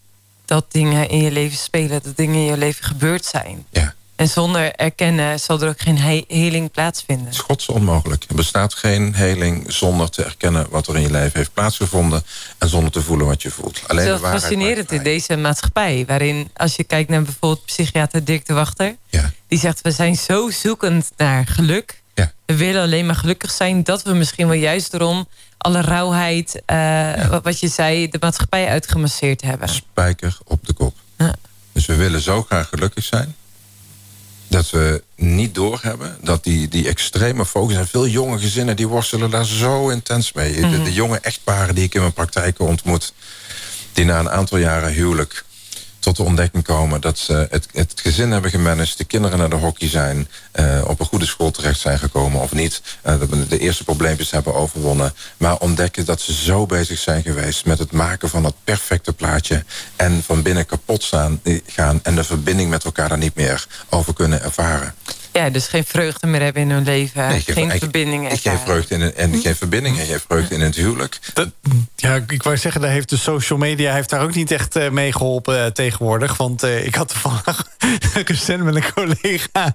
Dat 0.44 0.66
dingen 0.68 1.08
in 1.08 1.22
je 1.22 1.30
leven 1.30 1.58
spelen. 1.58 2.02
Dat 2.02 2.16
dingen 2.16 2.34
in 2.34 2.44
je 2.44 2.56
leven 2.56 2.84
gebeurd 2.84 3.24
zijn. 3.24 3.66
Ja. 3.70 3.94
En 4.20 4.28
zonder 4.28 4.72
erkennen 4.72 5.40
zal 5.40 5.60
er 5.60 5.68
ook 5.68 5.80
geen 5.80 5.98
he 5.98 6.24
heling 6.28 6.70
plaatsvinden. 6.70 7.24
Het 7.24 7.34
is 7.34 7.40
gods 7.40 7.68
onmogelijk. 7.68 8.24
Er 8.28 8.34
bestaat 8.34 8.74
geen 8.74 9.14
heling 9.14 9.72
zonder 9.72 10.10
te 10.10 10.24
erkennen 10.24 10.66
wat 10.70 10.86
er 10.86 10.96
in 10.96 11.02
je 11.02 11.10
leven 11.10 11.38
heeft 11.38 11.52
plaatsgevonden. 11.52 12.22
En 12.58 12.68
zonder 12.68 12.92
te 12.92 13.02
voelen 13.02 13.26
wat 13.26 13.42
je 13.42 13.50
voelt. 13.50 13.82
Alleen 13.86 14.06
het 14.06 14.22
is 14.22 14.28
fascinerend 14.28 14.92
in 14.92 15.02
deze 15.02 15.36
maatschappij. 15.36 16.04
Waarin 16.06 16.50
als 16.56 16.76
je 16.76 16.84
kijkt 16.84 17.10
naar 17.10 17.22
bijvoorbeeld 17.22 17.64
psychiater 17.64 18.24
Dirk 18.24 18.46
de 18.46 18.54
Wachter. 18.54 18.96
Ja. 19.08 19.32
Die 19.48 19.58
zegt 19.58 19.80
we 19.80 19.90
zijn 19.90 20.16
zo 20.16 20.50
zoekend 20.50 21.12
naar 21.16 21.46
geluk. 21.46 21.99
Ja. 22.20 22.32
We 22.46 22.56
willen 22.56 22.82
alleen 22.82 23.06
maar 23.06 23.14
gelukkig 23.14 23.50
zijn. 23.50 23.84
Dat 23.84 24.02
we 24.02 24.12
misschien 24.12 24.48
wel 24.48 24.56
juist 24.56 24.94
erom 24.94 25.28
alle 25.58 25.80
rauwheid, 25.80 26.62
uh, 26.66 27.38
wat 27.42 27.60
je 27.60 27.68
zei, 27.68 28.08
de 28.08 28.18
maatschappij 28.20 28.68
uitgemasseerd 28.68 29.42
hebben. 29.42 29.68
Spijker 29.68 30.38
op 30.44 30.66
de 30.66 30.72
kop. 30.72 30.96
Ja. 31.18 31.34
Dus 31.72 31.86
we 31.86 31.94
willen 31.94 32.20
zo 32.20 32.42
graag 32.42 32.68
gelukkig 32.68 33.04
zijn 33.04 33.34
dat 34.50 34.70
we 34.70 35.02
niet 35.16 35.54
doorhebben 35.54 36.16
dat 36.22 36.44
die, 36.44 36.68
die 36.68 36.88
extreme 36.88 37.46
focus... 37.46 37.76
en 37.76 37.88
veel 37.88 38.06
jonge 38.06 38.38
gezinnen 38.38 38.76
die 38.76 38.88
worstelen 38.88 39.30
daar 39.30 39.44
zo 39.44 39.88
intens 39.88 40.32
mee. 40.32 40.52
de, 40.52 40.66
mhm. 40.66 40.84
de, 40.84 40.92
jonge 40.92 41.18
echtparen 41.18 41.74
die 41.74 41.84
ik 41.84 41.94
in 41.94 42.00
mijn 42.00 42.12
praktijk 42.12 42.58
ontmoet... 42.58 43.12
die 43.92 44.04
na 44.04 44.18
een 44.18 44.30
aantal 44.30 44.58
jaren 44.58 44.92
huwelijk 44.92 45.44
tot 46.00 46.16
de 46.16 46.22
ontdekking 46.22 46.64
komen 46.64 47.00
dat 47.00 47.18
ze 47.18 47.46
het, 47.50 47.68
het 47.72 47.92
gezin 47.96 48.30
hebben 48.30 48.50
gemanaged, 48.50 48.98
de 48.98 49.04
kinderen 49.04 49.38
naar 49.38 49.50
de 49.50 49.56
hockey 49.56 49.88
zijn, 49.88 50.28
uh, 50.54 50.84
op 50.86 51.00
een 51.00 51.06
goede 51.06 51.26
school 51.26 51.50
terecht 51.50 51.80
zijn 51.80 51.98
gekomen 51.98 52.40
of 52.40 52.52
niet, 52.52 52.82
uh, 53.06 53.14
de 53.48 53.58
eerste 53.58 53.84
probleempjes 53.84 54.30
hebben 54.30 54.54
overwonnen, 54.54 55.14
maar 55.36 55.58
ontdekken 55.58 56.04
dat 56.04 56.20
ze 56.20 56.32
zo 56.32 56.66
bezig 56.66 56.98
zijn 56.98 57.22
geweest 57.22 57.64
met 57.64 57.78
het 57.78 57.92
maken 57.92 58.28
van 58.28 58.42
dat 58.42 58.54
perfecte 58.64 59.12
plaatje 59.12 59.64
en 59.96 60.22
van 60.22 60.42
binnen 60.42 60.66
kapot 60.66 61.02
staan, 61.02 61.40
gaan 61.66 62.00
en 62.02 62.14
de 62.14 62.24
verbinding 62.24 62.70
met 62.70 62.84
elkaar 62.84 63.08
daar 63.08 63.18
niet 63.18 63.34
meer 63.34 63.66
over 63.88 64.14
kunnen 64.14 64.42
ervaren. 64.42 64.94
Ja, 65.32 65.50
dus 65.50 65.66
geen 65.66 65.84
vreugde 65.84 66.26
meer 66.26 66.40
hebben 66.42 66.62
in 66.62 66.70
hun 66.70 66.84
leven. 66.84 67.40
geen 67.40 67.70
verbinding. 67.70 68.32
Ik, 68.32 68.40
geen 68.40 68.58
vreugde 68.58 68.94
in, 68.94 69.14
en 69.14 69.40
geen 69.40 69.56
verbinding 69.56 69.98
en 69.98 70.06
geen 70.06 70.20
vreugde 70.28 70.54
in 70.54 70.60
het 70.60 70.76
huwelijk. 70.76 71.18
Dat, 71.34 71.48
ja, 71.96 72.20
ik 72.28 72.42
wou 72.42 72.56
zeggen, 72.56 72.80
daar 72.80 72.90
heeft 72.90 73.08
de 73.08 73.16
social 73.16 73.58
media 73.58 73.94
heeft 73.94 74.10
daar 74.10 74.22
ook 74.22 74.34
niet 74.34 74.50
echt 74.50 74.76
uh, 74.76 74.88
mee 74.88 75.12
geholpen 75.12 75.56
uh, 75.56 75.66
tegenwoordig. 75.66 76.36
Want 76.36 76.64
uh, 76.64 76.86
ik 76.86 76.94
had 76.94 77.08
toevallig 77.08 77.66
recent 78.24 78.62
met 78.62 78.74
een 78.74 78.92
collega 78.94 79.74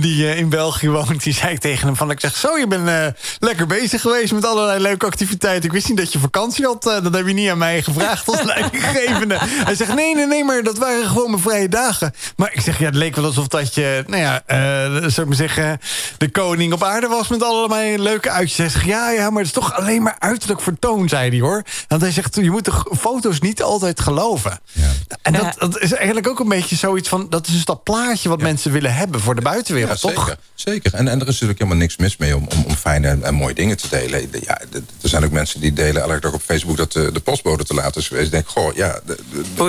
die 0.00 0.36
in 0.36 0.48
België 0.48 0.88
woont. 0.88 1.22
Die 1.22 1.34
zei 1.34 1.52
ik 1.52 1.60
tegen 1.60 1.86
hem 1.86 1.96
van, 1.96 2.10
ik 2.10 2.20
zeg 2.20 2.36
zo, 2.36 2.58
je 2.58 2.66
bent 2.66 3.14
lekker 3.38 3.66
bezig 3.66 4.00
geweest 4.00 4.32
met 4.32 4.44
allerlei 4.44 4.80
leuke 4.80 5.06
activiteiten. 5.06 5.64
Ik 5.64 5.72
wist 5.72 5.88
niet 5.88 5.98
dat 5.98 6.12
je 6.12 6.18
vakantie 6.18 6.64
had. 6.64 6.82
dat 6.82 7.14
heb 7.14 7.26
je 7.26 7.32
niet 7.32 7.50
aan 7.50 7.58
mij 7.58 7.82
gevraagd 7.82 8.28
als 8.28 8.42
leidinggevende. 8.54 9.36
Hij 9.40 9.74
zegt, 9.74 9.94
nee, 9.94 10.14
nee, 10.14 10.26
nee, 10.26 10.44
maar 10.44 10.62
dat 10.62 10.78
waren 10.78 11.06
gewoon 11.06 11.30
mijn 11.30 11.42
vrije 11.42 11.68
dagen. 11.68 12.14
Maar 12.36 12.52
ik 12.52 12.60
zeg, 12.60 12.78
ja, 12.78 12.84
het 12.84 12.94
leek 12.94 13.16
wel 13.16 13.24
alsof 13.24 13.48
dat 13.48 13.74
je, 13.74 14.04
nou 14.06 14.22
ja 14.22 14.42
uh, 14.46 15.01
zou 15.10 15.20
ik 15.20 15.26
maar 15.26 15.48
zeggen, 15.48 15.80
de 16.18 16.30
koning 16.30 16.72
op 16.72 16.82
aarde 16.82 17.06
was 17.06 17.28
met 17.28 17.42
allerlei 17.42 17.98
leuke 17.98 18.30
uitjes. 18.30 18.58
Hij 18.58 18.68
zegt, 18.68 18.84
ja, 18.84 19.10
ja, 19.10 19.30
maar 19.30 19.38
het 19.38 19.46
is 19.46 19.62
toch 19.62 19.74
alleen 19.74 20.02
maar 20.02 20.16
uiterlijk 20.18 20.60
vertoon, 20.60 21.08
zei 21.08 21.30
hij 21.30 21.40
hoor. 21.40 21.62
Want 21.88 22.02
hij 22.02 22.10
zegt, 22.10 22.34
je 22.34 22.50
moet 22.50 22.64
de 22.64 22.84
foto's 22.98 23.40
niet 23.40 23.62
altijd 23.62 24.00
geloven. 24.00 24.60
Ja. 24.72 24.90
En 25.22 25.32
dat, 25.32 25.54
dat, 25.58 25.80
is 25.80 25.92
eigenlijk 25.92 26.28
ook 26.28 26.40
een 26.40 26.48
beetje 26.48 26.76
zoiets 26.76 27.08
van, 27.08 27.26
dat 27.28 27.46
is 27.46 27.52
dus 27.52 27.64
dat 27.64 27.82
plaatje 27.82 28.28
wat 28.28 28.40
mensen 28.40 28.72
willen 28.72 28.94
hebben 28.94 29.20
voor 29.20 29.34
de 29.34 29.40
buitenwereld, 29.40 30.00
zeker, 30.00 30.16
toch? 30.16 30.36
Zeker, 30.54 30.94
en, 30.94 31.08
en 31.08 31.20
er 31.20 31.28
is 31.28 31.32
natuurlijk 31.32 31.58
helemaal 31.58 31.80
niks 31.80 31.96
mis 31.96 32.16
mee 32.16 32.36
om, 32.36 32.46
om, 32.56 32.64
om 32.64 32.74
fijne 32.74 33.18
en, 33.22 33.34
mooie 33.34 33.54
dingen 33.54 33.76
te 33.76 33.88
delen. 33.88 34.28
Ja, 34.40 34.60
er 35.02 35.08
zijn 35.08 35.24
ook 35.24 35.30
mensen 35.30 35.60
die 35.60 35.72
delen 35.72 36.02
elke 36.02 36.20
dag 36.20 36.32
op 36.32 36.42
Facebook 36.42 36.76
dat 36.76 36.92
de, 36.92 37.12
de 37.12 37.20
postbode 37.20 37.64
te 37.64 37.74
laat 37.74 37.96
is 37.96 38.08
geweest. 38.08 38.26
Ik 38.26 38.32
denk, 38.32 38.48
goh, 38.48 38.74
ja... 38.74 39.00
De, 39.06 39.18
de, 39.56 39.64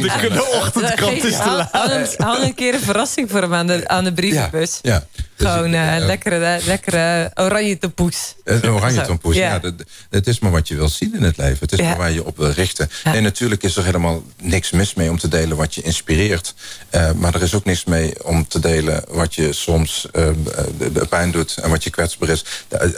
de, 0.00 0.18
de, 0.20 0.28
de 0.32 0.50
ochtendkrant 0.54 1.24
is 1.24 1.36
te 1.36 1.50
laat. 1.50 2.16
Hang 2.16 2.42
een 2.42 2.54
keer 2.54 2.74
een 2.74 2.80
verrassing 2.80 3.27
voor 3.28 3.40
hem 3.40 3.54
aan 3.54 3.66
de, 3.66 3.88
aan 3.88 4.04
de 4.04 4.12
brievenbus. 4.12 4.78
Ja, 4.82 5.06
dus 5.36 5.48
Gewoon 5.48 5.72
uh, 5.72 5.96
lekkere, 5.98 6.58
lekkere 6.64 7.30
oranje 7.34 7.78
tompoes. 7.78 8.34
Een 8.44 8.70
oranje 8.70 9.00
tompoes, 9.00 9.36
ja. 9.36 9.60
ja 9.62 9.72
het 10.10 10.26
is 10.26 10.38
maar 10.38 10.50
wat 10.50 10.68
je 10.68 10.74
wil 10.76 10.88
zien 10.88 11.14
in 11.14 11.22
het 11.22 11.36
leven. 11.36 11.58
Het 11.60 11.72
is 11.72 11.80
maar 11.80 11.96
waar 11.96 12.10
je 12.10 12.24
op 12.24 12.36
wil 12.36 12.50
richten. 12.50 12.90
En 13.04 13.22
natuurlijk 13.22 13.62
is 13.62 13.76
er 13.76 13.84
helemaal 13.84 14.22
niks 14.42 14.70
mis 14.70 14.94
mee 14.94 15.10
om 15.10 15.18
te 15.18 15.28
delen 15.28 15.56
wat 15.56 15.74
je 15.74 15.82
inspireert. 15.82 16.54
Uh, 16.94 17.12
maar 17.12 17.34
er 17.34 17.42
is 17.42 17.54
ook 17.54 17.64
niks 17.64 17.84
mee 17.84 18.24
om 18.24 18.48
te 18.48 18.58
delen 18.58 19.04
wat 19.08 19.34
je 19.34 19.52
soms 19.52 20.08
de, 20.12 20.92
de 20.92 21.06
pijn 21.08 21.30
doet 21.30 21.56
en 21.56 21.70
wat 21.70 21.84
je 21.84 21.90
kwetsbaar 21.90 22.28
is. 22.28 22.44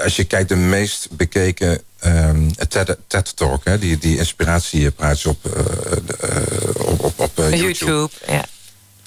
Als 0.03 0.17
je 0.17 0.25
kijkt, 0.25 0.49
de 0.49 0.57
meest 0.57 1.09
bekeken 1.11 1.81
um, 2.05 2.55
TED, 2.69 2.97
TED 3.07 3.37
Talk, 3.37 3.65
hè, 3.65 3.79
die, 3.79 3.99
die 3.99 4.19
inspiratiepraatjes 4.19 5.27
op, 5.27 5.45
op, 6.77 7.05
op, 7.05 7.19
op 7.19 7.33
YouTube. 7.37 7.61
YouTube 7.61 8.11
ja. 8.27 8.45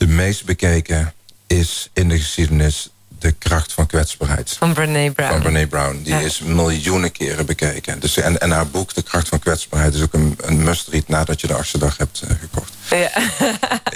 De 0.04 0.10
meest 0.10 0.46
bekeken 0.46 1.14
is 1.48 1.90
in 1.94 2.10
de 2.10 2.20
geschiedenis 2.20 2.90
de 3.20 3.32
kracht 3.32 3.74
van 3.74 3.88
kwetsbaarheid. 3.88 4.56
Van 4.58 4.74
Brene 4.74 5.12
Brown. 5.12 5.32
Van 5.32 5.42
Brene 5.42 5.68
Brown. 5.68 6.02
Die 6.04 6.24
is 6.24 6.40
miljoenen 6.40 7.12
keren 7.12 7.46
bekeken. 7.46 8.00
Dus, 8.00 8.18
en, 8.18 8.40
en 8.40 8.52
haar 8.52 8.68
boek, 8.68 8.94
De 8.94 9.02
kracht 9.02 9.28
van 9.28 9.40
kwetsbaarheid... 9.40 9.94
is 9.94 10.02
ook 10.02 10.14
een, 10.14 10.38
een 10.42 10.64
must-read 10.64 11.08
nadat 11.08 11.42
je 11.42 11.48
de 11.48 11.54
achtste 11.54 11.78
dag 11.78 11.98
hebt 11.98 12.22
uh, 12.24 12.30
gekocht. 12.40 12.74
Ja. 12.90 13.10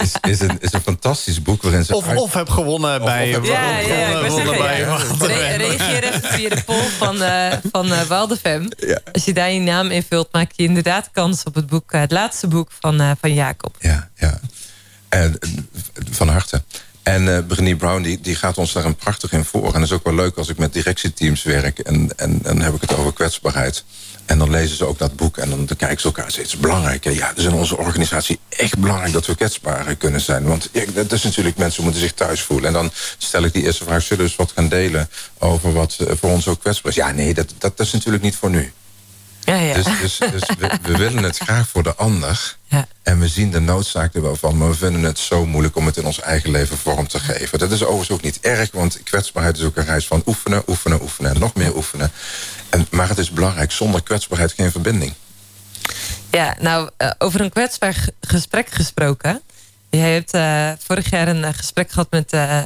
Is, 0.04 0.16
is, 0.22 0.40
een, 0.40 0.58
is 0.60 0.74
een 0.74 0.82
fantastisch 0.82 1.42
boek 1.42 1.62
waarin 1.62 1.86
ze... 1.86 1.96
Of, 1.96 2.16
of 2.16 2.34
heb 2.34 2.50
gewonnen 2.50 3.04
bij... 3.04 3.38
Of, 3.38 3.48
ja, 3.48 3.80
ja, 3.80 3.98
ja, 3.98 4.20
gewonnen 4.20 4.58
bij 4.58 5.58
Reageer 5.58 6.04
even 6.04 6.30
via 6.30 6.50
de 6.50 6.64
poll 6.64 6.90
van, 6.98 7.22
uh, 7.22 7.54
van 7.72 7.86
uh, 7.92 8.02
Waldefem. 8.02 8.68
Ja. 8.78 9.00
Als 9.12 9.26
je 9.26 9.34
daar 9.34 9.52
je 9.52 9.60
naam 9.60 9.92
invult, 9.92 10.28
maak 10.32 10.52
je 10.56 10.64
inderdaad 10.64 11.10
kans 11.12 11.44
op 11.44 11.56
het 11.56 11.68
boek... 11.68 11.92
het 11.92 12.12
laatste 12.12 12.48
boek 12.48 12.72
van, 12.80 13.16
van 13.22 13.34
Jacob. 13.34 13.76
Ja, 13.80 14.10
ja. 14.16 14.40
En, 15.10 15.40
van 16.12 16.28
harte. 16.28 16.64
En 17.04 17.48
uh, 17.60 17.76
Brown 17.78 18.02
die, 18.02 18.22
die 18.22 18.36
gaat 18.36 18.58
ons 18.58 18.74
daar 18.74 18.86
een 18.86 18.96
prachtig 18.96 19.32
in 19.32 19.46
voor. 19.46 19.66
En 19.66 19.74
dat 19.74 19.82
is 19.82 19.92
ook 19.92 20.04
wel 20.04 20.16
leuk 20.16 20.38
als 20.38 20.50
ik 20.50 20.58
met 20.58 20.74
directieteams 20.74 21.44
werk. 21.44 21.80
En, 21.80 22.12
en 22.16 22.40
dan 22.42 22.62
heb 22.62 22.74
ik 22.74 22.82
het 22.82 22.96
over 22.96 23.14
kwetsbaarheid. 23.14 23.84
En 24.26 24.38
dan 24.38 24.50
lezen 24.50 24.78
ze 24.78 24.86
ook 24.86 24.98
dat 24.98 25.16
boek 25.16 25.38
en 25.38 25.50
dan, 25.50 25.66
kijken 25.78 26.00
ze 26.00 26.06
elkaar. 26.06 26.40
Is 26.40 26.58
belangrijk. 26.58 27.04
Ja, 27.04 27.28
het 27.28 27.38
is 27.38 27.44
in 27.44 27.54
onze 27.54 27.78
organisatie 27.78 28.40
echt 28.50 28.78
belangrijk 28.78 29.14
dat 29.14 29.26
we 29.26 29.36
kwetsbaar 29.36 29.96
kunnen 29.96 30.22
zijn. 30.22 30.44
Want 30.44 30.70
ja, 30.72 30.84
dat 30.94 31.12
is 31.12 31.24
natuurlijk 31.24 31.58
mensen 31.58 31.84
moeten 31.84 32.02
zich 32.02 32.14
thuis 32.14 32.42
voelen. 32.42 32.68
En 32.68 32.74
dan 32.74 32.92
stel 33.18 33.44
ik 33.44 33.54
die 33.54 33.64
eerste 33.64 33.84
vraag: 33.84 34.02
zullen 34.02 34.24
we 34.24 34.30
eens 34.30 34.38
wat 34.38 34.52
gaan 34.56 34.70
delen 34.70 35.10
over 35.38 35.74
wat 35.74 35.98
eh, 36.00 36.14
voor 36.20 36.30
ons 36.30 36.48
ook 36.48 36.60
kwetsbaar 36.60 36.92
is? 36.92 36.98
Ja, 36.98 37.12
nee, 37.12 37.34
dat, 37.34 37.54
dat 37.58 37.80
is 37.80 37.92
natuurlijk 37.92 38.24
niet 38.24 38.36
voor 38.36 38.50
nu. 38.50 38.74
Ja, 39.48 39.56
ja. 39.56 39.74
Dus, 39.74 39.86
dus, 40.02 40.18
dus 40.18 40.44
we, 40.82 40.98
willen 40.98 41.24
het 41.24 41.38
graag 41.38 41.68
voor 41.68 41.84
de 41.84 41.96
ander. 41.96 42.56
Ja. 42.66 42.88
En 43.04 43.20
we 43.20 43.28
zien 43.28 43.52
de 43.52 43.60
noodzaak 43.60 44.14
er 44.14 44.22
wel 44.22 44.36
van. 44.36 44.58
Maar 44.58 44.70
we 44.70 44.76
vinden 44.76 45.04
het 45.04 45.20
zo 45.20 45.46
moeilijk 45.46 45.76
om 45.76 45.86
het 45.86 45.98
in 45.98 46.06
ons 46.06 46.20
eigen 46.20 46.52
leven 46.52 46.78
vorm 46.78 47.08
te 47.08 47.20
geven. 47.20 47.60
Dat 47.60 47.72
is 47.72 47.84
overigens 47.84 48.12
ook 48.12 48.22
niet 48.22 48.40
erg. 48.40 48.72
Want 48.72 49.04
kwetsbaarheid 49.04 49.58
is 49.58 49.64
ook 49.64 49.78
een 49.78 49.86
reis 49.86 50.08
van 50.08 50.22
oefenen, 50.26 50.64
oefenen, 50.68 51.02
oefenen. 51.02 51.34
En 51.34 51.40
nog 51.40 51.54
meer 51.54 51.76
oefenen. 51.76 52.12
En, 52.70 52.88
maar 52.92 53.10
het 53.10 53.18
is 53.18 53.32
belangrijk. 53.32 53.72
Zonder 53.72 54.04
kwetsbaarheid 54.04 54.54
geen 54.54 54.72
verbinding. 54.72 55.14
Ja, 56.32 56.56
nou, 56.60 56.90
eh, 56.98 57.12
over 57.18 57.42
een 57.42 57.50
kwetsbaar 57.50 58.08
gesprek 58.22 58.70
gesproken. 58.70 59.42
Jij 59.90 60.14
hebt 60.14 60.36
uh, 60.36 60.72
vorig 60.80 61.10
jaar 61.10 61.28
een 61.28 61.44
eh, 61.44 61.54
gesprek 61.54 61.92
gehad 61.92 62.12
met 62.12 62.34
uh, 62.34 62.64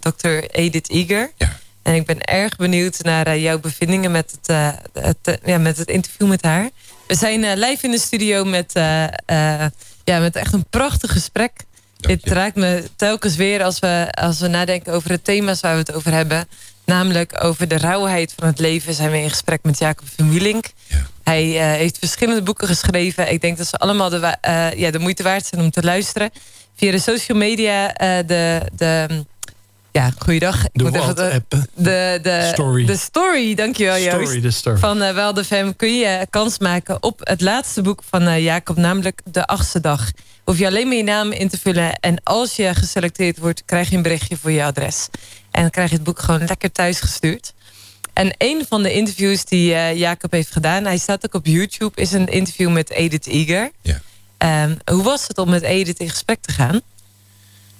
dokter 0.00 0.50
Edith 0.50 0.90
Eager. 0.90 1.32
Ja. 1.36 1.58
En 1.84 1.94
ik 1.94 2.06
ben 2.06 2.20
erg 2.20 2.56
benieuwd 2.56 3.02
naar 3.02 3.28
uh, 3.28 3.42
jouw 3.42 3.58
bevindingen 3.58 4.10
met 4.10 4.30
het, 4.30 4.76
het 4.92 5.16
uh, 5.28 5.34
ja, 5.44 5.58
met 5.58 5.76
het 5.76 5.88
interview 5.88 6.28
met 6.28 6.42
haar. 6.42 6.70
We 7.06 7.14
zijn 7.14 7.58
live 7.58 7.84
in 7.84 7.90
de 7.90 7.98
studio 7.98 8.44
met, 8.44 8.72
ja, 10.04 10.18
met 10.18 10.36
echt 10.36 10.52
een 10.52 10.66
prachtig 10.70 11.12
gesprek. 11.12 11.52
Dit 11.96 12.28
raakt 12.28 12.56
me 12.56 12.84
telkens 12.96 13.36
weer 13.36 13.62
als 13.62 13.78
we, 13.78 14.08
als 14.10 14.40
we 14.40 14.48
nadenken 14.48 14.92
over 14.92 15.08
de 15.08 15.22
thema's 15.22 15.60
waar 15.60 15.72
we 15.72 15.78
het 15.78 15.92
over 15.92 16.12
hebben. 16.12 16.48
Namelijk 16.84 17.44
over 17.44 17.68
de 17.68 17.78
rauwheid 17.78 18.32
van 18.36 18.46
het 18.46 18.58
leven 18.58 18.94
zijn 18.94 19.10
we 19.10 19.18
in 19.18 19.30
gesprek 19.30 19.62
met 19.62 19.78
Jacob 19.78 20.06
van 20.16 20.30
Wielink. 20.30 20.66
Ja. 20.86 21.06
Hij 21.22 21.42
heeft 21.76 21.98
verschillende 21.98 22.42
boeken 22.42 22.66
geschreven. 22.66 23.32
Ik 23.32 23.40
denk 23.40 23.56
dat 23.58 23.66
ze 23.66 23.76
allemaal 23.76 24.08
de, 24.08 24.36
ja, 24.76 24.90
de 24.90 24.98
moeite 24.98 25.22
waard 25.22 25.46
zijn 25.46 25.60
om 25.60 25.70
te 25.70 25.82
luisteren. 25.82 26.30
Via 26.76 26.90
de 26.90 26.98
social 26.98 27.38
media, 27.38 27.88
de... 28.22 28.60
de 28.76 29.24
ja, 29.94 30.10
goeiedag. 30.18 30.62
De 30.62 30.68
ik 30.72 30.82
moet 30.82 30.94
even 30.94 31.14
de, 31.14 31.42
de, 31.74 32.18
de, 32.22 32.50
story. 32.52 32.84
De 32.84 32.96
story, 32.96 33.54
dankjewel 33.54 33.98
Joost. 33.98 34.26
Story, 34.26 34.40
de 34.40 34.50
story. 34.50 34.76
Van 34.78 35.02
uh, 35.02 35.10
Wel 35.10 35.34
de 35.34 35.44
Fem 35.44 35.76
kun 35.76 35.98
je 35.98 36.26
kans 36.30 36.58
maken 36.58 37.02
op 37.02 37.20
het 37.22 37.40
laatste 37.40 37.82
boek 37.82 38.02
van 38.08 38.28
uh, 38.28 38.44
Jacob, 38.44 38.76
namelijk 38.76 39.20
De 39.24 39.46
Achtste 39.46 39.80
Dag. 39.80 40.10
Hoef 40.44 40.58
je 40.58 40.66
alleen 40.66 40.86
maar 40.86 40.96
je 40.96 41.02
naam 41.02 41.32
in 41.32 41.48
te 41.48 41.58
vullen. 41.58 41.98
En 42.00 42.22
als 42.22 42.56
je 42.56 42.74
geselecteerd 42.74 43.38
wordt, 43.38 43.64
krijg 43.64 43.90
je 43.90 43.96
een 43.96 44.02
berichtje 44.02 44.36
voor 44.36 44.50
je 44.50 44.64
adres. 44.64 45.08
En 45.50 45.60
dan 45.60 45.70
krijg 45.70 45.88
je 45.90 45.94
het 45.94 46.04
boek 46.04 46.18
gewoon 46.18 46.44
lekker 46.44 46.72
thuis 46.72 47.00
gestuurd. 47.00 47.54
En 48.12 48.34
een 48.38 48.64
van 48.68 48.82
de 48.82 48.92
interviews 48.92 49.44
die 49.44 49.70
uh, 49.70 49.96
Jacob 49.96 50.30
heeft 50.30 50.52
gedaan, 50.52 50.84
hij 50.84 50.98
staat 50.98 51.24
ook 51.24 51.34
op 51.34 51.46
YouTube, 51.46 52.00
is 52.00 52.12
een 52.12 52.26
interview 52.26 52.70
met 52.70 52.90
Edith 52.90 53.26
Eager. 53.26 53.70
Ja. 53.82 54.00
Um, 54.64 54.76
hoe 54.84 55.02
was 55.02 55.28
het 55.28 55.38
om 55.38 55.50
met 55.50 55.62
Edith 55.62 55.98
in 55.98 56.10
gesprek 56.10 56.38
te 56.40 56.52
gaan? 56.52 56.80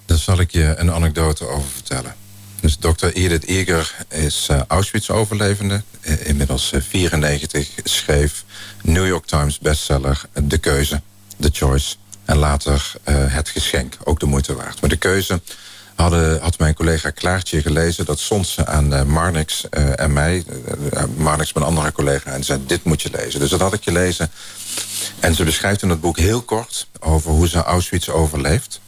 Daar 0.06 0.18
zal 0.18 0.40
ik 0.40 0.50
je 0.50 0.74
een 0.76 0.92
anekdote 0.92 1.46
over 1.46 1.68
vertellen. 1.70 2.14
Dus 2.60 2.78
dokter 2.78 3.12
Edith 3.12 3.44
Eger 3.44 3.94
is 4.08 4.48
uh, 4.50 4.60
Auschwitz-overlevende. 4.68 5.82
Uh, 6.00 6.26
inmiddels 6.26 6.72
uh, 6.72 6.80
94 6.88 7.68
schreef 7.82 8.44
New 8.82 9.06
York 9.06 9.26
Times 9.26 9.58
bestseller 9.58 10.22
De 10.42 10.58
Keuze, 10.58 11.00
The 11.40 11.50
Choice. 11.52 11.94
En 12.24 12.36
later 12.36 12.92
het 13.10 13.48
geschenk, 13.48 13.96
ook 14.04 14.20
de 14.20 14.26
moeite 14.26 14.54
waard. 14.54 14.80
Maar 14.80 14.90
de 14.90 14.96
keuze 14.96 15.40
hadden, 15.94 16.40
had 16.40 16.58
mijn 16.58 16.74
collega 16.74 17.10
Klaartje 17.10 17.62
gelezen... 17.62 18.04
dat 18.04 18.18
stond 18.18 18.46
ze 18.46 18.66
aan 18.66 19.08
Marnix 19.10 19.68
en 19.68 20.12
mij. 20.12 20.44
Marnix, 21.16 21.52
mijn 21.52 21.66
andere 21.66 21.92
collega, 21.92 22.30
en 22.30 22.44
zei... 22.44 22.66
dit 22.66 22.84
moet 22.84 23.02
je 23.02 23.10
lezen. 23.12 23.40
Dus 23.40 23.50
dat 23.50 23.60
had 23.60 23.72
ik 23.72 23.82
gelezen. 23.82 24.30
En 25.20 25.34
ze 25.34 25.44
beschrijft 25.44 25.82
in 25.82 25.88
het 25.88 26.00
boek 26.00 26.18
heel 26.18 26.42
kort... 26.42 26.86
over 27.00 27.30
hoe 27.30 27.48
ze 27.48 27.62
Auschwitz 27.62 28.08
overleeft. 28.08 28.80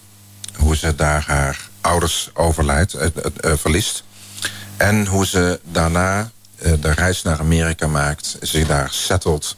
Hoe 0.57 0.77
ze 0.77 0.95
daar 0.95 1.25
haar 1.27 1.69
ouders 1.81 2.31
overlijdt, 2.35 2.97
verliest. 3.43 4.05
En 4.77 5.07
hoe 5.07 5.27
ze 5.27 5.61
daarna 5.65 6.31
eh, 6.57 6.73
de 6.81 6.91
reis 6.91 7.23
naar 7.23 7.39
Amerika 7.39 7.87
maakt, 7.87 8.37
zich 8.41 8.67
daar 8.67 8.89
settelt, 8.91 9.57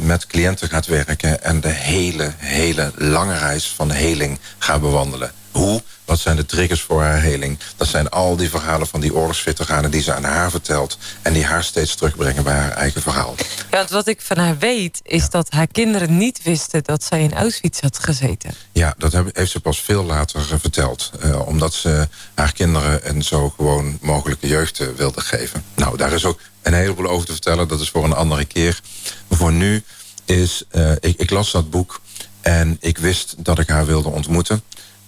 met 0.00 0.26
cliënten 0.26 0.68
gaat 0.68 0.86
werken 0.86 1.42
en 1.42 1.60
de 1.60 1.68
hele, 1.68 2.32
hele 2.36 2.92
lange 2.96 3.38
reis 3.38 3.72
van 3.76 3.90
heling 3.90 4.38
gaat 4.58 4.80
bewandelen. 4.80 5.32
Hoe? 5.50 5.82
Wat 6.04 6.18
zijn 6.18 6.36
de 6.36 6.46
triggers 6.46 6.80
voor 6.80 7.02
haar 7.02 7.22
heling? 7.22 7.58
Dat 7.76 7.88
zijn 7.88 8.08
al 8.08 8.36
die 8.36 8.50
verhalen 8.50 8.86
van 8.86 9.00
die 9.00 9.14
oorlogsveteranen 9.14 9.90
die 9.90 10.02
ze 10.02 10.14
aan 10.14 10.24
haar 10.24 10.50
vertelt... 10.50 10.98
en 11.22 11.32
die 11.32 11.44
haar 11.44 11.64
steeds 11.64 11.94
terugbrengen 11.94 12.44
bij 12.44 12.54
haar 12.54 12.70
eigen 12.70 13.02
verhaal. 13.02 13.34
Ja, 13.70 13.76
want 13.76 13.90
wat 13.90 14.06
ik 14.06 14.20
van 14.20 14.36
haar 14.36 14.58
weet, 14.58 15.00
is 15.02 15.30
dat 15.30 15.50
haar 15.50 15.66
kinderen 15.66 16.16
niet 16.16 16.42
wisten... 16.42 16.82
dat 16.84 17.04
zij 17.04 17.22
in 17.22 17.34
Auschwitz 17.34 17.80
had 17.80 17.98
gezeten. 17.98 18.54
Ja, 18.72 18.94
dat 18.98 19.12
heeft 19.32 19.50
ze 19.50 19.60
pas 19.60 19.80
veel 19.80 20.04
later 20.04 20.52
eh, 20.52 20.58
verteld. 20.60 21.10
Uh, 21.24 21.46
omdat 21.46 21.74
ze 21.74 22.08
haar 22.34 22.52
kinderen 22.52 23.08
een 23.08 23.22
zo 23.22 23.50
gewoon 23.50 23.98
mogelijke 24.00 24.46
jeugd 24.46 24.80
uh, 24.80 24.88
wilde 24.96 25.20
geven. 25.20 25.64
Nou, 25.74 25.96
daar 25.96 26.12
is 26.12 26.24
ook 26.24 26.40
een 26.62 26.74
heleboel 26.74 27.06
over 27.08 27.26
te 27.26 27.32
vertellen. 27.32 27.68
Dat 27.68 27.80
is 27.80 27.90
voor 27.90 28.04
een 28.04 28.12
andere 28.12 28.44
keer. 28.44 28.80
Maar 29.28 29.38
voor 29.38 29.52
nu 29.52 29.84
is... 30.24 30.64
ik, 31.00 31.18
ik 31.18 31.30
las 31.30 31.50
dat 31.50 31.70
boek 31.70 32.00
en 32.40 32.76
ik 32.80 32.98
wist 32.98 33.34
dat 33.38 33.58
ik 33.58 33.68
haar 33.68 33.86
wilde 33.86 34.08
ontmoeten... 34.08 34.62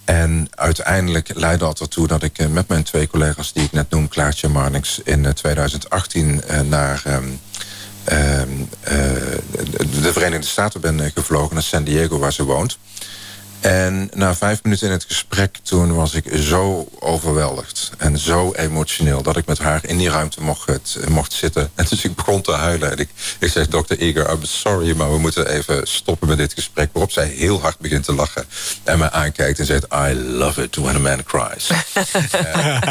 En 0.07 0.48
uiteindelijk 0.54 1.30
leidde 1.34 1.64
dat 1.64 1.80
ertoe 1.80 2.07
dat 2.07 2.22
ik 2.22 2.38
eh, 2.38 2.46
met 2.46 2.68
mijn 2.68 2.82
twee 2.82 3.07
collega's... 3.07 3.52
die 3.52 3.64
ik 3.64 3.72
net 3.72 3.90
noem, 3.90 4.09
Klaartje 4.09 4.48
Marnix, 4.48 5.00
in 5.04 5.32
2018 5.34 6.42
eh, 6.42 6.59
eh, 6.59 6.66
naar... 6.66 7.02
Um, 7.07 7.40
de 10.00 10.12
Verenigde 10.12 10.46
Staten 10.46 10.80
ben 10.80 11.11
gevlogen, 11.14 11.54
naar 11.54 11.62
San 11.62 11.84
Diego, 11.84 12.18
waar 12.18 12.32
ze 12.32 12.44
woont. 12.44 12.78
En 13.61 14.11
na 14.14 14.34
vijf 14.34 14.62
minuten 14.62 14.86
in 14.86 14.92
het 14.92 15.04
gesprek 15.04 15.57
toen 15.62 15.94
was 15.94 16.14
ik 16.14 16.24
zo 16.34 16.88
overweldigd 16.98 17.90
en 17.98 18.18
zo 18.18 18.52
emotioneel 18.52 19.22
dat 19.22 19.36
ik 19.36 19.46
met 19.46 19.59
haar 19.59 19.80
in 19.84 19.98
die 19.98 20.11
ruimte 20.11 20.42
mocht, 20.42 20.98
mocht 21.09 21.32
zitten. 21.32 21.70
En 21.74 21.86
dus 21.88 22.04
ik 22.04 22.14
begon 22.14 22.42
te 22.42 22.52
huilen. 22.52 22.90
En 22.90 22.98
ik, 22.98 23.09
ik 23.38 23.50
zeg, 23.50 23.68
dokter 23.68 23.98
Eger, 23.98 24.30
I'm 24.30 24.44
sorry, 24.44 24.96
maar 24.96 25.11
we 25.11 25.18
moeten 25.18 25.48
even 25.48 25.86
stoppen 25.86 26.28
met 26.28 26.38
dit 26.38 26.52
gesprek. 26.52 26.88
Waarop 26.92 27.12
zij 27.12 27.26
heel 27.26 27.61
hard 27.61 27.78
begint 27.78 28.04
te 28.04 28.14
lachen 28.14 28.44
en 28.84 28.98
me 28.98 29.11
aankijkt 29.11 29.59
en 29.59 29.66
zegt, 29.66 29.86
I 29.92 30.14
love 30.14 30.62
it 30.62 30.76
when 30.76 30.96
a 30.96 30.98
man 30.98 31.22
cries. 31.24 31.70
uh, 31.70 32.78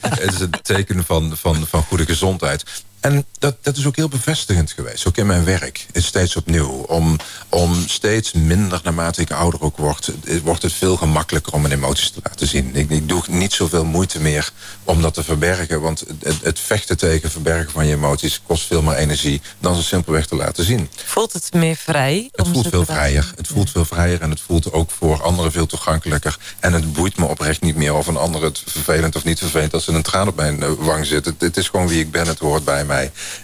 het, 0.00 0.34
is 0.34 0.40
een 0.40 0.54
teken 0.62 1.04
van, 1.04 1.36
van, 1.36 1.66
van 1.66 1.82
goede 1.82 2.04
gezondheid. 2.04 2.64
En 3.00 3.26
dat, 3.38 3.56
dat 3.62 3.76
is 3.76 3.86
ook 3.86 3.96
heel 3.96 4.08
bevestigend 4.08 4.72
geweest, 4.72 5.06
ook 5.06 5.16
in 5.16 5.26
mijn 5.26 5.44
werk. 5.44 5.86
Is 5.92 6.06
steeds 6.06 6.36
opnieuw. 6.36 6.68
Om, 6.68 7.16
om 7.48 7.88
steeds 7.88 8.32
minder, 8.32 8.80
naarmate 8.84 9.20
ik 9.20 9.30
ouder 9.30 9.60
ook 9.60 9.76
word... 9.76 10.12
wordt 10.42 10.62
het 10.62 10.72
veel 10.72 10.96
gemakkelijker 10.96 11.52
om 11.52 11.60
mijn 11.60 11.74
emoties 11.74 12.10
te 12.10 12.20
laten 12.22 12.46
zien. 12.46 12.74
Ik, 12.74 12.90
ik 12.90 13.08
doe 13.08 13.22
niet 13.28 13.52
zoveel 13.52 13.84
moeite 13.84 14.20
meer 14.20 14.50
om 14.84 15.02
dat 15.02 15.14
te 15.14 15.24
verbergen. 15.24 15.80
Want 15.80 16.04
het, 16.22 16.42
het, 16.42 16.60
vechten 16.60 16.96
tegen 16.96 17.30
verbergen 17.30 17.70
van 17.70 17.86
je 17.86 17.94
emoties... 17.94 18.42
kost 18.46 18.66
veel 18.66 18.82
meer 18.82 18.94
energie 18.94 19.40
dan 19.58 19.76
ze 19.76 19.82
simpelweg 19.82 20.26
te 20.26 20.36
laten 20.36 20.64
zien. 20.64 20.90
Voelt 21.04 21.32
het 21.32 21.52
meer 21.52 21.76
vrij? 21.76 22.28
Het 22.32 22.48
voelt 22.48 22.68
veel 22.68 22.84
vrijer. 22.84 23.32
Het 23.36 23.46
voelt 23.46 23.70
veel 23.70 23.84
vrijer 23.84 24.20
en 24.20 24.30
het 24.30 24.40
voelt 24.40 24.72
ook 24.72 24.90
voor 24.90 25.22
anderen 25.22 25.52
veel 25.52 25.66
toegankelijker. 25.66 26.38
En 26.60 26.72
het 26.72 26.92
boeit 26.92 27.16
me 27.16 27.26
oprecht 27.26 27.60
niet 27.62 27.76
meer 27.76 27.94
of 27.94 28.06
een 28.06 28.16
ander 28.16 28.42
het 28.42 28.62
vervelend 28.66 29.16
of 29.16 29.24
niet 29.24 29.38
vervelend... 29.38 29.74
als 29.74 29.86
er 29.86 29.94
een 29.94 30.02
traan 30.02 30.28
op 30.28 30.36
mijn 30.36 30.62
eh, 30.62 30.70
wang 30.78 31.06
zit. 31.06 31.24
Het, 31.24 31.40
het 31.40 31.56
is 31.56 31.68
gewoon 31.68 31.88
wie 31.88 32.00
ik 32.00 32.10
ben, 32.10 32.26
het 32.26 32.38
hoort 32.38 32.64
bij 32.64 32.84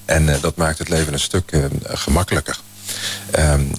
En 0.05 0.29
uh, 0.29 0.41
dat 0.41 0.57
maakt 0.57 0.79
het 0.79 0.89
leven 0.89 1.13
een 1.13 1.21
stuk 1.21 1.53
uh, 1.53 1.65
gemakkelijker. 1.83 2.61
Um, 3.39 3.71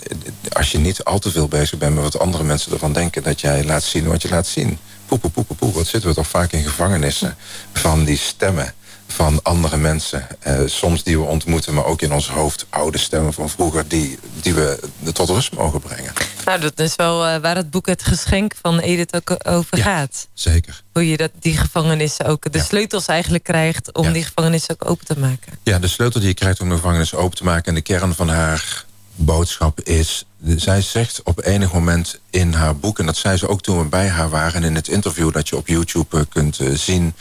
als 0.51 0.72
je 0.72 0.78
niet 0.78 1.03
al 1.03 1.20
te 1.20 1.32
veel 1.32 1.47
bezig 1.47 1.78
bent 1.78 1.93
met 1.93 2.03
wat 2.03 2.20
andere 2.20 2.43
mensen 2.43 2.72
ervan 2.72 2.93
denken... 2.93 3.24
dat 3.24 3.41
jij 3.41 3.63
laat 3.63 3.84
zien 3.84 4.07
wat 4.07 4.22
je 4.22 4.30
laat 4.30 4.47
zien. 4.47 4.78
Poe, 5.05 5.20
poe, 5.20 5.32
poe, 5.32 5.43
poe, 5.43 5.57
poe. 5.57 5.74
Wat 5.74 5.88
zitten 5.88 6.09
we 6.09 6.16
toch 6.16 6.28
vaak 6.28 6.51
in 6.51 6.63
gevangenissen 6.63 7.36
van 7.74 8.03
die 8.03 8.18
stemmen 8.18 8.74
van 9.16 9.39
andere 9.43 9.78
mensen. 9.78 10.28
Uh, 10.47 10.59
soms 10.66 11.03
die 11.03 11.18
we 11.18 11.24
ontmoeten, 11.24 11.74
maar 11.74 11.86
ook 11.86 12.01
in 12.01 12.13
ons 12.13 12.30
hoofd 12.30 12.66
oude 12.70 12.97
stemmen 12.97 13.34
van 13.34 13.49
vroeger... 13.49 13.88
die, 13.88 14.20
die 14.41 14.53
we 14.53 14.80
tot 15.13 15.30
rust 15.30 15.53
mogen 15.53 15.80
brengen. 15.80 16.13
Nou, 16.45 16.59
dat 16.59 16.80
is 16.80 16.95
wel 16.95 17.28
uh, 17.28 17.38
waar 17.38 17.55
het 17.55 17.70
boek 17.70 17.86
Het 17.86 18.03
Geschenk 18.03 18.53
van 18.61 18.80
Edith 18.80 19.16
ook 19.16 19.36
over 19.47 19.78
ja, 19.78 19.84
gaat. 19.84 20.28
Zeker. 20.34 20.84
Hoe 20.93 21.09
je 21.09 21.18
dat, 21.18 21.32
die 21.39 21.57
gevangenissen 21.57 22.26
ook, 22.26 22.51
de 22.51 22.57
ja. 22.57 22.63
sleutels 22.63 23.05
eigenlijk 23.05 23.43
krijgt... 23.43 23.93
om 23.93 24.11
die 24.11 24.24
gevangenissen 24.24 24.74
ook 24.74 24.89
open 24.89 25.05
te 25.05 25.20
maken. 25.20 25.53
Ja, 25.63 25.80
de 25.80 25.88
sleutel 25.88 26.20
die 26.20 26.30
je 26.30 26.36
krijgt 26.36 26.59
om 26.59 26.70
de 26.70 26.76
gevangenis 26.76 27.13
open 27.13 27.38
te 27.38 27.43
maken... 27.43 27.66
en 27.66 27.74
de 27.74 27.82
kern 27.82 28.16
van 28.16 28.30
haar 28.30 28.86
boodschap 29.16 29.82
is... 29.82 30.26
zij 30.55 30.82
zegt 30.82 31.22
op 31.24 31.45
enig 31.45 31.74
moment 31.74 32.20
in 32.30 32.53
haar 32.53 32.78
boek... 32.78 32.99
en 32.99 33.05
dat 33.05 33.18
zei 33.18 33.38
ze 33.38 33.47
ook 33.47 33.61
toen 33.61 33.78
we 33.78 33.86
bij 33.86 34.07
haar 34.07 34.30
waren... 34.30 34.63
in 34.63 34.76
het 34.76 34.88
interview 34.88 35.34
dat 35.34 35.49
je 35.49 35.57
op 35.57 35.68
YouTube 35.68 36.18
uh, 36.18 36.24
kunt 36.30 36.59
zien... 36.74 37.13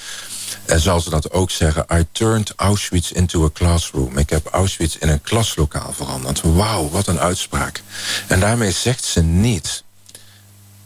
En 0.65 0.81
zal 0.81 1.01
ze 1.01 1.11
dat 1.11 1.31
ook 1.31 1.51
zeggen, 1.51 1.87
I 1.93 2.07
turned 2.13 2.53
Auschwitz 2.57 3.11
into 3.11 3.45
a 3.45 3.51
classroom. 3.53 4.19
Ik 4.19 4.31
heb 4.31 4.47
Auschwitz 4.47 4.97
in 4.97 5.09
een 5.09 5.23
klaslokaal 5.23 5.93
veranderd. 5.93 6.41
Wauw, 6.43 6.89
wat 6.91 7.07
een 7.07 7.21
uitspraak. 7.21 7.83
En 8.27 8.41
daarmee 8.41 8.71
zegt 8.71 9.05
ze 9.05 9.23
niet... 9.23 9.85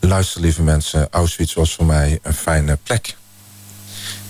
luister 0.01 0.41
lieve 0.41 0.63
mensen, 0.63 1.09
Auschwitz 1.11 1.55
was 1.55 1.75
voor 1.75 1.87
mij 1.87 2.19
een 2.23 2.35
fijne 2.35 2.79
plek. 2.83 3.17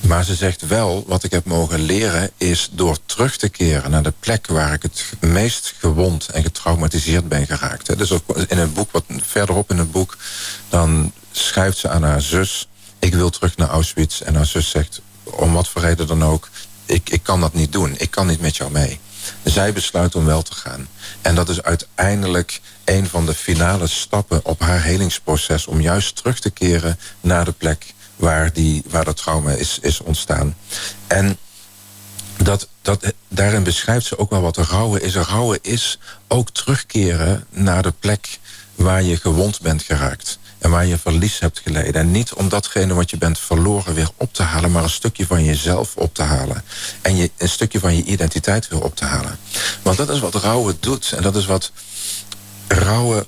Maar 0.01 0.24
ze 0.24 0.34
zegt 0.34 0.66
wel, 0.66 1.05
wat 1.07 1.24
ik 1.24 1.30
heb 1.30 1.45
mogen 1.45 1.80
leren... 1.80 2.30
is 2.36 2.68
door 2.72 2.99
terug 3.07 3.36
te 3.36 3.49
keren 3.49 3.91
naar 3.91 4.03
de 4.03 4.12
plek 4.20 4.47
waar 4.47 4.72
ik 4.72 4.82
het 4.82 5.05
meest 5.20 5.74
gewond... 5.78 6.28
en 6.28 6.43
getraumatiseerd 6.43 7.28
ben 7.28 7.47
geraakt. 7.47 7.99
Dus 7.99 8.11
in 8.49 8.59
het 8.59 8.74
boek, 8.74 8.93
wat 8.93 9.05
verderop 9.09 9.70
in 9.70 9.78
het 9.78 9.93
boek... 9.93 10.16
dan 10.68 11.12
schrijft 11.32 11.78
ze 11.78 11.89
aan 11.89 12.03
haar 12.03 12.22
zus... 12.22 12.68
ik 12.99 13.14
wil 13.14 13.30
terug 13.30 13.57
naar 13.57 13.68
Auschwitz. 13.68 14.20
En 14.20 14.34
haar 14.34 14.47
zus 14.47 14.70
zegt, 14.70 15.01
om 15.31 15.53
wat 15.53 15.68
voor 15.68 15.83
reden 15.83 16.07
dan 16.07 16.24
ook... 16.24 16.49
Ik, 16.85 17.11
ik 17.11 17.22
kan 17.22 17.41
dat 17.41 17.55
niet 17.55 17.72
doen, 17.72 17.95
ik 17.99 18.11
kan 18.11 18.26
niet 18.26 18.41
met 18.41 18.57
jou 18.57 18.70
mee. 18.70 19.01
Zij 19.45 19.72
besluit 19.72 20.14
om 20.14 20.24
wel 20.24 20.43
te 20.43 20.55
gaan. 20.55 20.89
En 21.22 21.35
dat 21.35 21.49
is 21.49 21.62
uiteindelijk 21.62 22.61
een 22.85 23.09
van 23.09 23.26
de 23.26 23.35
finale 23.35 23.87
stappen 23.87 24.45
op 24.45 24.61
haar 24.61 24.83
helingsproces... 24.83 25.66
om 25.66 25.81
juist 25.81 26.16
terug 26.16 26.41
te 26.41 26.51
keren 26.51 26.99
naar 27.20 27.45
de 27.45 27.53
plek 27.53 27.95
waar, 28.16 28.53
die, 28.53 28.83
waar 28.87 29.05
dat 29.05 29.16
trauma 29.16 29.51
is, 29.51 29.79
is 29.83 30.01
ontstaan. 30.01 30.57
En 31.07 31.39
dat, 32.37 32.68
dat, 32.83 33.12
daarin 33.29 33.62
beschrijft 33.62 34.07
ze 34.07 34.18
ook 34.18 34.31
wel 34.31 34.41
wat 34.41 34.57
rouwen 34.57 35.03
is. 35.03 35.14
Rouwen 35.14 35.59
is 35.62 35.99
ook 36.29 36.51
terugkeren 36.51 37.47
naar 37.51 37.83
de 37.83 37.95
plek 37.99 38.39
waar 38.74 39.03
je 39.03 39.16
gewond 39.16 39.61
bent 39.61 39.83
geraakt 39.83 40.39
en 40.59 40.70
waar 40.70 40.86
je 40.86 40.98
verlies 40.98 41.38
hebt 41.38 41.61
geleden. 41.64 41.94
En 41.94 42.11
niet 42.11 42.32
om 42.32 42.48
datgene 42.48 42.94
wat 42.94 43.11
je 43.11 43.16
bent 43.16 43.38
verloren 43.38 43.94
weer 43.94 44.11
op 44.16 44.32
te 44.32 44.42
halen... 44.42 44.72
maar 44.72 44.82
een 44.82 44.90
stukje 44.90 45.26
van 45.26 45.44
jezelf 45.44 45.96
op 45.96 46.14
te 46.14 46.22
halen. 46.22 46.64
En 47.02 47.16
je, 47.16 47.30
een 47.36 47.48
stukje 47.48 47.80
van 47.80 47.96
je 47.96 48.02
identiteit 48.02 48.68
weer 48.68 48.82
op 48.82 48.96
te 48.96 49.04
halen. 49.04 49.38
Want 49.82 49.96
dat 49.96 50.09
is 50.11 50.20
wat 50.20 50.34
rouwen 50.34 50.76
doet. 50.80 51.12
En 51.12 51.22
dat 51.22 51.36
is 51.36 51.46
wat 51.46 51.72
rouwen 52.68 53.26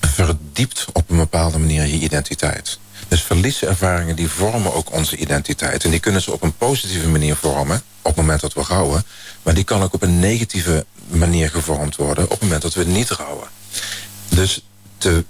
verdiept 0.00 0.86
op 0.92 1.10
een 1.10 1.16
bepaalde 1.16 1.58
manier 1.58 1.86
je 1.86 1.98
identiteit. 1.98 2.78
Dus 3.08 3.22
verlieservaringen 3.22 4.16
die 4.16 4.28
vormen 4.28 4.74
ook 4.74 4.92
onze 4.92 5.16
identiteit. 5.16 5.84
En 5.84 5.90
die 5.90 6.00
kunnen 6.00 6.22
ze 6.22 6.32
op 6.32 6.42
een 6.42 6.56
positieve 6.56 7.08
manier 7.08 7.36
vormen... 7.36 7.82
op 8.02 8.10
het 8.10 8.16
moment 8.16 8.40
dat 8.40 8.52
we 8.52 8.62
rouwen. 8.62 9.04
Maar 9.42 9.54
die 9.54 9.64
kan 9.64 9.82
ook 9.82 9.94
op 9.94 10.02
een 10.02 10.18
negatieve 10.18 10.86
manier 11.06 11.50
gevormd 11.50 11.96
worden... 11.96 12.24
op 12.24 12.30
het 12.30 12.40
moment 12.40 12.62
dat 12.62 12.74
we 12.74 12.84
niet 12.84 13.10
rouwen. 13.10 13.48
Dus 14.28 14.64
te 14.98 15.24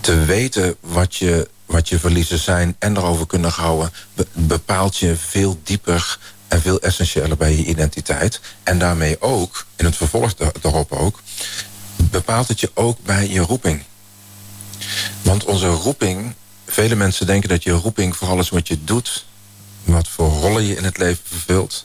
te 0.00 0.24
weten 0.24 0.76
wat 0.80 1.16
je, 1.16 1.48
wat 1.66 1.88
je 1.88 1.98
verliezen 1.98 2.38
zijn 2.38 2.76
en 2.78 2.96
erover 2.96 3.26
kunnen 3.26 3.50
houden, 3.50 3.92
bepaalt 4.32 4.96
je 4.96 5.16
veel 5.16 5.60
dieper 5.64 6.18
en 6.48 6.60
veel 6.60 6.80
essentiëler 6.80 7.36
bij 7.36 7.56
je 7.56 7.64
identiteit. 7.64 8.40
En 8.62 8.78
daarmee 8.78 9.20
ook, 9.20 9.66
in 9.76 9.84
het 9.84 9.96
vervolg 9.96 10.34
daarop 10.34 10.92
ook, 10.92 11.20
bepaalt 11.96 12.48
het 12.48 12.60
je 12.60 12.70
ook 12.74 12.98
bij 13.04 13.28
je 13.28 13.40
roeping. 13.40 13.82
Want 15.22 15.44
onze 15.44 15.68
roeping, 15.68 16.34
vele 16.66 16.94
mensen 16.94 17.26
denken 17.26 17.48
dat 17.48 17.62
je 17.62 17.70
roeping 17.70 18.16
vooral 18.16 18.38
is 18.38 18.48
wat 18.48 18.68
je 18.68 18.84
doet, 18.84 19.26
wat 19.84 20.08
voor 20.08 20.28
rollen 20.28 20.66
je 20.66 20.76
in 20.76 20.84
het 20.84 20.98
leven 20.98 21.22
vervult 21.24 21.84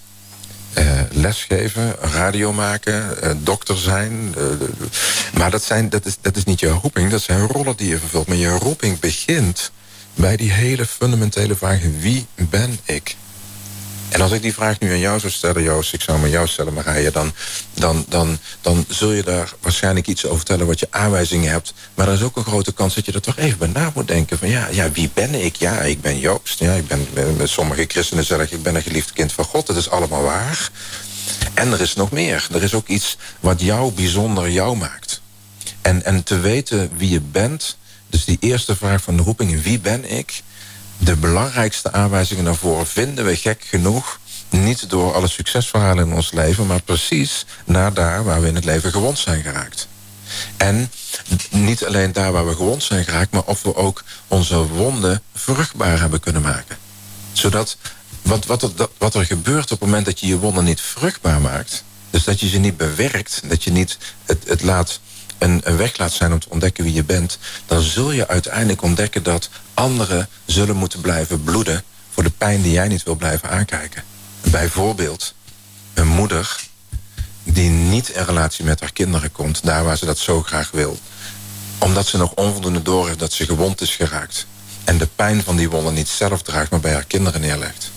uh, 0.77 1.01
lesgeven, 1.11 1.95
radio 1.99 2.53
maken, 2.53 3.17
uh, 3.23 3.31
dokter 3.37 3.77
zijn. 3.77 4.35
Uh, 4.37 4.43
maar 5.33 5.51
dat, 5.51 5.63
zijn, 5.63 5.89
dat, 5.89 6.05
is, 6.05 6.17
dat 6.21 6.35
is 6.35 6.43
niet 6.43 6.59
je 6.59 6.69
roeping, 6.69 7.11
dat 7.11 7.21
zijn 7.21 7.47
rollen 7.47 7.77
die 7.77 7.87
je 7.87 7.97
vervult. 7.97 8.27
Maar 8.27 8.37
je 8.37 8.49
roeping 8.49 8.99
begint 8.99 9.71
bij 10.13 10.37
die 10.37 10.51
hele 10.51 10.85
fundamentele 10.85 11.55
vraag: 11.55 11.79
wie 11.99 12.25
ben 12.35 12.79
ik? 12.83 13.15
En 14.09 14.21
als 14.21 14.31
ik 14.31 14.41
die 14.41 14.53
vraag 14.53 14.79
nu 14.79 14.91
aan 14.91 14.99
jou 14.99 15.19
zou 15.19 15.31
stellen, 15.31 15.63
Joost, 15.63 15.93
ik 15.93 16.01
zou 16.01 16.17
hem 16.17 16.25
aan 16.25 16.31
jou 16.31 16.47
stellen, 16.47 16.73
Marije, 16.73 17.11
dan, 17.11 17.33
dan, 17.73 18.05
dan, 18.09 18.37
dan 18.61 18.85
zul 18.87 19.11
je 19.11 19.23
daar 19.23 19.53
waarschijnlijk 19.61 20.07
iets 20.07 20.25
over 20.25 20.37
vertellen 20.37 20.67
wat 20.67 20.79
je 20.79 20.87
aanwijzingen 20.89 21.51
hebt. 21.51 21.73
Maar 21.93 22.07
er 22.07 22.13
is 22.13 22.21
ook 22.21 22.35
een 22.35 22.43
grote 22.43 22.73
kans 22.73 22.95
dat 22.95 23.05
je 23.05 23.11
er 23.11 23.21
toch 23.21 23.37
even 23.37 23.57
bij 23.57 23.67
na 23.67 23.91
moet 23.95 24.07
denken. 24.07 24.37
Van 24.37 24.49
ja, 24.49 24.67
ja 24.71 24.91
wie 24.91 25.09
ben 25.13 25.35
ik? 25.35 25.55
Ja, 25.55 25.79
ik 25.81 26.01
ben 26.01 26.19
Joost. 26.19 26.59
Ja, 26.59 26.73
ik 26.73 26.87
ben, 26.87 27.07
met 27.37 27.49
sommige 27.49 27.85
christenen 27.87 28.25
zeggen 28.25 28.51
ik 28.51 28.63
ben 28.63 28.75
een 28.75 28.81
geliefd 28.81 29.13
kind 29.13 29.33
van 29.33 29.45
God. 29.45 29.67
Dat 29.67 29.77
is 29.77 29.89
allemaal 29.89 30.23
waar. 30.23 30.69
En 31.53 31.71
er 31.71 31.81
is 31.81 31.95
nog 31.95 32.11
meer. 32.11 32.47
Er 32.53 32.63
is 32.63 32.73
ook 32.73 32.87
iets 32.87 33.17
wat 33.39 33.61
jou 33.61 33.91
bijzonder 33.91 34.49
jou 34.49 34.77
maakt. 34.77 35.21
En, 35.81 36.05
en 36.05 36.23
te 36.23 36.39
weten 36.39 36.89
wie 36.97 37.09
je 37.09 37.21
bent, 37.21 37.77
dus 38.09 38.25
die 38.25 38.37
eerste 38.39 38.75
vraag 38.75 39.01
van 39.01 39.17
de 39.17 39.23
roeping, 39.23 39.61
wie 39.61 39.79
ben 39.79 40.11
ik? 40.11 40.43
De 40.97 41.15
belangrijkste 41.15 41.91
aanwijzingen 41.91 42.43
daarvoor 42.43 42.85
vinden 42.85 43.25
we 43.25 43.35
gek 43.35 43.63
genoeg 43.69 44.19
niet 44.49 44.89
door 44.89 45.13
alle 45.13 45.27
succesverhalen 45.27 46.07
in 46.07 46.13
ons 46.13 46.31
leven, 46.31 46.67
maar 46.67 46.81
precies 46.81 47.45
naar 47.65 47.93
daar 47.93 48.23
waar 48.23 48.41
we 48.41 48.47
in 48.47 48.55
het 48.55 48.65
leven 48.65 48.91
gewond 48.91 49.19
zijn 49.19 49.43
geraakt. 49.43 49.87
En 50.57 50.91
niet 51.49 51.85
alleen 51.85 52.11
daar 52.11 52.31
waar 52.31 52.47
we 52.47 52.55
gewond 52.55 52.83
zijn 52.83 53.03
geraakt, 53.03 53.31
maar 53.31 53.43
of 53.43 53.61
we 53.61 53.75
ook 53.75 54.03
onze 54.27 54.67
wonden 54.67 55.21
vruchtbaar 55.33 55.99
hebben 55.99 56.19
kunnen 56.19 56.41
maken. 56.41 56.77
Zodat 57.31 57.77
wat, 58.21 58.45
wat, 58.45 58.63
er, 58.63 58.71
wat 58.97 59.15
er 59.15 59.25
gebeurt 59.25 59.71
op 59.71 59.79
het 59.79 59.89
moment 59.89 60.05
dat 60.05 60.19
je 60.19 60.27
je 60.27 60.39
wonden 60.39 60.63
niet 60.63 60.81
vruchtbaar 60.81 61.41
maakt, 61.41 61.83
dus 62.09 62.23
dat 62.23 62.39
je 62.39 62.49
ze 62.49 62.57
niet 62.57 62.77
bewerkt, 62.77 63.41
dat 63.43 63.63
je 63.63 63.71
niet 63.71 63.97
het, 64.25 64.43
het 64.47 64.61
laat 64.61 64.99
een, 65.37 65.61
een 65.63 65.77
weg 65.77 65.97
laat 65.97 66.11
zijn 66.11 66.33
om 66.33 66.39
te 66.39 66.49
ontdekken 66.49 66.83
wie 66.83 66.93
je 66.93 67.03
bent, 67.03 67.37
dan 67.65 67.81
zul 67.81 68.11
je 68.11 68.27
uiteindelijk 68.27 68.81
ontdekken 68.81 69.23
dat 69.23 69.49
anderen 69.73 70.29
zullen 70.45 70.75
moeten 70.75 71.01
blijven 71.01 71.43
bloeden 71.43 71.83
voor 72.13 72.23
de 72.23 72.31
pijn 72.37 72.61
die 72.61 72.71
jij 72.71 72.87
niet 72.87 73.03
wil 73.03 73.15
blijven 73.15 73.49
aankijken. 73.49 74.03
Bijvoorbeeld 74.41 75.33
een 75.93 76.07
moeder 76.07 76.59
die 77.43 77.69
niet 77.69 78.09
in 78.09 78.23
relatie 78.23 78.65
met 78.65 78.79
haar 78.79 78.93
kinderen 78.93 79.31
komt, 79.31 79.63
daar 79.63 79.83
waar 79.83 79.97
ze 79.97 80.05
dat 80.05 80.17
zo 80.17 80.43
graag 80.43 80.71
wil, 80.71 80.99
omdat 81.77 82.05
ze 82.05 82.17
nog 82.17 82.33
onvoldoende 82.33 82.81
door 82.81 83.07
heeft 83.07 83.19
dat 83.19 83.33
ze 83.33 83.45
gewond 83.45 83.81
is 83.81 83.95
geraakt 83.95 84.47
en 84.87 84.97
de 84.97 85.07
pijn 85.15 85.43
van 85.43 85.55
die 85.55 85.69
wonden 85.69 85.93
niet 85.93 86.07
zelf 86.07 86.41
draagt, 86.41 86.71
maar 86.71 86.79
bij 86.79 86.93
haar 86.93 87.05
kinderen 87.05 87.41
neerlegt. 87.41 87.91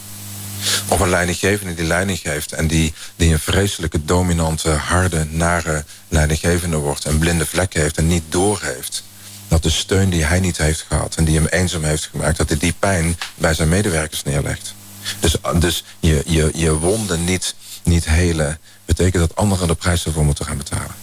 Of 0.88 1.00
een 1.00 1.08
leidinggevende 1.08 1.74
die 1.74 1.86
leiding 1.86 2.18
geeft 2.18 2.52
en 2.52 2.66
die, 2.66 2.94
die 3.16 3.32
een 3.32 3.38
vreselijke, 3.38 4.04
dominante, 4.04 4.70
harde, 4.70 5.26
nare 5.30 5.84
leidinggevende 6.10 6.76
wordt. 6.76 7.04
Een 7.04 7.18
blinde 7.18 7.46
vlek 7.46 7.74
heeft 7.74 7.96
en 7.96 8.06
niet 8.06 8.24
doorheeft. 8.28 9.02
Dat 9.48 9.62
de 9.62 9.70
steun 9.70 10.10
die 10.10 10.24
hij 10.24 10.40
niet 10.40 10.56
heeft 10.56 10.84
gehad 10.88 11.14
en 11.14 11.24
die 11.24 11.36
hem 11.36 11.46
eenzaam 11.46 11.84
heeft 11.84 12.08
gemaakt, 12.10 12.36
dat 12.36 12.48
hij 12.48 12.58
die 12.58 12.74
pijn 12.78 13.18
bij 13.34 13.54
zijn 13.54 13.68
medewerkers 13.68 14.22
neerlegt. 14.22 14.74
Dus, 15.20 15.36
dus 15.58 15.84
je, 16.00 16.22
je, 16.26 16.50
je 16.54 16.78
wonden 16.78 17.24
niet, 17.24 17.54
niet 17.82 18.04
helen, 18.04 18.58
betekent 18.84 19.28
dat 19.28 19.36
anderen 19.36 19.68
de 19.68 19.74
prijs 19.74 20.04
ervoor 20.04 20.24
moeten 20.24 20.44
gaan 20.44 20.56
betalen. 20.56 20.94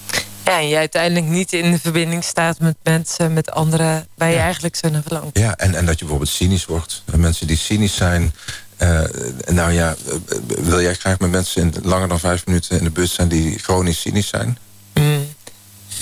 Ja, 0.45 0.59
en 0.59 0.67
je 0.67 0.77
uiteindelijk 0.77 1.25
niet 1.25 1.53
in 1.53 1.71
de 1.71 1.79
verbinding 1.79 2.23
staat 2.23 2.59
met 2.59 2.75
mensen, 2.84 3.34
met 3.34 3.51
anderen 3.51 4.07
waar 4.15 4.29
je 4.29 4.38
eigenlijk 4.38 4.75
zo 4.75 4.89
naar 4.89 5.01
verlangt. 5.01 5.38
Ja, 5.38 5.55
en, 5.57 5.75
en 5.75 5.85
dat 5.85 5.93
je 5.93 5.99
bijvoorbeeld 5.99 6.29
cynisch 6.29 6.65
wordt. 6.65 7.03
Mensen 7.15 7.47
die 7.47 7.57
cynisch 7.57 7.95
zijn, 7.95 8.34
uh, 8.81 9.01
nou 9.45 9.71
ja, 9.71 9.95
wil 10.47 10.81
jij 10.81 10.93
graag 10.93 11.19
met 11.19 11.31
mensen 11.31 11.61
in, 11.61 11.73
langer 11.84 12.07
dan 12.07 12.19
vijf 12.19 12.45
minuten 12.45 12.77
in 12.77 12.84
de 12.84 12.89
bus 12.89 13.13
zijn 13.13 13.27
die 13.27 13.59
chronisch 13.59 13.99
cynisch 13.99 14.27
zijn? 14.27 14.57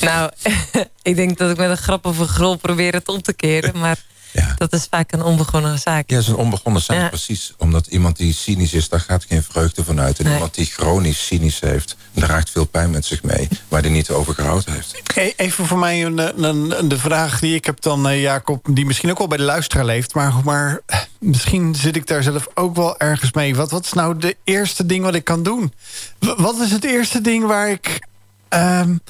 Nou, 0.02 0.32
ik 1.02 1.16
denk 1.16 1.38
dat 1.38 1.52
ik 1.52 1.58
met 1.58 1.70
een 1.70 1.78
grap 1.78 2.06
of 2.06 2.18
een 2.18 2.28
grol 2.28 2.56
probeer 2.56 2.94
het 2.94 3.08
om 3.08 3.22
te 3.22 3.34
keren, 3.34 3.80
maar 3.80 3.98
ja. 4.36 4.54
Dat 4.58 4.74
is 4.74 4.88
vaak 4.90 5.12
een 5.12 5.24
onbegonnen 5.24 5.80
zaak. 5.80 6.10
Ja, 6.10 6.16
dat 6.16 6.24
is 6.24 6.28
een 6.28 6.36
onbegonnen 6.36 6.82
zaak, 6.82 7.10
precies. 7.10 7.54
Omdat 7.58 7.88
iemand 7.88 8.18
die 8.18 8.34
cynisch 8.34 8.74
is, 8.74 8.90
daar 8.90 9.00
gaat 9.00 9.26
geen 9.28 9.44
vreugde 9.44 9.84
van 9.84 10.00
uit. 10.00 10.20
En 10.20 10.32
iemand 10.32 10.54
die 10.54 10.66
chronisch 10.66 11.26
cynisch 11.26 11.60
heeft, 11.60 11.96
draagt 12.12 12.50
veel 12.50 12.66
pijn 12.66 12.90
met 12.90 13.06
zich 13.06 13.24
mee... 13.24 13.48
waar 13.68 13.82
hij 13.82 13.90
niet 13.90 14.10
over 14.10 14.34
gehouden 14.34 14.74
heeft. 14.74 15.02
Even 15.36 15.66
voor 15.66 15.78
mij 15.78 16.06
een, 16.06 16.44
een, 16.44 16.88
de 16.88 16.98
vraag 16.98 17.40
die 17.40 17.56
ik 17.56 17.66
heb 17.66 17.82
dan, 17.82 18.08
eh, 18.08 18.22
Jacob... 18.22 18.68
die 18.70 18.86
misschien 18.86 19.12
ook 19.12 19.18
wel 19.18 19.28
bij 19.28 19.38
de 19.38 19.44
luisteraar 19.44 19.86
leeft... 19.86 20.14
maar, 20.14 20.34
maar 20.44 20.82
eh, 20.86 21.00
misschien 21.20 21.76
zit 21.76 21.96
ik 21.96 22.08
daar 22.08 22.24
zelf 22.24 22.48
ook 22.54 22.76
wel 22.76 23.00
ergens 23.00 23.34
mee. 23.34 23.56
Wat, 23.56 23.72
wat 23.72 23.86
is 23.86 23.94
nou 23.94 24.18
de 24.18 24.36
eerste 24.44 24.86
ding 24.86 25.04
wat 25.04 25.16
ik 25.16 25.24
kan 25.24 25.44
doen? 25.44 25.74
Wat 26.20 26.60
is 26.60 26.72
het 26.72 26.84
eerste 26.84 27.22
ding 27.22 27.46
waar 27.46 27.70
ik... 27.70 28.08
Um, 28.50 29.02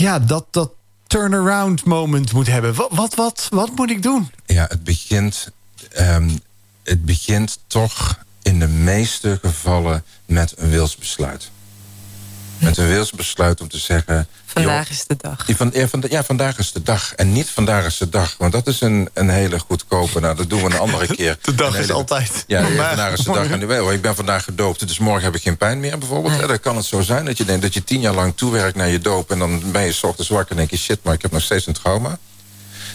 ja, 0.00 0.18
dat, 0.18 0.46
dat 0.50 0.70
turnaround 1.06 1.84
moment 1.84 2.32
moet 2.32 2.46
hebben. 2.46 2.74
Wat, 2.74 2.90
wat, 2.94 3.14
wat, 3.14 3.46
wat 3.50 3.70
moet 3.74 3.90
ik 3.90 4.02
doen? 4.02 4.30
Ja, 4.46 4.66
het 4.68 4.84
begint, 4.84 5.50
um, 5.98 6.40
het 6.82 7.04
begint 7.04 7.58
toch 7.66 8.18
in 8.42 8.58
de 8.58 8.68
meeste 8.68 9.38
gevallen 9.42 10.04
met 10.26 10.54
een 10.56 10.70
wilsbesluit. 10.70 11.50
Met 12.60 12.76
een 12.76 12.88
wilsbesluit 12.88 13.60
om 13.60 13.68
te 13.68 13.78
zeggen... 13.78 14.28
Vandaag 14.44 14.90
is 14.90 15.06
de 15.06 15.16
dag. 15.18 15.46
Van, 15.56 15.70
ja, 15.72 15.88
van, 15.88 16.04
ja, 16.08 16.24
vandaag 16.24 16.58
is 16.58 16.72
de 16.72 16.82
dag. 16.82 17.14
En 17.14 17.32
niet 17.32 17.50
vandaag 17.50 17.84
is 17.84 17.98
de 17.98 18.08
dag. 18.08 18.34
Want 18.38 18.52
dat 18.52 18.66
is 18.66 18.80
een, 18.80 19.08
een 19.14 19.28
hele 19.28 19.58
goedkope... 19.58 20.20
Nou, 20.20 20.36
dat 20.36 20.50
doen 20.50 20.60
we 20.60 20.66
een 20.66 20.78
andere 20.78 21.06
keer. 21.16 21.38
De 21.42 21.54
dag 21.54 21.78
is 21.78 21.90
altijd. 21.90 22.44
Ja, 22.46 22.62
vandaag 22.62 23.12
is 23.12 23.24
de 23.24 23.32
dag. 23.32 23.46
En 23.46 23.66
wel, 23.66 23.92
ik 23.92 24.02
ben 24.02 24.14
vandaag 24.14 24.44
gedoopt. 24.44 24.88
Dus 24.88 24.98
morgen 24.98 25.24
heb 25.24 25.34
ik 25.34 25.42
geen 25.42 25.56
pijn 25.56 25.80
meer 25.80 25.98
bijvoorbeeld. 25.98 26.40
Ja, 26.40 26.46
dan 26.46 26.60
kan 26.60 26.76
het 26.76 26.84
zo 26.84 27.00
zijn 27.00 27.24
dat 27.24 27.36
je 27.36 27.44
denkt 27.44 27.62
dat 27.62 27.74
je 27.74 27.84
tien 27.84 28.00
jaar 28.00 28.14
lang 28.14 28.32
toewerkt 28.36 28.76
naar 28.76 28.88
je 28.88 28.98
doop. 28.98 29.30
En 29.30 29.38
dan 29.38 29.62
ben 29.72 29.82
je 29.82 29.92
s 29.92 30.02
ochtends 30.02 30.30
wakker 30.30 30.50
en 30.50 30.56
denk 30.56 30.70
je... 30.70 30.76
shit, 30.76 30.98
maar 31.02 31.14
ik 31.14 31.22
heb 31.22 31.32
nog 31.32 31.42
steeds 31.42 31.66
een 31.66 31.72
trauma. 31.72 32.18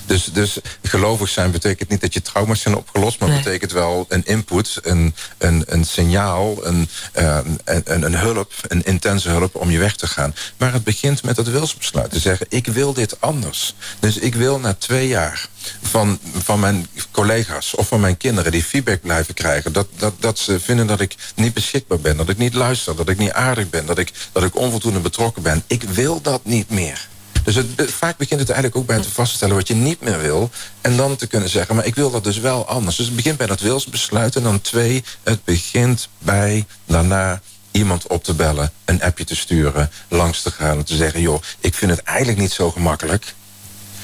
Dus, 0.05 0.23
dus 0.23 0.57
gelovig 0.83 1.29
zijn 1.29 1.51
betekent 1.51 1.89
niet 1.89 2.01
dat 2.01 2.13
je 2.13 2.21
trauma's 2.21 2.61
zijn 2.61 2.75
opgelost... 2.75 3.19
maar 3.19 3.29
betekent 3.29 3.71
wel 3.71 4.05
een 4.09 4.25
input, 4.25 4.79
een, 4.81 5.15
een, 5.37 5.63
een 5.67 5.85
signaal, 5.85 6.65
een, 6.65 6.89
uh, 7.19 7.37
een, 7.63 8.03
een 8.03 8.15
hulp... 8.15 8.53
een 8.67 8.85
intense 8.85 9.29
hulp 9.29 9.55
om 9.55 9.71
je 9.71 9.79
weg 9.79 9.95
te 9.95 10.07
gaan. 10.07 10.35
Maar 10.57 10.73
het 10.73 10.83
begint 10.83 11.23
met 11.23 11.37
het 11.37 11.51
wilsbesluit. 11.51 12.11
Te 12.11 12.19
zeggen, 12.19 12.45
ik 12.49 12.67
wil 12.67 12.93
dit 12.93 13.21
anders. 13.21 13.75
Dus 13.99 14.17
ik 14.17 14.35
wil 14.35 14.59
na 14.59 14.73
twee 14.73 15.07
jaar 15.07 15.47
van, 15.81 16.19
van 16.43 16.59
mijn 16.59 16.87
collega's 17.11 17.75
of 17.75 17.87
van 17.87 17.99
mijn 17.99 18.17
kinderen... 18.17 18.51
die 18.51 18.63
feedback 18.63 19.01
blijven 19.01 19.33
krijgen. 19.33 19.73
Dat, 19.73 19.87
dat, 19.97 20.13
dat 20.19 20.39
ze 20.39 20.59
vinden 20.59 20.87
dat 20.87 20.99
ik 20.99 21.15
niet 21.35 21.53
beschikbaar 21.53 21.99
ben, 21.99 22.17
dat 22.17 22.29
ik 22.29 22.37
niet 22.37 22.53
luister... 22.53 22.95
dat 22.95 23.09
ik 23.09 23.17
niet 23.17 23.31
aardig 23.31 23.69
ben, 23.69 23.85
dat 23.85 23.97
ik, 23.97 24.11
dat 24.31 24.43
ik 24.43 24.55
onvoldoende 24.55 24.99
betrokken 24.99 25.41
ben. 25.41 25.63
Ik 25.67 25.83
wil 25.83 26.21
dat 26.21 26.45
niet 26.45 26.69
meer. 26.69 27.07
Dus 27.45 27.55
het, 27.55 27.67
vaak 27.75 28.17
begint 28.17 28.39
het 28.39 28.49
eigenlijk 28.49 28.77
ook 28.79 28.87
bij 28.87 29.01
te 29.01 29.11
vaststellen 29.11 29.55
wat 29.55 29.67
je 29.67 29.75
niet 29.75 30.01
meer 30.01 30.21
wil. 30.21 30.49
En 30.81 30.97
dan 30.97 31.15
te 31.15 31.27
kunnen 31.27 31.49
zeggen, 31.49 31.75
maar 31.75 31.85
ik 31.85 31.95
wil 31.95 32.11
dat 32.11 32.23
dus 32.23 32.37
wel 32.37 32.67
anders. 32.67 32.95
Dus 32.95 33.05
het 33.05 33.15
begint 33.15 33.37
bij 33.37 33.47
dat 33.47 33.59
wilsbesluit. 33.59 34.35
En 34.35 34.43
dan 34.43 34.61
twee, 34.61 35.03
het 35.23 35.43
begint 35.43 36.09
bij 36.19 36.65
daarna 36.85 37.41
iemand 37.71 38.07
op 38.07 38.23
te 38.23 38.33
bellen, 38.33 38.71
een 38.85 39.01
appje 39.01 39.23
te 39.23 39.35
sturen, 39.35 39.91
langs 40.07 40.41
te 40.41 40.51
gaan 40.51 40.77
en 40.77 40.85
te 40.85 40.95
zeggen, 40.95 41.21
joh, 41.21 41.41
ik 41.59 41.73
vind 41.73 41.91
het 41.91 42.03
eigenlijk 42.03 42.39
niet 42.39 42.51
zo 42.51 42.71
gemakkelijk. 42.71 43.33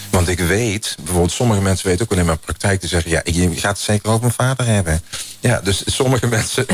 Want 0.09 0.27
ik 0.27 0.39
weet, 0.39 0.95
bijvoorbeeld 0.97 1.31
sommige 1.31 1.61
mensen 1.61 1.87
weten 1.87 2.05
ook 2.11 2.17
in 2.17 2.25
mijn 2.25 2.39
praktijk 2.39 2.79
te 2.79 2.87
zeggen... 2.87 3.11
ja, 3.11 3.21
je 3.23 3.55
gaat 3.55 3.77
het 3.77 3.85
zeker 3.85 4.11
ook 4.11 4.21
mijn 4.21 4.33
vader 4.33 4.65
hebben. 4.65 5.01
Ja, 5.41 5.61
dus 5.61 5.95
sommige 5.95 6.27
mensen 6.27 6.65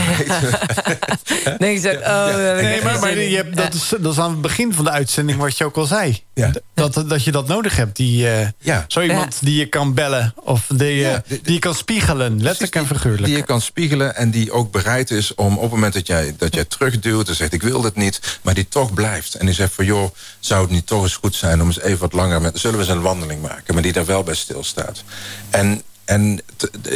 nee, 1.58 1.80
zeg, 1.80 2.00
oh, 2.00 2.36
nee, 2.36 2.84
maar, 2.84 3.00
maar 3.00 3.18
je 3.18 3.36
hebt, 3.36 3.56
dat, 3.56 3.74
is, 3.74 3.94
dat 4.00 4.14
is 4.14 4.20
aan 4.20 4.32
het 4.32 4.42
begin 4.42 4.74
van 4.74 4.84
de 4.84 4.92
uitzending 4.92 5.40
wat 5.40 5.58
je 5.58 5.66
ook 5.66 5.78
al 5.78 5.86
zei. 5.86 6.24
Ja. 6.34 6.52
Dat, 6.74 7.04
dat 7.08 7.24
je 7.24 7.32
dat 7.32 7.48
nodig 7.48 7.76
hebt. 7.76 7.96
Die, 7.96 8.24
uh, 8.24 8.48
ja. 8.60 8.86
Zo 8.88 9.02
iemand 9.02 9.38
die 9.42 9.56
je 9.56 9.66
kan 9.66 9.94
bellen 9.94 10.34
of 10.44 10.66
die, 10.68 11.02
uh, 11.02 11.16
die 11.28 11.54
je 11.54 11.60
kan 11.60 11.76
spiegelen, 11.76 12.42
letterlijk 12.42 12.76
en 12.76 12.88
figuurlijk. 12.88 13.26
Die 13.26 13.36
je 13.36 13.44
kan 13.44 13.62
spiegelen 13.62 14.16
en 14.16 14.32
die 14.32 14.52
ook 14.52 14.72
bereid 14.72 15.12
is 15.12 15.36
om 15.36 15.56
op 15.56 15.62
het 15.62 15.72
moment 15.72 15.94
dat 15.94 16.08
jij, 16.08 16.36
dat 16.38 16.54
jij 16.54 16.66
terugduwt... 16.66 17.30
en 17.30 17.36
zegt 17.36 17.54
ik 17.54 17.62
wil 17.62 17.82
dit 17.82 17.96
niet, 17.96 18.40
maar 18.42 18.54
die 18.54 18.68
toch 18.68 18.94
blijft. 18.94 19.36
En 19.36 19.46
die 19.46 19.56
zegt 19.56 19.74
van 19.74 19.86
joh, 19.86 20.12
zou 20.40 20.62
het 20.62 20.72
niet 20.72 20.88
toch 20.88 21.04
eens 21.04 21.16
goed 21.16 21.36
zijn 21.36 21.62
om 21.62 21.68
eens 21.68 21.80
even 21.80 22.00
wat 22.00 22.14
langer... 22.14 22.42
met 22.42 22.60
zullen 22.60 22.78
we 22.78 22.84
eens 22.84 22.94
een 22.94 23.02
wandeling 23.02 23.42
maken, 23.42 23.74
maar 23.74 23.84
die 23.84 23.94
daar 23.94 24.06
wel 24.06 24.24
bij 24.24 24.36
stilstaat. 24.36 25.04
En 25.50 25.82
en 26.08 26.42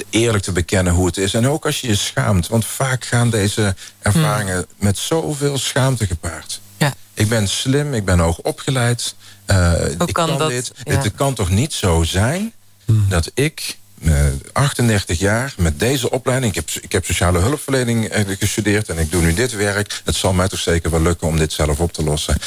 eerlijk 0.09 0.43
te 0.43 0.51
bekennen 0.51 0.93
hoe 0.93 1.05
het 1.05 1.17
is. 1.17 1.33
En 1.33 1.47
ook 1.47 1.65
als 1.65 1.81
je 1.81 1.87
je 1.87 1.95
schaamt. 1.95 2.47
Want 2.47 2.65
vaak 2.65 3.05
gaan 3.05 3.29
deze 3.29 3.75
ervaringen 3.99 4.55
hmm. 4.55 4.65
met 4.77 4.97
zoveel 4.97 5.57
schaamte 5.57 6.07
gepaard. 6.07 6.61
Ja. 6.77 6.93
Ik 7.13 7.29
ben 7.29 7.47
slim, 7.47 7.93
ik 7.93 8.05
ben 8.05 8.19
hoog 8.19 8.37
opgeleid. 8.37 9.15
Uh, 9.47 9.73
ik 10.05 10.13
kan, 10.13 10.37
dat, 10.37 10.49
dit. 10.49 10.71
Het 10.83 11.11
kan 11.15 11.33
toch 11.33 11.49
niet 11.49 11.73
zo 11.73 12.03
zijn 12.03 12.53
hmm. 12.85 13.05
dat 13.09 13.31
ik... 13.33 13.79
38 14.51 15.15
eh, 15.15 15.21
jaar 15.21 15.53
met 15.57 15.79
deze 15.79 16.11
opleiding. 16.11 16.55
Ik 16.55 16.65
heb, 16.65 16.83
ik 16.83 16.91
heb 16.91 17.05
sociale 17.05 17.39
hulpverlening 17.39 18.05
eh, 18.05 18.37
gestudeerd 18.39 18.89
en 18.89 18.97
ik 18.97 19.11
doe 19.11 19.21
nu 19.21 19.33
dit 19.33 19.51
werk. 19.51 20.01
Het 20.05 20.15
zal 20.15 20.33
mij 20.33 20.47
toch 20.47 20.59
zeker 20.59 20.91
wel 20.91 21.01
lukken 21.01 21.27
om 21.27 21.37
dit 21.37 21.53
zelf 21.53 21.79
op 21.79 21.93
te 21.93 22.03
lossen. 22.03 22.37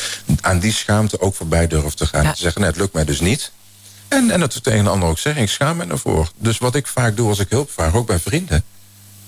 Aan 0.41 0.59
die 0.59 0.73
schaamte 0.73 1.21
ook 1.21 1.35
voorbij 1.35 1.67
durven 1.67 1.97
te 1.97 2.07
gaan. 2.07 2.33
Te 2.33 2.41
zeggen, 2.41 2.61
nee, 2.61 2.71
het 2.71 2.79
lukt 2.79 2.93
mij 2.93 3.05
dus 3.05 3.21
niet. 3.21 3.53
En, 4.15 4.31
en 4.31 4.41
dat 4.41 4.63
tegen 4.63 4.79
een 4.79 4.87
ander 4.87 5.09
ook 5.09 5.19
zeggen, 5.19 5.43
ik 5.43 5.49
schaam 5.49 5.77
me 5.77 5.87
ervoor. 5.87 6.31
Dus 6.37 6.59
wat 6.59 6.75
ik 6.75 6.87
vaak 6.87 7.17
doe 7.17 7.29
als 7.29 7.39
ik 7.39 7.51
hulp 7.51 7.71
vraag, 7.71 7.95
ook 7.95 8.07
bij 8.07 8.19
vrienden... 8.19 8.65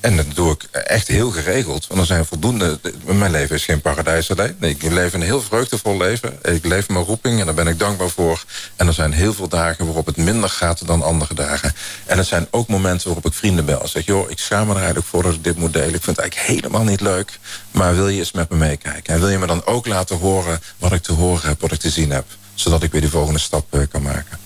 En 0.00 0.16
dat 0.16 0.26
doe 0.34 0.52
ik 0.52 0.62
echt 0.72 1.08
heel 1.08 1.30
geregeld. 1.30 1.86
Want 1.86 2.00
er 2.00 2.06
zijn 2.06 2.24
voldoende... 2.24 2.80
Mijn 3.04 3.30
leven 3.30 3.56
is 3.56 3.64
geen 3.64 3.80
paradijs 3.80 4.30
alleen. 4.30 4.56
Ik 4.60 4.82
leef 4.82 5.12
een 5.12 5.22
heel 5.22 5.40
vreugdevol 5.40 5.96
leven. 5.96 6.38
Ik 6.42 6.64
leef 6.64 6.88
mijn 6.88 7.04
roeping 7.04 7.40
en 7.40 7.46
daar 7.46 7.54
ben 7.54 7.66
ik 7.66 7.78
dankbaar 7.78 8.08
voor. 8.08 8.44
En 8.76 8.86
er 8.86 8.92
zijn 8.92 9.12
heel 9.12 9.34
veel 9.34 9.48
dagen 9.48 9.84
waarop 9.84 10.06
het 10.06 10.16
minder 10.16 10.48
gaat 10.48 10.86
dan 10.86 11.02
andere 11.02 11.34
dagen. 11.34 11.74
En 12.04 12.18
er 12.18 12.24
zijn 12.24 12.46
ook 12.50 12.68
momenten 12.68 13.06
waarop 13.06 13.26
ik 13.26 13.32
vrienden 13.32 13.64
bel. 13.64 13.82
En 13.82 13.88
zeg, 13.88 14.06
joh, 14.06 14.30
ik 14.30 14.38
schaam 14.38 14.64
me 14.66 14.70
er 14.70 14.76
eigenlijk 14.76 15.06
voor 15.06 15.22
dat 15.22 15.34
ik 15.34 15.44
dit 15.44 15.56
moet 15.56 15.72
delen. 15.72 15.94
Ik 15.94 16.02
vind 16.02 16.16
het 16.16 16.18
eigenlijk 16.18 16.48
helemaal 16.48 16.84
niet 16.84 17.00
leuk. 17.00 17.38
Maar 17.70 17.94
wil 17.94 18.08
je 18.08 18.18
eens 18.18 18.32
met 18.32 18.50
me 18.50 18.56
meekijken? 18.56 19.14
En 19.14 19.20
wil 19.20 19.28
je 19.28 19.38
me 19.38 19.46
dan 19.46 19.64
ook 19.64 19.86
laten 19.86 20.16
horen 20.16 20.60
wat 20.78 20.92
ik 20.92 21.02
te 21.02 21.12
horen 21.12 21.48
heb, 21.48 21.60
wat 21.60 21.72
ik 21.72 21.80
te 21.80 21.90
zien 21.90 22.10
heb? 22.10 22.24
Zodat 22.54 22.82
ik 22.82 22.92
weer 22.92 23.00
die 23.00 23.10
volgende 23.10 23.40
stap 23.40 23.74
eh, 23.74 23.80
kan 23.90 24.02
maken. 24.02 24.45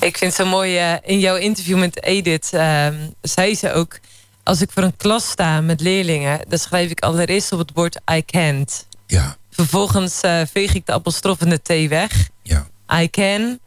Ik 0.00 0.18
vind 0.18 0.36
het 0.36 0.46
zo 0.46 0.46
mooi, 0.46 0.92
uh, 0.92 0.96
in 1.02 1.18
jouw 1.18 1.36
interview 1.36 1.78
met 1.78 2.02
Edith 2.02 2.50
uh, 2.54 2.86
zei 3.20 3.54
ze 3.54 3.72
ook 3.72 3.98
als 4.44 4.60
ik 4.60 4.70
voor 4.72 4.82
een 4.82 4.96
klas 4.96 5.30
sta 5.30 5.60
met 5.60 5.80
leerlingen, 5.80 6.40
dan 6.48 6.58
schrijf 6.58 6.90
ik 6.90 7.00
allereerst 7.00 7.52
op 7.52 7.58
het 7.58 7.72
bord 7.72 8.00
I 8.12 8.24
can't. 8.24 8.86
Ja. 9.06 9.36
Vervolgens 9.50 10.22
uh, 10.24 10.40
veeg 10.52 10.74
ik 10.74 10.86
de 10.86 10.92
apostrof 10.92 11.40
en 11.40 11.48
de 11.48 11.62
T 11.62 11.88
weg. 11.88 12.28
Ja. 12.42 12.68
I 12.92 13.10
can. 13.10 13.58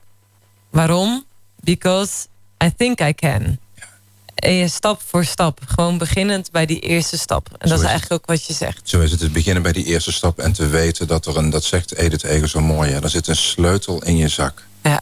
Waarom? 0.69 1.25
Because 1.61 2.27
I 2.63 2.73
think 2.77 3.01
I 3.01 3.13
can. 3.13 3.57
Ja. 3.75 3.87
En 4.35 4.53
je 4.53 4.67
stap 4.67 5.01
voor 5.05 5.25
stap. 5.25 5.59
Gewoon 5.65 5.97
beginnend 5.97 6.51
bij 6.51 6.65
die 6.65 6.79
eerste 6.79 7.17
stap. 7.17 7.49
En 7.57 7.69
dat 7.69 7.79
is, 7.79 7.85
eigenlijk 7.85 8.21
ook 8.21 8.27
wat 8.27 8.45
je 8.45 8.53
zegt. 8.53 8.89
Zo 8.89 9.01
is 9.01 9.11
het. 9.11 9.19
Het 9.19 9.33
beginnen 9.33 9.63
bij 9.63 9.71
die 9.71 9.85
eerste 9.85 10.11
stap. 10.11 10.39
En 10.39 10.51
te 10.51 10.67
weten 10.67 11.07
dat 11.07 11.25
er 11.25 11.37
een, 11.37 11.49
dat 11.49 11.63
zegt 11.63 11.95
Edith 11.95 12.23
Ego 12.23 12.45
zo 12.45 12.61
mooi. 12.61 12.93
Er 12.93 13.09
zit 13.09 13.27
een 13.27 13.35
sleutel 13.35 14.03
in 14.03 14.17
je 14.17 14.27
zak. 14.27 14.63
Ja. 14.83 15.01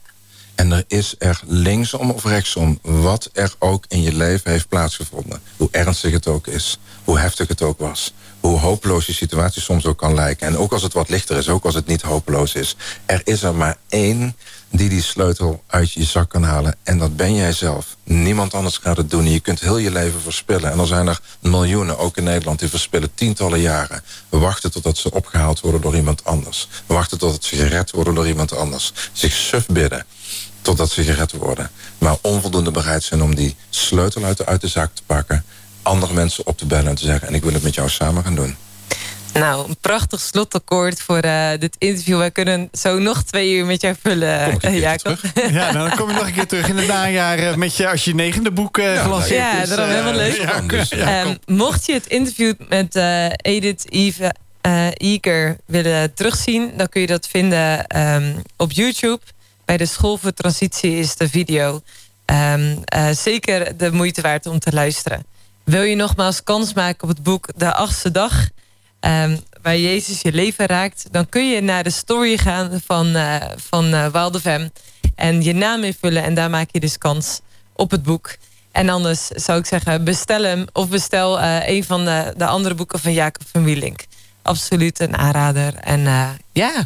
En 0.55 0.71
er 0.71 0.83
is 0.87 1.15
er 1.17 1.41
linksom 1.45 2.11
of 2.11 2.23
rechtsom, 2.23 2.79
wat 2.81 3.29
er 3.33 3.53
ook 3.59 3.85
in 3.87 4.01
je 4.01 4.13
leven 4.13 4.51
heeft 4.51 4.67
plaatsgevonden. 4.67 5.41
Hoe 5.57 5.67
ernstig 5.71 6.11
het 6.11 6.27
ook 6.27 6.47
is, 6.47 6.79
hoe 7.03 7.19
heftig 7.19 7.47
het 7.47 7.61
ook 7.61 7.79
was. 7.79 8.13
Hoe 8.39 8.59
hopeloos 8.59 9.05
je 9.05 9.13
situatie 9.13 9.61
soms 9.61 9.85
ook 9.85 9.97
kan 9.97 10.13
lijken. 10.13 10.47
En 10.47 10.57
ook 10.57 10.71
als 10.71 10.81
het 10.81 10.93
wat 10.93 11.09
lichter 11.09 11.37
is, 11.37 11.49
ook 11.49 11.65
als 11.65 11.75
het 11.75 11.87
niet 11.87 12.01
hopeloos 12.01 12.55
is. 12.55 12.75
Er 13.05 13.21
is 13.23 13.43
er 13.43 13.55
maar 13.55 13.77
één 13.89 14.35
die 14.75 14.89
die 14.89 15.01
sleutel 15.01 15.63
uit 15.67 15.91
je 15.91 16.03
zak 16.03 16.29
kan 16.29 16.43
halen. 16.43 16.75
En 16.83 16.97
dat 16.97 17.15
ben 17.15 17.35
jij 17.35 17.53
zelf. 17.53 17.95
Niemand 18.03 18.53
anders 18.53 18.77
gaat 18.77 18.97
het 18.97 19.09
doen. 19.09 19.31
Je 19.31 19.39
kunt 19.39 19.59
heel 19.59 19.77
je 19.77 19.91
leven 19.91 20.21
verspillen. 20.21 20.71
En 20.71 20.79
er 20.79 20.87
zijn 20.87 21.07
er 21.07 21.19
miljoenen, 21.39 21.97
ook 21.97 22.17
in 22.17 22.23
Nederland, 22.23 22.59
die 22.59 22.69
verspillen 22.69 23.13
tientallen 23.13 23.59
jaren. 23.59 24.03
We 24.29 24.37
wachten 24.37 24.71
totdat 24.71 24.97
ze 24.97 25.11
opgehaald 25.11 25.59
worden 25.59 25.81
door 25.81 25.95
iemand 25.95 26.25
anders. 26.25 26.67
We 26.85 26.93
wachten 26.93 27.17
totdat 27.17 27.43
ze 27.43 27.55
gered 27.55 27.91
worden 27.91 28.15
door 28.15 28.27
iemand 28.27 28.55
anders. 28.55 28.93
Zich 29.13 29.33
suf 29.33 29.65
bidden 29.65 30.05
totdat 30.61 30.89
ze 30.89 31.03
gered 31.03 31.31
worden. 31.31 31.69
Maar 31.97 32.17
onvoldoende 32.21 32.71
bereid 32.71 33.03
zijn 33.03 33.21
om 33.21 33.35
die 33.35 33.55
sleutel 33.69 34.23
uit 34.23 34.37
de, 34.37 34.45
uit 34.45 34.61
de 34.61 34.67
zak 34.67 34.89
te 34.93 35.01
pakken... 35.05 35.45
andere 35.81 36.13
mensen 36.13 36.47
op 36.47 36.57
te 36.57 36.65
bellen 36.65 36.87
en 36.87 36.95
te 36.95 37.05
zeggen... 37.05 37.27
en 37.27 37.33
ik 37.33 37.43
wil 37.43 37.53
het 37.53 37.63
met 37.63 37.75
jou 37.75 37.89
samen 37.89 38.23
gaan 38.23 38.35
doen. 38.35 38.55
Nou, 39.39 39.67
een 39.67 39.77
prachtig 39.81 40.19
slotakkoord 40.19 41.01
voor 41.01 41.25
uh, 41.25 41.49
dit 41.59 41.75
interview. 41.77 42.17
Wij 42.17 42.31
kunnen 42.31 42.69
zo 42.73 42.99
nog 42.99 43.23
twee 43.23 43.53
uur 43.53 43.65
met 43.65 43.81
jou 43.81 43.95
vullen, 44.01 44.57
uh, 44.65 44.79
Jacob. 44.79 45.19
Ja, 45.33 45.71
nou, 45.71 45.89
dan 45.89 45.97
kom 45.97 46.09
je 46.09 46.15
nog 46.15 46.27
een 46.27 46.33
keer 46.33 46.47
terug 46.47 46.67
in 46.67 46.77
het 46.77 46.87
najaar... 46.87 47.39
Uh, 47.39 47.55
met 47.55 47.75
je, 47.75 47.89
als 47.89 48.05
je 48.05 48.15
negende 48.15 48.51
boek 48.51 48.77
uh, 48.77 49.01
gelanceerd 49.01 49.39
ja, 49.39 49.61
is. 49.61 49.69
Ja, 49.69 49.75
dat 49.75 49.87
is 49.87 49.93
helemaal 49.93 50.13
leuk. 50.13 50.37
Ja, 50.37 50.61
dus, 50.61 50.91
um, 50.91 51.37
mocht 51.45 51.85
je 51.85 51.93
het 51.93 52.07
interview 52.07 52.53
met 52.69 52.95
Edith 53.41 53.91
Eve 53.91 54.35
Eager 54.97 55.57
willen 55.65 56.13
terugzien... 56.13 56.71
dan 56.77 56.89
kun 56.89 57.01
je 57.01 57.07
dat 57.07 57.27
vinden 57.27 57.97
um, 57.99 58.41
op 58.57 58.71
YouTube 58.71 59.21
bij 59.65 59.77
de 59.77 59.85
School 59.85 60.17
voor 60.17 60.33
Transitie 60.33 60.97
is 60.97 61.15
de 61.15 61.29
video 61.29 61.81
um, 62.25 62.83
uh, 62.95 63.09
zeker 63.11 63.77
de 63.77 63.91
moeite 63.91 64.21
waard 64.21 64.45
om 64.45 64.59
te 64.59 64.73
luisteren. 64.73 65.25
Wil 65.63 65.81
je 65.81 65.95
nogmaals 65.95 66.43
kans 66.43 66.73
maken 66.73 67.03
op 67.03 67.09
het 67.09 67.23
boek 67.23 67.47
De 67.55 67.73
Achtste 67.73 68.11
Dag... 68.11 68.49
Um, 69.05 69.39
waar 69.61 69.77
Jezus 69.77 70.21
je 70.21 70.31
leven 70.31 70.65
raakt... 70.65 71.07
dan 71.11 71.29
kun 71.29 71.49
je 71.49 71.61
naar 71.61 71.83
de 71.83 71.89
story 71.89 72.37
gaan 72.37 72.81
van, 72.85 73.07
uh, 73.07 73.35
van 73.55 73.93
uh, 73.93 74.55
en 75.15 75.43
je 75.43 75.53
naam 75.53 75.83
invullen 75.83 76.23
en 76.23 76.33
daar 76.33 76.49
maak 76.49 76.69
je 76.71 76.79
dus 76.79 76.97
kans 76.97 77.39
op 77.73 77.91
het 77.91 78.03
boek. 78.03 78.35
En 78.71 78.89
anders 78.89 79.27
zou 79.27 79.59
ik 79.59 79.65
zeggen, 79.65 80.03
bestel 80.03 80.43
hem... 80.43 80.65
of 80.73 80.89
bestel 80.89 81.39
uh, 81.39 81.67
een 81.67 81.83
van 81.83 82.05
de, 82.05 82.33
de 82.37 82.45
andere 82.45 82.75
boeken 82.75 82.99
van 82.99 83.13
Jacob 83.13 83.47
van 83.51 83.63
Wielink. 83.63 84.05
Absoluut 84.41 84.99
een 84.99 85.17
aanrader. 85.17 85.75
En 85.75 86.01
ja... 86.51 86.85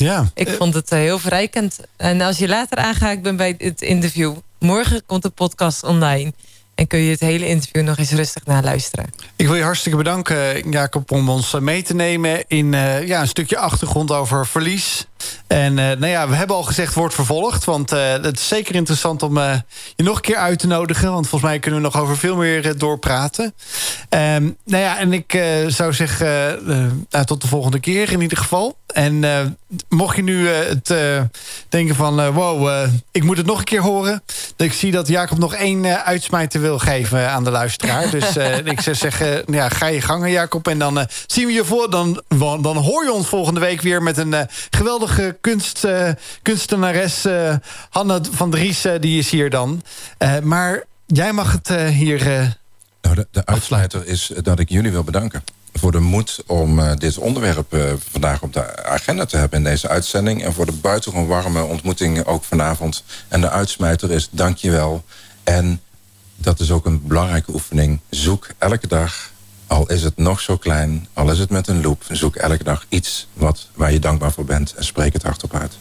Ja. 0.00 0.30
Ik 0.34 0.48
vond 0.48 0.74
het 0.74 0.90
eh, 0.90 0.98
heel 0.98 1.18
verrijkend. 1.18 1.78
En 1.96 2.20
als 2.20 2.38
je 2.38 2.48
later 2.48 2.78
aangehaakt 2.78 3.22
bent 3.22 3.36
bij 3.36 3.54
het 3.58 3.82
interview... 3.82 4.36
morgen 4.58 5.02
komt 5.06 5.22
de 5.22 5.30
podcast 5.30 5.82
online... 5.84 6.32
En 6.80 6.86
kun 6.86 6.98
je 6.98 7.10
het 7.10 7.20
hele 7.20 7.46
interview 7.46 7.82
nog 7.82 7.98
eens 7.98 8.10
rustig 8.10 8.44
naluisteren. 8.44 9.06
Ik 9.36 9.46
wil 9.46 9.54
je 9.54 9.62
hartstikke 9.62 9.98
bedanken, 9.98 10.70
Jacob, 10.70 11.10
om 11.10 11.28
ons 11.28 11.54
eh, 11.54 11.60
mee 11.60 11.82
te 11.82 11.94
nemen... 11.94 12.44
in 12.46 12.72
uh, 12.72 13.06
ja, 13.06 13.20
een 13.20 13.28
stukje 13.28 13.58
achtergrond 13.58 14.12
over 14.12 14.46
verlies. 14.46 15.06
En 15.46 15.72
uh, 15.72 15.84
nou 15.84 16.06
ja, 16.06 16.28
we 16.28 16.34
hebben 16.34 16.56
al 16.56 16.62
gezegd, 16.62 16.94
wordt 16.94 17.14
vervolgd. 17.14 17.64
Want 17.64 17.92
uh, 17.92 18.12
het 18.12 18.38
is 18.38 18.48
zeker 18.48 18.74
interessant 18.74 19.22
om 19.22 19.36
uh, 19.36 19.54
je 19.96 20.02
nog 20.02 20.16
een 20.16 20.22
keer 20.22 20.36
uit 20.36 20.58
te 20.58 20.66
nodigen. 20.66 21.12
Want 21.12 21.28
volgens 21.28 21.50
mij 21.50 21.60
kunnen 21.60 21.80
we 21.80 21.86
nog 21.86 22.02
over 22.02 22.16
veel 22.16 22.36
meer 22.36 22.78
doorpraten. 22.78 23.44
Um, 23.44 24.56
nou 24.64 24.82
ja, 24.82 24.98
en 24.98 25.12
ik 25.12 25.42
zou 25.66 25.92
zeggen, 25.92 26.58
nou, 27.10 27.24
tot 27.24 27.42
de 27.42 27.48
volgende 27.48 27.80
keer 27.80 28.12
in 28.12 28.20
ieder 28.20 28.38
geval. 28.38 28.78
En 28.86 29.24
mocht 29.88 30.16
je 30.16 30.22
nu 30.22 30.48
het 30.48 30.94
denken 31.68 31.94
van, 31.94 32.32
wow, 32.32 32.88
ik 33.10 33.24
moet 33.24 33.36
het 33.36 33.46
nog 33.46 33.58
een 33.58 33.64
keer 33.64 33.80
horen. 33.80 34.22
Ik 34.56 34.72
zie 34.72 34.92
dat 34.92 35.08
Jacob 35.08 35.38
nog 35.38 35.54
één 35.54 36.04
uitsmijter 36.04 36.60
wil 36.60 36.78
geven 36.78 37.30
aan 37.30 37.44
de 37.44 37.50
luisteraar. 37.50 38.10
dus 38.10 38.36
ik 38.64 38.80
zou 38.80 38.96
zeggen, 38.96 39.42
ja, 39.46 39.68
ga 39.68 39.86
je 39.86 40.00
gangen 40.00 40.30
Jacob. 40.30 40.68
En 40.68 40.78
dan 40.78 41.06
zien 41.26 41.46
we 41.46 41.52
je 41.52 41.64
voor, 41.64 41.90
dan, 41.90 42.22
dan 42.38 42.76
hoor 42.76 43.04
je 43.04 43.12
ons 43.12 43.26
volgende 43.26 43.60
week 43.60 43.80
weer 43.80 44.02
met 44.02 44.18
een 44.18 44.34
geweldige 44.70 45.09
kunst, 45.40 45.84
uh, 45.84 46.10
kunstenares 46.42 47.26
uh, 47.26 47.54
Hanne 47.90 48.20
van 48.30 48.50
Dries, 48.50 48.86
uh, 48.86 48.92
die 49.00 49.18
is 49.18 49.30
hier 49.30 49.50
dan. 49.50 49.82
maar 50.42 50.84
jij 51.06 51.32
mag 51.32 51.52
het 51.52 51.68
hier 51.88 52.24
nou, 53.00 53.14
de, 53.14 53.26
de 53.30 53.46
uitsluiter 53.46 54.06
is 54.06 54.32
dat 54.42 54.58
ik 54.58 54.68
jullie 54.68 54.90
wil 54.90 55.04
bedanken 55.04 55.44
voor 55.72 55.92
de 55.92 56.00
moed 56.00 56.42
om 56.46 56.96
dit 56.98 57.18
onderwerp 57.18 57.76
vandaag 58.10 58.42
op 58.42 58.52
de 58.52 58.84
agenda 58.84 59.24
te 59.24 59.36
hebben 59.36 59.58
in 59.58 59.64
deze 59.64 59.88
uitzending. 59.88 60.44
En 60.44 60.52
voor 60.52 60.66
de 60.66 60.72
buitengewoon 60.72 61.26
warme 61.26 61.62
ontmoeting 61.62 62.24
ook 62.24 62.44
vanavond. 62.44 63.04
En 63.28 63.40
de 63.40 63.50
uitsmijter 63.50 64.10
is 64.10 64.28
dankjewel. 64.30 65.04
En 65.44 65.80
dat 66.36 66.60
is 66.60 66.70
ook 66.70 66.86
een 66.86 67.06
belangrijke 67.06 67.52
oefening. 67.52 68.00
Zoek 68.08 68.46
elke 68.58 68.86
dag 68.86 69.29
al 69.70 69.90
is 69.90 70.02
het 70.02 70.16
nog 70.16 70.40
zo 70.40 70.56
klein, 70.56 71.06
al 71.12 71.30
is 71.30 71.38
het 71.38 71.50
met 71.50 71.68
een 71.68 71.82
loop, 71.82 72.04
zoek 72.08 72.36
elke 72.36 72.64
dag 72.64 72.86
iets 72.88 73.28
wat, 73.32 73.68
waar 73.74 73.92
je 73.92 73.98
dankbaar 73.98 74.32
voor 74.32 74.44
bent 74.44 74.74
en 74.74 74.84
spreek 74.84 75.12
het 75.12 75.22
hardop 75.22 75.54
uit. 75.54 75.78